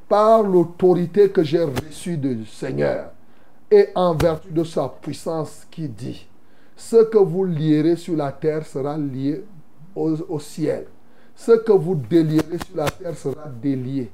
Par 0.09 0.41
l'autorité 0.41 1.29
que 1.29 1.43
j'ai 1.43 1.63
reçue 1.63 2.17
du 2.17 2.47
Seigneur 2.47 3.11
et 3.69 3.89
en 3.93 4.15
vertu 4.15 4.49
de 4.49 4.63
sa 4.63 4.89
puissance 4.89 5.67
qui 5.69 5.87
dit, 5.87 6.27
ce 6.81 7.03
que 7.03 7.19
vous 7.19 7.45
lierez 7.45 7.95
sur 7.95 8.15
la 8.15 8.31
terre 8.31 8.65
sera 8.65 8.97
lié 8.97 9.45
au, 9.95 10.39
ciel. 10.39 10.87
Ce 11.35 11.51
que 11.51 11.71
vous 11.71 11.93
délierez 11.93 12.57
sur 12.65 12.75
la 12.75 12.89
terre 12.89 13.15
sera 13.15 13.47
délié 13.47 14.11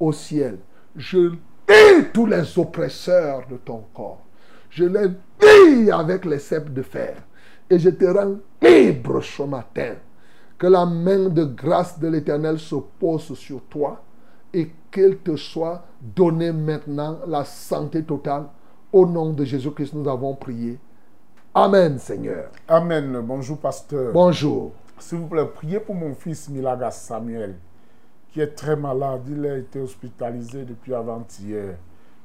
au 0.00 0.12
ciel. 0.12 0.58
Je 0.96 1.18
lis 1.18 2.04
tous 2.14 2.24
les 2.24 2.58
oppresseurs 2.58 3.42
de 3.50 3.58
ton 3.58 3.84
corps. 3.92 4.24
Je 4.70 4.84
les 4.84 5.08
lis 5.42 5.90
avec 5.90 6.24
les 6.24 6.38
cèpes 6.38 6.72
de 6.72 6.80
fer. 6.80 7.16
Et 7.68 7.78
je 7.78 7.90
te 7.90 8.06
rends 8.06 8.38
libre 8.62 9.20
ce 9.22 9.42
matin. 9.42 9.96
Que 10.56 10.68
la 10.68 10.86
main 10.86 11.28
de 11.28 11.44
grâce 11.44 11.98
de 11.98 12.08
l'Éternel 12.08 12.58
se 12.58 12.76
pose 12.98 13.34
sur 13.34 13.62
toi 13.64 14.02
et 14.54 14.70
qu'elle 14.90 15.18
te 15.18 15.36
soit 15.36 15.84
donnée 16.00 16.52
maintenant 16.52 17.18
la 17.26 17.44
santé 17.44 18.02
totale. 18.02 18.46
Au 18.90 19.04
nom 19.04 19.34
de 19.34 19.44
Jésus-Christ, 19.44 19.92
nous 19.92 20.08
avons 20.08 20.34
prié. 20.34 20.78
Amen, 21.58 21.98
Seigneur. 21.98 22.50
Amen. 22.68 23.18
Bonjour, 23.24 23.56
pasteur. 23.56 24.12
Bonjour. 24.12 24.72
S'il 24.98 25.16
vous 25.16 25.26
plaît, 25.26 25.46
priez 25.46 25.80
pour 25.80 25.94
mon 25.94 26.14
fils 26.14 26.50
Milaga 26.50 26.90
Samuel, 26.90 27.54
qui 28.30 28.42
est 28.42 28.54
très 28.54 28.76
malade. 28.76 29.22
Il 29.26 29.46
a 29.46 29.56
été 29.56 29.80
hospitalisé 29.80 30.66
depuis 30.66 30.92
avant-hier. 30.92 31.76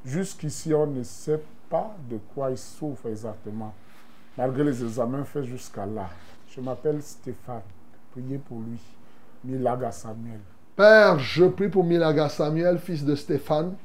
Jusqu'ici, 0.04 0.74
on 0.74 0.86
ne 0.86 1.02
sait 1.04 1.42
pas 1.70 1.96
de 2.10 2.20
quoi 2.36 2.52
il 2.52 2.58
souffre 2.58 3.06
exactement, 3.08 3.74
malgré 4.38 4.66
les 4.66 4.84
examens 4.84 5.24
faits 5.24 5.46
jusqu'à 5.46 5.86
là. 5.86 6.10
Je 6.50 6.60
m'appelle 6.60 7.02
Stéphane. 7.02 7.62
Priez 8.12 8.38
pour 8.38 8.60
lui. 8.60 8.82
Milaga 9.46 9.94
Samuel. 9.94 10.42
Père, 10.76 11.20
je 11.20 11.46
prie 11.46 11.70
pour 11.70 11.86
Milaga 11.86 12.28
Samuel, 12.28 12.80
fils 12.80 13.06
de 13.06 13.16
Stéphane, 13.16 13.76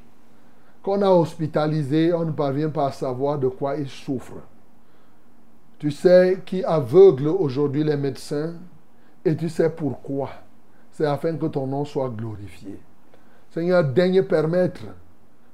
qu'on 0.83 1.01
a 1.03 1.09
hospitalisé, 1.09 2.13
on 2.13 2.25
ne 2.25 2.33
parvient 2.33 2.71
pas 2.71 2.89
à 2.89 2.93
savoir 2.93 3.39
de 3.39 3.47
quoi 3.47 3.77
il 3.77 3.89
souffre. 3.89 4.39
Tu 5.79 5.91
sais 5.91 6.43
qui 6.47 6.65
aveugle 6.65 7.29
aujourd'hui 7.29 7.85
les 7.85 7.97
médecins 7.97 8.55
et 9.25 9.37
tu 9.37 9.49
sais 9.49 9.71
pourquoi. 9.71 10.31
C'est 10.91 11.05
afin 11.05 11.37
que 11.37 11.47
ton 11.47 11.67
nom 11.67 11.85
soit 11.85 12.09
glorifié. 12.09 12.81
Seigneur, 13.51 13.85
daigne 13.85 14.23
permettre, 14.23 14.83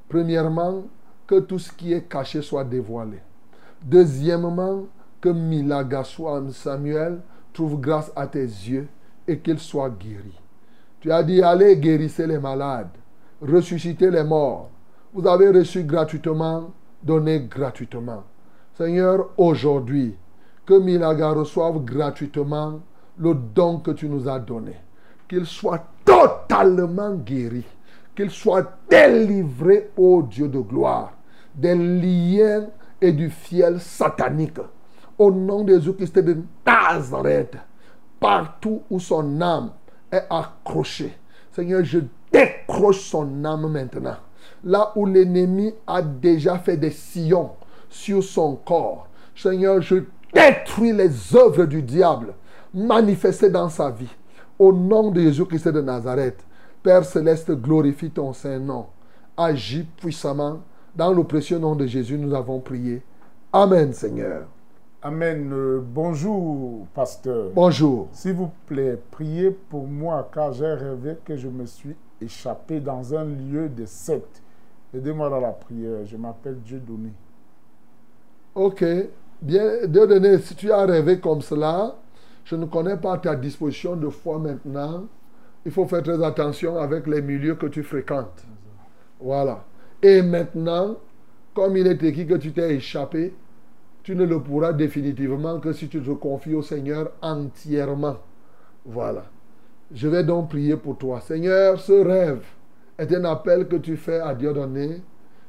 premièrement, 0.09 0.85
que 1.27 1.41
tout 1.41 1.59
ce 1.59 1.73
qui 1.73 1.93
est 1.93 2.09
caché 2.09 2.43
soit 2.43 2.65
dévoilé. 2.65 3.19
Deuxièmement, 3.83 4.87
que 5.21 5.29
Milaga 5.29 6.03
Samuel 6.53 7.21
trouve 7.53 7.81
grâce 7.81 8.13
à 8.15 8.27
tes 8.27 8.45
yeux 8.45 8.89
et 9.27 9.39
qu'il 9.39 9.59
soit 9.59 9.91
guéri. 9.91 10.39
Tu 11.01 11.11
as 11.11 11.23
dit, 11.23 11.43
allez 11.43 11.77
guérissez 11.77 12.27
les 12.27 12.39
malades, 12.39 12.91
ressuscitez 13.41 14.11
les 14.11 14.25
morts. 14.25 14.71
Vous 15.13 15.27
avez 15.27 15.51
reçu 15.51 15.85
gratuitement, 15.85 16.73
donnez 17.03 17.41
gratuitement. 17.41 18.25
Seigneur, 18.75 19.29
aujourd'hui, 19.37 20.17
que 20.65 20.75
Milaga 20.75 21.31
reçoive 21.31 21.85
gratuitement 21.85 22.81
le 23.19 23.35
don 23.35 23.79
que 23.79 23.91
tu 23.91 24.09
nous 24.09 24.29
as 24.29 24.39
donné. 24.39 24.77
Qu'il 25.29 25.45
soit 25.45 25.85
totalement 26.05 27.15
guéri. 27.15 27.65
Qu'il 28.15 28.31
soit 28.31 28.79
délivré, 28.89 29.91
ô 29.97 30.23
Dieu 30.23 30.49
de 30.49 30.59
gloire, 30.59 31.13
des 31.55 31.75
liens 31.75 32.67
et 33.01 33.13
du 33.13 33.31
fiel 33.31 33.81
satanique. 33.81 34.59
Au 35.19 35.31
nom 35.31 35.65
de 35.65 35.75
Jésus-Christ 35.75 36.19
de 36.19 36.39
Nazareth, 36.67 37.57
partout 38.21 38.83
où 38.91 38.99
son 38.99 39.41
âme 39.41 39.71
est 40.11 40.25
accrochée. 40.29 41.15
Seigneur, 41.53 41.85
je 41.85 42.01
décroche 42.31 43.01
son 43.01 43.45
âme 43.45 43.71
maintenant. 43.71 44.17
Là 44.65 44.93
où 44.97 45.07
l'ennemi 45.07 45.75
a 45.87 46.03
déjà 46.03 46.59
fait 46.59 46.77
des 46.77 46.91
sillons 46.91 47.51
sur 47.93 48.25
son 48.25 48.57
corps. 48.57 49.07
Seigneur, 49.37 49.81
je 49.81 49.97
détruis 50.33 50.93
les 50.93 51.37
œuvres 51.37 51.67
du 51.67 51.83
diable 51.83 52.35
manifestées 52.75 53.51
dans 53.51 53.69
sa 53.69 53.91
vie. 53.91 54.15
Au 54.59 54.73
nom 54.73 55.11
de 55.11 55.21
Jésus-Christ 55.21 55.69
de 55.69 55.81
Nazareth, 55.81 56.45
Père 56.83 57.05
céleste, 57.05 57.53
glorifie 57.53 58.11
ton 58.11 58.33
Saint-Nom. 58.33 58.87
Agis 59.37 59.87
puissamment. 59.97 60.61
Dans 60.97 61.13
le 61.13 61.23
précieux 61.25 61.59
nom 61.59 61.77
de 61.77 61.87
Jésus, 61.87 62.19
nous 62.19 62.35
avons 62.35 62.59
prié. 62.61 63.03
Amen, 63.53 63.93
Seigneur. 63.93 64.47
Amen. 65.01 65.51
Euh, 65.53 65.81
bonjour, 65.83 66.87
pasteur. 66.93 67.51
Bonjour. 67.55 68.09
S'il 68.13 68.35
vous 68.35 68.51
plaît, 68.67 68.99
priez 69.11 69.51
pour 69.51 69.87
moi 69.87 70.29
car 70.35 70.53
j'ai 70.53 70.73
rêvé 70.73 71.17
que 71.25 71.37
je 71.37 71.49
me 71.49 71.67
suis 71.67 71.95
échappé 72.21 72.81
dans 72.81 73.15
un 73.15 73.25
lieu 73.25 73.69
de 73.69 73.87
secte. 73.87 74.43
Aidez-moi 74.95 75.31
dans 75.31 75.41
la 75.41 75.53
prière. 75.53 76.05
Je 76.05 76.17
m'appelle 76.17 76.61
Dieu 76.61 76.79
donné. 76.79 77.13
Ok. 78.55 78.85
Bien, 79.41 79.87
Dieu 79.87 80.39
si 80.39 80.55
tu 80.55 80.71
as 80.71 80.85
rêvé 80.85 81.19
comme 81.19 81.41
cela, 81.41 81.97
je 82.45 82.55
ne 82.55 82.67
connais 82.67 82.97
pas 82.97 83.19
ta 83.19 83.35
disposition 83.35 83.97
de 83.97 84.09
foi 84.09 84.39
maintenant. 84.39 85.05
Il 85.65 85.73
faut 85.73 85.87
faire 85.87 86.03
très 86.03 86.23
attention 86.23 86.79
avec 86.79 87.07
les 87.07 87.23
milieux 87.23 87.55
que 87.55 87.67
tu 87.67 87.83
fréquentes. 87.83 88.45
Voilà. 89.21 89.65
Et 90.03 90.23
maintenant, 90.23 90.97
comme 91.55 91.77
il 91.77 91.87
est 91.87 92.03
écrit 92.03 92.27
que 92.27 92.35
tu 92.35 92.53
t'es 92.53 92.75
échappé, 92.75 93.35
tu 94.03 94.17
ne 94.17 94.25
le 94.25 94.41
pourras 94.41 94.73
définitivement 94.73 95.61
que 95.61 95.73
si 95.73 95.89
tu 95.89 96.03
te 96.03 96.11
confies 96.11 96.55
au 96.55 96.63
Seigneur 96.63 97.13
entièrement. 97.21 98.17
Voilà. 98.85 99.25
Je 99.95 100.09
vais 100.09 100.25
donc 100.25 100.51
prier 100.51 100.77
pour 100.77 100.99
toi. 100.99 101.21
Seigneur, 101.21 101.79
ce 101.81 101.93
rêve 101.93 102.45
est 102.99 103.15
un 103.15 103.25
appel 103.25 103.69
que 103.69 103.77
tu 103.77 103.97
fais 103.97 104.21
à 104.21 104.35
Dieu 104.35 104.53
donné 104.53 105.03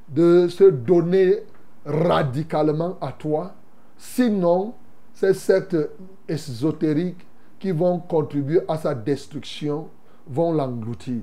de 0.09 0.47
se 0.47 0.65
donner 0.65 1.39
radicalement 1.85 2.97
à 3.01 3.11
toi. 3.11 3.53
Sinon, 3.97 4.73
ces 5.13 5.33
sectes 5.33 5.77
ésotériques 6.27 7.25
qui 7.59 7.71
vont 7.71 7.99
contribuer 7.99 8.61
à 8.67 8.77
sa 8.77 8.93
destruction 8.93 9.89
vont 10.27 10.53
l'engloutir. 10.53 11.21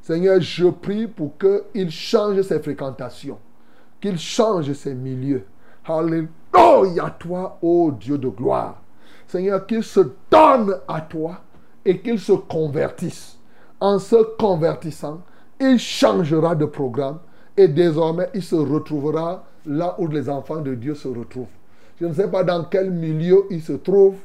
Seigneur, 0.00 0.40
je 0.40 0.66
prie 0.66 1.06
pour 1.06 1.32
qu'il 1.38 1.90
change 1.90 2.42
ses 2.42 2.60
fréquentations, 2.60 3.38
qu'il 4.00 4.18
change 4.18 4.72
ses 4.72 4.94
milieux. 4.94 5.44
Alléluia, 5.86 7.10
toi, 7.18 7.58
ô 7.62 7.90
Dieu 7.90 8.18
de 8.18 8.28
gloire. 8.28 8.80
Seigneur, 9.26 9.66
qu'il 9.66 9.82
se 9.82 10.00
donne 10.30 10.78
à 10.86 11.00
toi 11.00 11.40
et 11.84 12.00
qu'il 12.00 12.18
se 12.18 12.32
convertisse. 12.32 13.38
En 13.80 13.98
se 13.98 14.36
convertissant, 14.36 15.22
il 15.60 15.78
changera 15.78 16.54
de 16.54 16.64
programme 16.64 17.18
et 17.56 17.68
désormais 17.68 18.28
il 18.34 18.42
se 18.42 18.54
retrouvera 18.54 19.44
là 19.66 19.94
où 19.98 20.06
les 20.08 20.28
enfants 20.28 20.60
de 20.60 20.74
Dieu 20.74 20.94
se 20.94 21.08
retrouvent. 21.08 21.46
Je 22.00 22.06
ne 22.06 22.12
sais 22.12 22.28
pas 22.28 22.44
dans 22.44 22.64
quel 22.64 22.90
milieu 22.90 23.44
il 23.50 23.62
se 23.62 23.72
trouve 23.72 24.16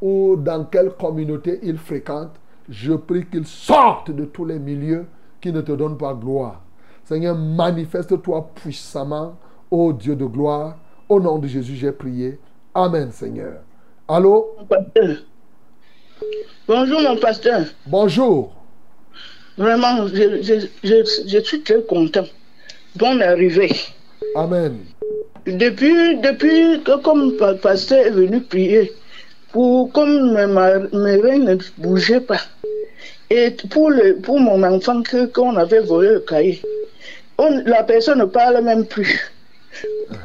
ou 0.00 0.36
dans 0.36 0.64
quelle 0.64 0.90
communauté 0.90 1.60
il 1.62 1.78
fréquente. 1.78 2.32
Je 2.68 2.92
prie 2.94 3.26
qu'il 3.26 3.46
sorte 3.46 4.10
de 4.10 4.24
tous 4.24 4.44
les 4.44 4.58
milieux 4.58 5.06
qui 5.40 5.52
ne 5.52 5.60
te 5.60 5.72
donnent 5.72 5.98
pas 5.98 6.14
gloire. 6.14 6.62
Seigneur, 7.04 7.36
manifeste-toi 7.36 8.50
puissamment, 8.54 9.36
ô 9.70 9.92
Dieu 9.92 10.14
de 10.16 10.26
gloire. 10.26 10.76
Au 11.08 11.20
nom 11.20 11.38
de 11.38 11.46
Jésus, 11.46 11.74
j'ai 11.76 11.92
prié. 11.92 12.38
Amen, 12.74 13.10
Seigneur. 13.10 13.60
Allô? 14.06 14.56
Bonjour, 16.66 17.00
mon 17.00 17.16
pasteur. 17.16 17.64
Bonjour. 17.86 18.52
Vraiment, 19.56 20.06
je, 20.06 20.42
je, 20.42 20.66
je, 20.84 21.26
je 21.26 21.38
suis 21.38 21.62
très 21.62 21.82
content. 21.82 22.24
Bonne 22.96 23.22
arrivée. 23.22 23.72
Amen. 24.34 24.78
Depuis, 25.46 26.16
depuis 26.18 26.82
que 26.82 27.00
comme 27.02 27.34
le 27.38 27.56
pasteur 27.56 28.06
est 28.06 28.10
venu 28.10 28.40
prier, 28.40 28.92
pour, 29.52 29.90
comme 29.92 30.32
mes, 30.32 31.16
reins 31.16 31.38
ne 31.38 31.56
bougeaient 31.78 32.20
pas, 32.20 32.40
et 33.30 33.50
pour, 33.70 33.90
le, 33.90 34.16
pour 34.16 34.38
mon 34.40 34.62
enfant 34.62 35.02
que, 35.02 35.26
qu'on 35.26 35.56
avait 35.56 35.80
volé 35.80 36.10
le 36.10 36.20
cahier, 36.20 36.60
on, 37.38 37.62
la 37.64 37.82
personne 37.84 38.18
ne 38.18 38.24
parle 38.24 38.62
même 38.62 38.84
plus. 38.84 39.32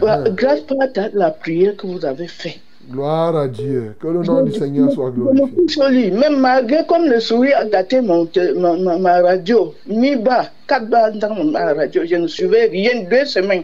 Grâce 0.01 0.61
à 0.97 1.09
la 1.13 1.31
prière 1.31 1.75
que 1.77 1.87
vous 1.87 2.03
avez 2.03 2.27
faite. 2.27 2.59
Gloire 2.89 3.35
à 3.35 3.47
Dieu. 3.47 3.95
Que 3.99 4.07
le 4.07 4.23
nom 4.23 4.43
du 4.43 4.51
Seigneur 4.51 4.91
soit 4.91 5.11
glorifié. 5.11 6.11
Même 6.11 6.39
malgré 6.39 6.85
comme 6.85 7.05
le 7.05 7.19
souris 7.19 7.53
a 7.53 7.65
gâté 7.65 8.01
mon, 8.01 8.27
ma, 8.57 8.75
ma, 8.75 8.97
ma, 8.97 9.21
radio, 9.21 9.73
mis 9.87 10.15
bas, 10.17 10.49
quatre 10.67 10.89
balles 10.89 11.17
dans 11.19 11.45
ma 11.45 11.73
radio, 11.73 12.01
je 12.05 12.15
ne 12.15 12.27
suivais 12.27 12.65
rien 12.65 13.03
deux 13.09 13.25
semaines. 13.25 13.63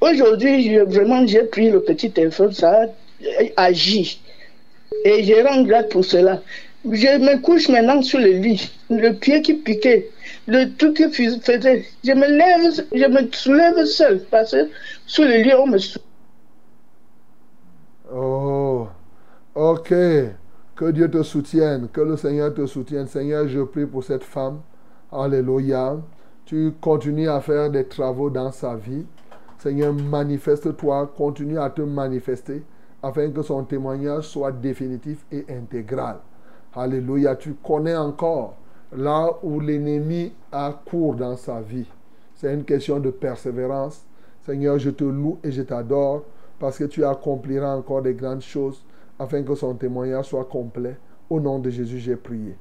Aujourd'hui, 0.00 0.78
vraiment, 0.78 1.26
j'ai 1.26 1.44
pris 1.44 1.70
le 1.70 1.80
petit 1.82 2.10
téléphone, 2.10 2.52
ça 2.52 2.82
a 3.56 3.64
agi. 3.64 4.20
Et 5.04 5.24
je 5.24 5.34
rends 5.46 5.62
grâce 5.62 5.86
pour 5.90 6.04
cela. 6.04 6.42
Je 6.84 7.18
me 7.18 7.40
couche 7.40 7.68
maintenant 7.68 8.00
sur 8.02 8.20
le 8.20 8.30
lit, 8.30 8.70
le 8.90 9.12
pied 9.12 9.42
qui 9.42 9.54
piquait, 9.54 10.08
le 10.46 10.76
truc 10.76 10.94
qui 10.94 11.10
faisait. 11.40 11.84
Je 12.04 12.12
me 12.12 12.26
lève, 12.26 12.84
je 12.92 13.06
me 13.06 13.32
soulève 13.32 13.84
seul 13.86 14.24
parce 14.30 14.52
que 14.52 14.68
sur 15.06 15.24
le 15.24 15.42
lit, 15.42 15.54
on 15.54 15.66
me 15.66 15.78
soulève. 15.78 16.04
Oh, 18.12 18.86
ok. 19.54 19.94
Que 20.76 20.90
Dieu 20.92 21.10
te 21.10 21.22
soutienne, 21.22 21.88
que 21.92 22.02
le 22.02 22.16
Seigneur 22.16 22.52
te 22.54 22.66
soutienne. 22.66 23.06
Seigneur, 23.06 23.48
je 23.48 23.60
prie 23.60 23.86
pour 23.86 24.04
cette 24.04 24.24
femme. 24.24 24.60
Alléluia. 25.10 25.96
Tu 26.44 26.72
continues 26.80 27.28
à 27.28 27.40
faire 27.40 27.70
des 27.70 27.86
travaux 27.86 28.30
dans 28.30 28.52
sa 28.52 28.76
vie. 28.76 29.06
Seigneur, 29.66 29.92
manifeste-toi, 29.92 31.10
continue 31.16 31.58
à 31.58 31.70
te 31.70 31.82
manifester 31.82 32.62
afin 33.02 33.32
que 33.32 33.42
son 33.42 33.64
témoignage 33.64 34.28
soit 34.28 34.52
définitif 34.52 35.26
et 35.32 35.44
intégral. 35.50 36.18
Alléluia. 36.72 37.34
Tu 37.34 37.54
connais 37.54 37.96
encore 37.96 38.54
là 38.96 39.28
où 39.42 39.58
l'ennemi 39.58 40.32
a 40.52 40.72
cours 40.88 41.16
dans 41.16 41.36
sa 41.36 41.60
vie. 41.62 41.90
C'est 42.36 42.54
une 42.54 42.62
question 42.62 43.00
de 43.00 43.10
persévérance. 43.10 44.06
Seigneur, 44.44 44.78
je 44.78 44.90
te 44.90 45.02
loue 45.02 45.40
et 45.42 45.50
je 45.50 45.62
t'adore 45.62 46.22
parce 46.60 46.78
que 46.78 46.84
tu 46.84 47.04
accompliras 47.04 47.74
encore 47.74 48.02
des 48.02 48.14
grandes 48.14 48.42
choses 48.42 48.84
afin 49.18 49.42
que 49.42 49.56
son 49.56 49.74
témoignage 49.74 50.26
soit 50.26 50.44
complet. 50.44 50.96
Au 51.28 51.40
nom 51.40 51.58
de 51.58 51.70
Jésus, 51.70 51.98
j'ai 51.98 52.14
prié. 52.14 52.56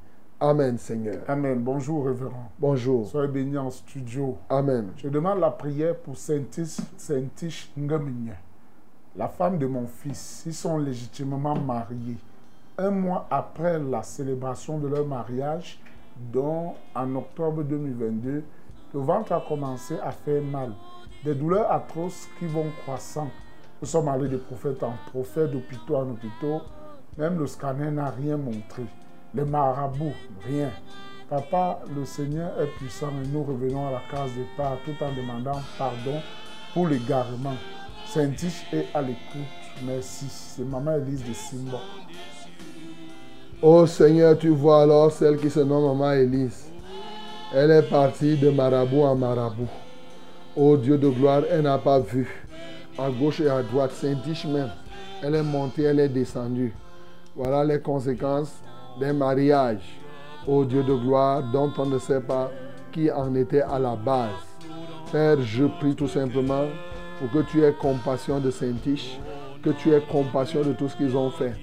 Amen, 0.46 0.78
Seigneur. 0.78 1.24
Amen. 1.28 1.60
Bonjour, 1.60 2.06
révérend. 2.06 2.52
Bonjour. 2.60 3.08
Soyez 3.08 3.28
bénis 3.28 3.58
en 3.58 3.72
studio. 3.72 4.38
Amen. 4.48 4.92
Je 4.96 5.10
demande 5.10 5.40
la 5.40 5.50
prière 5.50 5.96
pour 5.96 6.16
Saint-Tiche 6.16 6.78
Saint 6.98 7.24
Ngamigne. 7.76 8.36
la 9.16 9.28
femme 9.28 9.58
de 9.58 9.66
mon 9.66 9.88
fils, 9.88 10.44
ils 10.46 10.54
sont 10.54 10.78
légitimement 10.78 11.56
mariés. 11.56 12.18
Un 12.78 12.92
mois 12.92 13.26
après 13.32 13.80
la 13.80 14.04
célébration 14.04 14.78
de 14.78 14.88
leur 14.88 15.08
mariage, 15.08 15.80
dont 16.32 16.76
en 16.94 17.16
octobre 17.16 17.64
2022, 17.64 18.44
le 18.94 19.00
ventre 19.00 19.32
a 19.32 19.44
commencé 19.50 19.98
à 19.98 20.12
faire 20.12 20.44
mal. 20.44 20.74
Des 21.24 21.34
douleurs 21.34 21.72
atroces 21.72 22.28
qui 22.38 22.46
vont 22.46 22.70
croissant. 22.84 23.32
Nous 23.82 23.88
sommes 23.88 24.10
allés 24.10 24.30
de 24.30 24.38
prophète 24.38 24.84
en 24.84 24.94
prophète, 25.08 25.50
d'hôpitaux 25.50 25.96
en 25.96 26.12
hôpitaux. 26.12 26.62
Même 27.18 27.40
le 27.40 27.48
scanner 27.48 27.90
n'a 27.90 28.12
rien 28.12 28.38
montré. 28.38 28.84
Les 29.36 29.44
marabouts, 29.44 30.14
rien. 30.48 30.72
Papa, 31.30 31.82
le 31.94 32.06
Seigneur 32.06 32.52
est 32.62 32.68
puissant 32.78 33.10
et 33.22 33.28
nous 33.28 33.44
revenons 33.44 33.88
à 33.88 33.92
la 33.92 34.02
case 34.10 34.32
départ 34.34 34.78
tout 34.86 35.04
en 35.04 35.12
demandant 35.12 35.60
pardon 35.78 36.22
pour 36.74 36.88
l'égarement. 36.88 37.56
Saint-Tiche 38.08 38.64
est 38.72 38.86
à 38.94 39.02
l'écoute. 39.02 39.42
Merci. 39.86 40.28
C'est 40.30 40.64
Maman 40.64 40.94
Elise 40.96 41.24
de 41.28 41.34
Simba. 41.34 41.80
Oh 43.62 43.86
Seigneur, 43.86 44.38
tu 44.38 44.50
vois 44.50 44.84
alors 44.84 45.12
celle 45.12 45.36
qui 45.38 45.50
se 45.50 45.60
nomme 45.60 45.98
Maman 45.98 46.14
Élise. 46.14 46.72
Elle 47.54 47.72
est 47.72 47.90
partie 47.90 48.38
de 48.38 48.50
marabout 48.50 49.04
en 49.04 49.16
marabout. 49.16 49.68
Oh 50.56 50.78
Dieu 50.78 50.98
de 50.98 51.10
gloire, 51.10 51.42
elle 51.50 51.64
n'a 51.64 51.78
pas 51.78 52.00
vu. 52.00 52.26
À 52.98 53.10
gauche 53.10 53.42
et 53.42 53.50
à 53.50 53.62
droite, 53.62 53.92
Saint-Tiche 53.92 54.46
même. 54.46 54.72
Elle 55.22 55.36
est 55.36 55.44
montée, 55.44 55.84
elle 55.84 56.00
est 56.00 56.08
descendue. 56.08 56.74
Voilà 57.36 57.66
les 57.66 57.82
conséquences 57.82 58.62
d'un 59.00 59.14
mariage. 59.14 60.00
Oh 60.48 60.64
Dieu 60.64 60.84
de 60.84 60.94
gloire, 60.94 61.44
dont 61.52 61.72
on 61.78 61.86
ne 61.86 61.98
sait 61.98 62.22
pas 62.22 62.52
qui 62.92 63.12
en 63.12 63.36
était 63.36 63.62
à 63.62 63.80
la 63.80 63.96
base. 63.96 64.30
Père, 65.12 65.42
je 65.42 65.66
prie 65.66 65.96
tout 65.96 66.08
simplement 66.08 66.66
pour 67.20 67.32
que 67.32 67.50
tu 67.50 67.64
aies 67.64 67.74
compassion 67.74 68.40
de 68.40 68.52
Saint-Tiche, 68.52 69.20
que 69.64 69.72
tu 69.72 69.92
aies 69.92 70.04
compassion 70.12 70.62
de 70.62 70.74
tout 70.74 70.88
ce 70.88 70.96
qu'ils 70.96 71.16
ont 71.18 71.32
fait. 71.32 71.54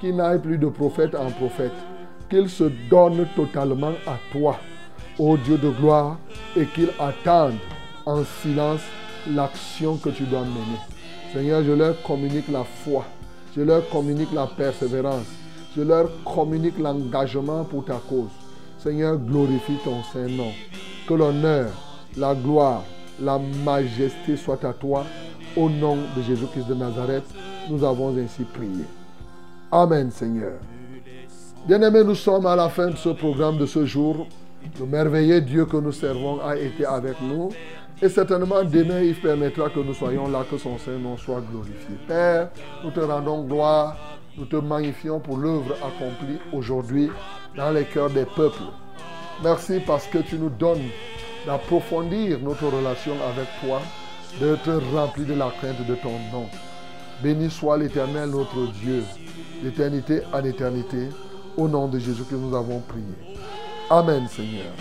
Qu'il 0.00 0.16
n'aille 0.16 0.40
plus 0.40 0.58
de 0.58 0.68
prophète 0.68 1.14
en 1.14 1.30
prophète, 1.30 1.72
qu'ils 2.28 2.50
se 2.50 2.64
donnent 2.90 3.26
totalement 3.34 3.94
à 4.06 4.18
toi, 4.30 4.58
ô 5.18 5.36
Dieu 5.36 5.56
de 5.56 5.70
gloire, 5.70 6.18
et 6.56 6.66
qu'ils 6.66 6.90
attendent 6.98 7.58
en 8.04 8.22
silence 8.42 8.82
l'action 9.30 9.96
que 9.96 10.10
tu 10.10 10.24
dois 10.24 10.42
mener. 10.42 10.78
Seigneur, 11.32 11.64
je 11.64 11.72
leur 11.72 12.00
communique 12.02 12.48
la 12.48 12.64
foi, 12.64 13.04
je 13.56 13.62
leur 13.62 13.88
communique 13.88 14.32
la 14.32 14.46
persévérance, 14.46 15.26
je 15.76 15.82
leur 15.82 16.08
communique 16.24 16.78
l'engagement 16.78 17.64
pour 17.64 17.84
ta 17.84 18.00
cause. 18.08 18.30
Seigneur, 18.78 19.18
glorifie 19.18 19.76
ton 19.84 20.02
Saint-Nom. 20.12 20.52
Que 21.06 21.14
l'honneur, 21.14 21.68
la 22.16 22.34
gloire, 22.34 22.82
la 23.20 23.38
majesté 23.64 24.36
soit 24.36 24.64
à 24.64 24.72
toi. 24.72 25.04
Au 25.56 25.68
nom 25.68 25.96
de 26.16 26.22
Jésus-Christ 26.22 26.66
de 26.68 26.74
Nazareth, 26.74 27.24
nous 27.70 27.82
avons 27.84 28.16
ainsi 28.16 28.44
prié. 28.44 28.84
Amen, 29.70 30.10
Seigneur. 30.10 30.52
Bien-aimés, 31.66 32.04
nous 32.04 32.14
sommes 32.14 32.46
à 32.46 32.56
la 32.56 32.68
fin 32.68 32.88
de 32.88 32.96
ce 32.96 33.10
programme 33.10 33.58
de 33.58 33.66
ce 33.66 33.84
jour. 33.84 34.26
Le 34.78 34.86
merveilleux 34.86 35.40
Dieu 35.40 35.66
que 35.66 35.76
nous 35.76 35.92
servons 35.92 36.40
a 36.40 36.56
été 36.56 36.84
avec 36.86 37.20
nous. 37.20 37.50
Et 38.00 38.08
certainement, 38.08 38.62
demain, 38.62 39.00
il 39.00 39.14
permettra 39.14 39.70
que 39.70 39.80
nous 39.80 39.94
soyons 39.94 40.28
là, 40.28 40.44
que 40.50 40.58
son 40.58 40.78
Saint-Nom 40.78 41.16
soit 41.16 41.42
glorifié. 41.50 41.96
Père, 42.06 42.50
nous 42.84 42.90
te 42.90 43.00
rendons 43.00 43.44
gloire. 43.44 43.96
Nous 44.38 44.44
te 44.44 44.56
magnifions 44.56 45.18
pour 45.18 45.38
l'œuvre 45.38 45.74
accomplie 45.82 46.38
aujourd'hui 46.52 47.10
dans 47.56 47.70
les 47.70 47.84
cœurs 47.84 48.10
des 48.10 48.26
peuples. 48.26 48.64
Merci 49.42 49.80
parce 49.86 50.06
que 50.06 50.18
tu 50.18 50.36
nous 50.36 50.50
donnes 50.50 50.88
d'approfondir 51.46 52.38
notre 52.40 52.66
relation 52.66 53.14
avec 53.30 53.46
toi, 53.60 53.80
d'être 54.38 54.82
rempli 54.94 55.24
de 55.24 55.34
la 55.34 55.50
crainte 55.58 55.86
de 55.86 55.94
ton 55.94 56.18
nom. 56.32 56.46
Béni 57.22 57.50
soit 57.50 57.78
l'Éternel 57.78 58.28
notre 58.30 58.70
Dieu, 58.72 59.04
d'éternité 59.62 60.20
en 60.34 60.44
éternité, 60.44 61.08
au 61.56 61.66
nom 61.66 61.88
de 61.88 61.98
Jésus 61.98 62.24
que 62.24 62.34
nous 62.34 62.54
avons 62.54 62.80
prié. 62.80 63.04
Amen 63.88 64.28
Seigneur. 64.28 64.72